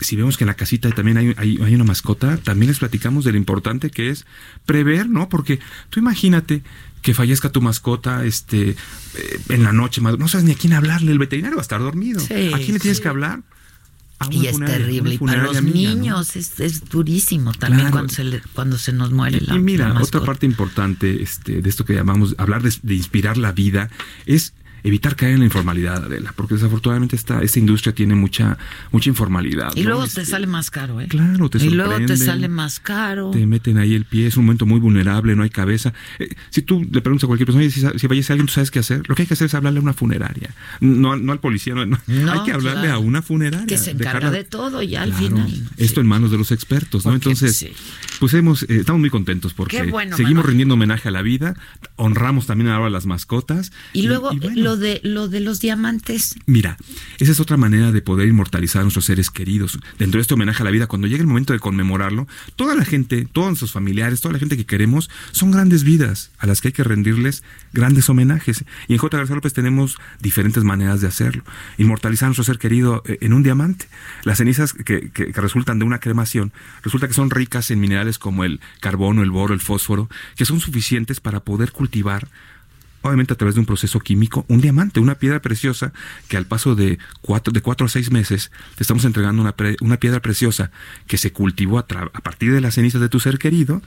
si 0.00 0.16
vemos 0.16 0.36
que 0.36 0.44
en 0.44 0.48
la 0.48 0.54
casita 0.54 0.90
también 0.90 1.16
hay, 1.16 1.34
hay, 1.36 1.58
hay 1.62 1.74
una 1.74 1.84
mascota, 1.84 2.36
también 2.36 2.68
les 2.68 2.78
platicamos 2.78 3.24
de 3.24 3.32
lo 3.32 3.38
importante 3.38 3.90
que 3.90 4.10
es 4.10 4.26
prever, 4.64 5.08
¿no? 5.08 5.28
Porque 5.28 5.58
tú 5.90 6.00
imagínate 6.00 6.62
que 7.02 7.14
fallezca 7.14 7.50
tu 7.50 7.60
mascota 7.60 8.24
este 8.24 8.70
eh, 8.70 8.76
en 9.48 9.62
la 9.62 9.72
noche, 9.72 10.00
no 10.00 10.28
sabes 10.28 10.44
ni 10.44 10.52
a 10.52 10.56
quién 10.56 10.72
hablarle, 10.72 11.12
el 11.12 11.18
veterinario 11.18 11.56
va 11.56 11.60
a 11.60 11.62
estar 11.62 11.80
dormido. 11.80 12.20
Sí, 12.20 12.50
¿A 12.52 12.58
quién 12.58 12.74
le 12.74 12.80
tienes 12.80 12.96
sí. 12.98 13.02
que 13.02 13.08
hablar? 13.08 13.42
A 14.24 14.28
una 14.28 14.36
Y 14.36 14.46
es 14.46 14.58
terrible. 14.58 15.14
Y 15.14 15.18
para 15.18 15.42
los 15.44 15.56
amiga, 15.56 15.90
¿no? 15.90 15.96
niños 15.96 16.36
es, 16.36 16.60
es 16.60 16.84
durísimo 16.88 17.52
también 17.52 17.80
Claro. 17.82 17.92
cuando, 17.92 18.12
se 18.14 18.24
le- 18.24 18.42
cuando 18.54 18.78
se 18.78 18.92
nos 18.92 19.12
muere 19.12 19.40
la, 19.40 19.54
Y 19.54 19.58
mira, 19.58 19.88
la 19.88 20.00
otra 20.02 20.20
parte 20.22 20.46
importante 20.46 21.22
este, 21.22 21.60
de 21.62 21.68
esto 21.70 21.84
que 21.84 21.94
llamamos 21.94 22.34
hablar 22.38 22.62
de, 22.62 22.72
de 22.82 22.94
inspirar 22.94 23.36
la 23.36 23.52
vida 23.52 23.90
es 24.26 24.52
evitar 24.84 25.16
caer 25.16 25.32
en 25.32 25.38
la 25.40 25.44
informalidad, 25.46 26.04
Adela, 26.04 26.32
porque 26.36 26.54
desafortunadamente 26.54 27.16
esta, 27.16 27.42
esta 27.42 27.58
industria 27.58 27.92
tiene 27.94 28.14
mucha, 28.14 28.56
mucha 28.92 29.08
informalidad. 29.10 29.72
Y 29.74 29.82
¿no? 29.82 29.88
luego 29.88 30.04
Este, 30.04 30.20
te 30.20 30.26
sale 30.26 30.46
más 30.46 30.70
caro, 30.70 31.00
¿eh? 31.00 31.08
Claro, 31.08 31.48
te 31.50 31.58
Y 31.58 31.70
luego 31.70 31.96
te 32.06 32.16
sale 32.16 32.48
más 32.48 32.78
caro. 32.80 33.30
Te 33.32 33.46
meten 33.46 33.78
ahí 33.78 33.94
el 33.94 34.04
pie, 34.04 34.26
es 34.28 34.36
un 34.36 34.44
momento 34.44 34.66
muy 34.66 34.78
vulnerable, 34.80 35.34
no 35.34 35.42
hay 35.42 35.50
cabeza. 35.50 35.92
Eh, 36.18 36.28
si 36.50 36.62
tú 36.62 36.82
le 36.88 37.00
preguntas 37.00 37.24
a 37.24 37.26
cualquier 37.26 37.46
persona, 37.46 37.68
si, 37.70 37.80
si 37.98 38.08
fallece 38.08 38.32
alguien, 38.32 38.46
¿tú 38.46 38.52
sabes 38.52 38.70
qué 38.70 38.78
hacer? 38.78 39.02
Lo 39.08 39.14
que 39.14 39.22
hay 39.22 39.26
que 39.26 39.34
hacer 39.34 39.46
es 39.46 39.54
hablarle 39.54 39.78
a 39.80 39.82
una 39.82 39.94
funeraria. 39.94 40.50
No, 40.80 41.16
no 41.16 41.32
al 41.32 41.40
policía, 41.40 41.74
no, 41.74 41.82
hay 41.82 42.40
que 42.44 42.52
hablarle 42.52 42.82
claro. 42.82 42.94
a 42.94 42.98
una 42.98 43.22
funeraria. 43.22 43.66
Que 43.66 43.78
se 43.78 43.92
encarga 43.92 44.30
dejarla- 44.30 44.30
de 44.32 44.44
todo 44.44 44.82
ya 44.82 45.02
al 45.02 45.10
Claro, 45.10 45.26
final. 45.26 45.68
Esto 45.78 46.00
en 46.02 46.06
manos 46.06 46.30
de 46.30 46.38
los 46.38 46.52
expertos, 46.52 47.04
¿no? 47.06 47.12
Porque, 47.12 47.30
Entonces, 47.30 47.56
sí. 47.56 47.72
pues 48.20 48.34
hemos, 48.34 48.64
eh, 48.64 48.76
estamos 48.80 49.00
muy 49.00 49.10
contentos 49.10 49.54
porque 49.54 49.82
bueno, 49.84 50.16
seguimos 50.16 50.34
Manuel. 50.42 50.48
rindiendo 50.48 50.74
homenaje 50.74 51.08
a 51.08 51.10
la 51.10 51.22
vida, 51.22 51.54
honramos 51.96 52.46
también 52.46 52.68
ahora 52.70 52.88
a 52.88 52.90
las 52.90 53.06
mascotas. 53.06 53.72
Y 53.92 54.02
luego 54.06 54.32
y 54.32 54.38
bueno. 54.38 54.62
lo 54.62 54.73
de 54.76 55.00
lo 55.02 55.28
de 55.28 55.40
los 55.40 55.60
diamantes. 55.60 56.36
Mira, 56.46 56.76
esa 57.18 57.32
es 57.32 57.40
otra 57.40 57.56
manera 57.56 57.92
de 57.92 58.02
poder 58.02 58.28
inmortalizar 58.28 58.80
a 58.80 58.84
nuestros 58.84 59.04
seres 59.04 59.30
queridos. 59.30 59.78
Dentro 59.98 60.18
de 60.18 60.22
este 60.22 60.34
homenaje 60.34 60.62
a 60.62 60.64
la 60.64 60.70
vida, 60.70 60.86
cuando 60.86 61.06
llegue 61.06 61.20
el 61.22 61.26
momento 61.26 61.52
de 61.52 61.58
conmemorarlo, 61.58 62.26
toda 62.56 62.74
la 62.74 62.84
gente, 62.84 63.26
todos 63.32 63.48
nuestros 63.48 63.72
familiares, 63.72 64.20
toda 64.20 64.32
la 64.32 64.38
gente 64.38 64.56
que 64.56 64.66
queremos, 64.66 65.10
son 65.32 65.50
grandes 65.50 65.84
vidas 65.84 66.30
a 66.38 66.46
las 66.46 66.60
que 66.60 66.68
hay 66.68 66.72
que 66.72 66.84
rendirles 66.84 67.42
grandes 67.72 68.08
homenajes. 68.08 68.64
Y 68.88 68.92
en 68.94 68.98
J. 68.98 69.16
García 69.16 69.34
López 69.36 69.52
tenemos 69.52 69.96
diferentes 70.20 70.64
maneras 70.64 71.00
de 71.00 71.08
hacerlo. 71.08 71.44
Inmortalizar 71.78 72.26
a 72.26 72.28
nuestro 72.28 72.44
ser 72.44 72.58
querido 72.58 73.02
eh, 73.06 73.18
en 73.20 73.32
un 73.32 73.42
diamante. 73.42 73.88
Las 74.24 74.38
cenizas 74.38 74.72
que, 74.72 75.10
que- 75.10 75.32
que 75.32 75.40
resultan 75.40 75.78
de 75.78 75.84
una 75.84 75.98
cremación, 76.00 76.52
resulta 76.82 77.08
que 77.08 77.14
son 77.14 77.30
ricas 77.30 77.70
en 77.70 77.80
minerales 77.80 78.18
como 78.18 78.44
el 78.44 78.60
carbono, 78.80 79.22
el 79.22 79.30
boro, 79.30 79.54
el 79.54 79.60
fósforo, 79.60 80.08
que 80.36 80.44
son 80.44 80.60
suficientes 80.60 81.20
para 81.20 81.40
poder 81.40 81.72
cultivar 81.72 82.28
obviamente 83.04 83.32
a 83.34 83.36
través 83.36 83.54
de 83.54 83.60
un 83.60 83.66
proceso 83.66 84.00
químico, 84.00 84.44
un 84.48 84.60
diamante, 84.60 85.00
una 85.00 85.16
piedra 85.16 85.40
preciosa 85.40 85.92
que 86.28 86.36
al 86.36 86.46
paso 86.46 86.74
de 86.74 86.98
cuatro, 87.20 87.52
de 87.52 87.60
cuatro 87.60 87.86
a 87.86 87.88
seis 87.88 88.10
meses 88.10 88.50
te 88.76 88.82
estamos 88.82 89.04
entregando 89.04 89.42
una, 89.42 89.54
una 89.80 89.98
piedra 89.98 90.20
preciosa 90.20 90.70
que 91.06 91.18
se 91.18 91.32
cultivó 91.32 91.78
a, 91.78 91.86
a 91.88 92.20
partir 92.20 92.52
de 92.52 92.60
las 92.60 92.74
cenizas 92.74 93.00
de 93.00 93.08
tu 93.08 93.20
ser 93.20 93.38
querido 93.38 93.82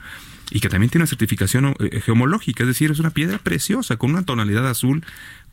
y 0.52 0.60
que 0.60 0.70
también 0.70 0.90
tiene 0.90 1.04
una 1.04 1.10
certificación 1.10 1.76
eh, 1.80 2.00
geomológica, 2.02 2.64
es 2.64 2.68
decir, 2.68 2.92
es 2.92 3.00
una 3.00 3.10
piedra 3.10 3.38
preciosa 3.38 3.98
con 3.98 4.12
una 4.12 4.24
tonalidad 4.24 4.68
azul 4.68 5.04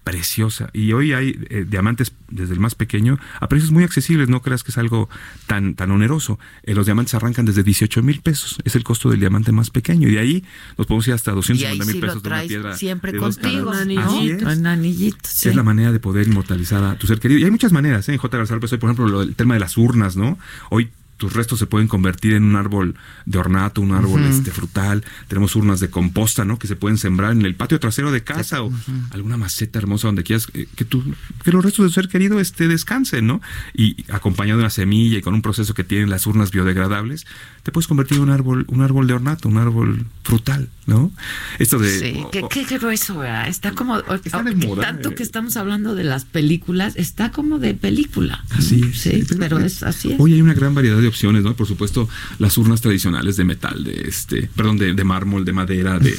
preciosa. 0.05 0.69
Y 0.73 0.93
hoy 0.93 1.15
hay 1.15 1.39
eh, 1.49 1.65
diamantes 1.69 2.13
desde 2.29 2.53
el 2.53 2.61
más 2.61 2.75
pequeño 2.75 3.19
a 3.41 3.49
precios 3.49 3.73
muy 3.73 3.85
accesibles, 3.85 4.29
no 4.29 4.43
creas 4.43 4.63
que 4.63 4.71
es 4.71 4.79
algo 4.79 5.09
tan, 5.47 5.75
tan 5.75 5.91
oneroso. 5.91 6.39
Eh, 6.63 6.75
los 6.75 6.87
diamantes 6.87 7.15
arrancan 7.15 7.47
desde 7.47 7.63
18 7.63 8.03
mil 8.03 8.21
pesos, 8.21 8.59
es 8.65 8.77
el 8.77 8.85
costo 8.85 9.11
del 9.11 9.21
diamante 9.21 9.51
más 9.51 9.71
pequeño. 9.71 10.09
Y 10.09 10.13
de 10.13 10.19
ahí 10.21 10.45
nos 10.77 10.87
podemos 10.87 11.09
ir 11.09 11.15
hasta 11.15 11.31
Y 11.31 11.35
ahí 11.65 11.79
250 11.79 11.85
mil 11.87 11.95
sí 11.95 12.01
pesos 12.01 12.23
de 12.23 12.29
una 12.29 12.43
piedra. 12.43 12.77
siempre 12.77 13.13
de 13.13 13.19
contigo. 13.19 13.71
Así 13.71 14.31
es. 14.31 14.43
En 14.43 14.67
anillito, 14.67 15.19
sí. 15.25 15.49
Es 15.49 15.57
la 15.57 15.63
manera 15.63 15.91
de 15.91 16.01
poder 16.01 16.29
inmortalizar 16.29 16.85
a 16.85 16.97
tu 16.97 17.07
ser 17.07 17.19
querido. 17.19 17.41
Y 17.41 17.45
hay 17.45 17.51
muchas 17.51 17.73
maneras, 17.73 18.09
¿eh? 18.09 18.13
En 18.13 18.19
J. 18.19 18.37
García 18.37 18.57
López, 18.57 18.73
hoy, 18.73 18.79
por 18.79 18.91
ejemplo, 18.91 19.09
lo 19.09 19.21
del 19.21 19.35
tema 19.35 19.55
de 19.55 19.61
las 19.61 19.79
urnas, 19.79 20.17
¿no? 20.17 20.39
Hoy 20.71 20.91
tus 21.17 21.33
restos 21.33 21.59
se 21.59 21.67
pueden 21.67 21.89
convertir 21.89 22.33
en 22.35 22.43
un 22.45 22.57
árbol 22.57 22.95
de 23.25 23.39
ornato, 23.39 23.81
un 23.81 23.93
árbol 23.93 24.25
este, 24.25 24.51
frutal. 24.51 25.05
Tenemos 25.29 25.55
urnas 25.57 25.81
de 25.81 25.89
composta, 25.89 26.45
¿no? 26.45 26.59
Que 26.59 26.67
se 26.67 26.77
pueden 26.77 26.99
sembrar 26.99 27.33
en 27.33 27.43
el 27.43 27.55
patio 27.55 27.79
trasero 27.81 28.11
de 28.13 28.23
casa 28.25 28.63
o 28.63 28.73
alguna 29.11 29.37
maceta 29.37 29.79
hermosa 29.79 30.09
donde 30.09 30.23
quieras 30.25 30.49
eh, 30.55 30.67
que, 30.77 30.85
tu, 30.85 31.03
que 31.43 31.53
los 31.53 31.65
restos 31.65 31.85
de 31.85 31.89
tu 31.89 31.95
ser 31.95 32.09
querido 32.09 32.41
este, 32.41 32.69
descansen, 32.69 33.27
¿no? 33.27 33.41
Y 33.75 34.05
acompañado 34.13 34.59
de 34.59 34.65
una 34.65 34.71
semilla 34.71 35.19
y 35.19 35.23
con 35.23 35.35
un 35.35 35.43
proceso 35.43 35.73
que 35.75 35.85
tienen 35.85 36.11
las 36.11 36.27
urnas 36.27 36.51
biodegradables, 36.51 37.27
te 37.63 37.73
puedes 37.73 37.87
convertir 37.87 38.17
en 38.19 38.25
un 38.25 38.31
árbol, 38.31 38.65
un 38.69 38.83
árbol 38.83 39.07
de 39.07 39.15
ornato, 39.15 39.49
un 39.49 39.59
árbol 39.59 40.07
frutal, 40.25 40.69
¿no? 40.87 41.11
Esto 41.59 41.79
de... 41.79 41.99
Sí, 41.99 42.21
o- 42.25 42.31
qué, 42.31 42.43
o- 42.43 42.49
qué 42.49 42.65
grueso, 42.65 43.19
¿verdad? 43.19 43.49
Está 43.49 43.73
como. 43.73 43.99
Está 43.99 44.43
de 44.43 44.55
que 44.55 44.67
moda, 44.67 44.83
tanto 44.83 45.11
eh. 45.11 45.15
que 45.15 45.23
estamos 45.23 45.57
hablando 45.57 45.95
de 45.95 46.05
las 46.05 46.25
películas, 46.25 46.95
está 46.97 47.31
como 47.31 47.59
de 47.59 47.75
película. 47.75 48.45
Así 48.51 48.83
es. 48.83 49.01
Sí, 49.01 49.25
pero 49.39 49.59
es 49.59 49.83
así 49.83 50.13
es. 50.13 50.21
Hoy 50.21 50.35
hay 50.35 50.43
una 50.43 50.55
gran 50.55 50.75
variedad 50.75 50.99
de 50.99 51.07
opciones, 51.15 51.43
¿no? 51.45 51.55
Por 51.55 51.67
supuesto, 51.67 52.09
las 52.39 52.59
urnas 52.59 52.81
tradicionales 52.81 53.37
de 53.37 53.45
metal, 53.45 53.85
de 53.85 54.05
este, 54.09 54.51
perdón, 54.57 54.79
de, 54.79 54.95
de 54.95 55.05
mármol, 55.05 55.45
de 55.45 55.53
madera, 55.53 55.99
de, 56.01 56.13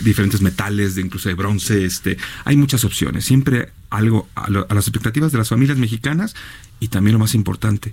diferentes 0.00 0.40
metales, 0.40 0.94
de 0.94 1.02
incluso 1.02 1.28
de 1.28 1.34
bronce, 1.34 1.84
este, 1.84 2.16
hay 2.44 2.56
muchas 2.56 2.84
opciones. 2.84 3.24
Siempre 3.24 3.68
algo 3.90 4.28
a, 4.34 4.48
lo- 4.50 4.66
a 4.70 4.74
las 4.74 4.86
expectativas 4.88 5.32
de 5.32 5.38
las 5.38 5.48
familias 5.50 5.78
mexicanas 5.78 6.34
y 6.80 6.88
también 6.88 7.12
lo 7.12 7.18
más 7.18 7.34
importante, 7.34 7.92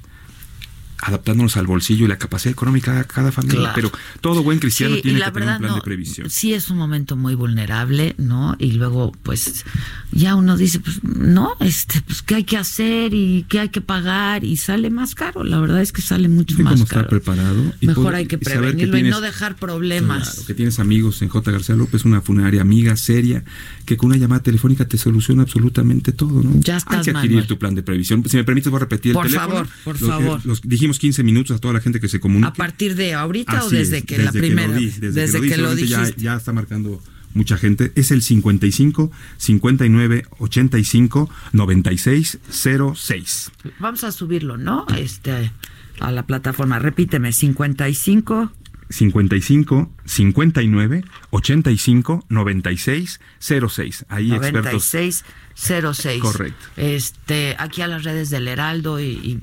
adaptándonos 1.01 1.57
al 1.57 1.67
bolsillo 1.67 2.05
y 2.05 2.07
la 2.07 2.17
capacidad 2.17 2.51
económica 2.53 2.93
de 2.95 3.05
cada 3.05 3.31
familia. 3.31 3.59
Claro. 3.59 3.75
Pero 3.75 3.91
todo 4.21 4.43
buen 4.43 4.59
cristiano 4.59 4.95
Sí, 4.95 5.01
tiene 5.01 5.19
la 5.19 5.27
que 5.27 5.31
tener 5.39 5.49
un 5.49 5.57
plan 5.59 5.69
no, 5.71 5.75
de 5.75 5.81
previsión. 5.81 6.29
sí 6.29 6.53
es 6.53 6.69
un 6.69 6.77
momento 6.77 7.15
muy 7.15 7.35
vulnerable, 7.35 8.15
¿no? 8.17 8.55
Y 8.59 8.71
luego, 8.73 9.11
pues, 9.23 9.65
ya 10.11 10.35
uno 10.35 10.57
dice, 10.57 10.79
pues, 10.79 11.03
no, 11.03 11.51
este, 11.59 12.01
pues, 12.01 12.21
¿qué 12.21 12.35
hay 12.35 12.43
que 12.43 12.57
hacer 12.57 13.13
y 13.13 13.45
qué 13.49 13.59
hay 13.59 13.69
que 13.69 13.81
pagar? 13.81 14.43
Y 14.43 14.57
sale 14.57 14.89
más 14.89 15.15
caro, 15.15 15.43
la 15.43 15.59
verdad 15.59 15.81
es 15.81 15.91
que 15.91 16.01
sale 16.01 16.27
mucho 16.29 16.55
Hay 16.57 16.63
más 16.63 16.73
como 16.73 16.83
estar 16.85 16.97
caro. 16.99 17.09
preparado. 17.09 17.73
y 17.81 17.87
Mejor 17.87 18.03
poder- 18.05 18.15
hay 18.15 18.25
que 18.27 18.37
prevenirlo 18.37 18.97
y 18.97 19.03
no 19.03 19.21
dejar 19.21 19.55
problemas. 19.57 20.29
Claro, 20.29 20.47
que 20.47 20.53
tienes 20.53 20.79
amigos 20.79 21.21
en 21.21 21.29
J. 21.29 21.51
García 21.51 21.75
López, 21.75 22.05
una 22.05 22.21
funeraria 22.21 22.61
amiga, 22.61 22.95
seria, 22.95 23.43
que 23.85 23.97
con 23.97 24.07
una 24.07 24.17
llamada 24.17 24.41
telefónica 24.41 24.87
te 24.87 24.97
soluciona 24.97 25.43
absolutamente 25.43 26.11
todo, 26.11 26.41
¿no? 26.41 26.51
Ya 26.59 26.77
estás, 26.77 26.99
Hay 26.99 27.03
que 27.03 27.11
adquirir 27.11 27.31
Manuel. 27.31 27.47
tu 27.47 27.57
plan 27.59 27.75
de 27.75 27.83
previsión. 27.83 28.23
Si 28.27 28.37
me 28.37 28.43
permites, 28.43 28.71
voy 28.71 28.77
a 28.77 28.81
repetir 28.81 29.13
Por 29.13 29.25
el 29.25 29.31
teléfono. 29.33 29.53
favor, 29.65 29.69
por 29.83 29.97
favor. 29.97 30.41
Dijimos 30.85 30.99
15 30.99 31.23
minutos 31.23 31.57
a 31.57 31.59
toda 31.59 31.73
la 31.73 31.81
gente 31.81 31.99
que 31.99 32.07
se 32.07 32.19
comunica. 32.19 32.49
¿A 32.49 32.53
partir 32.53 32.95
de 32.95 33.13
ahorita 33.13 33.63
o 33.63 33.67
Así 33.67 33.75
desde 33.75 33.97
es, 33.99 34.05
que 34.05 34.17
la 34.17 34.25
desde 34.25 34.39
primera? 34.39 34.67
lo 34.67 34.79
di, 34.79 34.85
desde, 34.85 35.11
desde 35.11 35.41
que 35.41 35.57
lo, 35.57 35.75
di, 35.75 35.83
que 35.83 35.87
lo 35.87 35.87
seguramente 35.87 36.21
ya, 36.21 36.31
ya 36.31 36.37
está 36.37 36.53
marcando 36.53 37.01
mucha 37.33 37.57
gente. 37.57 37.91
Es 37.95 38.11
el 38.11 38.21
55 38.21 39.11
59 39.37 40.25
85 40.39 41.29
96 41.53 42.39
06. 42.49 43.51
Vamos 43.79 44.03
a 44.03 44.11
subirlo, 44.11 44.57
¿no? 44.57 44.85
Este, 44.97 45.51
a 45.99 46.11
la 46.11 46.25
plataforma. 46.25 46.79
Repíteme, 46.79 47.31
55. 47.31 48.51
55 48.87 49.91
59 50.05 51.03
85 51.31 52.25
96 52.29 53.19
06. 53.39 54.05
Ahí 54.09 54.31
expertos. 54.31 54.93
9606. 54.93 56.21
Correcto. 56.21 56.65
Este, 56.77 57.55
aquí 57.57 57.81
a 57.81 57.87
las 57.87 58.03
redes 58.03 58.29
del 58.29 58.47
Heraldo 58.47 58.99
y, 58.99 59.05
y 59.05 59.39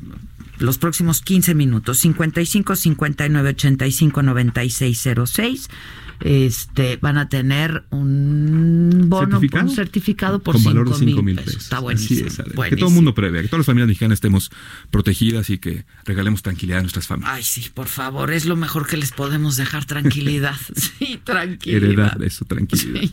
los 0.59 0.79
próximos 0.79 1.21
15 1.21 1.55
minutos. 1.55 1.99
55 1.99 2.77
59 2.77 3.49
85 3.51 4.23
96 4.23 5.09
06. 5.27 5.69
Este, 6.25 6.97
van 6.99 7.19
a 7.19 7.29
tener 7.29 7.85
un 7.91 9.07
bono, 9.09 9.33
¿Certificado? 9.41 9.69
un 9.69 9.75
certificado 9.75 10.39
por 10.43 10.55
con 10.55 10.65
valor 10.65 10.89
de 10.89 10.95
5 10.95 11.07
5 11.11 11.23
mil 11.23 11.37
pesos. 11.37 11.53
pesos. 11.55 11.63
Está 11.65 11.79
buenísimo. 11.81 12.29
es. 12.29 12.37
Que 12.71 12.77
todo 12.77 12.89
el 12.89 12.95
mundo 12.95 13.15
prevé, 13.15 13.43
que 13.43 13.49
todas 13.49 13.61
las 13.61 13.67
familias 13.67 13.89
mexicanas 13.89 14.17
estemos 14.17 14.51
protegidas 14.91 15.51
y 15.51 15.59
que 15.59 15.85
regalemos 16.05 16.43
tranquilidad 16.43 16.79
a 16.79 16.83
nuestras 16.83 17.07
familias. 17.07 17.35
Ay, 17.35 17.43
sí, 17.43 17.71
por 17.75 17.87
favor, 17.89 18.31
es 18.33 18.47
lo 18.47 18.57
mejor 18.57 18.87
que 18.87 18.97
les 18.97 19.13
podemos 19.13 19.57
dejar 19.57 19.85
tranquilidad. 19.85 20.55
sí, 20.77 21.21
tranquilidad. 21.25 21.83
Heredar 21.83 22.23
eso, 22.23 22.45
tranquilidad. 22.45 23.11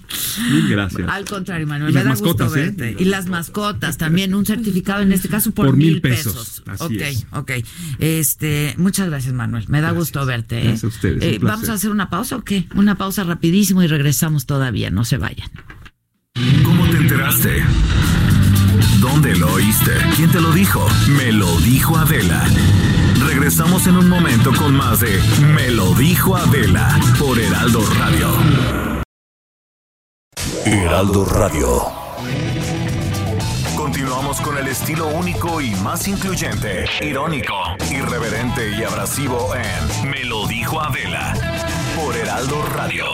Mil 0.52 0.70
gracias. 0.70 1.08
Al 1.10 1.26
contrario, 1.26 1.68
Manuel, 1.68 1.92
Y 1.92 1.96
me 1.96 2.04
da 2.04 2.16
gusto 2.16 2.46
¿eh? 2.56 2.60
verte. 2.60 2.96
Y 3.00 3.06
las 3.06 3.28
mascotas 3.28 3.98
también, 3.98 4.34
un 4.34 4.46
certificado 4.46 5.02
en 5.02 5.12
este 5.12 5.30
caso 5.30 5.52
por, 5.52 5.66
Por 5.68 5.78
mil 5.78 6.02
pesos. 6.02 6.34
pesos, 6.34 6.64
así 6.68 6.96
ok, 6.96 7.02
es. 7.02 7.26
ok. 7.32 7.52
Este, 8.00 8.74
muchas 8.78 9.08
gracias, 9.10 9.34
Manuel. 9.34 9.66
Me 9.68 9.82
da 9.82 9.92
gusto 9.92 10.26
verte. 10.26 10.60
¿eh? 10.60 10.64
Gracias 10.64 10.84
a 10.84 10.88
ustedes, 10.88 11.24
Eh. 11.24 11.40
Vamos 11.42 11.70
a 11.70 11.74
hacer 11.74 11.90
una 11.92 12.10
pausa 12.10 12.36
o 12.38 12.44
qué? 12.44 12.66
Una 12.76 12.96
pausa 13.00 13.24
rapidísimo 13.24 13.82
y 13.82 13.88
regresamos 13.88 14.46
todavía. 14.46 14.92
No 14.92 15.06
se 15.06 15.18
vayan. 15.18 15.50
¿Cómo 16.64 16.86
te 16.90 16.98
enteraste? 16.98 17.64
¿Dónde 19.00 19.36
lo 19.38 19.54
oíste? 19.54 19.94
¿Quién 20.18 20.30
te 20.30 20.42
lo 20.42 20.52
dijo? 20.52 20.86
Me 21.18 21.32
lo 21.32 21.50
dijo 21.62 21.98
Adela. 21.98 22.44
Regresamos 23.26 23.88
en 23.88 23.96
un 23.96 24.10
momento 24.10 24.52
con 24.54 24.76
más 24.76 25.00
de 25.00 25.18
Me 25.56 25.72
lo 25.72 25.94
dijo 25.94 26.36
Adela 26.36 27.00
por 27.18 27.40
Heraldo 27.40 27.82
Radio. 27.98 28.28
Heraldo 30.66 31.26
Radio. 31.26 31.82
Continuamos 33.78 34.42
con 34.42 34.58
el 34.58 34.68
estilo 34.68 35.08
único 35.08 35.62
y 35.62 35.72
más 35.76 36.06
incluyente, 36.10 36.86
irónico, 37.02 37.56
irreverente 37.90 38.78
y 38.78 38.84
abrasivo 38.84 39.54
en 39.56 40.10
Me 40.12 40.26
lo 40.26 40.46
dijo 40.48 40.82
Adela 40.82 41.69
por 42.02 42.16
Heraldo 42.16 42.62
Radio. 42.76 43.06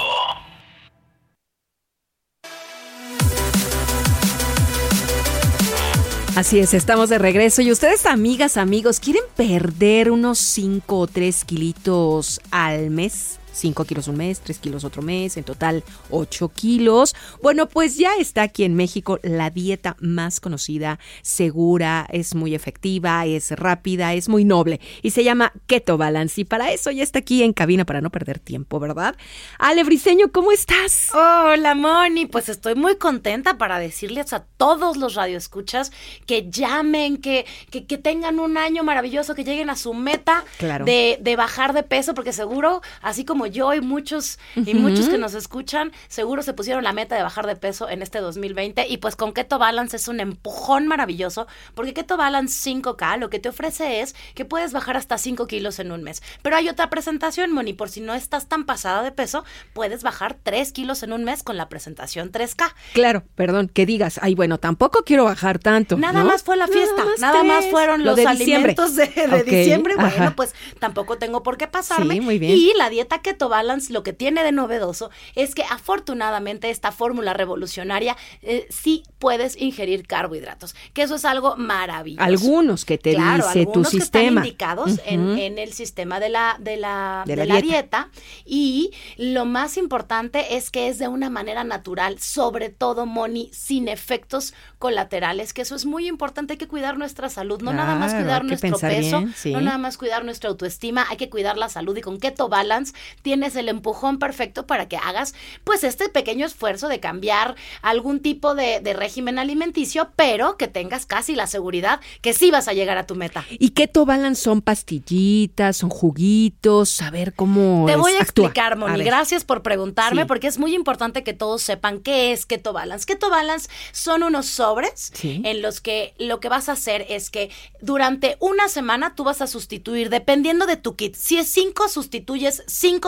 Así 6.36 6.60
es, 6.60 6.74
estamos 6.74 7.10
de 7.10 7.18
regreso. 7.18 7.62
Y 7.62 7.72
ustedes, 7.72 8.06
amigas, 8.06 8.58
amigos, 8.58 9.00
¿quieren 9.00 9.24
perder 9.36 10.12
unos 10.12 10.38
5 10.40 11.00
o 11.00 11.08
3 11.08 11.46
kilitos 11.46 12.42
al 12.52 12.90
mes? 12.90 13.40
5 13.56 13.86
kilos 13.86 14.08
un 14.08 14.18
mes, 14.18 14.42
3 14.42 14.60
kilos 14.60 14.84
otro 14.84 15.02
mes, 15.02 15.38
en 15.38 15.44
total 15.44 15.84
8 16.10 16.50
kilos. 16.50 17.16
Bueno, 17.42 17.68
pues 17.68 17.98
ya 17.98 18.12
está 18.20 18.44
aquí 18.44 18.64
en 18.64 18.76
México 18.76 19.20
la 19.24 19.50
dieta 19.50 19.96
más 20.00 20.40
conocida, 20.40 21.00
segura, 21.22 22.08
es 22.12 22.36
muy 22.36 22.56
efectiva, 22.56 23.26
es 23.26 23.52
rápida, 23.52 24.14
es 24.14 24.30
muy 24.30 24.44
noble 24.46 24.80
y 25.02 25.12
se 25.12 25.24
llama 25.24 25.54
Keto 25.68 25.98
Balance. 25.98 26.42
Y 26.42 26.44
para 26.46 26.72
eso 26.72 26.92
ya 26.92 27.04
está 27.04 27.20
aquí 27.20 27.44
en 27.44 27.54
cabina 27.54 27.86
para 27.86 28.02
no 28.02 28.10
perder 28.10 28.40
tiempo, 28.40 28.80
¿verdad? 28.80 29.16
Ale 29.60 29.84
Briseño, 29.84 30.32
¿cómo 30.32 30.52
estás? 30.52 31.10
Hola, 31.14 31.76
Moni. 31.76 32.26
Pues 32.26 32.50
estoy 32.50 32.76
muy 32.76 32.98
contenta 32.98 33.58
para 33.58 33.80
decirles 33.80 34.34
a 34.34 34.46
todos 34.58 34.98
los 34.98 35.16
radioescuchas 35.16 35.92
que 36.26 36.50
llamen, 36.50 37.18
que, 37.18 37.46
que, 37.70 37.86
que 37.86 37.98
tengan 37.98 38.40
un 38.40 38.58
año 38.58 38.84
maravilloso, 38.84 39.36
que 39.36 39.44
lleguen 39.44 39.70
a 39.70 39.76
su 39.76 39.94
meta 39.94 40.44
Claro. 40.58 40.86
de, 40.86 41.18
de 41.22 41.36
bajar 41.36 41.74
de 41.74 41.84
peso, 41.84 42.14
porque 42.14 42.34
seguro, 42.34 42.82
así 43.02 43.26
como 43.26 43.45
yo 43.46 43.74
y 43.74 43.82
muchos, 43.82 44.40
y 44.56 44.72
Ujú. 44.72 44.80
muchos 44.80 45.10
que 45.10 45.18
nos 45.18 45.34
escuchan, 45.34 45.92
seguro 46.08 46.42
se 46.44 46.54
pusieron 46.54 46.84
la 46.84 46.94
meta 46.94 47.16
de 47.16 47.24
bajar 47.24 47.48
de 47.48 47.56
peso 47.56 47.90
en 47.90 48.02
este 48.02 48.20
2020. 48.20 48.88
Y 48.88 48.98
pues 48.98 49.16
con 49.16 49.34
Keto 49.34 49.60
Balance 49.60 49.98
es 49.98 50.08
un 50.08 50.20
empujón 50.20 50.88
maravilloso, 50.88 51.48
porque 51.74 51.94
Keto 51.94 52.18
Balance 52.18 52.70
5K 52.72 53.18
lo 53.20 53.30
que 53.30 53.40
te 53.40 53.50
ofrece 53.50 54.02
es 54.02 54.16
que 54.34 54.46
puedes 54.46 54.74
bajar 54.74 54.98
hasta 54.98 55.18
5 55.18 55.48
kilos 55.48 55.80
en 55.80 55.92
un 55.92 56.04
mes. 56.04 56.22
Pero 56.42 56.56
hay 56.56 56.70
otra 56.70 56.90
presentación, 56.90 57.52
Moni, 57.52 57.74
por 57.74 57.90
si 57.90 58.02
no 58.02 58.14
estás 58.14 58.48
tan 58.48 58.66
pasada 58.66 59.04
de 59.04 59.12
peso, 59.12 59.44
puedes 59.74 60.04
bajar 60.04 60.36
3 60.42 60.72
kilos 60.72 61.04
en 61.04 61.14
un 61.14 61.24
mes 61.24 61.44
con 61.44 61.58
la 61.58 61.70
presentación 61.70 62.32
3K. 62.32 62.74
Claro, 62.94 63.24
perdón, 63.36 63.70
que 63.70 63.86
digas, 63.86 64.20
ay, 64.22 64.36
bueno, 64.36 64.58
tampoco 64.58 65.04
quiero 65.04 65.24
bajar 65.26 65.60
tanto. 65.60 65.98
Nada 65.98 66.24
¿no? 66.24 66.30
más 66.30 66.44
fue 66.44 66.58
la 66.58 66.68
fiesta, 66.68 67.04
nada 67.20 67.44
más, 67.44 67.60
tres. 67.62 67.72
fueron 67.72 68.00
Lo 68.04 68.12
los 68.12 68.16
de 68.18 68.26
diciembre. 68.28 68.76
alimentos 68.76 68.96
de, 68.96 69.08
de 69.08 69.42
Ok, 69.42 69.46
diciembre. 69.46 69.96
Bueno, 69.96 70.10
ajá. 70.10 70.34
pues 70.36 70.54
tampoco 70.80 71.18
tengo 71.18 71.44
por 71.44 71.58
qué 71.58 71.68
pasarme. 71.68 72.16
Sí, 72.16 72.22
muy 72.22 72.40
bien. 72.40 72.54
Y 72.58 72.74
la 72.78 72.90
dieta 72.90 73.22
Keto 73.36 73.50
Balance 73.50 73.92
lo 73.92 74.02
que 74.02 74.14
tiene 74.14 74.44
de 74.44 74.54
novedoso 74.54 75.10
es 75.36 75.56
que 75.56 75.64
afortunadamente 75.64 76.70
esta 76.70 76.92
fórmula 76.94 77.34
revolucionaria 77.34 78.16
eh, 78.42 78.66
sí 78.70 79.04
puedes 79.20 79.60
ingerir 79.60 80.08
carbohidratos, 80.08 80.74
que 80.94 81.02
eso 81.04 81.16
es 81.16 81.26
algo 81.26 81.58
maravilloso. 81.58 82.24
Algunos 82.24 82.86
que 82.86 82.98
te 82.98 83.14
Claro, 83.14 83.46
dice 83.48 83.64
tu 83.66 83.70
algunos 83.72 83.90
que 83.92 83.98
están 83.98 84.22
sistema. 84.22 84.46
indicados 84.46 85.00
en, 85.06 85.58
el 85.60 85.74
sistema 85.74 86.20
de 86.20 86.30
la, 86.30 86.56
de 86.60 86.78
la, 86.78 87.24
De 87.26 87.36
de 87.36 87.46
la 87.46 87.56
la 87.56 87.62
dieta. 87.62 88.10
dieta. 88.10 88.10
Y 88.46 88.92
lo 89.18 89.44
más 89.46 89.76
importante 89.78 90.56
es 90.56 90.72
que 90.72 90.88
es 90.88 90.98
de 90.98 91.08
una 91.10 91.30
manera 91.30 91.64
natural, 91.64 92.20
sobre 92.20 92.70
todo, 92.70 93.06
Moni, 93.06 93.50
sin 93.54 93.88
efectos 93.90 94.54
colaterales, 94.80 95.54
que 95.54 95.62
eso 95.64 95.76
es 95.76 95.86
muy 95.86 96.08
importante. 96.08 96.54
Hay 96.54 96.58
que 96.58 96.68
cuidar 96.68 96.98
nuestra 96.98 97.30
salud, 97.30 97.62
no 97.62 97.74
nada 97.74 97.96
más 97.96 98.14
cuidar 98.14 98.42
que 98.44 98.48
nuestro 98.48 98.78
peso, 98.80 99.20
bien, 99.20 99.34
sí. 99.36 99.52
no 99.52 99.62
nada 99.62 99.78
más 99.78 99.98
cuidar 99.98 100.24
nuestra 100.24 100.50
autoestima, 100.50 101.06
hay 101.10 101.18
que 101.18 101.30
cuidar 101.30 101.58
la 101.58 101.70
salud. 101.70 101.96
Y 101.98 102.02
con 102.02 102.20
Keto 102.20 102.48
Balance 102.50 102.94
tienes 103.26 103.56
el 103.56 103.70
empujón 103.70 104.20
perfecto 104.20 104.68
para 104.68 104.88
que 104.88 104.98
hagas, 104.98 105.34
pues, 105.64 105.84
este 105.84 106.10
pequeño 106.10 106.46
esfuerzo 106.46 106.88
de 106.90 107.00
cambiar 107.00 107.56
algún 107.82 108.20
tipo 108.20 108.54
de, 108.54 108.82
de 108.82 108.94
régimen 108.94 109.40
alimenticio, 109.40 110.12
pero 110.16 110.58
que 110.58 110.68
tengas 110.68 111.08
casi 111.08 111.34
la 111.34 111.48
seguridad 111.48 112.02
que 112.22 112.34
sí 112.34 112.52
vas 112.52 112.68
a 112.68 112.74
llegar 112.74 113.00
a 113.00 113.08
tu 113.08 113.16
meta. 113.16 113.44
¿Y 113.50 113.70
keto 113.72 114.06
balance 114.06 114.44
son 114.44 114.62
pastillitas, 114.62 115.78
son 115.78 115.90
juguitos? 115.90 116.90
Saber 116.90 117.34
cómo 117.34 117.86
Te 117.88 117.94
es- 117.94 117.98
voy 117.98 118.12
a 118.14 118.22
actúa. 118.22 118.46
explicar, 118.46 118.74
A 118.74 118.76
Moni. 118.76 118.98
ver. 119.00 119.06
Gracias 119.08 119.44
por 119.44 119.64
preguntarme, 119.64 120.22
Sí. 120.22 120.28
porque 120.28 120.46
es 120.46 120.60
muy 120.60 120.76
importante 120.76 121.24
que 121.24 121.34
todos 121.34 121.64
sepan 121.64 122.02
qué 122.02 122.32
es 122.32 122.46
Keto 122.46 122.74
Balance. 122.74 123.08
Keto 123.08 123.32
Balance 123.32 123.70
son 123.92 124.22
unos 124.22 124.46
sobres 124.46 125.12
Sí. 125.16 125.42
en 125.44 125.64
los 125.64 125.82
que 125.82 126.14
lo 126.20 126.40
que 126.40 126.48
vas 126.50 126.70
a 126.70 126.74
hacer 126.74 127.08
es 127.10 127.32
que 127.32 127.50
durante 127.82 128.38
una 128.40 128.68
semana 128.70 129.16
tú 129.16 129.24
vas 129.24 129.42
a 129.42 129.48
sustituir, 129.48 130.12
dependiendo 130.12 130.68
de 130.68 130.78
tu 130.78 130.96
kit, 130.96 131.16
si 131.16 131.40
es 131.40 131.48
cinco, 131.48 131.90
sustituyes 131.90 132.64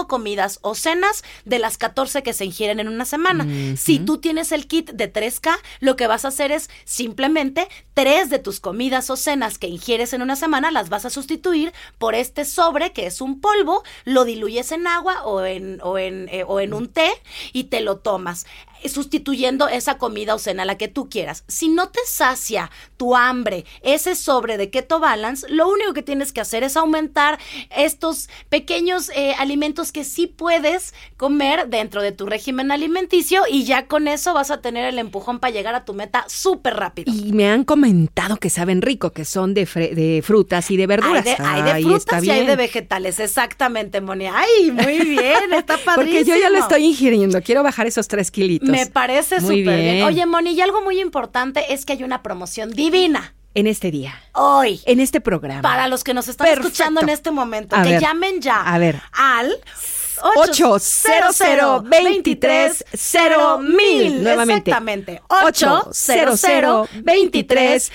cinco 0.08 0.18
comidas 0.18 0.60
o 0.62 0.74
cenas 0.74 1.24
de 1.46 1.60
las 1.60 1.78
14 1.78 2.24
que 2.24 2.34
se 2.34 2.46
ingieren 2.46 2.80
en 2.80 2.88
una 2.88 3.06
semana. 3.06 3.46
Si 3.78 4.00
tú 4.00 4.18
tienes 4.18 4.52
el 4.52 4.66
kit 4.66 4.92
de 4.92 5.12
3K, 5.12 5.58
lo 5.80 5.96
que 5.96 6.08
vas 6.08 6.26
a 6.26 6.30
hacer 6.30 6.52
es 6.52 6.70
simplemente 6.86 7.68
tres 7.94 8.30
de 8.30 8.40
tus 8.40 8.60
comidas 8.60 9.10
o 9.10 9.16
cenas 9.16 9.58
que 9.58 9.68
ingieres 9.68 10.14
en 10.14 10.22
una 10.22 10.36
semana 10.36 10.72
las 10.72 10.90
vas 10.90 11.06
a 11.06 11.10
sustituir 11.10 11.74
por 11.98 12.16
este 12.16 12.46
sobre 12.46 12.94
que 12.94 13.06
es 13.06 13.22
un 13.22 13.42
polvo, 13.42 13.84
lo 14.06 14.24
diluyes 14.24 14.72
en 14.72 14.88
agua 14.88 15.24
o 15.24 15.44
en, 15.46 15.80
o 15.84 15.98
en, 15.98 16.30
eh, 16.30 16.44
o 16.48 16.60
en 16.60 16.74
un 16.74 16.88
té 16.88 17.12
y 17.54 17.66
te 17.66 17.82
lo 17.82 17.98
tomas 17.98 18.46
sustituyendo 18.86 19.68
esa 19.68 19.98
comida 19.98 20.36
o 20.36 20.40
cena 20.40 20.66
la 20.66 20.78
que 20.78 20.88
tú 20.88 21.10
quieras. 21.10 21.44
Si 21.48 21.70
no 21.70 21.90
te 21.90 22.00
sacia 22.06 22.72
tu 22.98 23.16
hambre, 23.16 23.66
ese 23.82 24.16
sobre 24.16 24.58
de 24.58 24.70
Keto 24.70 25.00
Balance, 25.00 25.48
lo 25.50 25.70
único 25.70 25.94
que 25.94 26.04
tienes 26.04 26.32
que 26.32 26.42
hacer 26.42 26.64
es 26.64 26.78
aumentar 26.78 27.40
estos 27.76 28.30
pequeños 28.50 29.10
eh, 29.16 29.34
alimentos 29.38 29.92
que 29.92 30.04
sí 30.04 30.28
puedes 30.28 30.94
comer 31.18 31.70
dentro 31.70 32.02
de 32.02 32.12
tu 32.12 32.26
régimen 32.26 32.72
alimenticio 32.72 33.44
y 33.50 33.64
ya 33.64 33.88
con 33.88 34.08
eso 34.08 34.34
vas 34.34 34.52
a 34.52 34.62
tener 34.62 34.86
el 34.86 35.00
empujón 35.00 35.40
para 35.40 35.54
llegar 35.54 35.76
a 35.76 35.86
tu 35.86 35.94
meta 35.94 36.26
súper 36.28 36.76
rápido. 36.76 37.12
Y 37.12 37.34
me 37.34 37.50
han 37.50 37.64
comentado 37.64 38.38
que 38.38 38.50
saben 38.50 38.82
rico, 38.82 39.12
que 39.12 39.26
son 39.26 39.54
de, 39.54 39.66
de 39.66 40.22
frutas 40.24 40.70
y 40.72 40.78
de 40.78 40.88
verduras. 40.88 41.26
Hay 41.40 41.62
de, 41.64 41.72
hay 41.72 41.84
de 41.84 41.90
frutas 41.90 42.24
y 42.24 42.30
hay 42.30 42.46
de 42.46 42.56
vegetales, 42.56 43.20
exactamente, 43.20 44.02
Moni. 44.02 44.28
Ay, 44.28 44.72
muy 44.72 45.00
bien, 45.00 45.54
está 45.54 45.78
padrísimo. 45.78 45.96
Porque 45.96 46.24
yo 46.24 46.36
ya 46.36 46.50
lo 46.50 46.58
estoy 46.58 46.86
ingiriendo. 46.86 47.42
Quiero 47.42 47.64
bajar 47.64 47.88
esos 47.88 48.08
tres 48.08 48.32
kilitos. 48.32 48.67
Me 48.72 48.86
parece 48.88 49.40
súper 49.42 49.56
bien. 49.56 49.82
bien. 49.96 50.04
Oye, 50.04 50.26
Moni, 50.26 50.52
y 50.52 50.62
algo 50.62 50.82
muy 50.82 51.00
importante 51.02 51.74
es 51.74 51.86
que 51.86 51.94
hay 51.94 52.04
una 52.04 52.22
promoción 52.24 52.70
divina 52.72 53.34
En 53.56 53.68
este 53.68 53.92
día. 53.92 54.14
hoy. 54.34 54.82
En 54.86 55.00
este 55.00 55.20
programa. 55.22 55.62
Para 55.62 55.88
los 55.88 56.04
que 56.04 56.14
nos 56.14 56.28
están 56.28 56.46
Perfecto. 56.46 56.68
escuchando 56.68 57.02
en 57.02 57.10
este 57.10 57.32
momento, 57.32 57.76
A 57.76 57.84
que 57.84 57.92
ver, 57.92 58.02
llamen 58.02 58.42
ya 58.42 58.62
a 58.62 58.78
ver. 58.78 59.02
al 59.14 59.56
800 60.22 61.84
23 61.90 62.86
mil. 63.60 64.24
Nuevamente. 64.24 64.72
Exactamente. 64.72 65.22
800 65.30 65.96
23 67.04 67.92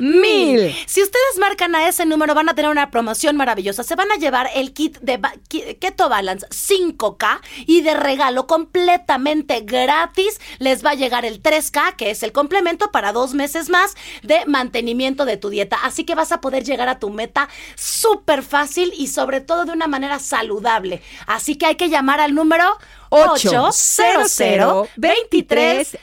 mil. 0.00 0.74
Si 0.86 1.02
ustedes 1.02 1.38
marcan 1.38 1.74
a 1.74 1.88
ese 1.88 2.06
número, 2.06 2.34
van 2.34 2.48
a 2.48 2.54
tener 2.54 2.70
una 2.70 2.90
promoción 2.90 3.36
maravillosa. 3.36 3.82
Se 3.82 3.94
van 3.94 4.10
a 4.12 4.16
llevar 4.16 4.48
el 4.54 4.72
kit 4.72 4.98
de 5.00 5.16
ba- 5.18 5.34
Keto 5.48 6.08
Balance 6.08 6.46
5K 6.50 7.40
y 7.66 7.82
de 7.82 7.94
regalo 7.94 8.46
completamente 8.46 9.60
gratis 9.60 10.40
les 10.58 10.84
va 10.84 10.90
a 10.90 10.94
llegar 10.94 11.24
el 11.24 11.42
3K, 11.42 11.96
que 11.96 12.10
es 12.10 12.22
el 12.22 12.32
complemento 12.32 12.90
para 12.90 13.12
dos 13.12 13.34
meses 13.34 13.68
más 13.68 13.94
de 14.22 14.44
mantenimiento 14.46 15.24
de 15.24 15.36
tu 15.36 15.48
dieta. 15.50 15.76
Así 15.82 16.04
que 16.04 16.14
vas 16.14 16.32
a 16.32 16.40
poder 16.40 16.64
llegar 16.64 16.88
a 16.88 16.98
tu 16.98 17.10
meta 17.10 17.48
súper 17.74 18.42
fácil 18.42 18.92
y 18.96 19.08
sobre 19.08 19.40
todo 19.40 19.64
de 19.64 19.72
una 19.72 19.86
manera 19.86 20.18
saludable. 20.18 21.02
Así 21.26 21.56
que 21.56 21.66
hay 21.66 21.76
que 21.76 21.88
llamar 21.88 22.20
al 22.20 22.34
número 22.34 22.64
800 23.10 24.88
23 24.96 25.98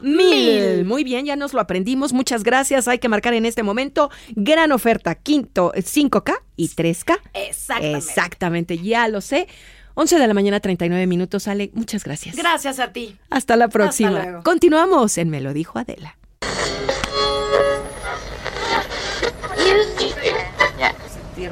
mil. 0.00 0.84
Muy 0.84 1.04
bien, 1.04 1.26
ya 1.26 1.36
nos 1.36 1.52
lo 1.52 1.60
aprendimos. 1.60 2.12
Muchas 2.12 2.42
gracias. 2.42 2.88
Hay 2.88 2.98
que 2.98 3.08
marcar 3.08 3.34
en 3.34 3.46
este 3.46 3.62
momento 3.62 4.10
gran 4.34 4.72
oferta 4.72 5.14
quinto, 5.14 5.72
eh, 5.74 5.82
5K 5.82 6.40
y 6.56 6.68
3K. 6.68 7.18
Exactamente. 7.34 7.98
Exactamente, 7.98 8.78
ya 8.78 9.08
lo 9.08 9.20
sé. 9.20 9.48
11 9.94 10.18
de 10.18 10.26
la 10.26 10.34
mañana, 10.34 10.60
39 10.60 11.06
minutos. 11.06 11.46
Ale, 11.46 11.70
muchas 11.74 12.04
gracias. 12.04 12.36
Gracias 12.36 12.80
a 12.80 12.92
ti. 12.92 13.16
Hasta 13.30 13.56
la 13.56 13.68
próxima. 13.68 14.10
luego. 14.10 14.42
Continuamos 14.42 15.18
en 15.18 15.30
Me 15.30 15.40
lo 15.40 15.52
dijo 15.52 15.78
Adela. 15.78 16.16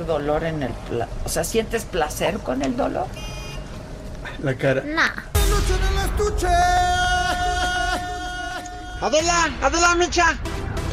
Sentir 0.03 0.07
dolor 0.07 0.45
en 0.45 0.63
el... 0.63 0.73
pla- 0.91 1.09
O 1.25 1.29
sea, 1.29 1.45
¿sientes 1.45 1.85
placer 1.85 2.39
con 2.39 2.63
el 2.63 2.77
dolor? 2.77 3.07
La 4.43 4.55
cara. 4.57 4.83
Adela, 9.01 9.51
Adela 9.63 9.95
Micha, 9.97 10.37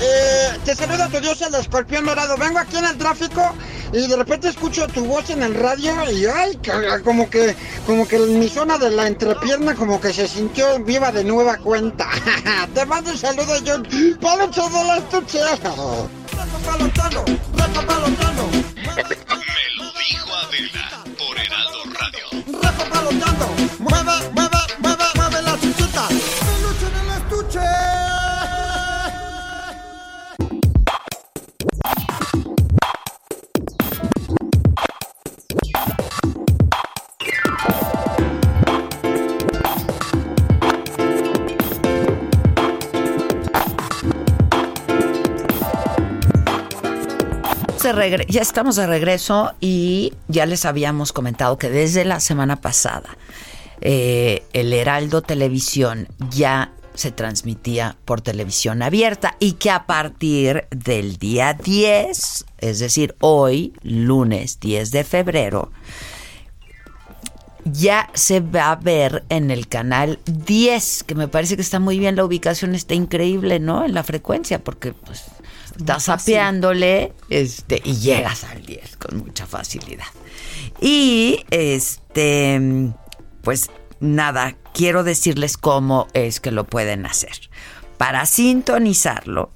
eh, 0.02 0.50
te 0.66 0.76
saluda 0.76 1.08
tu 1.10 1.20
dios 1.20 1.40
el 1.42 1.54
escorpión 1.56 2.06
dorado. 2.06 2.38
Vengo 2.38 2.58
aquí 2.60 2.78
en 2.78 2.86
el 2.86 2.98
tráfico 2.98 3.54
y 3.94 4.08
de 4.08 4.16
repente 4.16 4.50
escucho 4.50 4.88
tu 4.88 5.06
voz 5.06 5.30
en 5.30 5.44
el 5.44 5.54
radio 5.56 5.94
y 6.12 6.26
ay, 6.26 6.60
como 7.04 7.30
que, 7.30 7.56
como 7.86 8.08
que 8.08 8.16
en 8.18 8.40
mi 8.40 8.50
zona 8.50 8.78
de 8.80 8.90
la 8.92 9.08
entrepierna 9.08 9.76
como 9.76 10.00
que 10.02 10.12
se 10.14 10.28
sintió 10.28 10.80
viva 10.84 11.12
de 11.12 11.24
nueva 11.24 11.58
cuenta. 11.58 12.08
te 12.74 12.86
mando 12.86 13.12
un 13.12 13.18
saludo 13.18 13.58
yo, 13.64 13.76
Palocho 14.20 14.70
de 14.70 14.84
la 14.86 14.98
estuche. 14.98 15.40
damn 18.96 19.12
it. 19.12 19.29
Ya 48.28 48.42
estamos 48.42 48.76
de 48.76 48.88
regreso 48.88 49.54
y 49.60 50.14
ya 50.28 50.46
les 50.46 50.66
habíamos 50.66 51.14
comentado 51.14 51.58
que 51.58 51.70
desde 51.70 52.06
la 52.06 52.20
semana 52.20 52.62
pasada 52.62 53.18
eh, 53.82 54.44
el 54.54 54.74
Heraldo 54.74 55.22
Televisión 55.22 56.08
ya 56.30 56.72
se 56.94 57.12
transmitía 57.12 57.96
por 58.06 58.22
televisión 58.22 58.82
abierta 58.82 59.36
y 59.40 59.54
que 59.54 59.72
a 59.72 59.86
partir 59.86 60.66
del 60.70 61.18
día 61.18 61.54
10, 61.54 62.46
es 62.58 62.80
decir, 62.80 63.16
hoy, 63.22 63.74
lunes 63.84 64.60
10 64.60 64.92
de 64.92 65.04
febrero, 65.06 65.72
ya 67.64 68.10
se 68.14 68.40
va 68.40 68.72
a 68.72 68.76
ver 68.76 69.24
en 69.30 69.52
el 69.52 69.68
canal 69.68 70.20
10, 70.26 71.04
que 71.04 71.16
me 71.16 71.28
parece 71.28 71.56
que 71.56 71.62
está 71.62 71.80
muy 71.80 72.00
bien, 72.00 72.16
la 72.16 72.26
ubicación 72.26 72.76
está 72.76 72.96
increíble, 72.96 73.60
¿no? 73.60 73.86
En 73.86 73.94
la 73.94 74.04
frecuencia, 74.04 74.60
porque 74.60 74.94
pues 74.94 75.24
estás 75.80 76.04
sapeándole 76.04 77.14
este, 77.30 77.82
y 77.84 77.96
llegas 77.96 78.44
al 78.44 78.66
10 78.66 78.98
con 78.98 79.18
mucha 79.20 79.48
facilidad. 79.48 80.08
Y 80.82 81.46
este, 81.52 82.92
pues 83.42 83.72
nada, 84.00 84.56
quiero 84.74 85.04
decirles 85.04 85.58
cómo 85.58 86.08
es 86.14 86.40
que 86.40 86.52
lo 86.52 86.66
pueden 86.66 87.06
hacer. 87.06 87.50
Para 87.98 88.26
sintonizarlo, 88.26 89.52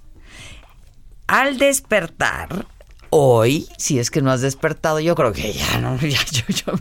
al 1.28 1.58
despertar, 1.58 2.68
hoy, 3.10 3.68
si 3.78 4.00
es 4.00 4.10
que 4.10 4.22
no 4.22 4.32
has 4.32 4.42
despertado, 4.42 5.00
yo 5.00 5.16
creo 5.16 5.34
que 5.34 5.54
ya 5.54 5.78
no, 5.80 5.98
ya, 6.02 6.20
yo, 6.32 6.44
yo, 6.48 6.74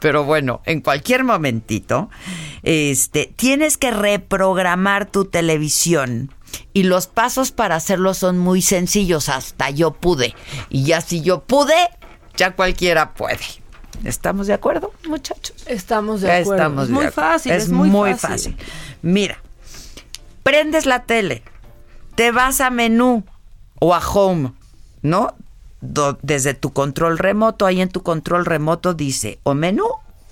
pero 0.00 0.24
bueno, 0.24 0.60
en 0.66 0.80
cualquier 0.80 1.24
momentito, 1.24 2.10
este, 2.62 3.32
tienes 3.36 3.76
que 3.78 3.90
reprogramar 3.90 5.06
tu 5.06 5.24
televisión. 5.24 6.32
Y 6.72 6.84
los 6.84 7.06
pasos 7.06 7.50
para 7.52 7.76
hacerlo 7.76 8.14
son 8.14 8.38
muy 8.38 8.62
sencillos, 8.62 9.28
hasta 9.28 9.70
yo 9.70 9.92
pude. 9.92 10.34
Y 10.70 10.84
ya 10.84 11.00
si 11.00 11.20
yo 11.22 11.42
pude, 11.44 11.74
ya 12.36 12.54
cualquiera 12.54 13.14
puede. 13.14 13.40
¿Estamos 14.04 14.46
de 14.46 14.52
acuerdo, 14.54 14.92
muchachos? 15.08 15.56
Estamos 15.66 16.20
de 16.20 16.30
acuerdo. 16.30 16.54
estamos 16.54 16.82
es 16.84 16.88
de 16.88 16.94
muy 16.94 17.04
acuerdo. 17.06 17.30
fácil, 17.32 17.52
Es, 17.52 17.64
es, 17.64 17.68
muy, 17.70 17.88
muy 17.88 18.14
fácil. 18.14 18.54
fácil. 18.54 18.56
Mira, 19.02 19.38
prendes 20.42 20.86
la 20.86 21.04
tele, 21.04 21.42
te 22.14 22.30
vas 22.30 22.60
a 22.60 22.70
menú 22.70 23.24
o 23.80 23.94
a 23.94 23.98
home, 24.06 24.52
¿no? 25.02 25.34
Do- 25.80 26.18
desde 26.22 26.54
tu 26.54 26.72
control 26.72 27.18
remoto, 27.18 27.66
ahí 27.66 27.80
en 27.80 27.88
tu 27.88 28.02
control 28.02 28.44
remoto 28.46 28.94
dice 28.94 29.38
o 29.42 29.54
menú 29.54 29.86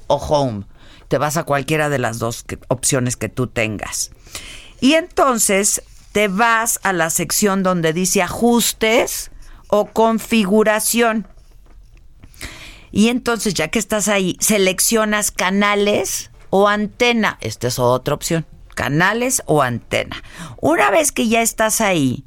o 0.07 0.17
home. 0.17 0.65
Te 1.09 1.19
vas 1.19 1.37
a 1.37 1.45
cualquiera 1.45 1.89
de 1.89 1.99
las 1.99 2.19
dos 2.19 2.43
que- 2.43 2.59
opciones 2.69 3.17
que 3.17 3.29
tú 3.29 3.47
tengas. 3.47 4.11
Y 4.81 4.95
entonces 4.95 5.83
te 6.17 6.29
vas 6.29 6.81
a 6.83 6.95
la 6.95 7.11
sección 7.11 7.63
donde 7.63 7.93
dice 7.93 8.23
ajustes 8.23 9.31
o 9.69 9.85
configuración. 9.85 11.29
Y 12.91 13.09
entonces, 13.09 13.53
ya 13.53 13.69
que 13.69 13.79
estás 13.79 14.09
ahí, 14.09 14.39
seleccionas 14.41 15.31
canales 15.31 16.31
o 16.49 16.69
antena. 16.69 17.37
Esta 17.43 17.69
es 17.69 17.79
otra 17.79 18.15
opción. 18.15 18.47
Canales 18.75 19.43
o 19.45 19.61
antena. 19.61 20.17
Una 20.59 20.91
vez 20.91 21.13
que 21.13 21.29
ya 21.29 21.43
estás 21.43 21.83
ahí, 21.83 22.25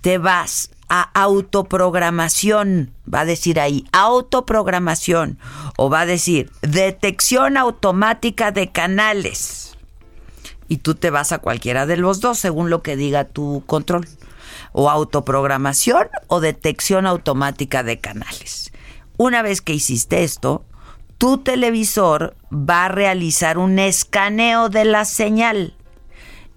te 0.00 0.18
vas 0.18 0.72
a 0.88 1.02
autoprogramación. 1.14 2.92
Va 3.06 3.20
a 3.20 3.24
decir 3.24 3.60
ahí 3.60 3.84
autoprogramación. 3.92 5.38
O 5.76 5.90
va 5.90 6.00
a 6.00 6.06
decir 6.06 6.50
detección 6.62 7.56
automática 7.56 8.50
de 8.50 8.72
canales. 8.72 9.61
Y 10.72 10.78
tú 10.78 10.94
te 10.94 11.10
vas 11.10 11.32
a 11.32 11.38
cualquiera 11.38 11.84
de 11.84 11.98
los 11.98 12.20
dos 12.20 12.38
según 12.38 12.70
lo 12.70 12.82
que 12.82 12.96
diga 12.96 13.24
tu 13.24 13.62
control. 13.66 14.08
O 14.72 14.88
autoprogramación 14.88 16.08
o 16.28 16.40
detección 16.40 17.06
automática 17.06 17.82
de 17.82 18.00
canales. 18.00 18.72
Una 19.18 19.42
vez 19.42 19.60
que 19.60 19.74
hiciste 19.74 20.24
esto, 20.24 20.64
tu 21.18 21.36
televisor 21.36 22.34
va 22.50 22.86
a 22.86 22.88
realizar 22.88 23.58
un 23.58 23.78
escaneo 23.78 24.70
de 24.70 24.86
la 24.86 25.04
señal. 25.04 25.74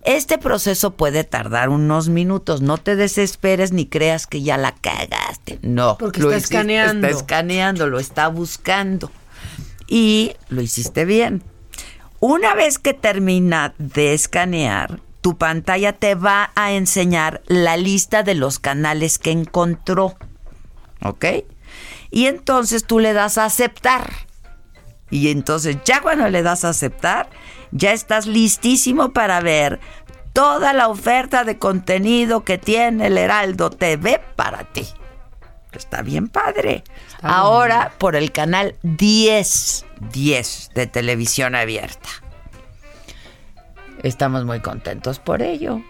Este 0.05 0.37
proceso 0.37 0.91
puede 0.91 1.25
tardar 1.25 1.67
unos 1.67 2.07
minutos. 2.07 2.61
No 2.61 2.77
te 2.77 2.95
desesperes 2.95 3.73
ni 3.73 3.85
creas 3.85 4.27
que 4.27 4.41
ya 4.43 4.55
la 4.57 4.75
cagaste. 4.75 5.59
No. 5.61 5.97
Porque 5.97 6.21
lo 6.21 6.31
está 6.31 6.37
hiciste- 6.37 6.55
escaneando. 6.55 7.07
Está 7.07 7.19
escaneando, 7.19 7.87
lo 7.87 7.99
está 7.99 8.29
buscando. 8.29 9.11
Y 9.89 10.35
lo 10.47 10.61
hiciste 10.61 11.03
bien. 11.03 11.43
Una 12.27 12.55
vez 12.55 12.79
que 12.79 12.95
termina 12.95 13.75
de 13.77 14.15
escanear, 14.15 14.99
tu 15.21 15.37
pantalla 15.37 15.93
te 15.93 16.15
va 16.15 16.49
a 16.55 16.71
enseñar 16.71 17.43
la 17.45 17.77
lista 17.77 18.23
de 18.23 18.33
los 18.33 18.57
canales 18.57 19.19
que 19.19 19.29
encontró. 19.29 20.15
¿Ok? 21.03 21.23
Y 22.09 22.25
entonces 22.25 22.83
tú 22.83 22.97
le 22.97 23.13
das 23.13 23.37
a 23.37 23.45
aceptar. 23.45 24.11
Y 25.11 25.29
entonces 25.29 25.77
ya 25.85 26.01
cuando 26.01 26.27
le 26.27 26.41
das 26.41 26.65
a 26.65 26.69
aceptar, 26.69 27.29
ya 27.69 27.93
estás 27.93 28.25
listísimo 28.25 29.13
para 29.13 29.39
ver 29.39 29.79
toda 30.33 30.73
la 30.73 30.87
oferta 30.87 31.43
de 31.43 31.59
contenido 31.59 32.43
que 32.43 32.57
tiene 32.57 33.05
el 33.05 33.19
Heraldo 33.19 33.69
TV 33.69 34.19
para 34.35 34.63
ti. 34.63 34.87
Está 35.73 36.01
bien 36.01 36.27
padre. 36.27 36.83
Ahora 37.21 37.93
por 37.97 38.15
el 38.15 38.31
canal 38.31 38.75
10, 38.83 39.85
10 40.11 40.71
de 40.75 40.87
televisión 40.87 41.55
abierta. 41.55 42.09
Estamos 44.03 44.45
muy 44.45 44.59
contentos 44.61 45.19
por 45.19 45.41
ello. 45.41 45.81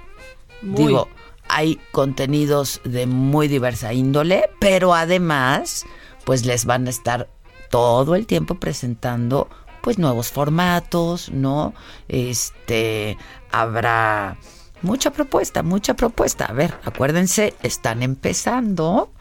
Muy. 0.62 0.86
Digo, 0.86 1.10
hay 1.48 1.80
contenidos 1.92 2.82
de 2.84 3.06
muy 3.08 3.48
diversa 3.48 3.94
índole, 3.94 4.50
pero 4.60 4.94
además, 4.94 5.86
pues 6.24 6.46
les 6.46 6.66
van 6.66 6.88
a 6.88 6.90
estar 6.90 7.30
todo 7.70 8.16
el 8.16 8.26
tiempo 8.26 8.56
presentando 8.56 9.50
pues 9.82 10.00
nuevos 10.00 10.32
formatos, 10.32 11.30
¿no? 11.32 11.74
Este, 12.08 13.18
habrá 13.52 14.38
mucha 14.82 15.12
propuesta, 15.12 15.62
mucha 15.62 15.94
propuesta. 15.96 16.46
A 16.46 16.54
ver, 16.54 16.74
acuérdense, 16.84 17.54
están 17.62 18.02
empezando. 18.02 19.12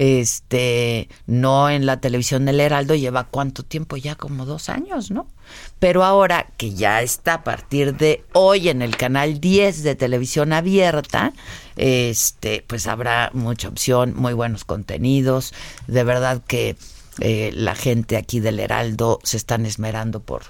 Este, 0.00 1.08
no 1.26 1.68
en 1.68 1.84
la 1.84 2.00
televisión 2.00 2.44
del 2.44 2.60
Heraldo 2.60 2.94
lleva 2.94 3.24
cuánto 3.24 3.64
tiempo 3.64 3.96
ya, 3.96 4.14
como 4.14 4.46
dos 4.46 4.68
años, 4.68 5.10
¿no? 5.10 5.26
Pero 5.80 6.04
ahora 6.04 6.52
que 6.56 6.72
ya 6.72 7.02
está 7.02 7.34
a 7.34 7.42
partir 7.42 7.96
de 7.96 8.24
hoy 8.32 8.68
en 8.68 8.80
el 8.80 8.96
canal 8.96 9.40
10 9.40 9.82
de 9.82 9.96
televisión 9.96 10.52
abierta, 10.52 11.32
este, 11.74 12.64
pues 12.68 12.86
habrá 12.86 13.32
mucha 13.34 13.66
opción, 13.66 14.14
muy 14.14 14.34
buenos 14.34 14.64
contenidos. 14.64 15.52
De 15.88 16.04
verdad 16.04 16.44
que 16.46 16.76
eh, 17.18 17.50
la 17.52 17.74
gente 17.74 18.16
aquí 18.16 18.38
del 18.38 18.60
Heraldo 18.60 19.18
se 19.24 19.36
están 19.36 19.66
esmerando 19.66 20.20
por, 20.20 20.42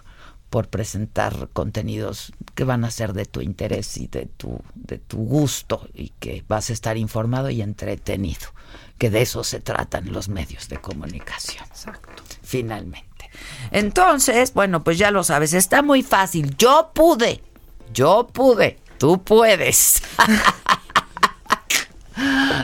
por 0.50 0.68
presentar 0.68 1.48
contenidos 1.54 2.34
que 2.54 2.64
van 2.64 2.84
a 2.84 2.90
ser 2.90 3.14
de 3.14 3.24
tu 3.24 3.40
interés 3.40 3.96
y 3.96 4.08
de 4.08 4.26
tu, 4.26 4.60
de 4.74 4.98
tu 4.98 5.16
gusto 5.24 5.88
y 5.94 6.10
que 6.20 6.44
vas 6.48 6.68
a 6.68 6.74
estar 6.74 6.98
informado 6.98 7.48
y 7.48 7.62
entretenido. 7.62 8.48
Que 8.98 9.10
de 9.10 9.22
eso 9.22 9.44
se 9.44 9.60
tratan 9.60 10.12
los 10.12 10.28
medios 10.28 10.68
de 10.68 10.78
comunicación. 10.78 11.64
Exacto. 11.66 12.22
Finalmente. 12.42 13.30
Entonces, 13.70 14.54
bueno, 14.54 14.82
pues 14.82 14.98
ya 14.98 15.10
lo 15.10 15.24
sabes, 15.24 15.52
está 15.52 15.82
muy 15.82 16.02
fácil. 16.02 16.56
Yo 16.56 16.90
pude, 16.94 17.42
yo 17.92 18.26
pude, 18.32 18.78
tú 18.98 19.22
puedes. 19.22 20.02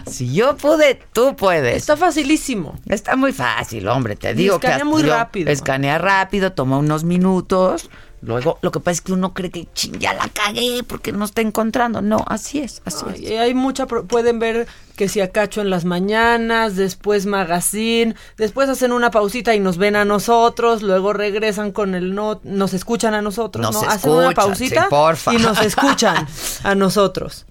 si 0.06 0.34
yo 0.34 0.56
pude, 0.56 1.00
tú 1.12 1.36
puedes. 1.36 1.76
Está 1.76 1.96
facilísimo. 1.96 2.78
Está 2.88 3.16
muy 3.16 3.32
fácil, 3.32 3.86
hombre, 3.88 4.16
te 4.16 4.30
Y 4.32 4.34
digo 4.34 4.58
que 4.58 4.66
escanea 4.66 4.84
muy 4.84 5.02
rápido. 5.02 5.50
Escanea 5.50 5.98
rápido, 5.98 6.52
toma 6.52 6.78
unos 6.78 7.04
minutos. 7.04 7.90
Luego, 8.24 8.58
lo 8.62 8.70
que 8.72 8.80
pasa 8.80 8.92
es 8.92 9.00
que 9.02 9.12
uno 9.12 9.34
cree 9.34 9.50
que 9.50 9.68
"Chin, 9.74 9.98
ya 9.98 10.14
la 10.14 10.28
cagué 10.28 10.82
porque 10.86 11.12
no 11.12 11.24
está 11.24 11.40
encontrando. 11.42 12.00
No, 12.02 12.24
así 12.26 12.58
es, 12.60 12.80
así 12.84 13.04
es. 13.14 13.20
Y 13.20 13.34
hay 13.34 13.54
mucha, 13.54 13.86
pueden 13.86 14.38
ver 14.38 14.66
que 14.96 15.08
si 15.08 15.20
acacho 15.20 15.60
en 15.60 15.70
las 15.70 15.84
mañanas, 15.84 16.76
después 16.76 17.26
magazine, 17.26 18.14
después 18.36 18.68
hacen 18.68 18.92
una 18.92 19.10
pausita 19.10 19.54
y 19.54 19.60
nos 19.60 19.76
ven 19.76 19.96
a 19.96 20.04
nosotros, 20.04 20.82
luego 20.82 21.12
regresan 21.12 21.72
con 21.72 21.94
el 21.94 22.14
no, 22.14 22.40
nos 22.44 22.74
escuchan 22.74 23.14
a 23.14 23.20
nosotros, 23.22 23.62
Nos 23.62 23.74
¿no? 23.82 23.88
Hacen 23.88 24.10
una 24.10 24.30
pausita 24.32 24.82
sí, 24.84 24.86
porfa. 24.90 25.34
y 25.34 25.38
nos 25.38 25.60
escuchan 25.60 26.26
a 26.62 26.74
nosotros. 26.74 27.44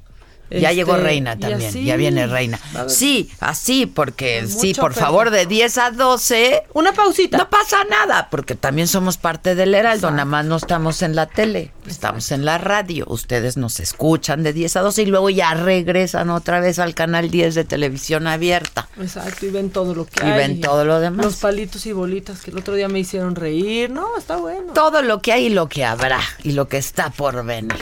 Ya 0.60 0.70
Este, 0.70 0.76
llegó 0.76 0.98
Reina 0.98 1.34
y 1.34 1.40
también, 1.40 1.70
así, 1.70 1.84
ya 1.84 1.96
viene 1.96 2.28
Reina. 2.28 2.60
Sí, 2.88 3.30
así, 3.40 3.86
porque 3.86 4.46
sí, 4.48 4.74
por 4.74 4.94
favor, 4.94 5.30
de 5.32 5.46
10 5.46 5.78
a 5.80 5.92
12. 5.92 6.64
Una 6.74 6.94
pausita. 6.94 7.38
No 7.38 7.50
pasa 7.50 7.84
nada, 7.86 8.28
porque 8.30 8.56
también 8.56 8.88
somos 8.88 9.18
parte 9.18 9.56
del 9.56 9.74
Heraldo, 9.74 10.12
nada 10.12 10.26
más 10.26 10.46
no 10.46 10.56
estamos 10.58 11.02
en 11.02 11.16
la 11.16 11.26
tele, 11.26 11.72
estamos 11.88 12.32
en 12.32 12.46
la 12.46 12.58
radio. 12.58 13.06
Ustedes 13.08 13.58
nos 13.58 13.80
escuchan 13.80 14.44
de 14.44 14.54
10 14.54 14.76
a 14.78 14.82
12 14.82 15.02
y 15.02 15.06
luego 15.08 15.30
ya 15.30 15.54
regresan 15.56 16.30
otra 16.30 16.60
vez 16.60 16.80
al 16.80 16.94
canal 16.94 17.32
10 17.32 17.56
de 17.56 17.64
televisión 17.66 18.28
abierta. 18.28 18.88
Exacto, 19.02 19.46
y 19.46 19.50
ven 19.50 19.70
todo 19.72 19.96
lo 19.96 20.06
que 20.06 20.24
Y 20.26 20.30
hay. 20.30 20.38
ven 20.38 20.62
todo 20.62 20.86
lo 20.86 21.00
demás. 21.00 21.26
Los 21.26 21.36
palitos 21.38 21.86
y 21.86 21.92
bolitas 21.94 22.42
que 22.42 22.52
el 22.52 22.58
otro 22.60 22.76
día 22.76 22.88
me 22.88 23.00
hicieron 23.00 23.36
reír. 23.36 23.90
No, 23.90 24.18
está 24.18 24.36
bueno. 24.38 24.74
Todo 24.74 25.02
lo 25.02 25.22
que 25.22 25.34
hay 25.34 25.46
y 25.46 25.50
lo 25.50 25.68
que 25.68 25.84
habrá 25.84 26.20
y 26.44 26.52
lo 26.52 26.68
que 26.68 26.78
está 26.78 27.10
por 27.10 27.44
venir. 27.46 27.74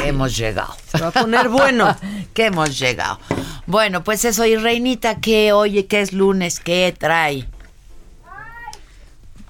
Que 0.00 0.08
hemos 0.08 0.36
llegado. 0.36 0.74
Se 0.90 0.98
va 0.98 1.08
a 1.08 1.10
poner 1.12 1.48
bueno. 1.48 1.96
que 2.34 2.46
hemos 2.46 2.78
llegado. 2.78 3.18
Bueno, 3.66 4.02
pues 4.02 4.24
eso, 4.24 4.44
y 4.46 4.56
Reinita, 4.56 5.20
¿qué 5.20 5.52
oye? 5.52 5.86
¿Qué 5.86 6.00
es 6.00 6.12
lunes? 6.12 6.58
¿Qué 6.60 6.94
trae? 6.98 7.46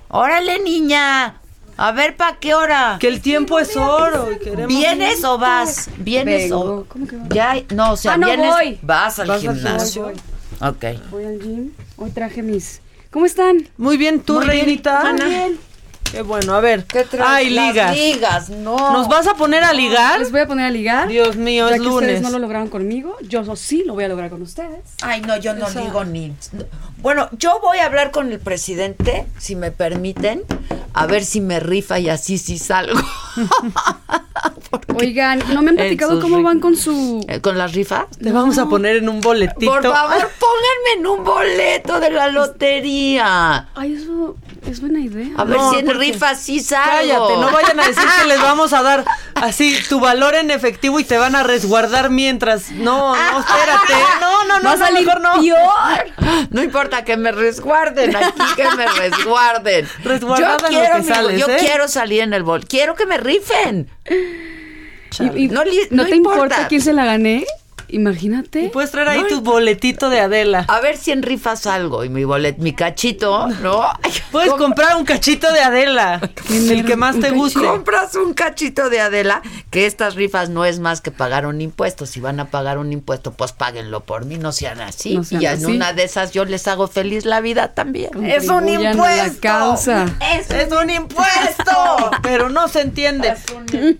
Órale, 0.08 0.58
niña. 0.60 1.36
A 1.76 1.92
ver, 1.92 2.16
¿para 2.16 2.36
qué 2.38 2.52
hora? 2.54 2.96
Que 3.00 3.08
el 3.08 3.20
tiempo 3.22 3.58
es 3.58 3.76
oro. 3.76 4.28
y 4.32 4.66
¿Vienes 4.66 5.24
o 5.24 5.38
vas? 5.38 5.88
¿Vienes 5.98 6.52
o...? 6.52 6.84
¿Cómo 6.88 7.06
que 7.06 7.16
vas? 7.16 7.28
Ya, 7.30 7.54
no, 7.74 7.92
o 7.92 7.96
sea, 7.96 8.14
Ah, 8.14 8.16
no, 8.18 8.26
vienes... 8.26 8.50
voy. 8.52 8.78
Vas 8.82 9.18
al 9.18 9.28
Vas 9.28 9.44
al 9.46 9.54
gimnasio. 9.54 10.02
Voy, 10.02 10.14
Ok. 10.68 10.84
Voy 11.10 11.24
al 11.24 11.38
gym. 11.40 11.70
Hoy 11.96 12.10
traje 12.10 12.42
mis. 12.42 12.82
¿Cómo 13.10 13.24
están? 13.24 13.66
Muy 13.78 13.96
bien, 13.96 14.20
tú, 14.20 14.34
Muy 14.34 14.44
bien, 14.50 14.64
Reinita. 14.66 15.12
Muy 15.12 15.24
bien. 15.30 15.58
Qué 16.10 16.22
bueno, 16.22 16.54
a 16.54 16.60
ver. 16.60 16.84
¿Qué 16.84 17.04
traes? 17.04 17.28
Ay, 17.28 17.50
Las 17.50 17.66
ligas. 17.68 17.96
ligas, 17.96 18.50
no. 18.50 18.92
¿Nos 18.92 19.08
vas 19.08 19.26
a 19.28 19.34
poner 19.34 19.62
a 19.62 19.72
ligar? 19.72 20.18
Les 20.18 20.32
voy 20.32 20.40
a 20.40 20.46
poner 20.46 20.66
a 20.66 20.70
ligar. 20.70 21.08
Dios 21.08 21.36
mío, 21.36 21.68
ya 21.68 21.76
es 21.76 21.82
que 21.82 21.88
ustedes 21.88 22.14
lunes. 22.14 22.22
no 22.22 22.30
lo 22.30 22.38
lograron 22.40 22.68
conmigo, 22.68 23.16
yo 23.22 23.56
sí 23.56 23.84
lo 23.86 23.94
voy 23.94 24.04
a 24.04 24.08
lograr 24.08 24.30
con 24.30 24.42
ustedes. 24.42 24.80
Ay, 25.02 25.20
no, 25.20 25.36
yo 25.36 25.54
no 25.54 25.70
digo 25.70 26.04
ni... 26.04 26.34
Bueno, 26.98 27.28
yo 27.32 27.60
voy 27.60 27.78
a 27.78 27.86
hablar 27.86 28.10
con 28.10 28.32
el 28.32 28.40
presidente, 28.40 29.26
si 29.38 29.54
me 29.56 29.70
permiten, 29.70 30.42
a 30.92 31.06
ver 31.06 31.24
si 31.24 31.40
me 31.40 31.60
rifa 31.60 31.98
y 31.98 32.08
así 32.08 32.38
sí 32.38 32.58
salgo. 32.58 33.00
Oigan, 34.94 35.38
no 35.54 35.62
me 35.62 35.70
han 35.70 35.76
platicado 35.76 36.20
cómo 36.20 36.42
van 36.42 36.60
con 36.60 36.76
su. 36.76 37.24
Eh, 37.28 37.40
¿Con 37.40 37.56
las 37.56 37.72
rifas? 37.72 38.06
Te 38.22 38.32
vamos 38.32 38.58
a 38.58 38.66
poner 38.66 38.96
en 38.96 39.08
un 39.08 39.20
boletito. 39.20 39.70
Por 39.70 39.82
favor, 39.82 40.30
pónganme 40.38 40.98
en 40.98 41.06
un 41.06 41.24
boleto 41.24 42.00
de 42.00 42.10
la 42.10 42.28
lotería. 42.28 43.68
Ay, 43.74 43.94
eso 43.94 44.36
es 44.70 44.80
buena 44.80 45.00
idea. 45.00 45.28
A 45.36 45.44
ver 45.44 45.56
No, 45.56 45.70
si 45.70 45.78
en 45.80 45.86
porque- 45.86 45.98
rifas 46.00 46.40
sí 46.40 46.60
salgo. 46.60 46.90
Cállate, 47.28 47.36
no 47.40 47.50
vayan 47.52 47.80
a 47.80 47.86
decir 47.86 48.04
que 48.20 48.28
les 48.28 48.40
vamos 48.40 48.72
a 48.72 48.82
dar 48.82 49.04
así 49.34 49.76
tu 49.88 50.00
valor 50.00 50.34
en 50.34 50.50
efectivo 50.50 50.98
y 51.00 51.04
te 51.04 51.18
van 51.18 51.34
a 51.34 51.42
resguardar 51.42 52.10
mientras. 52.10 52.70
No, 52.70 53.14
no, 53.14 53.40
espérate. 53.40 53.92
No, 54.20 54.44
no, 54.44 54.58
no, 54.60 54.64
Va 54.68 54.72
a 54.72 54.78
salir 54.78 55.06
mejor 55.06 55.20
no. 55.20 55.34
No 56.50 56.62
importa 56.62 57.04
que 57.04 57.16
me 57.16 57.32
resguarden, 57.32 58.14
aquí 58.16 58.42
que 58.56 58.64
me 58.76 58.86
resguarden. 58.86 59.88
Resguardada 60.04 60.68
yo 60.68 60.68
en 60.68 60.72
lo 60.74 60.80
quiero, 60.80 60.96
que 60.96 61.02
mi- 61.02 61.08
sales, 61.08 61.40
yo 61.40 61.48
¿eh? 61.48 61.56
quiero 61.60 61.88
salir 61.88 62.20
en 62.22 62.32
el 62.32 62.42
bol. 62.42 62.64
Quiero 62.66 62.94
que 62.94 63.06
me 63.06 63.16
rifen. 63.18 63.90
Y- 64.08 65.44
y- 65.44 65.48
No 65.48 65.64
li- 65.64 65.88
¿No 65.90 66.04
no 66.04 66.08
te 66.08 66.14
importa. 66.16 66.42
importa 66.44 66.68
quién 66.68 66.80
se 66.80 66.92
la 66.92 67.04
gané? 67.04 67.44
Imagínate. 67.92 68.62
Y 68.62 68.68
puedes 68.68 68.90
traer 68.90 69.08
ahí 69.08 69.20
No, 69.22 69.26
tu 69.28 69.40
boletito 69.40 70.10
de 70.10 70.20
Adela. 70.20 70.64
A 70.68 70.80
ver 70.80 70.96
si 70.96 71.10
en 71.12 71.22
rifas 71.22 71.66
algo 71.66 72.04
y 72.04 72.08
mi 72.08 72.24
bolet, 72.24 72.58
mi 72.58 72.72
cachito, 72.72 73.48
¿no? 73.62 73.84
Puedes 74.32 74.52
comprar 74.52 74.96
un 74.96 75.04
cachito 75.04 75.52
de 75.52 75.60
Adela. 75.60 76.20
El 76.50 76.84
que 76.84 76.96
más 76.96 77.18
te 77.18 77.30
guste. 77.30 77.60
Compras 77.60 78.14
un 78.14 78.34
cachito 78.34 78.90
de 78.90 79.00
Adela, 79.00 79.42
que 79.70 79.86
estas 79.86 80.14
rifas 80.14 80.48
no 80.48 80.64
es 80.64 80.78
más 80.78 81.00
que 81.00 81.10
pagar 81.10 81.46
un 81.46 81.60
impuesto. 81.60 82.06
Si 82.06 82.20
van 82.20 82.40
a 82.40 82.46
pagar 82.50 82.78
un 82.78 82.92
impuesto, 82.92 83.32
pues 83.32 83.52
páguenlo 83.52 84.00
por 84.00 84.24
mí, 84.24 84.38
no 84.38 84.52
sean 84.52 84.80
así. 84.80 85.16
No 85.16 85.24
sean 85.24 85.42
y 85.42 85.46
en 85.46 85.66
una 85.66 85.92
de 85.92 86.04
esas 86.04 86.32
yo 86.32 86.44
les 86.44 86.66
hago 86.68 86.86
feliz 86.86 87.24
la 87.24 87.40
vida 87.40 87.74
también. 87.74 88.10
Es 88.24 88.48
un 88.48 88.68
a 88.68 88.78
la 88.78 88.90
impuesto. 88.92 89.40
causa. 89.40 90.06
Es, 90.36 90.48
un 90.72 90.90
impuesto. 90.90 92.10
Pero 92.22 92.48
no 92.48 92.68
se 92.68 92.82
entiende. 92.82 93.34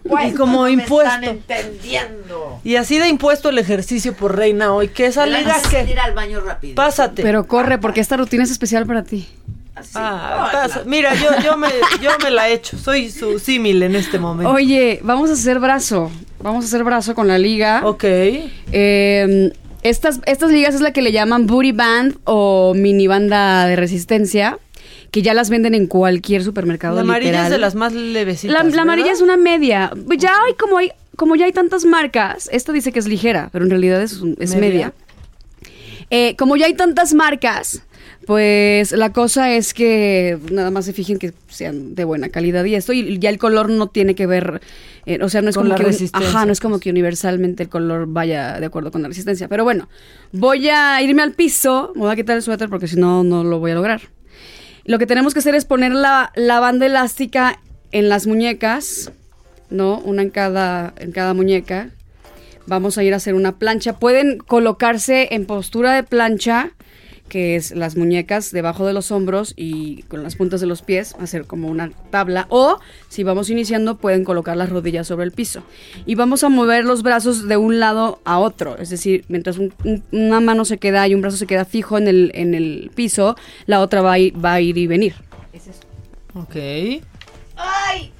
Pues, 0.08 0.32
Y 0.32 0.34
como 0.34 0.58
no 0.58 0.62
me 0.64 0.72
impuesto. 0.72 1.12
están 1.12 1.24
entendiendo. 1.24 2.60
Y 2.64 2.76
así 2.76 2.98
de 2.98 3.08
impuesto 3.08 3.48
el 3.48 3.58
ejercicio 3.58 3.79
por 4.18 4.36
reina 4.36 4.72
hoy. 4.72 4.88
¿Qué 4.88 5.06
esa 5.06 5.26
liga 5.26 5.40
Vamos 5.54 5.66
a 5.66 5.70
que 5.70 5.90
ir 5.90 5.98
al 6.00 6.14
baño 6.14 6.40
rápido. 6.40 6.74
Pásate. 6.74 7.22
Pero 7.22 7.46
corre, 7.46 7.78
porque 7.78 8.00
esta 8.00 8.16
rutina 8.16 8.44
es 8.44 8.50
especial 8.50 8.86
para 8.86 9.02
ti. 9.04 9.28
Ah, 9.94 10.50
pasa- 10.52 10.82
Mira, 10.86 11.14
yo, 11.14 11.28
yo, 11.42 11.56
me, 11.56 11.68
yo 12.02 12.10
me 12.22 12.30
la 12.30 12.48
he 12.48 12.54
hecho. 12.54 12.76
Soy 12.76 13.10
su 13.10 13.38
símil 13.38 13.82
en 13.82 13.96
este 13.96 14.18
momento. 14.18 14.52
Oye, 14.52 15.00
vamos 15.02 15.30
a 15.30 15.34
hacer 15.34 15.58
brazo. 15.58 16.10
Vamos 16.42 16.64
a 16.64 16.68
hacer 16.68 16.84
brazo 16.84 17.14
con 17.14 17.28
la 17.28 17.38
liga. 17.38 17.82
Ok. 17.84 18.04
Eh, 18.72 19.52
estas, 19.82 20.20
estas 20.26 20.50
ligas 20.50 20.74
es 20.74 20.80
la 20.82 20.92
que 20.92 21.02
le 21.02 21.12
llaman 21.12 21.46
Booty 21.46 21.72
Band 21.72 22.18
o 22.24 22.74
mini 22.74 23.06
banda 23.06 23.66
de 23.66 23.76
resistencia, 23.76 24.58
que 25.10 25.22
ya 25.22 25.32
las 25.34 25.48
venden 25.50 25.74
en 25.74 25.86
cualquier 25.86 26.44
supermercado. 26.44 26.96
La 26.96 27.00
amarilla 27.00 27.30
literal. 27.30 27.46
es 27.46 27.52
de 27.52 27.58
las 27.58 27.74
más 27.74 27.92
levecitas. 27.92 28.52
La, 28.52 28.62
la 28.70 28.82
amarilla 28.82 29.12
es 29.12 29.22
una 29.22 29.36
media. 29.38 29.90
Ya 30.18 30.34
hay 30.46 30.54
como 30.54 30.76
hay 30.78 30.92
como 31.20 31.36
ya 31.36 31.44
hay 31.44 31.52
tantas 31.52 31.84
marcas, 31.84 32.48
esta 32.50 32.72
dice 32.72 32.92
que 32.92 32.98
es 32.98 33.06
ligera, 33.06 33.50
pero 33.52 33.62
en 33.66 33.70
realidad 33.70 34.00
es, 34.00 34.20
un- 34.22 34.36
es 34.40 34.54
Media. 34.54 34.60
media. 34.68 34.92
Eh, 36.08 36.34
como 36.36 36.56
ya 36.56 36.64
hay 36.64 36.72
tantas 36.74 37.12
marcas, 37.12 37.82
pues 38.26 38.92
la 38.92 39.12
cosa 39.12 39.52
es 39.52 39.74
que 39.74 40.38
nada 40.50 40.70
más 40.70 40.86
se 40.86 40.94
fijen 40.94 41.18
que 41.18 41.34
sean 41.48 41.94
de 41.94 42.04
buena 42.04 42.30
calidad 42.30 42.64
y 42.64 42.74
esto, 42.74 42.94
y 42.94 43.18
ya 43.18 43.28
el 43.28 43.36
color 43.36 43.68
no 43.68 43.88
tiene 43.88 44.14
que 44.14 44.26
ver, 44.26 44.62
eh, 45.04 45.18
o 45.22 45.28
sea, 45.28 45.42
no 45.42 45.50
es 45.50 45.56
Con 45.56 45.64
como 45.64 45.72
la 45.72 45.76
que 45.76 45.82
un- 45.84 45.88
resistencia, 45.92 46.28
ajá, 46.30 46.46
no 46.46 46.52
es 46.52 46.60
como 46.60 46.80
que 46.80 46.88
universalmente 46.90 47.64
el 47.64 47.68
color 47.68 48.06
vaya 48.08 48.58
de 48.58 48.64
acuerdo 48.66 48.90
con 48.90 49.02
la 49.02 49.08
resistencia. 49.08 49.46
Pero 49.46 49.62
bueno, 49.62 49.88
voy 50.32 50.70
a 50.70 51.02
irme 51.02 51.20
al 51.22 51.32
piso, 51.32 51.92
me 51.94 52.00
voy 52.02 52.12
a 52.12 52.16
quitar 52.16 52.34
el 52.36 52.42
suéter 52.42 52.70
porque 52.70 52.88
si 52.88 52.96
no, 52.96 53.22
no 53.24 53.44
lo 53.44 53.58
voy 53.58 53.72
a 53.72 53.74
lograr. 53.74 54.00
Lo 54.86 54.98
que 54.98 55.06
tenemos 55.06 55.34
que 55.34 55.40
hacer 55.40 55.54
es 55.54 55.66
poner 55.66 55.92
la, 55.92 56.32
la 56.34 56.60
banda 56.60 56.86
elástica 56.86 57.60
en 57.92 58.08
las 58.08 58.26
muñecas, 58.26 59.12
¿no? 59.70 59.98
Una 60.00 60.22
en 60.22 60.30
cada, 60.30 60.92
en 60.98 61.12
cada 61.12 61.34
muñeca. 61.34 61.90
Vamos 62.66 62.98
a 62.98 63.02
ir 63.02 63.14
a 63.14 63.16
hacer 63.16 63.34
una 63.34 63.58
plancha. 63.58 63.98
Pueden 63.98 64.38
colocarse 64.38 65.28
en 65.32 65.46
postura 65.46 65.94
de 65.94 66.02
plancha, 66.02 66.70
que 67.28 67.54
es 67.54 67.70
las 67.70 67.96
muñecas 67.96 68.50
debajo 68.50 68.86
de 68.86 68.92
los 68.92 69.12
hombros 69.12 69.54
y 69.56 70.02
con 70.04 70.22
las 70.24 70.34
puntas 70.34 70.60
de 70.60 70.66
los 70.66 70.82
pies, 70.82 71.14
hacer 71.20 71.44
como 71.46 71.68
una 71.68 71.90
tabla. 72.10 72.46
O, 72.48 72.78
si 73.08 73.22
vamos 73.22 73.50
iniciando, 73.50 73.98
pueden 73.98 74.24
colocar 74.24 74.56
las 74.56 74.68
rodillas 74.68 75.06
sobre 75.06 75.24
el 75.26 75.32
piso. 75.32 75.62
Y 76.06 76.16
vamos 76.16 76.42
a 76.42 76.48
mover 76.48 76.84
los 76.84 77.02
brazos 77.04 77.46
de 77.46 77.56
un 77.56 77.78
lado 77.78 78.20
a 78.24 78.38
otro. 78.40 78.76
Es 78.78 78.90
decir, 78.90 79.24
mientras 79.28 79.58
un- 79.58 79.72
un- 79.84 80.02
una 80.10 80.40
mano 80.40 80.64
se 80.64 80.78
queda 80.78 81.06
y 81.06 81.14
un 81.14 81.20
brazo 81.22 81.36
se 81.36 81.46
queda 81.46 81.64
fijo 81.64 81.98
en 81.98 82.08
el, 82.08 82.32
en 82.34 82.54
el 82.54 82.90
piso, 82.96 83.36
la 83.66 83.80
otra 83.80 84.02
va 84.02 84.12
a 84.14 84.18
ir, 84.18 84.44
va 84.44 84.54
a 84.54 84.60
ir 84.60 84.76
y 84.76 84.86
venir. 84.88 85.14
Ok. 86.34 86.56
¡Ay! 87.56 88.12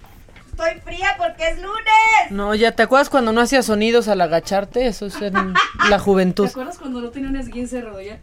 Estoy 0.63 0.81
fría 0.83 1.15
porque 1.17 1.49
es 1.49 1.57
lunes. 1.57 2.31
No, 2.31 2.55
ya 2.55 2.73
te 2.73 2.83
acuerdas 2.83 3.09
cuando 3.09 3.33
no 3.33 3.41
hacías 3.41 3.67
sonidos 3.67 4.09
al 4.09 4.21
agacharte, 4.21 4.87
eso 4.87 5.07
es 5.07 5.21
en 5.23 5.55
la 5.89 5.99
juventud. 5.99 6.45
¿Te 6.45 6.51
acuerdas 6.51 6.79
cuando 6.79 7.01
no 7.01 7.11
tenía 7.11 7.31
un 7.31 7.37
esguince 7.37 7.77
de 7.77 7.83
rodilla? 7.83 8.19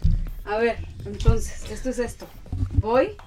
A 0.46 0.58
ver, 0.58 0.78
entonces, 1.06 1.64
esto 1.72 1.90
es 1.90 2.00
esto. 2.00 2.28
Voy. 2.74 3.18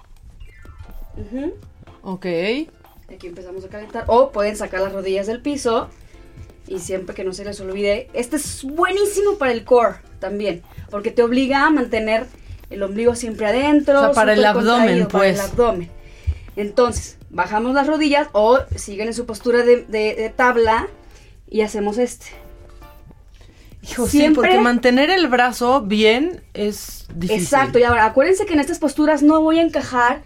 Ujú. 1.17 1.55
Ok. 2.03 2.27
Aquí 3.13 3.27
empezamos 3.27 3.65
a 3.65 3.69
calentar. 3.69 4.05
O 4.07 4.31
pueden 4.31 4.57
sacar 4.57 4.81
las 4.81 4.93
rodillas 4.93 5.27
del 5.27 5.41
piso. 5.43 5.91
Y 6.69 6.79
siempre 6.79 7.15
que 7.15 7.25
no 7.25 7.33
se 7.33 7.45
les 7.45 7.61
olvide. 7.61 8.09
Este 8.13 8.37
es 8.37 8.63
buenísimo 8.63 9.39
para 9.39 9.51
el 9.51 9.65
core 9.65 9.97
también. 10.21 10.63
Porque 10.89 11.11
te 11.11 11.23
obliga 11.25 11.67
a 11.67 11.71
mantener 11.71 12.27
el 12.71 12.83
ombligo 12.85 13.17
siempre 13.17 13.47
adentro. 13.47 13.99
O 13.99 14.05
sea, 14.05 14.13
para 14.13 14.35
el 14.35 14.45
abdomen, 14.45 15.01
contraído, 15.01 15.09
Para 15.09 15.27
el 15.27 15.35
pues. 15.35 15.51
abdomen. 15.51 15.91
Entonces, 16.55 17.19
bajamos 17.31 17.75
las 17.75 17.87
rodillas 17.87 18.29
o 18.33 18.59
siguen 18.77 19.09
en 19.09 19.15
su 19.15 19.25
postura 19.27 19.63
de, 19.63 19.85
de- 19.87 20.15
de 20.15 20.31
tabla 20.31 20.89
y 21.49 21.63
hacemos 21.63 21.99
este. 21.99 22.27
Hijo, 23.83 24.07
sí, 24.07 24.29
porque 24.35 24.61
mantener 24.61 25.09
el 25.11 25.27
brazo 25.29 25.81
bien 25.81 26.43
es 26.53 27.07
difícil. 27.15 27.43
Exacto, 27.43 27.79
y 27.79 27.83
ahora 27.85 28.05
acuérdense 28.05 28.45
que 28.45 28.53
en 28.53 28.61
estas 28.61 28.79
posturas 28.79 29.23
no 29.23 29.41
voy 29.41 29.59
a 29.59 29.63
encajar 29.63 30.23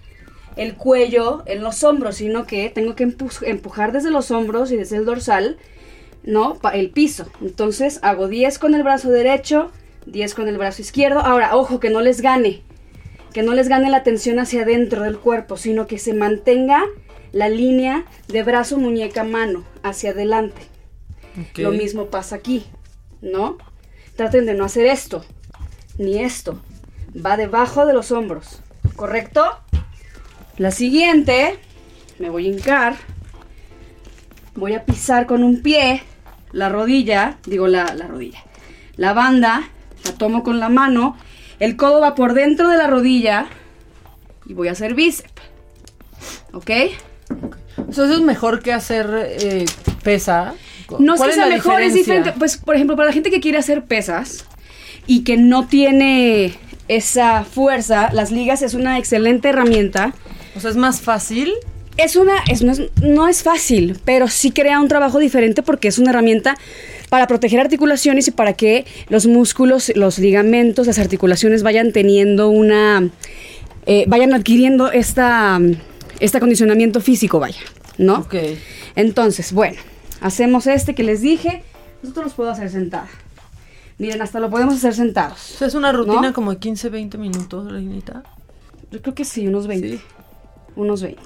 el 0.56 0.74
cuello 0.74 1.42
en 1.46 1.62
los 1.62 1.84
hombros, 1.84 2.16
sino 2.16 2.46
que 2.46 2.68
tengo 2.70 2.96
que 2.96 3.06
empu- 3.06 3.42
empujar 3.46 3.92
desde 3.92 4.10
los 4.10 4.30
hombros 4.32 4.72
y 4.72 4.76
desde 4.76 4.96
el 4.96 5.04
dorsal, 5.04 5.56
¿no? 6.24 6.58
El 6.72 6.90
piso. 6.90 7.26
Entonces 7.40 8.00
hago 8.02 8.26
10 8.26 8.58
con 8.58 8.74
el 8.74 8.82
brazo 8.82 9.10
derecho, 9.10 9.70
10 10.06 10.34
con 10.34 10.48
el 10.48 10.58
brazo 10.58 10.82
izquierdo. 10.82 11.20
Ahora, 11.20 11.54
ojo, 11.56 11.78
que 11.78 11.90
no 11.90 12.00
les 12.00 12.20
gane, 12.22 12.62
que 13.34 13.42
no 13.42 13.52
les 13.52 13.68
gane 13.68 13.90
la 13.90 14.04
tensión 14.04 14.38
hacia 14.38 14.62
adentro 14.62 15.02
del 15.02 15.18
cuerpo, 15.18 15.56
sino 15.56 15.88
que 15.88 15.98
se 15.98 16.14
mantenga 16.14 16.84
la 17.32 17.48
línea 17.48 18.04
de 18.28 18.44
brazo, 18.44 18.78
muñeca, 18.78 19.24
mano 19.24 19.64
hacia 19.82 20.10
adelante. 20.10 20.62
Lo 21.56 21.72
mismo 21.72 22.06
pasa 22.06 22.36
aquí, 22.36 22.64
¿no? 23.20 23.58
Traten 24.14 24.46
de 24.46 24.54
no 24.54 24.64
hacer 24.64 24.86
esto, 24.86 25.24
ni 25.98 26.22
esto. 26.22 26.62
Va 27.14 27.36
debajo 27.36 27.86
de 27.86 27.92
los 27.92 28.12
hombros, 28.12 28.60
¿correcto? 28.94 29.44
La 30.56 30.70
siguiente, 30.70 31.58
me 32.20 32.30
voy 32.30 32.46
a 32.46 32.50
hincar. 32.50 32.94
Voy 34.54 34.74
a 34.74 34.84
pisar 34.84 35.26
con 35.26 35.42
un 35.42 35.60
pie 35.60 36.04
la 36.52 36.68
rodilla, 36.68 37.38
digo 37.46 37.66
la, 37.66 37.94
la 37.94 38.06
rodilla. 38.06 38.44
La 38.94 39.12
banda, 39.12 39.70
la 40.04 40.12
tomo 40.12 40.44
con 40.44 40.60
la 40.60 40.68
mano. 40.68 41.16
El 41.60 41.76
codo 41.76 42.00
va 42.00 42.14
por 42.14 42.34
dentro 42.34 42.68
de 42.68 42.76
la 42.76 42.86
rodilla 42.86 43.46
y 44.46 44.54
voy 44.54 44.68
a 44.68 44.72
hacer 44.72 44.94
bíceps. 44.94 45.32
¿Ok? 46.52 46.70
Eso 47.88 48.04
es 48.04 48.20
mejor 48.20 48.62
que 48.62 48.72
hacer 48.72 49.08
eh, 49.40 49.64
pesa. 50.02 50.54
No 50.98 51.14
es 51.14 51.18
¿Cuál 51.18 51.30
que 51.30 51.36
sea 51.36 51.46
la 51.46 51.54
mejor, 51.54 51.82
es 51.82 51.94
diferente. 51.94 52.32
Pues, 52.32 52.56
por 52.56 52.74
ejemplo, 52.74 52.96
para 52.96 53.08
la 53.08 53.12
gente 53.12 53.30
que 53.30 53.40
quiere 53.40 53.58
hacer 53.58 53.84
pesas 53.84 54.44
y 55.06 55.24
que 55.24 55.36
no 55.36 55.66
tiene 55.66 56.54
esa 56.88 57.44
fuerza, 57.44 58.10
las 58.12 58.30
ligas 58.30 58.62
es 58.62 58.74
una 58.74 58.98
excelente 58.98 59.48
herramienta. 59.48 60.14
O 60.56 60.60
sea, 60.60 60.70
es 60.70 60.76
más 60.76 61.00
fácil. 61.00 61.52
Es 61.96 62.16
una, 62.16 62.34
es, 62.50 62.62
no, 62.62 62.72
es, 62.72 62.82
no 63.00 63.28
es 63.28 63.42
fácil, 63.44 63.98
pero 64.04 64.26
sí 64.28 64.50
crea 64.50 64.80
un 64.80 64.88
trabajo 64.88 65.20
diferente 65.20 65.62
porque 65.62 65.88
es 65.88 65.98
una 65.98 66.10
herramienta 66.10 66.56
para 67.08 67.26
proteger 67.26 67.60
articulaciones 67.60 68.28
y 68.28 68.30
para 68.30 68.54
que 68.54 68.86
los 69.08 69.26
músculos, 69.26 69.92
los 69.94 70.18
ligamentos, 70.18 70.86
las 70.86 70.98
articulaciones 70.98 71.62
vayan 71.62 71.92
teniendo 71.92 72.48
una, 72.48 73.10
eh, 73.86 74.04
vayan 74.08 74.34
adquiriendo 74.34 74.90
esta, 74.90 75.60
este 76.20 76.38
acondicionamiento 76.38 77.00
físico, 77.00 77.38
vaya, 77.40 77.60
¿no? 77.98 78.20
Ok. 78.20 78.34
Entonces, 78.96 79.52
bueno, 79.52 79.76
hacemos 80.20 80.66
este 80.66 80.94
que 80.94 81.02
les 81.02 81.20
dije. 81.20 81.62
Nosotros 82.02 82.26
los 82.26 82.34
puedo 82.34 82.50
hacer 82.50 82.70
sentada. 82.70 83.08
Miren, 83.98 84.22
hasta 84.22 84.40
lo 84.40 84.50
podemos 84.50 84.74
hacer 84.74 84.94
sentados. 84.94 85.60
Es 85.62 85.74
una 85.74 85.92
rutina 85.92 86.20
¿No? 86.28 86.32
como 86.32 86.50
de 86.50 86.58
15, 86.58 86.88
20 86.88 87.18
minutos, 87.18 87.70
Reinita. 87.70 88.24
Yo 88.90 89.00
creo 89.00 89.14
que 89.14 89.24
sí, 89.24 89.46
unos 89.46 89.66
20. 89.66 90.00
Unos 90.76 91.02
20. 91.02 91.22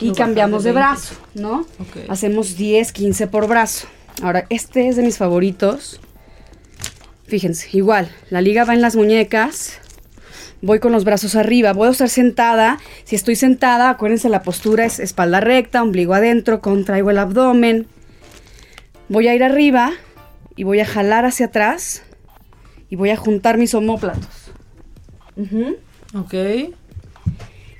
Y 0.00 0.12
cambiamos 0.12 0.64
de 0.64 0.70
de 0.70 0.74
brazo, 0.74 1.14
¿no? 1.34 1.60
Ok. 1.60 2.08
Hacemos 2.08 2.56
10, 2.56 2.92
15 2.92 3.26
por 3.26 3.48
brazo. 3.48 3.86
Ahora, 4.22 4.46
este 4.50 4.88
es 4.88 4.96
de 4.96 5.02
mis 5.02 5.18
favoritos. 5.18 6.00
Fíjense, 7.26 7.68
igual, 7.76 8.10
la 8.30 8.40
liga 8.40 8.64
va 8.64 8.74
en 8.74 8.80
las 8.80 8.96
muñecas. 8.96 9.80
Voy 10.60 10.80
con 10.80 10.92
los 10.92 11.04
brazos 11.04 11.36
arriba. 11.36 11.72
Voy 11.72 11.88
a 11.88 11.90
estar 11.92 12.08
sentada. 12.08 12.78
Si 13.04 13.14
estoy 13.14 13.36
sentada, 13.36 13.90
acuérdense, 13.90 14.28
la 14.28 14.42
postura 14.42 14.84
es 14.84 14.98
espalda 14.98 15.40
recta, 15.40 15.82
ombligo 15.82 16.14
adentro, 16.14 16.60
contraigo 16.60 17.10
el 17.10 17.18
abdomen. 17.18 17.86
Voy 19.08 19.28
a 19.28 19.34
ir 19.34 19.44
arriba 19.44 19.92
y 20.56 20.64
voy 20.64 20.80
a 20.80 20.86
jalar 20.86 21.24
hacia 21.24 21.46
atrás 21.46 22.02
y 22.90 22.96
voy 22.96 23.10
a 23.10 23.16
juntar 23.16 23.56
mis 23.56 23.74
omóplatos. 23.74 24.50
Ujú. 25.36 25.76
Ok. 26.14 26.34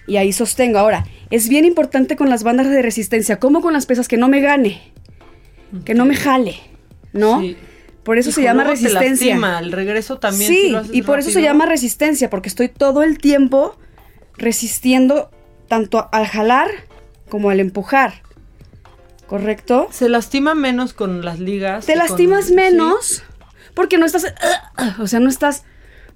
Y 0.07 0.17
ahí 0.17 0.33
sostengo. 0.33 0.79
Ahora, 0.79 1.05
es 1.31 1.49
bien 1.49 1.65
importante 1.65 2.17
con 2.17 2.31
las 2.31 2.45
bandas 2.45 2.71
de 2.71 2.81
resistencia, 2.81 3.41
como 3.41 3.61
con 3.61 3.73
las 3.73 3.87
pesas, 3.87 4.07
que 4.07 4.17
no 4.17 4.29
me 4.29 4.41
gane, 4.41 4.81
que 5.85 5.95
no 5.95 6.05
me 6.05 6.15
jale, 6.17 6.57
¿no? 7.13 7.41
Sí. 7.41 7.57
Por 8.03 8.17
eso 8.19 8.33
se 8.33 8.41
Hijo, 8.41 8.49
llama 8.51 8.65
resistencia. 8.65 9.35
lastima, 9.35 9.59
El 9.59 9.73
regreso 9.73 10.19
también. 10.19 10.51
sí, 10.51 10.63
si 10.63 10.71
lo 10.71 10.79
haces 10.79 10.95
y 10.95 11.03
por 11.03 11.19
eso 11.19 11.31
se 11.31 11.43
llama 11.43 11.67
resistencia, 11.67 12.31
porque 12.31 12.49
estoy 12.49 12.69
todo 12.69 13.03
el 13.03 13.19
tiempo 13.19 13.77
resistiendo 14.37 15.31
tanto 15.69 16.09
al 16.13 16.27
jalar 16.27 16.69
como 17.29 17.51
al 17.51 17.61
empujar. 17.61 18.23
¿Correcto? 19.27 19.89
Se 19.91 20.09
lastima 20.09 20.55
menos 20.55 20.95
con 20.95 21.23
las 21.23 21.39
ligas. 21.39 21.85
Te 21.85 21.93
con- 21.93 22.03
lastimas 22.03 22.47
sí. 22.47 22.55
menos 22.55 23.23
porque 23.75 23.99
no 23.99 24.07
estás, 24.07 24.33
o 24.99 25.07
sea, 25.07 25.21
no 25.21 25.29
estás 25.29 25.65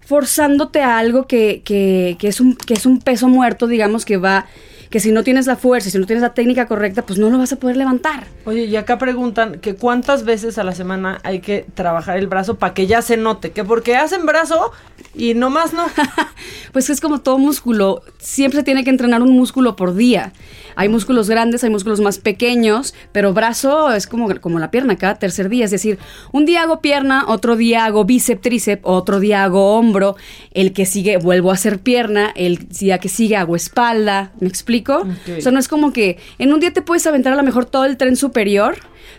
forzándote 0.01 0.81
a 0.81 0.99
algo 0.99 1.27
que, 1.27 1.63
que, 1.65 2.17
que 2.19 2.29
es 2.29 2.41
un, 2.41 2.57
que 2.57 2.73
es 2.75 2.87
un 2.87 3.01
peso 3.01 3.29
muerto, 3.29 3.67
digamos, 3.67 4.05
que 4.07 4.17
va, 4.17 4.47
que 4.93 5.01
si 5.01 5.11
no 5.11 5.25
tienes 5.25 5.47
la 5.47 5.57
fuerza, 5.57 5.89
si 5.89 5.99
no 5.99 6.05
tienes 6.05 6.21
la 6.21 6.35
técnica 6.35 6.67
correcta, 6.67 7.01
pues 7.01 7.19
no 7.19 7.31
lo 7.31 7.39
vas 7.39 7.51
a 7.51 7.57
poder 7.57 7.79
levantar. 7.79 8.27
Oye, 8.45 8.67
y 8.67 8.77
acá 8.77 8.99
preguntan 8.99 9.59
que 9.59 9.75
cuántas 9.75 10.25
veces 10.25 10.59
a 10.59 10.65
la 10.65 10.73
semana 10.73 11.19
hay 11.25 11.41
que 11.41 11.65
trabajar 11.75 12.19
el 12.19 12.27
brazo 12.27 12.59
para 12.59 12.75
que 12.75 12.87
ya 12.87 13.01
se 13.01 13.17
note. 13.17 13.53
Que 13.53 13.65
porque 13.65 13.97
hacen 13.97 14.27
brazo 14.27 14.71
y 15.15 15.33
nomás 15.33 15.73
no. 15.73 15.87
Pues 16.73 16.91
es 16.91 17.01
como 17.01 17.21
todo 17.21 17.39
músculo, 17.39 18.03
siempre 18.19 18.61
se 18.61 18.65
tiene 18.65 18.85
que 18.85 18.91
entrenar 18.91 19.23
un 19.23 19.37
músculo 19.37 19.77
por 19.77 19.95
día. 19.95 20.33
Hay 20.77 20.89
músculos 20.89 21.29
grandes, 21.29 21.65
hay 21.65 21.71
músculos 21.71 22.01
más 22.01 22.19
pequeños, 22.19 22.95
pero 23.13 23.33
brazo 23.33 23.93
es 23.93 24.07
como, 24.07 24.35
como 24.41 24.59
la 24.59 24.71
pierna 24.71 24.97
cada 24.97 25.17
tercer 25.17 25.49
día. 25.49 25.65
Es 25.65 25.71
decir, 25.71 25.99
un 26.33 26.45
día 26.45 26.63
hago 26.63 26.81
pierna, 26.81 27.25
otro 27.29 27.57
día 27.57 27.85
hago 27.85 28.05
bíceps, 28.05 28.43
tríceps, 28.43 28.83
otro 28.85 29.21
día 29.21 29.45
hago 29.45 29.77
hombro, 29.77 30.17
el 30.53 30.73
que 30.73 30.87
sigue 30.87 31.17
vuelvo 31.17 31.51
a 31.51 31.55
hacer 31.55 31.81
pierna, 31.81 32.33
el 32.35 32.69
día 32.69 32.99
que 32.99 33.09
sigue 33.09 33.37
hago 33.37 33.57
espalda. 33.57 34.33
¿Me 34.41 34.49
explico? 34.49 34.99
Ok. 34.99 35.39
O 35.39 35.41
sea, 35.41 35.53
no 35.53 35.59
es 35.59 35.69
como 35.69 35.93
que 35.93 36.19
en 36.39 36.53
un 36.53 36.61
día 36.61 36.73
te 36.73 36.83
puedes 36.83 37.07
aventar 37.07 37.33
a 37.33 37.37
lo 37.37 37.43
mejor 37.43 37.65
todo 37.67 37.85
el 37.85 37.97
tren 37.97 38.17
superior, 38.17 38.77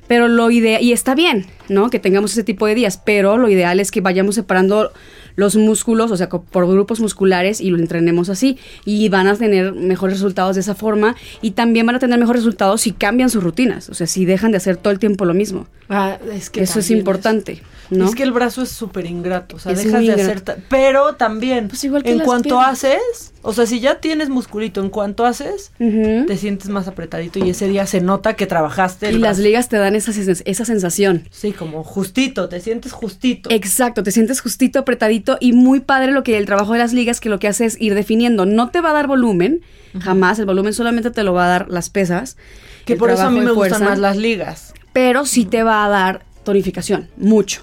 pero 0.07 0.27
lo 0.27 0.51
ideal, 0.51 0.81
y 0.81 0.91
está 0.91 1.15
bien, 1.15 1.45
¿no? 1.69 1.89
Que 1.89 1.99
tengamos 1.99 2.31
ese 2.31 2.43
tipo 2.43 2.67
de 2.67 2.75
días, 2.75 3.01
pero 3.03 3.37
lo 3.37 3.49
ideal 3.49 3.79
es 3.79 3.91
que 3.91 4.01
vayamos 4.01 4.35
separando 4.35 4.91
los 5.35 5.55
músculos, 5.55 6.11
o 6.11 6.17
sea, 6.17 6.29
por 6.29 6.67
grupos 6.67 6.99
musculares 6.99 7.61
y 7.61 7.69
lo 7.69 7.77
entrenemos 7.77 8.29
así. 8.29 8.57
Y 8.85 9.09
van 9.09 9.27
a 9.27 9.35
tener 9.35 9.73
mejores 9.73 10.17
resultados 10.17 10.55
de 10.55 10.61
esa 10.61 10.75
forma 10.75 11.15
y 11.41 11.51
también 11.51 11.85
van 11.85 11.95
a 11.95 11.99
tener 11.99 12.19
mejores 12.19 12.43
resultados 12.43 12.81
si 12.81 12.91
cambian 12.91 13.29
sus 13.29 13.43
rutinas, 13.43 13.89
o 13.89 13.93
sea, 13.93 14.07
si 14.07 14.25
dejan 14.25 14.51
de 14.51 14.57
hacer 14.57 14.77
todo 14.77 14.91
el 14.91 14.99
tiempo 14.99 15.25
lo 15.25 15.33
mismo. 15.33 15.67
Ah, 15.89 16.17
es 16.33 16.49
que 16.49 16.61
Eso 16.61 16.79
es 16.79 16.91
importante, 16.91 17.61
¿no? 17.93 18.05
Es 18.07 18.15
que 18.15 18.23
el 18.23 18.31
brazo 18.31 18.61
es 18.61 18.69
súper 18.69 19.05
ingrato, 19.05 19.55
o 19.55 19.59
sea, 19.59 19.71
Es 19.71 19.83
dejas 19.83 20.01
de 20.01 20.11
hacer... 20.13 20.41
ta- 20.41 20.57
Pero 20.69 21.15
también, 21.15 21.67
Pues 21.69 21.83
igual 21.83 22.03
que 22.03 22.11
en 22.11 22.19
cuanto 22.19 22.49
piernas. 22.49 22.69
haces, 22.83 23.33
o 23.41 23.53
sea, 23.53 23.65
si 23.65 23.79
ya 23.79 23.99
tienes 23.99 24.29
musculito, 24.29 24.81
en 24.81 24.89
cuanto 24.89 25.25
haces, 25.25 25.71
te 25.77 26.37
sientes 26.37 26.69
más 26.69 26.87
apretadito 26.87 27.39
y 27.39 27.49
ese 27.49 27.67
día 27.67 27.85
se 27.87 28.01
nota 28.01 28.35
que 28.35 28.45
trabajaste 28.47 29.09
el 29.09 29.15
Y 29.15 29.19
las 29.19 29.39
ligas 29.39 29.69
te 29.69 29.77
dan 29.77 29.95
esa, 29.95 30.11
esa 30.45 30.65
sensación. 30.65 31.27
Sí, 31.31 31.51
como 31.51 31.83
justito, 31.83 32.49
te 32.49 32.59
sientes 32.59 32.91
justito. 32.91 33.49
Exacto, 33.51 34.03
te 34.03 34.11
sientes 34.11 34.41
justito, 34.41 34.79
apretadito 34.79 35.37
y 35.39 35.53
muy 35.53 35.79
padre 35.79 36.11
lo 36.11 36.23
que 36.23 36.37
el 36.37 36.45
trabajo 36.45 36.73
de 36.73 36.79
las 36.79 36.93
ligas 36.93 37.19
que 37.19 37.29
lo 37.29 37.39
que 37.39 37.47
hace 37.47 37.65
es 37.65 37.79
ir 37.79 37.95
definiendo. 37.95 38.45
No 38.45 38.69
te 38.69 38.81
va 38.81 38.89
a 38.91 38.93
dar 38.93 39.07
volumen, 39.07 39.61
jamás. 39.99 40.39
El 40.39 40.45
volumen 40.45 40.73
solamente 40.73 41.11
te 41.11 41.23
lo 41.23 41.33
va 41.33 41.45
a 41.45 41.49
dar 41.49 41.69
las 41.69 41.89
pesas. 41.89 42.37
Que 42.85 42.95
por 42.95 43.09
eso 43.11 43.23
a 43.23 43.29
mí 43.29 43.39
me 43.39 43.51
gustan 43.51 43.83
más 43.83 43.99
las 43.99 44.17
ligas. 44.17 44.73
Pero 44.93 45.25
sí 45.25 45.45
te 45.45 45.63
va 45.63 45.85
a 45.85 45.89
dar 45.89 46.25
tonificación, 46.43 47.09
mucho. 47.17 47.61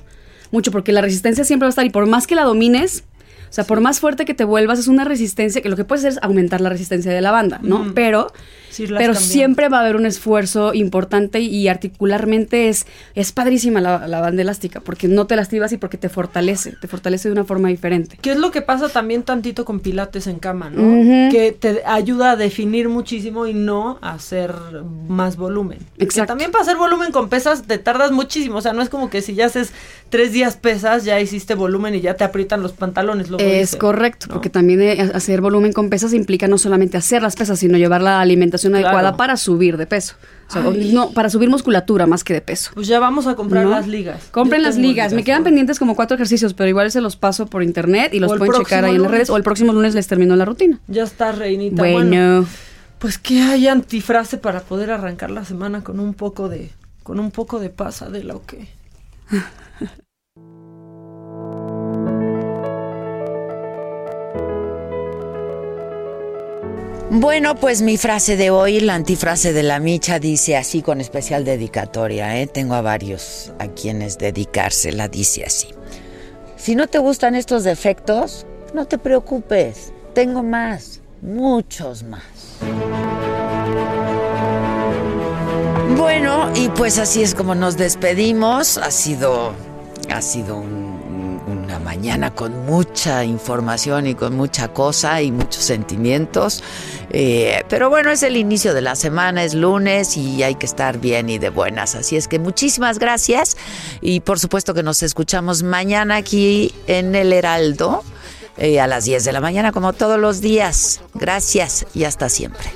Mucho, 0.50 0.70
porque 0.72 0.92
la 0.92 1.00
resistencia 1.00 1.44
siempre 1.44 1.64
va 1.66 1.68
a 1.68 1.70
estar 1.70 1.86
y 1.86 1.90
por 1.90 2.06
más 2.06 2.26
que 2.26 2.34
la 2.34 2.44
domines, 2.44 3.04
o 3.48 3.52
sea, 3.52 3.64
por 3.64 3.80
más 3.80 3.98
fuerte 4.00 4.24
que 4.24 4.34
te 4.34 4.44
vuelvas, 4.44 4.78
es 4.78 4.86
una 4.88 5.04
resistencia 5.04 5.60
que 5.60 5.68
lo 5.68 5.76
que 5.76 5.84
puedes 5.84 6.04
hacer 6.04 6.18
es 6.18 6.22
aumentar 6.22 6.60
la 6.60 6.68
resistencia 6.68 7.12
de 7.12 7.20
la 7.20 7.32
banda, 7.32 7.58
¿no? 7.62 7.92
Pero, 7.94 8.28
Sí, 8.70 8.84
pero 8.84 8.98
cambiando. 8.98 9.20
siempre 9.20 9.68
va 9.68 9.78
a 9.78 9.80
haber 9.80 9.96
un 9.96 10.06
esfuerzo 10.06 10.72
importante 10.74 11.40
y 11.40 11.66
articularmente 11.66 12.68
es, 12.68 12.86
es 13.16 13.32
padrísima 13.32 13.80
la, 13.80 14.06
la 14.06 14.20
banda 14.20 14.42
elástica, 14.42 14.78
porque 14.78 15.08
no 15.08 15.26
te 15.26 15.34
lastimas 15.34 15.72
y 15.72 15.76
porque 15.76 15.98
te 15.98 16.08
fortalece, 16.08 16.76
te 16.80 16.86
fortalece 16.86 17.28
de 17.28 17.32
una 17.32 17.42
forma 17.42 17.66
diferente. 17.68 18.16
¿Qué 18.22 18.30
es 18.30 18.36
lo 18.36 18.52
que 18.52 18.62
pasa 18.62 18.88
también 18.88 19.24
tantito 19.24 19.64
con 19.64 19.80
pilates 19.80 20.28
en 20.28 20.38
cama, 20.38 20.70
no? 20.70 21.32
Que 21.32 21.50
te 21.50 21.82
ayuda 21.84 22.30
a 22.30 22.36
definir 22.36 22.88
muchísimo 22.88 23.48
y 23.48 23.54
no 23.54 23.98
a 24.02 24.12
hacer 24.12 24.54
más 25.08 25.36
volumen. 25.36 25.78
Que 25.98 26.04
Exacto. 26.04 26.28
también 26.28 26.52
para 26.52 26.62
hacer 26.62 26.76
volumen 26.76 27.10
con 27.10 27.28
pesas 27.28 27.62
te 27.64 27.78
tardas 27.78 28.12
muchísimo. 28.12 28.58
O 28.58 28.62
sea, 28.62 28.72
no 28.72 28.82
es 28.82 28.88
como 28.88 29.10
que 29.10 29.20
si 29.20 29.34
ya 29.34 29.46
haces 29.46 29.72
tres 30.10 30.32
días 30.32 30.56
pesas, 30.56 31.04
ya 31.04 31.18
hiciste 31.20 31.54
volumen 31.54 31.94
y 31.94 32.00
ya 32.00 32.14
te 32.14 32.24
aprietan 32.24 32.62
los 32.62 32.72
pantalones. 32.72 33.30
Luego 33.30 33.42
Es 33.44 33.76
correcto, 33.76 34.26
porque 34.30 34.50
también 34.50 34.82
eh, 34.82 35.10
hacer 35.14 35.40
volumen 35.40 35.72
con 35.72 35.88
pesas 35.88 36.12
implica 36.12 36.48
no 36.48 36.58
solamente 36.58 36.96
hacer 36.98 37.22
las 37.22 37.36
pesas, 37.36 37.58
sino 37.60 37.78
llevar 37.78 38.02
la 38.02 38.20
alimentación 38.20 38.72
Claro. 38.72 38.88
adecuada 38.88 39.16
para 39.16 39.36
subir 39.36 39.76
de 39.76 39.86
peso. 39.86 40.16
O 40.48 40.52
sea, 40.52 40.62
Ay. 40.66 40.90
no, 40.92 41.12
para 41.12 41.30
subir 41.30 41.48
musculatura 41.48 42.06
más 42.06 42.24
que 42.24 42.34
de 42.34 42.40
peso. 42.40 42.72
Pues 42.74 42.88
ya 42.88 42.98
vamos 42.98 43.26
a 43.28 43.36
comprar 43.36 43.64
¿No? 43.64 43.70
las 43.70 43.86
ligas. 43.86 44.20
Compren 44.32 44.60
Yo 44.62 44.66
las 44.68 44.76
ligas. 44.76 45.12
Me 45.12 45.22
quedan 45.22 45.44
pendientes 45.44 45.78
como 45.78 45.94
cuatro 45.94 46.16
ejercicios, 46.16 46.54
pero 46.54 46.68
igual 46.68 46.90
se 46.90 47.00
los 47.00 47.14
paso 47.16 47.46
por 47.46 47.62
internet 47.62 48.12
y 48.12 48.18
los 48.18 48.36
pueden 48.36 48.54
checar 48.54 48.84
ahí 48.84 48.96
en 48.96 49.02
las 49.02 49.10
redes. 49.10 49.30
O 49.30 49.36
el 49.36 49.44
próximo 49.44 49.72
lunes 49.72 49.94
les 49.94 50.08
termino 50.08 50.34
la 50.36 50.44
rutina. 50.44 50.80
Ya 50.88 51.04
está, 51.04 51.30
reinita. 51.32 51.82
Bueno. 51.82 52.46
pues 52.98 53.16
que 53.18 53.40
hay 53.40 53.68
antifrase 53.68 54.38
para 54.38 54.60
poder 54.60 54.90
arrancar 54.90 55.30
la 55.30 55.44
semana 55.44 55.82
con 55.84 56.00
un 56.00 56.14
poco 56.14 56.48
de, 56.48 56.70
con 57.04 57.20
un 57.20 57.30
poco 57.30 57.60
de 57.60 57.70
pasa 57.70 58.10
de 58.10 58.24
lo 58.24 58.44
que. 58.44 58.66
Bueno, 67.12 67.56
pues 67.56 67.82
mi 67.82 67.96
frase 67.96 68.36
de 68.36 68.50
hoy, 68.50 68.78
la 68.80 68.94
antifrase 68.94 69.52
de 69.52 69.64
la 69.64 69.80
micha, 69.80 70.20
dice 70.20 70.56
así 70.56 70.80
con 70.80 71.00
especial 71.00 71.44
dedicatoria. 71.44 72.38
¿eh? 72.40 72.46
Tengo 72.46 72.74
a 72.74 72.82
varios 72.82 73.52
a 73.58 73.66
quienes 73.66 74.16
dedicársela, 74.16 75.08
dice 75.08 75.44
así. 75.44 75.68
Si 76.56 76.76
no 76.76 76.86
te 76.86 76.98
gustan 76.98 77.34
estos 77.34 77.64
defectos, 77.64 78.46
no 78.74 78.86
te 78.86 78.96
preocupes. 78.96 79.92
Tengo 80.14 80.42
más, 80.44 81.00
muchos 81.20 82.04
más. 82.04 82.22
Bueno, 85.96 86.52
y 86.54 86.68
pues 86.68 86.98
así 86.98 87.22
es 87.22 87.34
como 87.34 87.56
nos 87.56 87.76
despedimos. 87.76 88.78
Ha 88.78 88.90
sido, 88.92 89.52
ha 90.10 90.22
sido 90.22 90.58
un- 90.58 90.72
un- 90.74 90.89
una 91.70 91.78
mañana 91.78 92.34
con 92.34 92.66
mucha 92.66 93.24
información 93.24 94.08
y 94.08 94.16
con 94.16 94.36
mucha 94.36 94.72
cosa 94.72 95.22
y 95.22 95.30
muchos 95.30 95.62
sentimientos. 95.62 96.64
Eh, 97.10 97.62
pero 97.68 97.88
bueno, 97.88 98.10
es 98.10 98.24
el 98.24 98.36
inicio 98.36 98.74
de 98.74 98.80
la 98.80 98.96
semana, 98.96 99.44
es 99.44 99.54
lunes 99.54 100.16
y 100.16 100.42
hay 100.42 100.56
que 100.56 100.66
estar 100.66 100.98
bien 100.98 101.30
y 101.30 101.38
de 101.38 101.48
buenas. 101.48 101.94
Así 101.94 102.16
es 102.16 102.26
que 102.26 102.40
muchísimas 102.40 102.98
gracias 102.98 103.56
y 104.00 104.18
por 104.18 104.40
supuesto 104.40 104.74
que 104.74 104.82
nos 104.82 105.04
escuchamos 105.04 105.62
mañana 105.62 106.16
aquí 106.16 106.74
en 106.88 107.14
El 107.14 107.32
Heraldo 107.32 108.02
eh, 108.56 108.80
a 108.80 108.88
las 108.88 109.04
10 109.04 109.24
de 109.24 109.32
la 109.32 109.40
mañana 109.40 109.70
como 109.70 109.92
todos 109.92 110.18
los 110.18 110.40
días. 110.40 111.02
Gracias 111.14 111.86
y 111.94 112.02
hasta 112.02 112.28
siempre. 112.28 112.68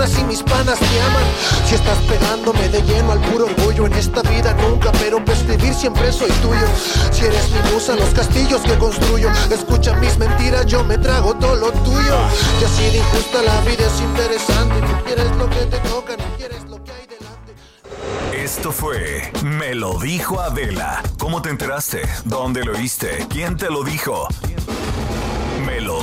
Me 0.00 0.06
aún 0.06 0.12
así 0.14 0.24
mis 0.24 0.42
panas 0.42 0.78
te 0.78 1.02
aman. 1.02 1.22
Si 1.66 1.74
estás 1.74 1.98
pegándome 2.08 2.70
de 2.70 2.80
lleno 2.82 3.12
al 3.12 3.20
puro 3.20 3.44
orgullo 3.44 3.86
en 3.86 3.92
esta 3.92 4.22
vida 4.22 4.54
nunca, 4.54 4.90
pero 4.92 5.22
para 5.22 5.36
escribir 5.36 5.74
siempre 5.74 6.10
soy 6.10 6.30
tuyo. 6.40 6.66
Si 7.10 7.26
eres 7.26 7.50
mi 7.50 7.70
musa, 7.70 7.96
los 7.96 8.08
castillos 8.14 8.62
que 8.62 8.78
construyo. 8.78 9.28
Escucha 9.50 9.94
mis 9.96 10.16
mentiras, 10.16 10.64
yo 10.64 10.82
me 10.84 10.96
trago 10.96 11.34
todo 11.34 11.54
lo 11.54 11.70
tuyo. 11.72 12.16
Y 12.60 12.64
así 12.64 12.84
de 12.84 12.98
injusta 12.98 13.42
la 13.42 13.60
vida 13.60 13.86
es 13.86 14.00
interesante. 14.00 14.80
No 14.80 15.04
quieres 15.04 15.36
lo 15.36 15.50
que 15.50 15.66
te 15.66 15.78
toca, 15.80 16.16
no 16.16 16.36
quieres 16.38 16.64
lo 16.64 16.82
que 16.82 16.92
hay 16.92 17.06
delante. 17.06 18.42
Esto 18.42 18.72
fue 18.72 19.30
Me 19.42 19.74
lo 19.74 19.98
dijo 19.98 20.40
Adela. 20.40 21.02
¿Cómo 21.18 21.42
te 21.42 21.50
enteraste? 21.50 22.08
¿Dónde 22.24 22.64
lo 22.64 22.72
oíste? 22.72 23.26
¿Quién 23.28 23.58
te 23.58 23.68
lo 23.68 23.84
dijo? 23.84 24.28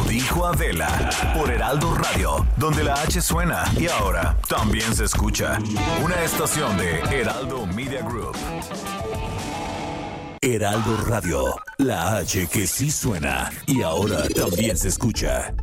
Dijo 0.08 0.46
Adela 0.46 0.88
por 1.36 1.52
Heraldo 1.52 1.94
Radio, 1.94 2.46
donde 2.56 2.84
la 2.84 2.94
H 3.02 3.22
suena 3.22 3.64
y 3.78 3.88
ahora 3.88 4.38
también 4.48 4.96
se 4.96 5.04
escucha. 5.04 5.60
Una 6.04 6.24
estación 6.24 6.78
de 6.78 7.00
Heraldo 7.12 7.66
Media 7.68 8.02
Group. 8.02 8.36
Heraldo 10.42 10.98
Radio, 11.08 11.56
la 11.78 12.18
H 12.18 12.48
que 12.48 12.68
sí 12.68 12.90
suena 12.90 13.52
y 13.66 13.82
ahora 13.82 14.24
también 14.30 14.78
se 14.78 14.88
escucha. 14.88 15.54